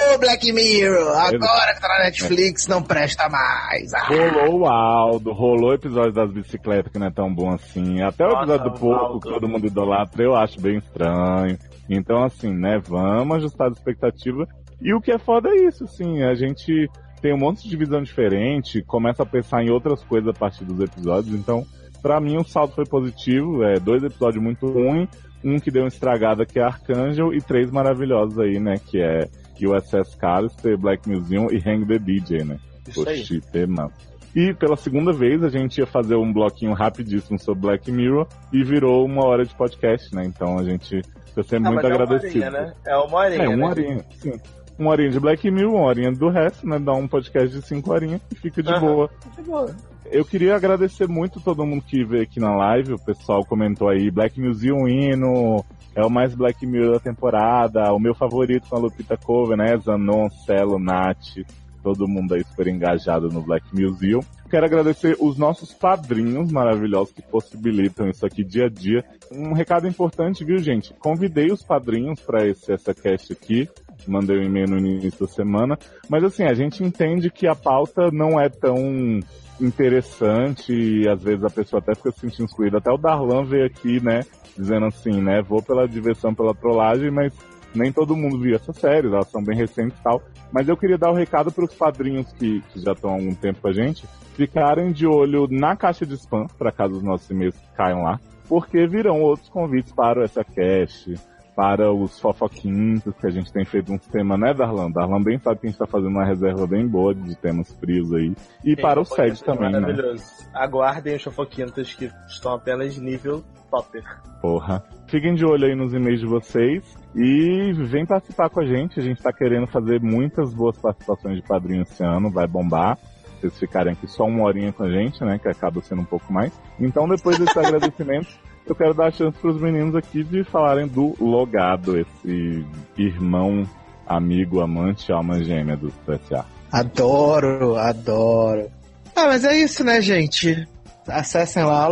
estragou 0.00 0.18
Black 0.18 0.52
Mirror, 0.52 1.16
agora 1.16 1.74
que 1.74 1.80
tá 1.80 1.88
na 1.88 2.04
Netflix 2.04 2.66
não 2.66 2.82
presta 2.82 3.28
mais. 3.28 3.92
Ah. 3.92 4.06
Rolou 4.06 4.60
o 4.60 4.66
Aldo, 4.66 5.32
rolou 5.32 5.70
o 5.70 5.74
episódio 5.74 6.12
das 6.12 6.32
bicicletas 6.32 6.90
que 6.90 6.98
não 6.98 7.06
é 7.06 7.10
tão 7.10 7.32
bom 7.32 7.50
assim. 7.50 8.00
Até 8.02 8.24
o 8.24 8.30
Nossa, 8.30 8.42
episódio 8.42 8.72
do 8.72 8.78
porco 8.78 9.20
que 9.20 9.28
todo 9.28 9.48
mundo 9.48 9.66
idolatra, 9.66 10.22
eu 10.22 10.34
acho 10.34 10.60
bem 10.60 10.78
estranho. 10.78 11.58
Então, 11.88 12.24
assim, 12.24 12.52
né, 12.52 12.80
vamos 12.82 13.36
ajustar 13.38 13.68
a 13.68 13.72
expectativa. 13.72 14.46
E 14.80 14.94
o 14.94 15.00
que 15.00 15.12
é 15.12 15.18
foda 15.18 15.50
é 15.50 15.66
isso, 15.66 15.84
assim, 15.84 16.22
a 16.22 16.34
gente 16.34 16.88
tem 17.20 17.34
um 17.34 17.38
monte 17.38 17.68
de 17.68 17.76
visão 17.76 18.02
diferente, 18.02 18.82
começa 18.82 19.22
a 19.22 19.26
pensar 19.26 19.62
em 19.62 19.70
outras 19.70 20.02
coisas 20.04 20.28
a 20.28 20.38
partir 20.38 20.64
dos 20.64 20.80
episódios. 20.80 21.34
Então, 21.34 21.66
pra 22.00 22.20
mim, 22.20 22.38
o 22.38 22.44
saldo 22.44 22.74
foi 22.74 22.86
positivo. 22.86 23.62
É 23.62 23.78
dois 23.78 24.02
episódios 24.02 24.42
muito 24.42 24.66
ruins, 24.66 25.08
um 25.44 25.58
que 25.58 25.70
deu 25.70 25.82
uma 25.82 25.88
estragada 25.88 26.46
que 26.46 26.58
é 26.58 26.62
Archangel 26.62 27.34
e 27.34 27.42
três 27.42 27.70
maravilhosos 27.70 28.38
aí, 28.38 28.58
né, 28.58 28.76
que 28.78 29.00
é 29.02 29.28
USS 29.66 30.14
Callister, 30.16 30.76
Black 30.78 31.08
Museum 31.08 31.48
e 31.50 31.56
Hang 31.58 31.84
the 31.86 31.98
DJ, 31.98 32.44
né? 32.44 32.58
Isso 32.88 33.08
aí. 33.08 33.20
Oxi, 33.20 33.40
tema. 33.52 33.90
E 34.34 34.54
pela 34.54 34.76
segunda 34.76 35.12
vez 35.12 35.42
a 35.42 35.48
gente 35.48 35.78
ia 35.78 35.86
fazer 35.86 36.14
um 36.14 36.32
bloquinho 36.32 36.72
rapidíssimo 36.72 37.38
sobre 37.38 37.62
Black 37.62 37.90
Mirror 37.90 38.26
e 38.52 38.62
virou 38.62 39.04
uma 39.04 39.26
hora 39.26 39.44
de 39.44 39.54
podcast, 39.54 40.14
né? 40.14 40.24
Então 40.24 40.58
a 40.58 40.62
gente 40.64 41.02
Fica 41.30 41.44
sempre 41.44 41.68
Ah, 41.68 41.72
muito 41.72 41.82
mas 41.84 41.84
é 41.84 41.94
uma 41.94 42.02
agradecido. 42.04 42.44
horinha, 42.44 42.50
né? 42.50 42.74
É 42.84 42.96
uma 42.96 43.18
horinha, 43.18 43.42
É, 43.44 43.48
uma 43.48 43.56
né? 43.56 43.64
horinha, 43.66 44.04
sim. 44.18 44.32
Uma 44.76 44.90
horinha 44.90 45.10
de 45.10 45.20
Black 45.20 45.48
Mirror, 45.48 45.74
uma 45.74 45.84
horinha 45.86 46.10
do 46.10 46.28
resto, 46.28 46.66
né? 46.66 46.76
Dá 46.80 46.92
um 46.92 47.06
podcast 47.06 47.54
de 47.56 47.64
cinco 47.64 47.92
horinhas 47.92 48.20
e 48.32 48.34
fica 48.34 48.60
de 48.60 48.68
Aham. 48.68 48.80
boa. 48.80 49.10
De 49.36 49.42
boa. 49.42 49.76
Eu 50.12 50.24
queria 50.24 50.56
agradecer 50.56 51.06
muito 51.06 51.40
todo 51.40 51.64
mundo 51.64 51.82
que 51.82 52.04
veio 52.04 52.24
aqui 52.24 52.40
na 52.40 52.52
live. 52.54 52.94
O 52.94 52.98
pessoal 52.98 53.44
comentou 53.44 53.88
aí, 53.88 54.10
Black 54.10 54.40
Museum 54.40 54.88
hino, 54.88 55.64
é 55.94 56.04
o 56.04 56.10
mais 56.10 56.34
Black 56.34 56.66
Mirror 56.66 56.94
da 56.94 57.00
temporada, 57.00 57.92
o 57.92 58.00
meu 58.00 58.12
favorito 58.12 58.68
com 58.68 58.76
a 58.76 58.80
Lupita 58.80 59.16
Cover, 59.16 59.56
né? 59.56 59.76
Zanon, 59.78 60.28
Celo, 60.44 60.80
Nath, 60.80 61.44
todo 61.80 62.08
mundo 62.08 62.34
aí 62.34 62.42
super 62.44 62.66
engajado 62.66 63.28
no 63.28 63.40
Black 63.40 63.64
Museum. 63.72 64.20
Quero 64.50 64.66
agradecer 64.66 65.16
os 65.20 65.38
nossos 65.38 65.72
padrinhos 65.72 66.50
maravilhosos 66.50 67.14
que 67.14 67.22
possibilitam 67.22 68.08
isso 68.08 68.26
aqui 68.26 68.42
dia 68.42 68.66
a 68.66 68.68
dia. 68.68 69.04
Um 69.30 69.52
recado 69.52 69.86
importante, 69.86 70.44
viu, 70.44 70.58
gente? 70.58 70.92
Convidei 70.94 71.52
os 71.52 71.62
padrinhos 71.62 72.18
para 72.18 72.44
esse 72.44 72.72
essa 72.72 72.92
cast 72.92 73.32
aqui. 73.32 73.68
Mandei 74.08 74.38
um 74.38 74.42
e-mail 74.42 74.68
no 74.68 74.78
início 74.78 75.26
da 75.26 75.32
semana. 75.32 75.78
Mas 76.08 76.22
assim, 76.24 76.44
a 76.44 76.54
gente 76.54 76.82
entende 76.84 77.30
que 77.30 77.46
a 77.46 77.54
pauta 77.54 78.10
não 78.12 78.40
é 78.40 78.48
tão 78.48 79.20
interessante 79.60 80.72
e 80.72 81.08
às 81.08 81.22
vezes 81.22 81.44
a 81.44 81.50
pessoa 81.50 81.80
até 81.80 81.94
fica 81.94 82.12
se 82.12 82.20
sentindo 82.20 82.46
excluída. 82.46 82.78
Até 82.78 82.90
o 82.90 82.96
Darlan 82.96 83.44
veio 83.44 83.66
aqui, 83.66 84.02
né, 84.02 84.20
dizendo 84.56 84.86
assim, 84.86 85.20
né, 85.20 85.42
vou 85.42 85.62
pela 85.62 85.86
diversão, 85.86 86.34
pela 86.34 86.54
trollagem, 86.54 87.10
mas 87.10 87.32
nem 87.74 87.92
todo 87.92 88.16
mundo 88.16 88.38
viu 88.38 88.56
essas 88.56 88.76
séries, 88.76 89.12
elas 89.12 89.28
são 89.28 89.42
bem 89.42 89.56
recentes 89.56 89.98
e 89.98 90.02
tal. 90.02 90.22
Mas 90.52 90.68
eu 90.68 90.76
queria 90.76 90.98
dar 90.98 91.10
o 91.10 91.14
recado 91.14 91.52
para 91.52 91.64
os 91.64 91.74
padrinhos 91.74 92.32
que, 92.32 92.60
que 92.72 92.80
já 92.80 92.92
estão 92.92 93.10
há 93.10 93.14
algum 93.14 93.34
tempo 93.34 93.60
com 93.60 93.68
a 93.68 93.72
gente, 93.72 94.06
ficarem 94.34 94.90
de 94.92 95.06
olho 95.06 95.46
na 95.48 95.76
caixa 95.76 96.04
de 96.04 96.14
spam, 96.14 96.46
para 96.58 96.72
caso 96.72 96.96
os 96.96 97.02
nossos 97.02 97.30
e-mails 97.30 97.54
caiam 97.76 98.02
lá, 98.02 98.18
porque 98.48 98.86
virão 98.86 99.20
outros 99.20 99.48
convites 99.48 99.92
para 99.92 100.24
essa 100.24 100.42
cast, 100.42 101.14
para 101.54 101.92
os 101.92 102.18
fofoquintos, 102.18 103.14
que 103.16 103.26
a 103.26 103.30
gente 103.30 103.52
tem 103.52 103.64
feito 103.64 103.92
um 103.92 103.98
tema, 103.98 104.36
né, 104.36 104.54
Darlan? 104.54 104.90
Darlan 104.90 105.22
bem 105.22 105.38
sabe 105.38 105.60
que 105.60 105.66
a 105.66 105.70
gente 105.70 105.78
tá 105.78 105.86
fazendo 105.86 106.10
uma 106.10 106.24
reserva 106.24 106.66
bem 106.66 106.86
boa 106.86 107.14
de 107.14 107.34
temas 107.36 107.72
frios 107.74 108.12
aí. 108.12 108.34
E 108.64 108.74
Sim, 108.74 108.82
para 108.82 109.00
o 109.00 109.04
SED 109.04 109.42
também, 109.44 109.70
né? 109.70 109.80
Maravilhoso. 109.80 110.24
Aguardem 110.54 111.16
os 111.16 111.22
fofoquintas 111.22 111.94
que 111.94 112.10
estão 112.28 112.54
apenas 112.54 112.96
nível 112.96 113.44
topper. 113.70 114.04
Porra. 114.40 114.82
Fiquem 115.06 115.34
de 115.34 115.44
olho 115.44 115.66
aí 115.66 115.74
nos 115.74 115.92
e-mails 115.92 116.20
de 116.20 116.26
vocês 116.26 116.96
e 117.14 117.72
vem 117.72 118.06
participar 118.06 118.48
com 118.48 118.60
a 118.60 118.66
gente. 118.66 118.98
A 118.98 119.02
gente 119.02 119.22
tá 119.22 119.32
querendo 119.32 119.66
fazer 119.66 120.00
muitas 120.00 120.52
boas 120.54 120.76
participações 120.78 121.36
de 121.36 121.42
padrinho 121.42 121.82
esse 121.82 122.02
ano, 122.02 122.30
vai 122.30 122.46
bombar. 122.46 122.98
Vocês 123.40 123.58
ficarem 123.58 123.94
aqui 123.94 124.06
só 124.06 124.24
uma 124.24 124.44
horinha 124.44 124.72
com 124.72 124.82
a 124.82 124.90
gente, 124.90 125.24
né? 125.24 125.38
Que 125.38 125.48
acaba 125.48 125.80
sendo 125.80 126.02
um 126.02 126.04
pouco 126.04 126.30
mais. 126.32 126.52
Então, 126.78 127.08
depois 127.08 127.38
desses 127.38 127.56
agradecimentos, 127.56 128.38
eu 128.70 128.76
quero 128.76 128.94
dar 128.94 129.06
a 129.06 129.10
chance 129.10 129.36
pros 129.38 129.60
meninos 129.60 129.94
aqui 129.96 130.22
de 130.22 130.44
falarem 130.44 130.86
do 130.86 131.14
Logado, 131.20 131.98
esse 131.98 132.64
irmão, 132.96 133.68
amigo, 134.06 134.60
amante, 134.60 135.12
alma 135.12 135.42
gêmea 135.42 135.76
do 135.76 135.92
SA. 136.28 136.44
Adoro, 136.70 137.76
adoro. 137.76 138.70
Ah, 139.14 139.26
mas 139.26 139.44
é 139.44 139.56
isso, 139.56 139.82
né, 139.82 140.00
gente? 140.00 140.66
Acessem 141.08 141.64
lá. 141.64 141.88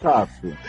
Sassi. 0.00 0.56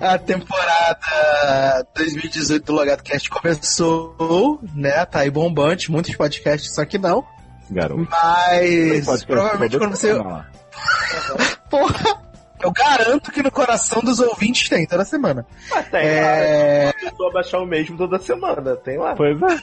A 0.00 0.18
temporada 0.18 1.86
2018 1.94 2.64
do 2.64 2.72
Logado 2.72 3.02
Cast 3.02 3.28
começou, 3.28 4.60
né? 4.74 5.04
Tá 5.04 5.20
aí 5.20 5.30
bombante, 5.30 5.90
muitos 5.90 6.14
podcasts, 6.14 6.74
só 6.74 6.84
que 6.84 6.96
não. 6.96 7.24
Garoto. 7.70 8.08
Mas 8.10 9.24
provavelmente 9.24 9.76
quando 9.76 9.96
você. 9.96 10.12
Porra! 11.70 12.22
Eu 12.62 12.72
garanto 12.72 13.30
que 13.30 13.42
no 13.42 13.50
coração 13.50 14.00
dos 14.00 14.20
ouvintes 14.20 14.68
tem 14.68 14.86
toda 14.86 15.04
semana. 15.04 15.44
Mas 15.70 15.86
tem 15.88 16.00
É. 16.00 16.84
lá, 16.84 16.90
a 16.90 17.10
pessoa 17.10 17.32
baixar 17.32 17.58
o 17.60 17.66
mesmo 17.66 17.96
toda 17.98 18.18
semana, 18.18 18.76
tem 18.76 18.96
lá. 18.96 19.14
Pois 19.14 19.36
é. 19.42 19.58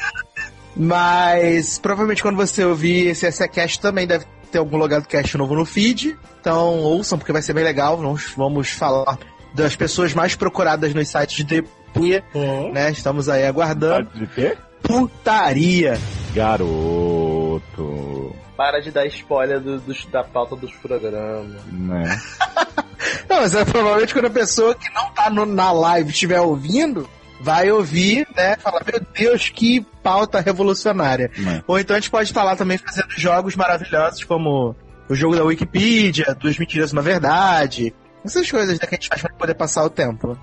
Mas 0.76 1.80
provavelmente 1.80 2.22
quando 2.22 2.36
você 2.36 2.64
ouvir 2.64 3.08
esse 3.08 3.30
SCCast 3.32 3.80
também 3.80 4.06
deve 4.08 4.26
ter 4.52 4.60
algum 4.60 4.78
logado 4.78 5.08
cast 5.08 5.36
novo 5.38 5.56
no 5.56 5.66
feed. 5.66 6.18
Então 6.40 6.80
ouçam, 6.80 7.18
porque 7.18 7.32
vai 7.34 7.42
ser 7.42 7.54
bem 7.54 7.64
legal. 7.64 7.98
Vamos, 7.98 8.34
vamos 8.38 8.70
falar 8.70 9.18
das 9.54 9.76
pessoas 9.76 10.14
mais 10.14 10.36
procuradas 10.36 10.94
nos 10.94 11.08
sites 11.10 11.44
de 11.46 11.64
punha, 11.94 12.24
né? 12.72 12.92
Estamos 12.92 13.28
aí 13.30 13.46
aguardando. 13.46 14.10
De 14.14 14.28
quê? 14.28 14.56
Putaria. 14.84 16.00
Garoto. 16.34 18.31
Para 18.62 18.80
de 18.80 18.92
dar 18.92 19.08
spoiler 19.08 19.60
do- 19.60 19.80
dos- 19.80 20.06
da 20.06 20.24
pauta 20.24 20.56
dos 20.56 20.72
programas. 20.74 21.48
Né? 21.72 22.22
Não, 23.28 23.38
mas 23.42 23.56
é 23.56 23.66
provavelmente 23.66 24.14
quando 24.14 24.26
a 24.28 24.30
pessoa 24.30 24.76
que 24.76 24.88
não 24.94 25.10
tá 25.14 25.32
no- 25.32 25.48
na 25.48 25.72
live 25.72 26.12
estiver 26.12 26.40
ouvindo, 26.42 27.10
vai 27.42 27.72
ouvir, 27.72 28.28
né? 28.36 28.56
Falar, 28.58 28.84
meu 28.86 29.02
Deus, 29.18 29.50
que 29.50 29.82
pauta 30.04 30.40
revolucionária. 30.40 31.32
Né? 31.38 31.64
Ou 31.66 31.80
então 31.80 31.96
a 31.96 32.00
gente 32.00 32.12
pode 32.12 32.30
estar 32.30 32.44
lá 32.44 32.56
também 32.56 32.78
fazendo 32.78 33.10
jogos 33.18 33.56
maravilhosos, 33.56 34.24
como 34.26 34.76
o 35.10 35.16
jogo 35.16 35.36
da 35.36 35.44
Wikipedia, 35.44 36.36
Duas 36.40 36.60
Mentiras 36.60 36.92
Uma 36.94 37.02
Verdade. 37.02 37.96
Essas 38.24 38.50
coisas 38.52 38.80
né, 38.80 38.86
que 38.86 38.94
a 38.94 38.98
gente 38.98 39.08
faz 39.10 39.22
pra 39.24 39.34
poder 39.34 39.56
passar 39.56 39.84
o 39.84 39.90
tempo. 39.90 40.38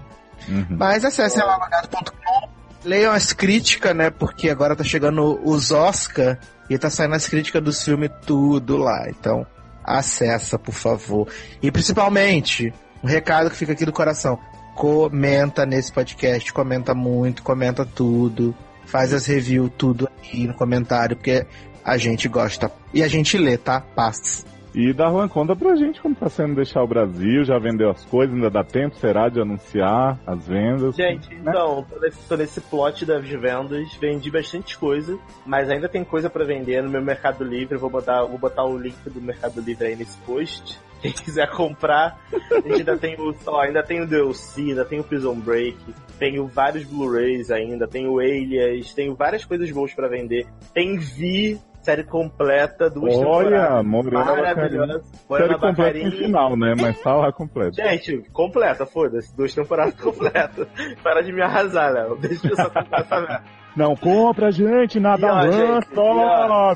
Uhum. 0.49 0.67
Mas 0.71 1.05
acessem 1.05 1.45
lá 1.45 1.57
logado.com, 1.57 2.49
leiam 2.85 3.13
as 3.13 3.33
críticas, 3.33 3.95
né? 3.95 4.11
Porque 4.11 4.51
agora 4.51 4.75
tá 4.75 4.83
chegando 4.83 5.41
os 5.49 5.71
Oscar 5.71 6.37
e 6.69 6.79
tá 6.79 6.91
saindo 6.91 7.15
as 7.15 7.27
críticas 7.27 7.63
dos 7.63 7.83
filmes 7.83 8.11
tudo 8.27 8.77
lá. 8.77 9.09
Então, 9.09 9.47
acessa, 9.85 10.59
por 10.59 10.75
favor. 10.75 11.29
E 11.63 11.71
principalmente, 11.71 12.73
um 13.03 13.07
recado 13.07 13.51
que 13.51 13.57
fica 13.57 13.73
aqui 13.73 13.85
do 13.85 13.93
coração. 13.93 14.39
Comenta 14.75 15.67
nesse 15.67 15.93
podcast, 15.93 16.53
comenta 16.53 16.95
muito, 16.95 17.43
comenta 17.43 17.85
tudo. 17.85 18.55
Faz 18.85 19.13
as 19.13 19.27
reviews, 19.27 19.71
tudo 19.77 20.07
aqui 20.07 20.47
no 20.47 20.55
comentário, 20.55 21.17
porque 21.17 21.45
a 21.85 21.97
gente 21.97 22.29
gosta. 22.29 22.71
E 22.93 23.03
a 23.03 23.09
gente 23.09 23.37
lê, 23.37 23.57
tá? 23.57 23.81
Paz. 23.81 24.45
E 24.75 24.93
Darlan, 24.93 25.29
conta 25.29 25.57
pra 25.57 25.75
gente 25.77 26.01
como 26.01 26.15
tá 26.15 26.29
sendo 26.29 26.55
deixar 26.55 26.83
o 26.83 26.87
Brasil, 26.87 27.45
já 27.45 27.59
vendeu 27.59 27.91
as 27.91 28.05
coisas, 28.05 28.35
ainda 28.35 28.51
dá 28.51 28.63
tempo, 28.63 28.97
será, 28.97 29.29
de 29.29 29.41
anunciar 29.41 30.19
as 30.27 30.47
vendas? 30.47 30.95
Gente, 30.95 31.35
então, 31.35 31.87
tô 32.29 32.37
nesse, 32.37 32.61
plot 32.61 33.05
das 33.07 33.27
vendas, 33.29 33.95
vendi 34.01 34.31
bastante 34.31 34.79
coisa, 34.79 35.19
mas 35.47 35.71
ainda 35.71 35.89
tem 35.89 36.05
coisa 36.05 36.29
pra 36.29 36.45
vender 36.45 36.83
no 36.83 36.91
meu 36.91 37.03
Mercado 37.03 37.45
Livre. 37.45 37.79
Vou 37.79 37.91
botar, 37.91 38.25
vou 38.25 38.39
botar 38.39 38.65
o 38.65 38.77
link 38.77 38.97
do 39.09 39.21
Mercado 39.21 39.61
Livre 39.61 39.87
aí 39.87 39.97
nesse 39.97 40.19
post. 40.19 40.79
Quem 41.01 41.13
quiser 41.13 41.49
comprar, 41.51 42.19
a 42.51 42.61
gente 42.61 42.81
ainda 42.81 42.99
tem 42.99 43.15
o, 43.21 43.35
ó, 43.47 43.61
ainda 43.61 43.85
tem 43.85 44.03
o 44.03 44.07
DLC, 44.07 44.63
ainda 44.63 44.85
tem 44.85 44.99
o 44.99 45.05
Prison 45.05 45.37
Break, 45.37 45.79
tenho 46.19 46.47
vários 46.49 46.85
Blu-rays 46.85 47.53
ainda, 47.53 47.87
tenho 47.87 48.19
Alias, 48.19 48.93
tenho 48.95 49.15
várias 49.15 49.45
coisas 49.45 49.71
boas 49.71 49.95
pra 49.95 50.09
vender. 50.09 50.47
Tem 50.75 50.99
Vi, 50.99 51.61
série 51.83 52.05
completa, 52.05 52.91
duas 52.91 53.15
Olha, 53.17 53.51
temporadas 53.51 53.87
Morena 53.87 54.25
maravilhosas. 54.25 55.07
Série 55.07 55.29
Morena 55.29 55.59
completa 55.59 55.99
no 55.99 56.13
final, 56.13 56.57
né? 56.57 56.75
Mas 56.81 57.01
tá 57.01 57.15
lá 57.15 57.33
completa. 57.33 57.73
Gente, 57.73 58.23
completa, 58.33 58.87
foda-se. 58.87 59.37
Duas 59.37 59.55
temporadas 59.55 59.95
completas. 60.01 60.67
Para 61.03 61.23
de 61.23 61.33
me 61.33 61.43
arrasar, 61.43 61.93
Léo. 61.93 62.17
Deixa 62.17 62.49
eu 62.49 62.57
só 62.57 62.65
comprar 62.65 63.01
essa 63.01 63.21
merda. 63.21 63.45
Não, 63.77 63.95
compra, 63.95 64.51
gente, 64.51 64.99
nada 64.99 65.25
E, 65.25 65.31
lança! 65.31 65.87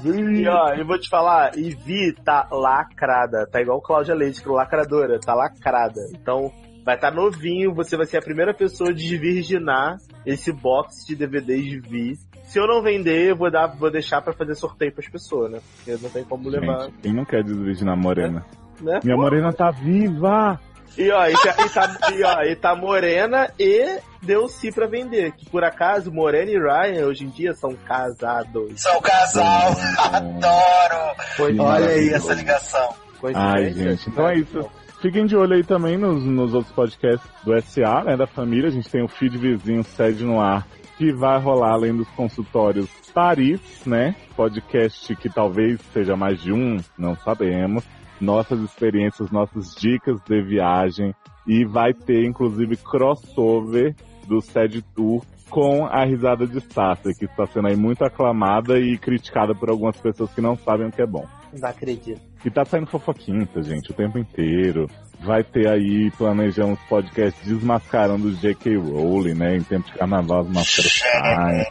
E 0.05 0.49
ó, 0.49 0.75
eu 0.75 0.87
vou 0.87 0.99
te 1.01 1.09
falar, 1.09 1.59
e 1.59 1.71
Vi 1.71 2.13
tá 2.25 2.47
lacrada. 2.51 3.45
Tá 3.51 3.61
igual 3.61 3.81
Cláudia 3.81 4.15
Leite, 4.15 4.41
que 4.41 4.49
é 4.49 4.53
lacradora. 4.53 5.19
Tá 5.19 5.35
lacrada. 5.35 6.01
Então, 6.15 6.53
vai 6.85 6.95
estar 6.95 7.11
tá 7.11 7.17
novinho. 7.17 7.75
Você 7.75 7.97
vai 7.97 8.07
ser 8.07 8.19
a 8.19 8.23
primeira 8.23 8.55
pessoa 8.55 8.91
a 8.91 8.93
desvirginar 8.93 9.97
esse 10.25 10.53
box 10.53 11.05
de 11.07 11.17
DVDs 11.17 11.65
de 11.65 11.81
Vi. 11.81 12.13
Se 12.53 12.59
eu 12.59 12.67
não 12.67 12.83
vender, 12.83 13.31
eu 13.31 13.35
vou, 13.35 13.51
dar, 13.51 13.67
vou 13.67 13.91
deixar 13.91 14.21
pra 14.21 14.35
fazer 14.35 14.55
sorteio 14.55 14.93
pras 14.93 15.09
pessoas, 15.09 15.51
né? 15.51 15.61
Porque 15.75 16.03
não 16.03 16.11
tem 16.11 16.23
como 16.23 16.51
levar. 16.51 16.83
Gente, 16.83 16.99
quem 17.01 17.15
não 17.15 17.25
quer 17.25 17.43
desvirginar 17.43 17.95
a 17.95 17.97
Morena? 17.97 18.45
Né? 18.79 19.01
Minha 19.03 19.17
Morena 19.17 19.55
tá 19.55 19.71
viva! 19.71 20.61
E 20.99 21.11
ó, 21.11 21.27
e 21.27 21.33
tá, 21.33 21.55
e 21.65 21.69
tá, 21.71 22.13
e 22.13 22.23
ó, 22.23 22.43
e 22.43 22.55
tá 22.55 22.77
Morena 22.77 23.51
e 23.59 23.99
deu 24.21 24.51
si 24.51 24.71
pra 24.71 24.87
vender. 24.87 25.33
Que 25.33 25.49
por 25.49 25.65
acaso, 25.65 26.13
Morena 26.13 26.51
e 26.51 26.59
Ryan 26.59 27.07
hoje 27.07 27.25
em 27.25 27.31
dia 27.31 27.55
são 27.55 27.75
casados. 27.75 28.83
São 28.83 29.01
casal, 29.01 29.73
adoro! 30.13 31.17
Foi 31.39 31.59
Olha 31.59 31.87
aí 31.87 32.11
essa 32.11 32.35
ligação. 32.35 32.95
Ai, 33.35 33.73
gente, 33.73 34.11
então 34.11 34.29
é 34.29 34.37
isso. 34.37 34.71
Fiquem 35.01 35.25
de 35.25 35.35
olho 35.35 35.55
aí 35.55 35.65
também 35.65 35.97
nos, 35.97 36.23
nos 36.23 36.53
outros 36.53 36.75
podcasts 36.75 37.27
do 37.45 37.59
SA, 37.63 38.05
né, 38.05 38.15
da 38.15 38.27
família. 38.27 38.69
A 38.69 38.73
gente 38.73 38.91
tem 38.91 39.03
o 39.03 39.09
Feed 39.09 39.39
Vizinho 39.39 39.83
Sede 39.83 40.23
no 40.23 40.39
Ar, 40.39 40.67
que 40.97 41.13
vai 41.13 41.39
rolar 41.41 41.73
além 41.73 41.97
dos 41.97 42.09
consultórios 42.11 42.89
Paris, 43.13 43.61
né? 43.85 44.15
Podcast 44.37 45.15
que 45.17 45.29
talvez 45.29 45.81
seja 45.93 46.17
mais 46.17 46.41
de 46.41 46.53
um, 46.53 46.79
não 46.97 47.15
sabemos. 47.17 47.85
Nossas 48.21 48.61
experiências, 48.61 49.31
nossas 49.31 49.75
dicas 49.75 50.21
de 50.23 50.43
viagem. 50.43 51.15
E 51.47 51.65
vai 51.65 51.93
ter, 51.93 52.25
inclusive, 52.25 52.77
crossover 52.77 53.95
do 54.27 54.41
Sede 54.41 54.81
Tour 54.95 55.23
com 55.51 55.85
a 55.85 56.05
risada 56.05 56.47
de 56.47 56.61
Sasha, 56.61 57.13
que 57.19 57.27
está 57.27 57.47
sendo 57.47 57.69
aí 57.69 57.77
muito 57.77 58.05
aclamada 58.05 58.79
e 58.79 58.97
criticada 58.97 59.55
por 59.55 59.69
algumas 59.69 59.97
pessoas 60.01 60.33
que 60.33 60.41
não 60.41 60.57
sabem 60.57 60.87
o 60.87 60.93
que 60.93 61.03
é 61.03 61.07
bom. 61.07 61.27
Não 61.53 61.69
acredito. 61.69 62.21
E 62.45 62.51
tá 62.51 62.65
saindo 62.65 62.87
fofoquinta, 62.87 63.63
gente, 63.63 63.91
o 63.91 63.95
tempo 63.95 64.19
inteiro. 64.19 64.89
Vai 65.21 65.45
ter 65.45 65.69
aí, 65.69 66.11
planejamos 66.19 66.79
podcasts 66.89 67.47
desmascarando 67.47 68.29
o 68.29 68.35
J.K. 68.35 68.77
Rowling, 68.77 69.35
né? 69.35 69.57
Em 69.57 69.63
tempo 69.63 69.87
de 69.87 69.97
carnaval, 69.97 70.41
as 70.41 70.49
máscaras 70.49 70.99
saem. 70.99 71.67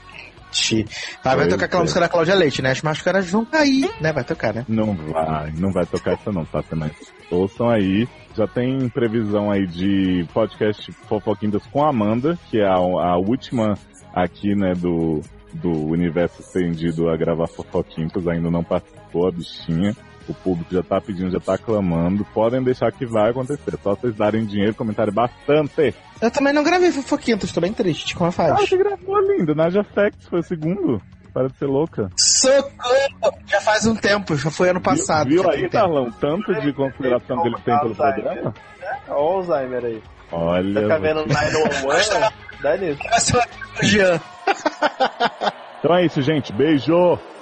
Gente, 0.51 0.85
Vai, 1.23 1.47
tocar 1.47 1.65
aquela 1.65 1.81
é. 1.81 1.83
música 1.83 1.99
da 2.01 2.09
Cláudia 2.09 2.35
Leite, 2.35 2.61
né? 2.61 2.71
As 2.71 2.81
máscaras 2.81 3.29
vão 3.29 3.45
cair, 3.45 3.89
né? 4.01 4.11
Vai 4.11 4.23
tocar, 4.23 4.53
né? 4.53 4.65
Não 4.67 4.93
vai, 4.93 5.51
não 5.57 5.71
vai 5.71 5.85
tocar 5.85 6.13
essa 6.13 6.31
não, 6.31 6.43
tá? 6.45 6.63
Mas 6.75 6.91
ouçam 7.31 7.69
aí. 7.69 8.07
Já 8.35 8.47
tem 8.47 8.87
previsão 8.89 9.51
aí 9.51 9.65
de 9.65 10.25
podcast 10.33 10.91
Fofoquintas 11.07 11.65
com 11.67 11.83
a 11.83 11.89
Amanda, 11.89 12.37
que 12.49 12.59
é 12.59 12.65
a, 12.65 12.75
a 12.75 13.17
última 13.17 13.77
aqui, 14.13 14.55
né, 14.55 14.73
do, 14.73 15.21
do 15.53 15.71
universo 15.71 16.41
estendido 16.41 17.09
a 17.09 17.17
gravar 17.17 17.47
Fofoquintas. 17.47 18.27
Ainda 18.27 18.51
não 18.51 18.63
participou 18.63 19.00
a 19.27 19.31
bichinha. 19.31 19.95
O 20.29 20.33
público 20.33 20.73
já 20.73 20.83
tá 20.83 21.01
pedindo, 21.01 21.31
já 21.31 21.39
tá 21.39 21.57
clamando. 21.57 22.23
Podem 22.25 22.63
deixar 22.63 22.91
que 22.91 23.05
vai 23.05 23.31
acontecer. 23.31 23.77
Só 23.81 23.95
vocês 23.95 24.15
darem 24.15 24.45
dinheiro, 24.45 24.75
comentário 24.75 25.11
bastante. 25.11 25.93
Eu 26.21 26.31
também 26.31 26.53
não 26.53 26.63
gravei 26.63 26.91
fofoquintas, 26.91 27.51
tô 27.51 27.59
bem 27.59 27.73
triste. 27.73 28.15
Como 28.15 28.31
faz? 28.31 28.51
Ah, 28.51 28.55
você 28.57 28.77
gravou, 28.77 29.19
linda. 29.19 29.55
Naja 29.55 29.83
Facts 29.83 30.27
foi 30.29 30.39
o 30.39 30.43
segundo. 30.43 31.01
Para 31.33 31.47
de 31.47 31.57
ser 31.57 31.65
louca. 31.65 32.09
Socorro! 32.17 33.37
Já 33.47 33.61
faz 33.61 33.87
um 33.87 33.95
tempo, 33.95 34.35
já 34.35 34.51
foi 34.51 34.69
ano 34.69 34.81
passado. 34.81 35.29
Viu 35.29 35.43
já 35.43 35.51
aí. 35.51 35.69
Carlão? 35.69 36.11
Tanto 36.11 36.53
de 36.61 36.73
consideração 36.73 37.41
que 37.41 37.47
ele 37.47 37.57
tem 37.63 37.79
pelo 37.79 37.95
programa? 37.95 38.53
Olha 39.07 39.17
o 39.17 39.37
Alzheimer 39.37 39.85
aí. 39.85 40.03
Olha. 40.31 40.87
Tá 40.87 40.97
vendo 40.97 41.25
você. 41.25 41.83
911? 41.83 42.33
Dá 42.61 42.77
nisso. 42.77 42.99
Então 45.79 45.95
é 45.95 46.05
isso, 46.05 46.21
gente. 46.21 46.53
Beijo! 46.53 47.17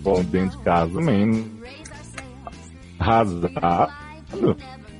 bom 0.00 0.22
dentro 0.24 0.58
de 0.58 0.64
casa 0.64 0.92
também. 0.92 1.52
Arrasado. 2.98 3.92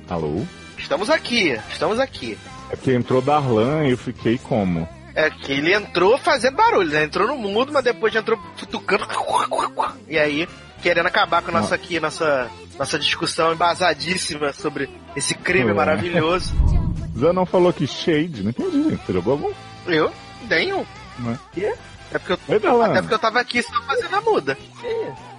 Alô? 0.09 0.45
Estamos 0.77 1.09
aqui, 1.09 1.59
estamos 1.69 1.99
aqui. 1.99 2.37
É 2.69 2.75
que 2.75 2.93
entrou 2.93 3.21
Darlan 3.21 3.85
e 3.85 3.91
eu 3.91 3.97
fiquei 3.97 4.37
como? 4.37 4.87
É 5.15 5.29
que 5.29 5.51
ele 5.51 5.73
entrou 5.73 6.17
fazendo 6.17 6.55
barulho, 6.55 6.91
né? 6.91 7.03
Entrou 7.03 7.27
no 7.27 7.37
mudo, 7.37 7.73
mas 7.73 7.83
depois 7.83 8.13
já 8.13 8.19
entrou 8.19 8.39
futucando. 8.55 9.07
E 10.07 10.17
aí, 10.17 10.47
querendo 10.81 11.07
acabar 11.07 11.41
com 11.41 11.49
a 11.49 11.59
nossa 11.59 11.75
aqui, 11.75 11.99
nossa, 11.99 12.49
nossa 12.77 12.99
discussão 12.99 13.53
embasadíssima 13.53 14.53
sobre 14.53 14.89
esse 15.15 15.33
crime 15.33 15.71
Ué. 15.71 15.73
maravilhoso. 15.73 16.53
Zé 17.17 17.33
não 17.33 17.45
falou 17.45 17.73
que 17.73 17.87
Shade, 17.87 18.43
não 18.43 18.51
entendi, 18.51 18.91
gente. 18.91 19.05
Você 19.05 19.13
jogou 19.13 19.33
algum? 19.33 19.51
Eu? 19.87 20.11
Nenhum. 20.47 20.85
Não 21.19 21.31
é? 21.31 21.39
Quê? 21.53 21.73
Até 22.09 22.19
porque, 22.19 22.67
eu, 22.67 22.81
até 22.81 23.01
porque 23.01 23.13
eu 23.13 23.19
tava 23.19 23.39
aqui 23.39 23.61
só 23.61 23.81
fazendo 23.83 24.15
a 24.15 24.21
muda. 24.21 24.57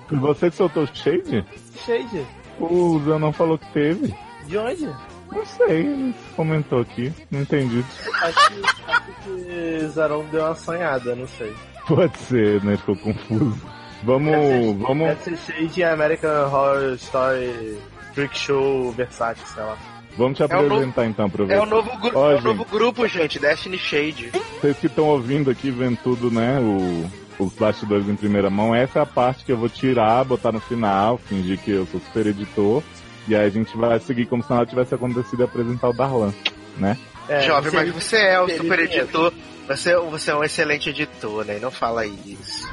Foi 0.07 0.19
você 0.19 0.51
que 0.51 0.57
soltou 0.57 0.87
Shade? 0.87 1.45
Shade? 1.85 2.27
O 2.61 3.01
Zé 3.05 3.19
não 3.19 3.33
falou 3.33 3.59
que 3.59 3.67
teve. 3.73 4.15
De 4.47 4.59
onde? 4.59 4.87
Não 5.31 5.45
sei, 5.45 6.15
comentou 6.35 6.81
aqui. 6.81 7.13
Não 7.31 7.41
entendi. 7.41 7.85
Acho 8.23 8.51
que, 8.51 8.63
acho 8.91 9.13
que 9.25 9.87
Zaron 9.89 10.25
deu 10.31 10.45
uma 10.45 10.55
sonhada, 10.55 11.15
não 11.15 11.29
sei. 11.29 11.55
Pode 11.87 12.19
ser, 12.19 12.63
né? 12.65 12.77
Ficou 12.77 12.97
confuso. 12.97 13.61
Vamos, 14.03 14.79
vamos. 14.81 15.09
Deve 15.09 15.37
ser 15.37 15.37
Shade 15.37 15.85
American 15.85 16.47
Horror 16.47 16.95
Story 16.95 17.79
Freak 18.15 18.39
Show 18.39 18.93
Versátil, 18.93 19.47
sei 19.47 19.63
lá. 19.63 19.77
Vamos 20.19 20.37
te 20.37 20.43
É 20.43 20.47
o 20.47 20.49
novo- 20.49 20.75
apresentar 20.75 21.07
então 21.07 21.31
pra 21.31 21.45
ver. 21.45 21.55
É 21.55 21.61
o 21.61 21.65
novo, 21.67 21.97
gru 21.99 22.11
Ó, 22.19 22.31
é 22.31 22.35
o 22.35 22.37
gente, 22.37 22.45
novo 22.45 22.65
grupo, 22.65 23.07
gente, 23.07 23.39
Destiny 23.39 23.79
Shade. 23.79 24.33
Vocês 24.61 24.77
que 24.77 24.87
estão 24.89 25.05
ouvindo 25.07 25.49
aqui, 25.51 25.71
vendo 25.71 25.97
tudo, 26.03 26.29
né? 26.31 26.59
O, 26.59 27.45
os 27.45 27.53
bastidores 27.55 28.09
em 28.09 28.17
primeira 28.17 28.51
mão, 28.51 28.75
essa 28.75 28.99
é 28.99 29.03
a 29.03 29.07
parte 29.07 29.45
que 29.45 29.53
eu 29.53 29.57
vou 29.57 29.69
tirar, 29.69 30.25
botar 30.25 30.51
no 30.51 30.59
final, 30.61 31.19
fingir 31.19 31.57
que 31.61 31.71
eu 31.71 31.87
sou 31.87 32.01
super 32.01 32.27
editor. 32.27 32.83
E 33.29 33.37
aí 33.37 33.47
a 33.47 33.51
gente 33.51 33.77
vai 33.77 34.01
seguir 34.01 34.27
como 34.27 34.43
se 34.43 34.51
nada 34.51 34.67
tivesse 34.67 34.93
acontecido 34.95 35.41
e 35.41 35.45
apresentar 35.45 35.89
o 35.89 35.93
Darlan, 35.93 36.35
né? 36.77 36.99
É, 37.29 37.43
Jovem, 37.43 37.71
mas 37.73 37.91
você 37.93 38.17
é 38.17 38.41
o 38.41 38.49
super 38.49 38.81
editor. 38.81 39.33
Você, 39.69 39.95
você 39.97 40.31
é 40.31 40.35
um 40.35 40.43
excelente 40.43 40.91
editor, 40.91 41.45
né? 41.45 41.59
Não 41.61 41.71
fala 41.71 42.05
isso. 42.07 42.67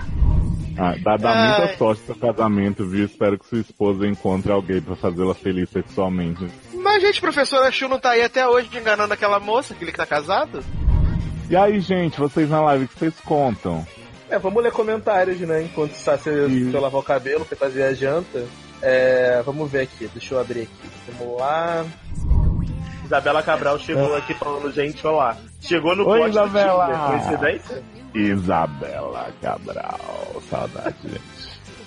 Ah, 0.78 0.96
dá, 1.02 1.16
dá 1.18 1.36
muita 1.36 1.78
sorte 1.78 2.02
seu 2.06 2.16
casamento, 2.16 2.86
viu? 2.88 3.06
Espero 3.06 3.38
que 3.38 3.46
sua 3.48 3.60
esposa 3.60 4.08
encontre 4.08 4.52
alguém 4.52 4.82
pra 4.82 4.96
fazê-la 4.96 5.34
feliz 5.36 5.70
sexualmente. 5.70 6.46
Mas, 6.86 7.02
gente, 7.02 7.20
professora 7.20 7.72
Chu 7.72 7.88
não 7.88 7.98
tá 7.98 8.12
aí 8.12 8.22
até 8.22 8.48
hoje 8.48 8.70
enganando 8.72 9.12
aquela 9.12 9.40
moça, 9.40 9.74
aquele 9.74 9.92
que 9.92 9.98
tá 9.98 10.06
casado? 10.06 10.64
E 11.50 11.56
aí, 11.56 11.80
gente, 11.80 12.20
vocês 12.20 12.48
na 12.48 12.62
live, 12.62 12.86
o 12.86 12.88
que 12.88 13.00
vocês 13.00 13.20
contam? 13.22 13.84
É, 14.30 14.38
vamos 14.38 14.62
ler 14.62 14.72
comentários, 14.72 15.40
né? 15.40 15.64
Enquanto 15.64 15.94
Sassi 15.94 16.30
Isso. 16.30 16.72
foi 16.72 16.80
lavar 16.80 17.02
o 17.02 17.04
cabelo, 17.04 17.44
foi 17.44 17.58
fazer 17.58 17.82
a 17.82 17.94
janta. 17.94 18.46
É, 18.84 19.42
vamos 19.44 19.72
ver 19.72 19.82
aqui, 19.82 20.08
deixa 20.14 20.36
eu 20.36 20.40
abrir 20.40 20.62
aqui. 20.62 20.90
Vamos 21.18 21.40
lá. 21.40 21.84
Isabela 23.04 23.42
Cabral 23.42 23.80
chegou 23.80 24.16
aqui 24.16 24.36
falando, 24.36 24.72
gente, 24.72 25.06
olha 25.08 25.16
lá. 25.16 25.38
Chegou 25.60 25.96
no 25.96 26.08
Oi, 26.08 26.30
Isabela. 26.30 26.86
Tinder, 26.86 27.10
coincidência? 27.10 27.84
Isabela 28.14 29.34
Cabral. 29.42 30.44
Saudade, 30.48 30.96
gente. 31.02 31.22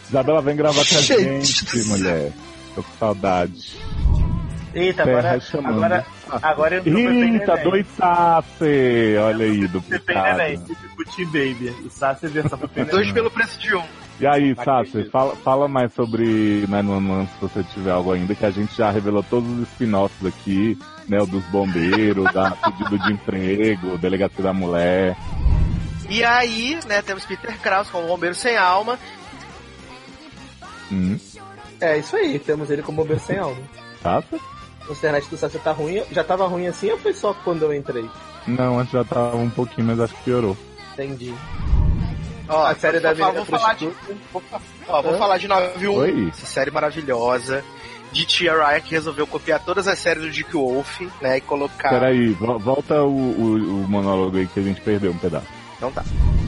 Isabela, 0.08 0.42
vem 0.42 0.56
gravar 0.56 0.84
com 0.84 0.96
a 0.96 0.98
Gente 1.02 1.84
mulher. 1.86 2.32
Tô 2.74 2.82
com 2.82 2.92
saudade. 2.98 3.78
Eita, 4.74 5.02
agora, 5.02 5.40
chamando. 5.40 5.84
agora, 5.84 6.06
agora 6.42 6.76
entrou 6.76 6.94
o 6.94 7.06
Pepe 7.06 7.32
Eita, 7.32 7.56
dois! 7.58 7.86
Olha 8.00 9.44
aí, 9.46 9.60
Pepe 9.60 9.68
duplicado. 9.68 10.38
Neném, 10.38 10.58
tipo 10.58 11.04
Team 11.16 11.26
Baby. 11.30 11.74
O 11.86 11.90
Sassi 11.90 12.26
é 12.26 12.28
versão 12.28 12.58
Pepe 12.58 12.80
Neném. 12.80 12.90
Dois 12.90 13.12
pelo 13.12 13.30
preço 13.30 13.58
de 13.58 13.74
um. 13.74 13.82
E 14.20 14.26
aí, 14.26 14.54
Sassi, 14.56 15.04
fala, 15.10 15.36
fala 15.36 15.68
mais 15.68 15.92
sobre 15.94 16.66
911 16.68 17.30
se 17.30 17.40
você 17.40 17.62
tiver 17.72 17.92
algo 17.92 18.12
ainda, 18.12 18.34
que 18.34 18.44
a 18.44 18.50
gente 18.50 18.76
já 18.76 18.90
revelou 18.90 19.22
todos 19.22 19.48
os 19.58 19.68
spin-offs 19.68 20.26
aqui, 20.26 20.76
né? 21.08 21.18
O 21.22 21.26
dos 21.26 21.44
bombeiros, 21.46 22.32
da 22.32 22.50
pedido 22.50 22.98
de 22.98 23.12
emprego, 23.12 23.96
delegacia 23.98 24.42
da 24.42 24.52
mulher. 24.52 25.16
E 26.10 26.24
aí, 26.24 26.78
né, 26.88 27.02
temos 27.02 27.24
Peter 27.26 27.56
Krause 27.60 27.90
como 27.90 28.06
bombeiro 28.06 28.34
sem 28.34 28.56
alma. 28.56 28.98
Hum, 30.90 31.18
É, 31.80 31.98
isso 31.98 32.16
aí, 32.16 32.38
temos 32.38 32.70
ele 32.70 32.82
como 32.82 32.96
bombeiro 33.02 33.22
sem 33.22 33.38
alma. 33.38 33.60
Sassi? 34.02 34.40
A 34.88 34.92
internet 34.92 35.28
do 35.28 35.36
Sassi 35.36 35.58
tá 35.58 35.72
ruim. 35.72 36.02
Já 36.10 36.24
tava 36.24 36.46
ruim 36.46 36.66
assim 36.66 36.90
ou 36.90 36.98
foi 36.98 37.12
só 37.12 37.34
quando 37.44 37.62
eu 37.62 37.74
entrei? 37.74 38.08
Não, 38.46 38.78
antes 38.78 38.92
já 38.92 39.04
tava 39.04 39.36
um 39.36 39.50
pouquinho, 39.50 39.86
mas 39.86 40.00
acho 40.00 40.14
que 40.14 40.22
piorou. 40.24 40.56
Entendi. 40.94 41.34
Ó, 42.48 42.64
A 42.64 42.74
série 42.74 42.98
da 43.00 43.12
vou, 43.12 43.18
falar- 43.26 43.32
vou 43.34 43.44
falar 43.44 43.74
de, 43.74 43.90
vou, 44.32 44.42
ó, 44.88 45.02
vou 45.02 45.14
Hã? 45.14 45.18
falar 45.18 45.36
de 45.38 45.46
91, 45.48 45.94
Oi? 45.96 46.28
essa 46.32 46.46
série 46.46 46.70
maravilhosa. 46.70 47.62
De 48.10 48.24
Tia 48.24 48.54
Ryan 48.54 48.80
que 48.80 48.92
resolveu 48.92 49.26
copiar 49.26 49.60
todas 49.62 49.86
as 49.86 49.98
séries 49.98 50.22
do 50.22 50.30
Dick 50.30 50.50
Wolf, 50.54 50.98
né, 51.20 51.36
e 51.36 51.40
colocar... 51.42 51.90
Peraí, 51.90 52.30
vo- 52.32 52.58
volta 52.58 53.02
o, 53.02 53.08
o, 53.10 53.82
o 53.84 53.86
monólogo 53.86 54.38
aí 54.38 54.46
que 54.46 54.58
a 54.58 54.62
gente 54.62 54.80
perdeu 54.80 55.10
um 55.10 55.18
pedaço. 55.18 55.46
Não 55.78 55.92
tá. 55.92 56.02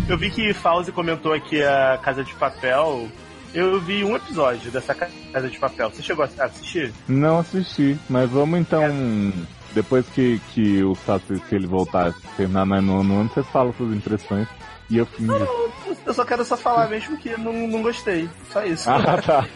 Eu 0.09 0.17
vi 0.17 0.31
que 0.31 0.55
Fauzi 0.55 0.91
comentou 0.91 1.35
aqui 1.35 1.63
a 1.63 1.99
Casa 2.03 2.25
de 2.25 2.33
Papel. 2.33 3.07
Eu 3.53 3.81
vi 3.81 4.05
um 4.05 4.15
episódio 4.15 4.71
dessa 4.71 4.95
Ca- 4.95 5.09
Casa 5.33 5.49
de 5.49 5.59
Papel. 5.59 5.91
Você 5.91 6.03
chegou 6.03 6.25
a 6.25 6.45
assistir? 6.45 6.93
Não 7.09 7.41
assisti, 7.41 7.99
mas 8.09 8.31
vamos 8.31 8.61
então. 8.61 8.83
Depois 9.73 10.07
que, 10.09 10.41
que 10.53 10.83
o 10.83 10.95
Sassi, 10.97 11.41
se 11.49 11.55
ele 11.55 11.67
voltar 11.67 12.09
a 12.09 12.13
terminar 12.37 12.65
no 12.67 12.75
ano, 13.01 13.21
ano, 13.21 13.31
você 13.33 13.43
fala 13.43 13.73
suas 13.77 13.93
impressões 13.95 14.49
e 14.89 14.99
eu 14.99 15.07
finjo. 15.07 15.33
Eu 16.05 16.13
só 16.15 16.25
quero 16.25 16.45
só 16.45 16.57
falar 16.57 16.89
mesmo 16.89 17.17
que 17.19 17.37
não, 17.37 17.53
não 17.53 17.83
gostei. 17.83 18.29
Só 18.53 18.65
isso. 18.65 18.89
Ah, 18.91 19.19
tá. 19.23 19.47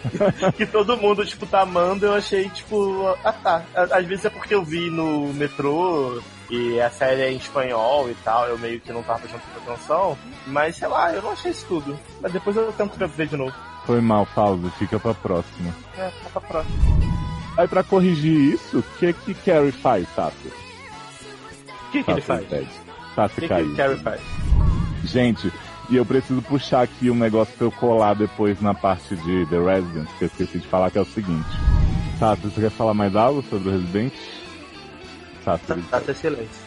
que 0.52 0.66
todo 0.66 0.96
mundo, 0.96 1.24
tipo, 1.26 1.46
tá 1.46 1.62
amando, 1.62 2.06
eu 2.06 2.14
achei, 2.14 2.48
tipo, 2.50 3.16
ah 3.24 3.32
tá. 3.32 3.62
Às 3.74 4.04
vezes 4.06 4.24
é 4.24 4.30
porque 4.30 4.54
eu 4.54 4.64
vi 4.64 4.88
no 4.90 5.32
metrô 5.34 6.20
e 6.50 6.80
a 6.80 6.90
série 6.90 7.22
é 7.22 7.32
em 7.32 7.36
espanhol 7.36 8.08
e 8.08 8.14
tal, 8.24 8.46
eu 8.48 8.58
meio 8.58 8.80
que 8.80 8.92
não 8.92 9.02
tava 9.02 9.20
prestando 9.20 9.42
atenção. 9.66 10.16
Mas 10.46 10.76
sei 10.76 10.86
lá, 10.88 11.12
eu 11.12 11.22
não 11.22 11.30
achei 11.32 11.50
isso 11.50 11.66
tudo. 11.66 11.98
Mas 12.20 12.32
depois 12.32 12.56
eu 12.56 12.72
tento 12.72 12.96
ver 13.08 13.26
de 13.26 13.36
novo. 13.36 13.54
Foi 13.86 14.00
mal, 14.00 14.24
Fausto, 14.26 14.70
fica 14.78 14.98
pra 14.98 15.12
próxima. 15.14 15.74
É, 15.98 16.10
tá 16.10 16.30
pra 16.32 16.40
próxima. 16.40 16.74
Aí 17.56 17.68
pra 17.68 17.84
corrigir 17.84 18.54
isso, 18.54 18.78
o 18.78 18.82
que 18.98 19.12
que 19.12 19.34
Carrie 19.34 19.70
faz, 19.72 20.06
Sassi? 20.14 20.48
O 20.48 21.90
que, 21.92 22.02
que 22.02 22.10
ele 22.10 22.20
faz? 22.20 22.46
Sassi 23.14 23.32
O 23.32 23.34
que, 23.34 23.40
que 23.42 23.48
caiu. 23.48 23.72
o 23.72 23.76
Carrie 23.76 23.96
faz? 23.98 24.20
Gente, 25.04 25.52
E 25.90 25.96
eu 25.96 26.04
preciso 26.06 26.40
puxar 26.42 26.80
aqui 26.82 27.10
um 27.10 27.14
negócio 27.14 27.54
pra 27.58 27.66
eu 27.66 27.70
colar 27.72 28.14
depois 28.14 28.58
na 28.60 28.72
parte 28.72 29.14
de 29.16 29.44
The 29.46 29.58
Resident, 29.58 30.08
que 30.18 30.24
eu 30.24 30.26
esqueci 30.28 30.58
de 30.58 30.66
falar, 30.66 30.90
que 30.90 30.96
é 30.98 31.02
o 31.02 31.04
seguinte. 31.04 31.46
Tá, 32.18 32.34
você 32.34 32.58
quer 32.62 32.70
falar 32.70 32.94
mais 32.94 33.14
algo 33.14 33.42
sobre 33.50 33.68
o 33.68 33.72
Resident? 33.72 34.12
Tá, 35.44 35.58
tá 35.58 35.76
até 35.98 36.14
silêncio. 36.14 36.64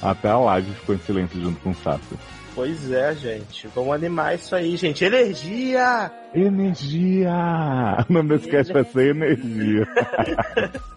Até 0.00 0.30
a 0.30 0.38
live 0.38 0.72
ficou 0.74 0.94
em 0.94 0.98
silêncio 0.98 1.40
junto 1.42 1.60
com 1.60 1.70
o 1.70 1.74
Sassi. 1.74 2.18
Pois 2.54 2.90
é, 2.92 3.14
gente. 3.14 3.66
Vamos 3.74 3.94
animar 3.94 4.34
isso 4.34 4.54
aí, 4.54 4.76
gente. 4.76 5.04
Energia! 5.04 6.10
Energia! 6.34 7.32
O 8.08 8.12
nome 8.12 8.30
desse 8.30 8.48
cast 8.48 8.72
vai 8.72 8.84
ser 8.84 9.14
Energia. 9.16 9.88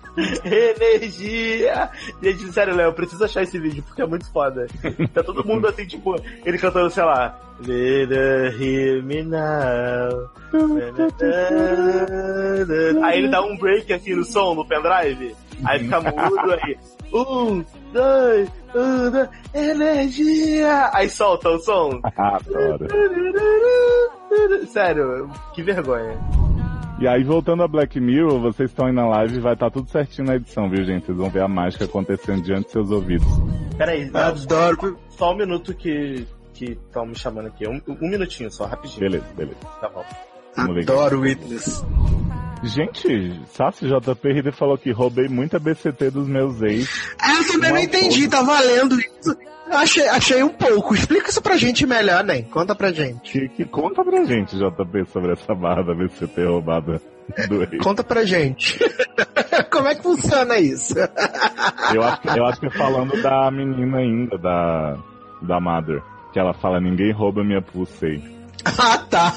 Energia! 0.45 1.89
Gente, 2.21 2.51
sério, 2.51 2.75
Léo, 2.75 2.87
eu 2.87 2.93
preciso 2.93 3.23
achar 3.23 3.43
esse 3.43 3.59
vídeo 3.59 3.83
porque 3.83 4.01
é 4.01 4.05
muito 4.05 4.29
foda. 4.31 4.67
Tá 5.13 5.23
todo 5.23 5.45
mundo 5.45 5.67
assim, 5.67 5.85
tipo, 5.85 6.15
ele 6.45 6.57
cantando, 6.57 6.89
sei 6.89 7.03
lá. 7.03 7.39
Little 7.59 8.61
hear 8.61 9.01
me 9.03 9.23
now. 9.23 10.29
Aí 13.03 13.19
ele 13.19 13.29
dá 13.29 13.41
um 13.41 13.57
break 13.57 13.93
assim 13.93 14.13
no 14.13 14.25
som, 14.25 14.55
no 14.55 14.65
pendrive. 14.65 15.35
Aí 15.63 15.79
fica 15.79 16.01
mudo 16.01 16.51
aí. 16.51 16.77
Um, 17.13 17.63
dois, 17.95 18.49
um, 18.75 19.11
dois, 19.11 19.29
energia! 19.53 20.89
Aí 20.93 21.09
solta 21.09 21.49
o 21.49 21.59
som. 21.59 22.01
Adoro. 22.17 22.87
Sério, 24.67 25.31
que 25.53 25.63
vergonha. 25.63 26.19
E 26.99 27.07
aí, 27.07 27.23
voltando 27.23 27.63
a 27.63 27.67
Black 27.67 27.99
Mirror, 27.99 28.39
vocês 28.39 28.69
estão 28.69 28.85
aí 28.85 28.93
na 28.93 29.05
live, 29.07 29.39
vai 29.39 29.53
estar 29.53 29.69
tudo 29.69 29.89
certinho 29.89 30.27
na 30.27 30.35
edição, 30.35 30.69
viu, 30.69 30.83
gente? 30.85 31.05
Vocês 31.05 31.17
vão 31.17 31.29
ver 31.29 31.41
a 31.41 31.47
mágica 31.47 31.85
acontecendo 31.85 32.41
diante 32.41 32.67
de 32.67 32.71
seus 32.71 32.89
ouvidos. 32.89 33.27
Peraí, 33.77 34.09
Adoro. 34.13 34.97
só 35.09 35.33
um 35.33 35.37
minuto 35.37 35.73
que 35.73 36.25
que 36.53 36.71
estão 36.71 37.05
me 37.05 37.15
chamando 37.15 37.47
aqui. 37.47 37.67
Um, 37.67 37.81
um 37.87 38.09
minutinho 38.09 38.49
só, 38.49 38.65
rapidinho. 38.65 39.01
Beleza, 39.01 39.25
beleza. 39.35 39.57
Tá 39.81 39.89
bom. 39.89 40.03
Vamos 40.55 40.75
ver 40.75 40.81
Adoro 40.83 41.19
Witness. 41.19 41.85
Gente, 42.65 43.41
Sassi 43.53 43.85
JP 43.87 44.33
Rida 44.33 44.51
falou 44.51 44.77
que 44.77 44.91
roubei 44.91 45.27
muita 45.27 45.59
BCT 45.59 46.09
dos 46.09 46.27
meus 46.27 46.61
ex. 46.61 46.89
Ah, 47.19 47.35
eu 47.35 47.47
também 47.51 47.71
não 47.71 47.79
entendi, 47.79 48.27
tá 48.27 48.41
valendo 48.41 48.99
isso. 48.99 49.37
Achei, 49.71 50.07
achei 50.07 50.43
um 50.43 50.49
pouco. 50.49 50.93
Explica 50.93 51.29
isso 51.29 51.41
pra 51.41 51.57
gente 51.57 51.85
melhor, 51.85 52.23
né? 52.23 52.41
Conta 52.43 52.75
pra 52.75 52.91
gente. 52.91 53.31
Que, 53.31 53.49
que 53.49 53.65
conta 53.65 54.03
pra 54.03 54.23
gente, 54.23 54.55
JP, 54.57 55.05
sobre 55.11 55.33
essa 55.33 55.53
barra 55.55 55.83
da 55.83 55.93
BCT 55.93 56.45
roubada 56.45 57.01
do 57.47 57.63
ex. 57.63 57.83
Conta 57.83 58.03
pra 58.03 58.25
gente. 58.25 58.79
Como 59.71 59.87
é 59.87 59.95
que 59.95 60.03
funciona 60.03 60.57
isso? 60.57 60.95
Eu 61.93 62.03
acho, 62.03 62.21
que, 62.21 62.39
eu 62.39 62.45
acho 62.45 62.59
que 62.59 62.69
falando 62.71 63.21
da 63.21 63.49
menina 63.51 63.97
ainda, 63.97 64.37
da, 64.37 64.97
da 65.41 65.59
Mother. 65.59 66.01
Que 66.31 66.39
ela 66.39 66.53
fala, 66.53 66.79
ninguém 66.79 67.11
rouba 67.11 67.43
minha 67.43 67.61
pulsei. 67.61 68.21
ah, 68.65 68.97
tá. 68.97 69.33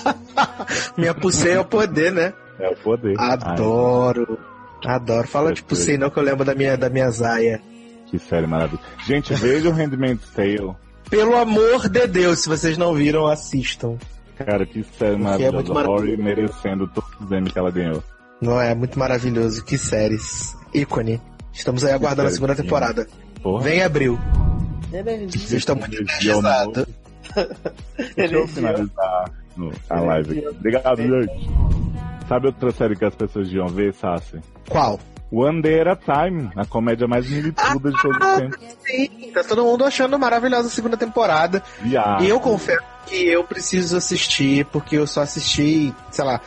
Minha 0.96 1.14
pulseira 1.14 1.58
é 1.58 1.60
o 1.60 1.64
poder, 1.64 2.12
né? 2.12 2.32
É 2.58 2.68
o 2.68 2.76
poder. 2.76 3.14
Adoro. 3.18 4.38
Adoro. 4.84 5.28
Fala 5.28 5.52
de 5.52 5.62
pulseira 5.62 6.00
não 6.00 6.10
que 6.10 6.18
eu 6.18 6.22
lembro 6.22 6.44
da 6.44 6.54
minha, 6.54 6.76
da 6.76 6.88
minha 6.88 7.10
zaia. 7.10 7.60
Ai, 7.62 7.78
que 8.06 8.18
série 8.18 8.46
maravilhosa. 8.46 8.88
Gente, 9.06 9.34
veja 9.34 9.68
o 9.68 9.72
Handmaid's 9.72 10.30
Tale. 10.30 10.74
Pelo 11.10 11.36
amor 11.36 11.88
de 11.88 12.06
Deus, 12.06 12.40
se 12.40 12.48
vocês 12.48 12.76
não 12.76 12.94
viram, 12.94 13.26
assistam. 13.26 13.96
Cara, 14.36 14.64
que 14.66 14.82
série 14.82 15.14
é 15.14 15.16
muito 15.16 15.72
maravilhosa. 15.72 15.86
Rory 15.86 16.16
maravilhoso. 16.16 16.22
merecendo 16.22 16.88
todos 16.88 17.10
os 17.20 17.32
Emmy 17.32 17.50
que 17.50 17.58
ela 17.58 17.70
ganhou. 17.70 18.02
Não 18.40 18.60
é? 18.60 18.74
Muito 18.74 18.98
maravilhoso. 18.98 19.64
Que 19.64 19.76
séries. 19.76 20.56
Ícone. 20.72 21.20
Estamos 21.52 21.84
aí 21.84 21.92
aguardando 21.92 22.28
a 22.28 22.30
segunda 22.30 22.54
temporada. 22.54 23.06
Porra. 23.42 23.64
Vem 23.64 23.82
abril. 23.82 24.18
Eu 24.92 25.58
estou 25.58 25.76
muito 25.76 25.94
Energia 25.94 26.34
ao 26.34 26.40
energizado. 26.40 26.88
Deixa 28.16 28.34
eu 28.34 28.48
finalizar 28.48 29.30
a 29.90 30.00
live 30.00 30.38
aqui. 30.38 30.48
Obrigado, 30.48 31.02
gente. 31.02 31.50
Sabe 32.28 32.46
outra 32.48 32.70
série 32.72 32.94
que 32.94 33.04
as 33.04 33.14
pessoas 33.14 33.48
deviam 33.48 33.68
ver, 33.68 33.94
Sassi? 33.94 34.38
Qual? 34.68 35.00
One 35.30 35.62
Day 35.62 35.80
at 35.80 35.88
a 35.88 35.96
Time, 35.96 36.50
a 36.56 36.64
comédia 36.64 37.06
mais 37.06 37.28
milituda 37.28 37.90
de 37.90 38.02
todos 38.02 38.18
os 38.18 38.36
tempos. 38.36 38.58
Sim, 38.86 39.30
tá 39.32 39.44
todo 39.44 39.64
mundo 39.64 39.84
achando 39.84 40.18
maravilhosa 40.18 40.68
a 40.68 40.70
segunda 40.70 40.96
temporada. 40.96 41.62
Viado. 41.80 42.24
E 42.24 42.28
eu 42.28 42.38
confesso 42.40 42.82
que 43.06 43.26
eu 43.28 43.44
preciso 43.44 43.96
assistir, 43.96 44.66
porque 44.66 44.96
eu 44.96 45.06
só 45.06 45.22
assisti, 45.22 45.94
sei 46.10 46.24
lá, 46.24 46.40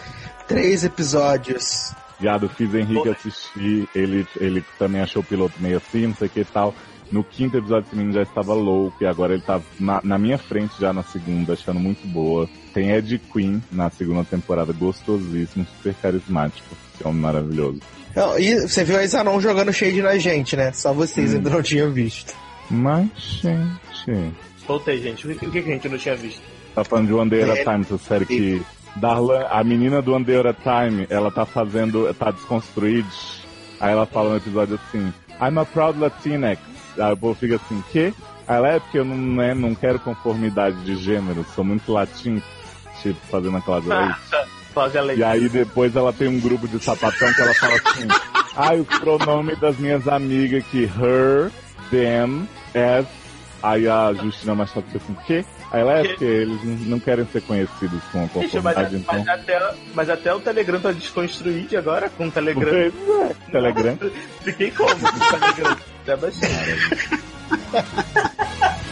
três 0.47 0.83
episódios. 0.83 1.93
Viado, 2.19 2.47
fiz 2.49 2.73
Henrique 2.73 3.09
assistir, 3.09 3.89
ele, 3.95 4.27
ele 4.39 4.63
também 4.77 5.01
achou 5.01 5.23
o 5.23 5.25
piloto 5.25 5.55
meio 5.59 5.77
assim, 5.77 6.07
não 6.07 6.15
sei 6.15 6.27
o 6.27 6.29
que 6.29 6.41
e 6.41 6.45
tal. 6.45 6.73
No 7.11 7.23
quinto 7.23 7.57
episódio 7.57 7.88
esse 7.88 7.95
menino 7.95 8.13
já 8.13 8.23
estava 8.23 8.53
louco 8.53 8.95
e 9.01 9.05
agora 9.05 9.33
ele 9.33 9.41
tá 9.41 9.59
na, 9.79 9.99
na 10.03 10.17
minha 10.17 10.38
frente 10.38 10.73
já 10.79 10.93
na 10.93 11.03
segunda, 11.03 11.53
achando 11.53 11.79
muito 11.79 12.07
boa. 12.07 12.47
Tem 12.73 12.91
Ed 12.91 13.19
Queen 13.31 13.61
na 13.71 13.89
segunda 13.89 14.23
temporada, 14.23 14.71
gostosíssimo, 14.71 15.65
super 15.77 15.93
carismático. 15.95 16.75
É 17.03 17.07
um 17.07 17.13
maravilhoso. 17.13 17.79
Não, 18.15 18.38
E 18.39 18.67
você 18.67 18.83
viu 18.83 18.97
a 18.97 19.03
Isanon 19.03 19.39
jogando 19.39 19.73
shade 19.73 20.01
na 20.01 20.17
gente, 20.17 20.55
né? 20.55 20.71
Só 20.71 20.93
vocês 20.93 21.33
ainda 21.33 21.49
não 21.49 21.61
tinham 21.61 21.91
visto. 21.91 22.33
Mas, 22.69 23.09
gente. 23.41 24.33
Voltei, 24.65 25.01
gente. 25.01 25.27
O 25.27 25.35
que, 25.35 25.45
o 25.45 25.51
que 25.51 25.59
a 25.59 25.61
gente 25.61 25.89
não 25.89 25.97
tinha 25.97 26.15
visto? 26.15 26.41
Tá 26.73 26.83
falando 26.83 27.07
de 27.07 27.13
One 27.13 27.29
Day 27.29 27.43
at 27.43 27.49
a 27.49 27.71
Time, 27.71 27.81
essa 27.81 27.97
série 27.97 28.25
que. 28.25 28.61
Darlan, 28.95 29.45
a 29.49 29.63
menina 29.63 30.01
do 30.01 30.13
One 30.13 30.23
Day 30.23 30.38
at 30.38 30.45
a 30.45 30.53
Time, 30.53 31.07
ela 31.09 31.31
tá 31.31 31.45
fazendo. 31.45 32.13
tá 32.13 32.31
desconstruída. 32.31 33.07
Aí 33.79 33.91
ela 33.91 34.05
fala 34.05 34.31
no 34.31 34.38
episódio 34.38 34.79
assim: 34.88 35.13
I'm 35.41 35.57
a 35.59 35.65
proud 35.65 35.99
Latinx. 35.99 36.70
Aí 36.99 37.13
o 37.13 37.18
povo 37.18 37.35
fica 37.35 37.55
assim: 37.55 37.84
quê? 37.91 38.13
Aí 38.47 38.57
ela 38.57 38.68
é 38.69 38.80
porque 38.80 38.99
eu 38.99 39.05
não, 39.05 39.15
né, 39.15 39.53
não 39.53 39.73
quero 39.76 39.99
conformidade 39.99 40.84
de 40.84 40.95
gênero, 40.97 41.45
sou 41.55 41.63
muito 41.63 41.91
latim, 41.93 42.41
tipo, 43.01 43.19
fazendo 43.30 43.61
leis. 43.88 44.15
Cláudia 44.73 45.01
Leite. 45.01 45.19
E 45.19 45.23
aí 45.23 45.49
depois 45.49 45.95
ela 45.95 46.13
tem 46.13 46.27
um 46.30 46.39
grupo 46.39 46.68
de 46.68 46.80
sapatão 46.84 47.34
que 47.34 47.41
ela 47.41 47.53
fala 47.53 47.73
assim: 47.76 48.07
ai, 48.55 48.80
o 48.80 48.85
pronome 48.85 49.55
das 49.57 49.77
minhas 49.77 50.07
amigas 50.07 50.63
que 50.68 50.84
her, 50.84 51.51
them, 51.89 52.47
as. 52.73 53.05
Aí 53.63 53.88
a 53.88 54.11
Justina 54.13 54.55
Machado 54.55 54.88
fica 54.88 54.97
assim, 54.97 55.15
quê? 55.27 55.45
Aí 55.72 55.81
ela 55.81 55.99
é 55.99 56.03
porque 56.07 56.26
eles 56.26 56.88
não- 56.88 56.99
querem 56.99 57.27
ser 57.27 57.41
conhecidos 57.43 58.01
com 58.11 58.18
a 58.18 58.22
Gente, 58.22 58.35
mas, 58.35 58.41
conformidade, 58.51 58.95
então. 58.95 59.13
mas 59.19 59.27
até, 59.27 59.73
mas 59.93 60.09
até 60.09 60.34
o 60.34 60.39
Telegram 60.39 60.80
tá 60.81 60.91
desconstruído 60.91 61.77
agora 61.77 62.09
com 62.09 62.27
o 62.27 62.31
Telegram. 62.31 62.63
Pois 62.72 63.09
é, 63.30 63.35
Telegram. 63.51 63.97
Fiquei 64.41 64.72
como 64.72 64.89
com 64.89 64.95
o 64.95 65.39
Telegram? 65.39 65.77
Até 66.03 66.17
baixei. 66.17 66.49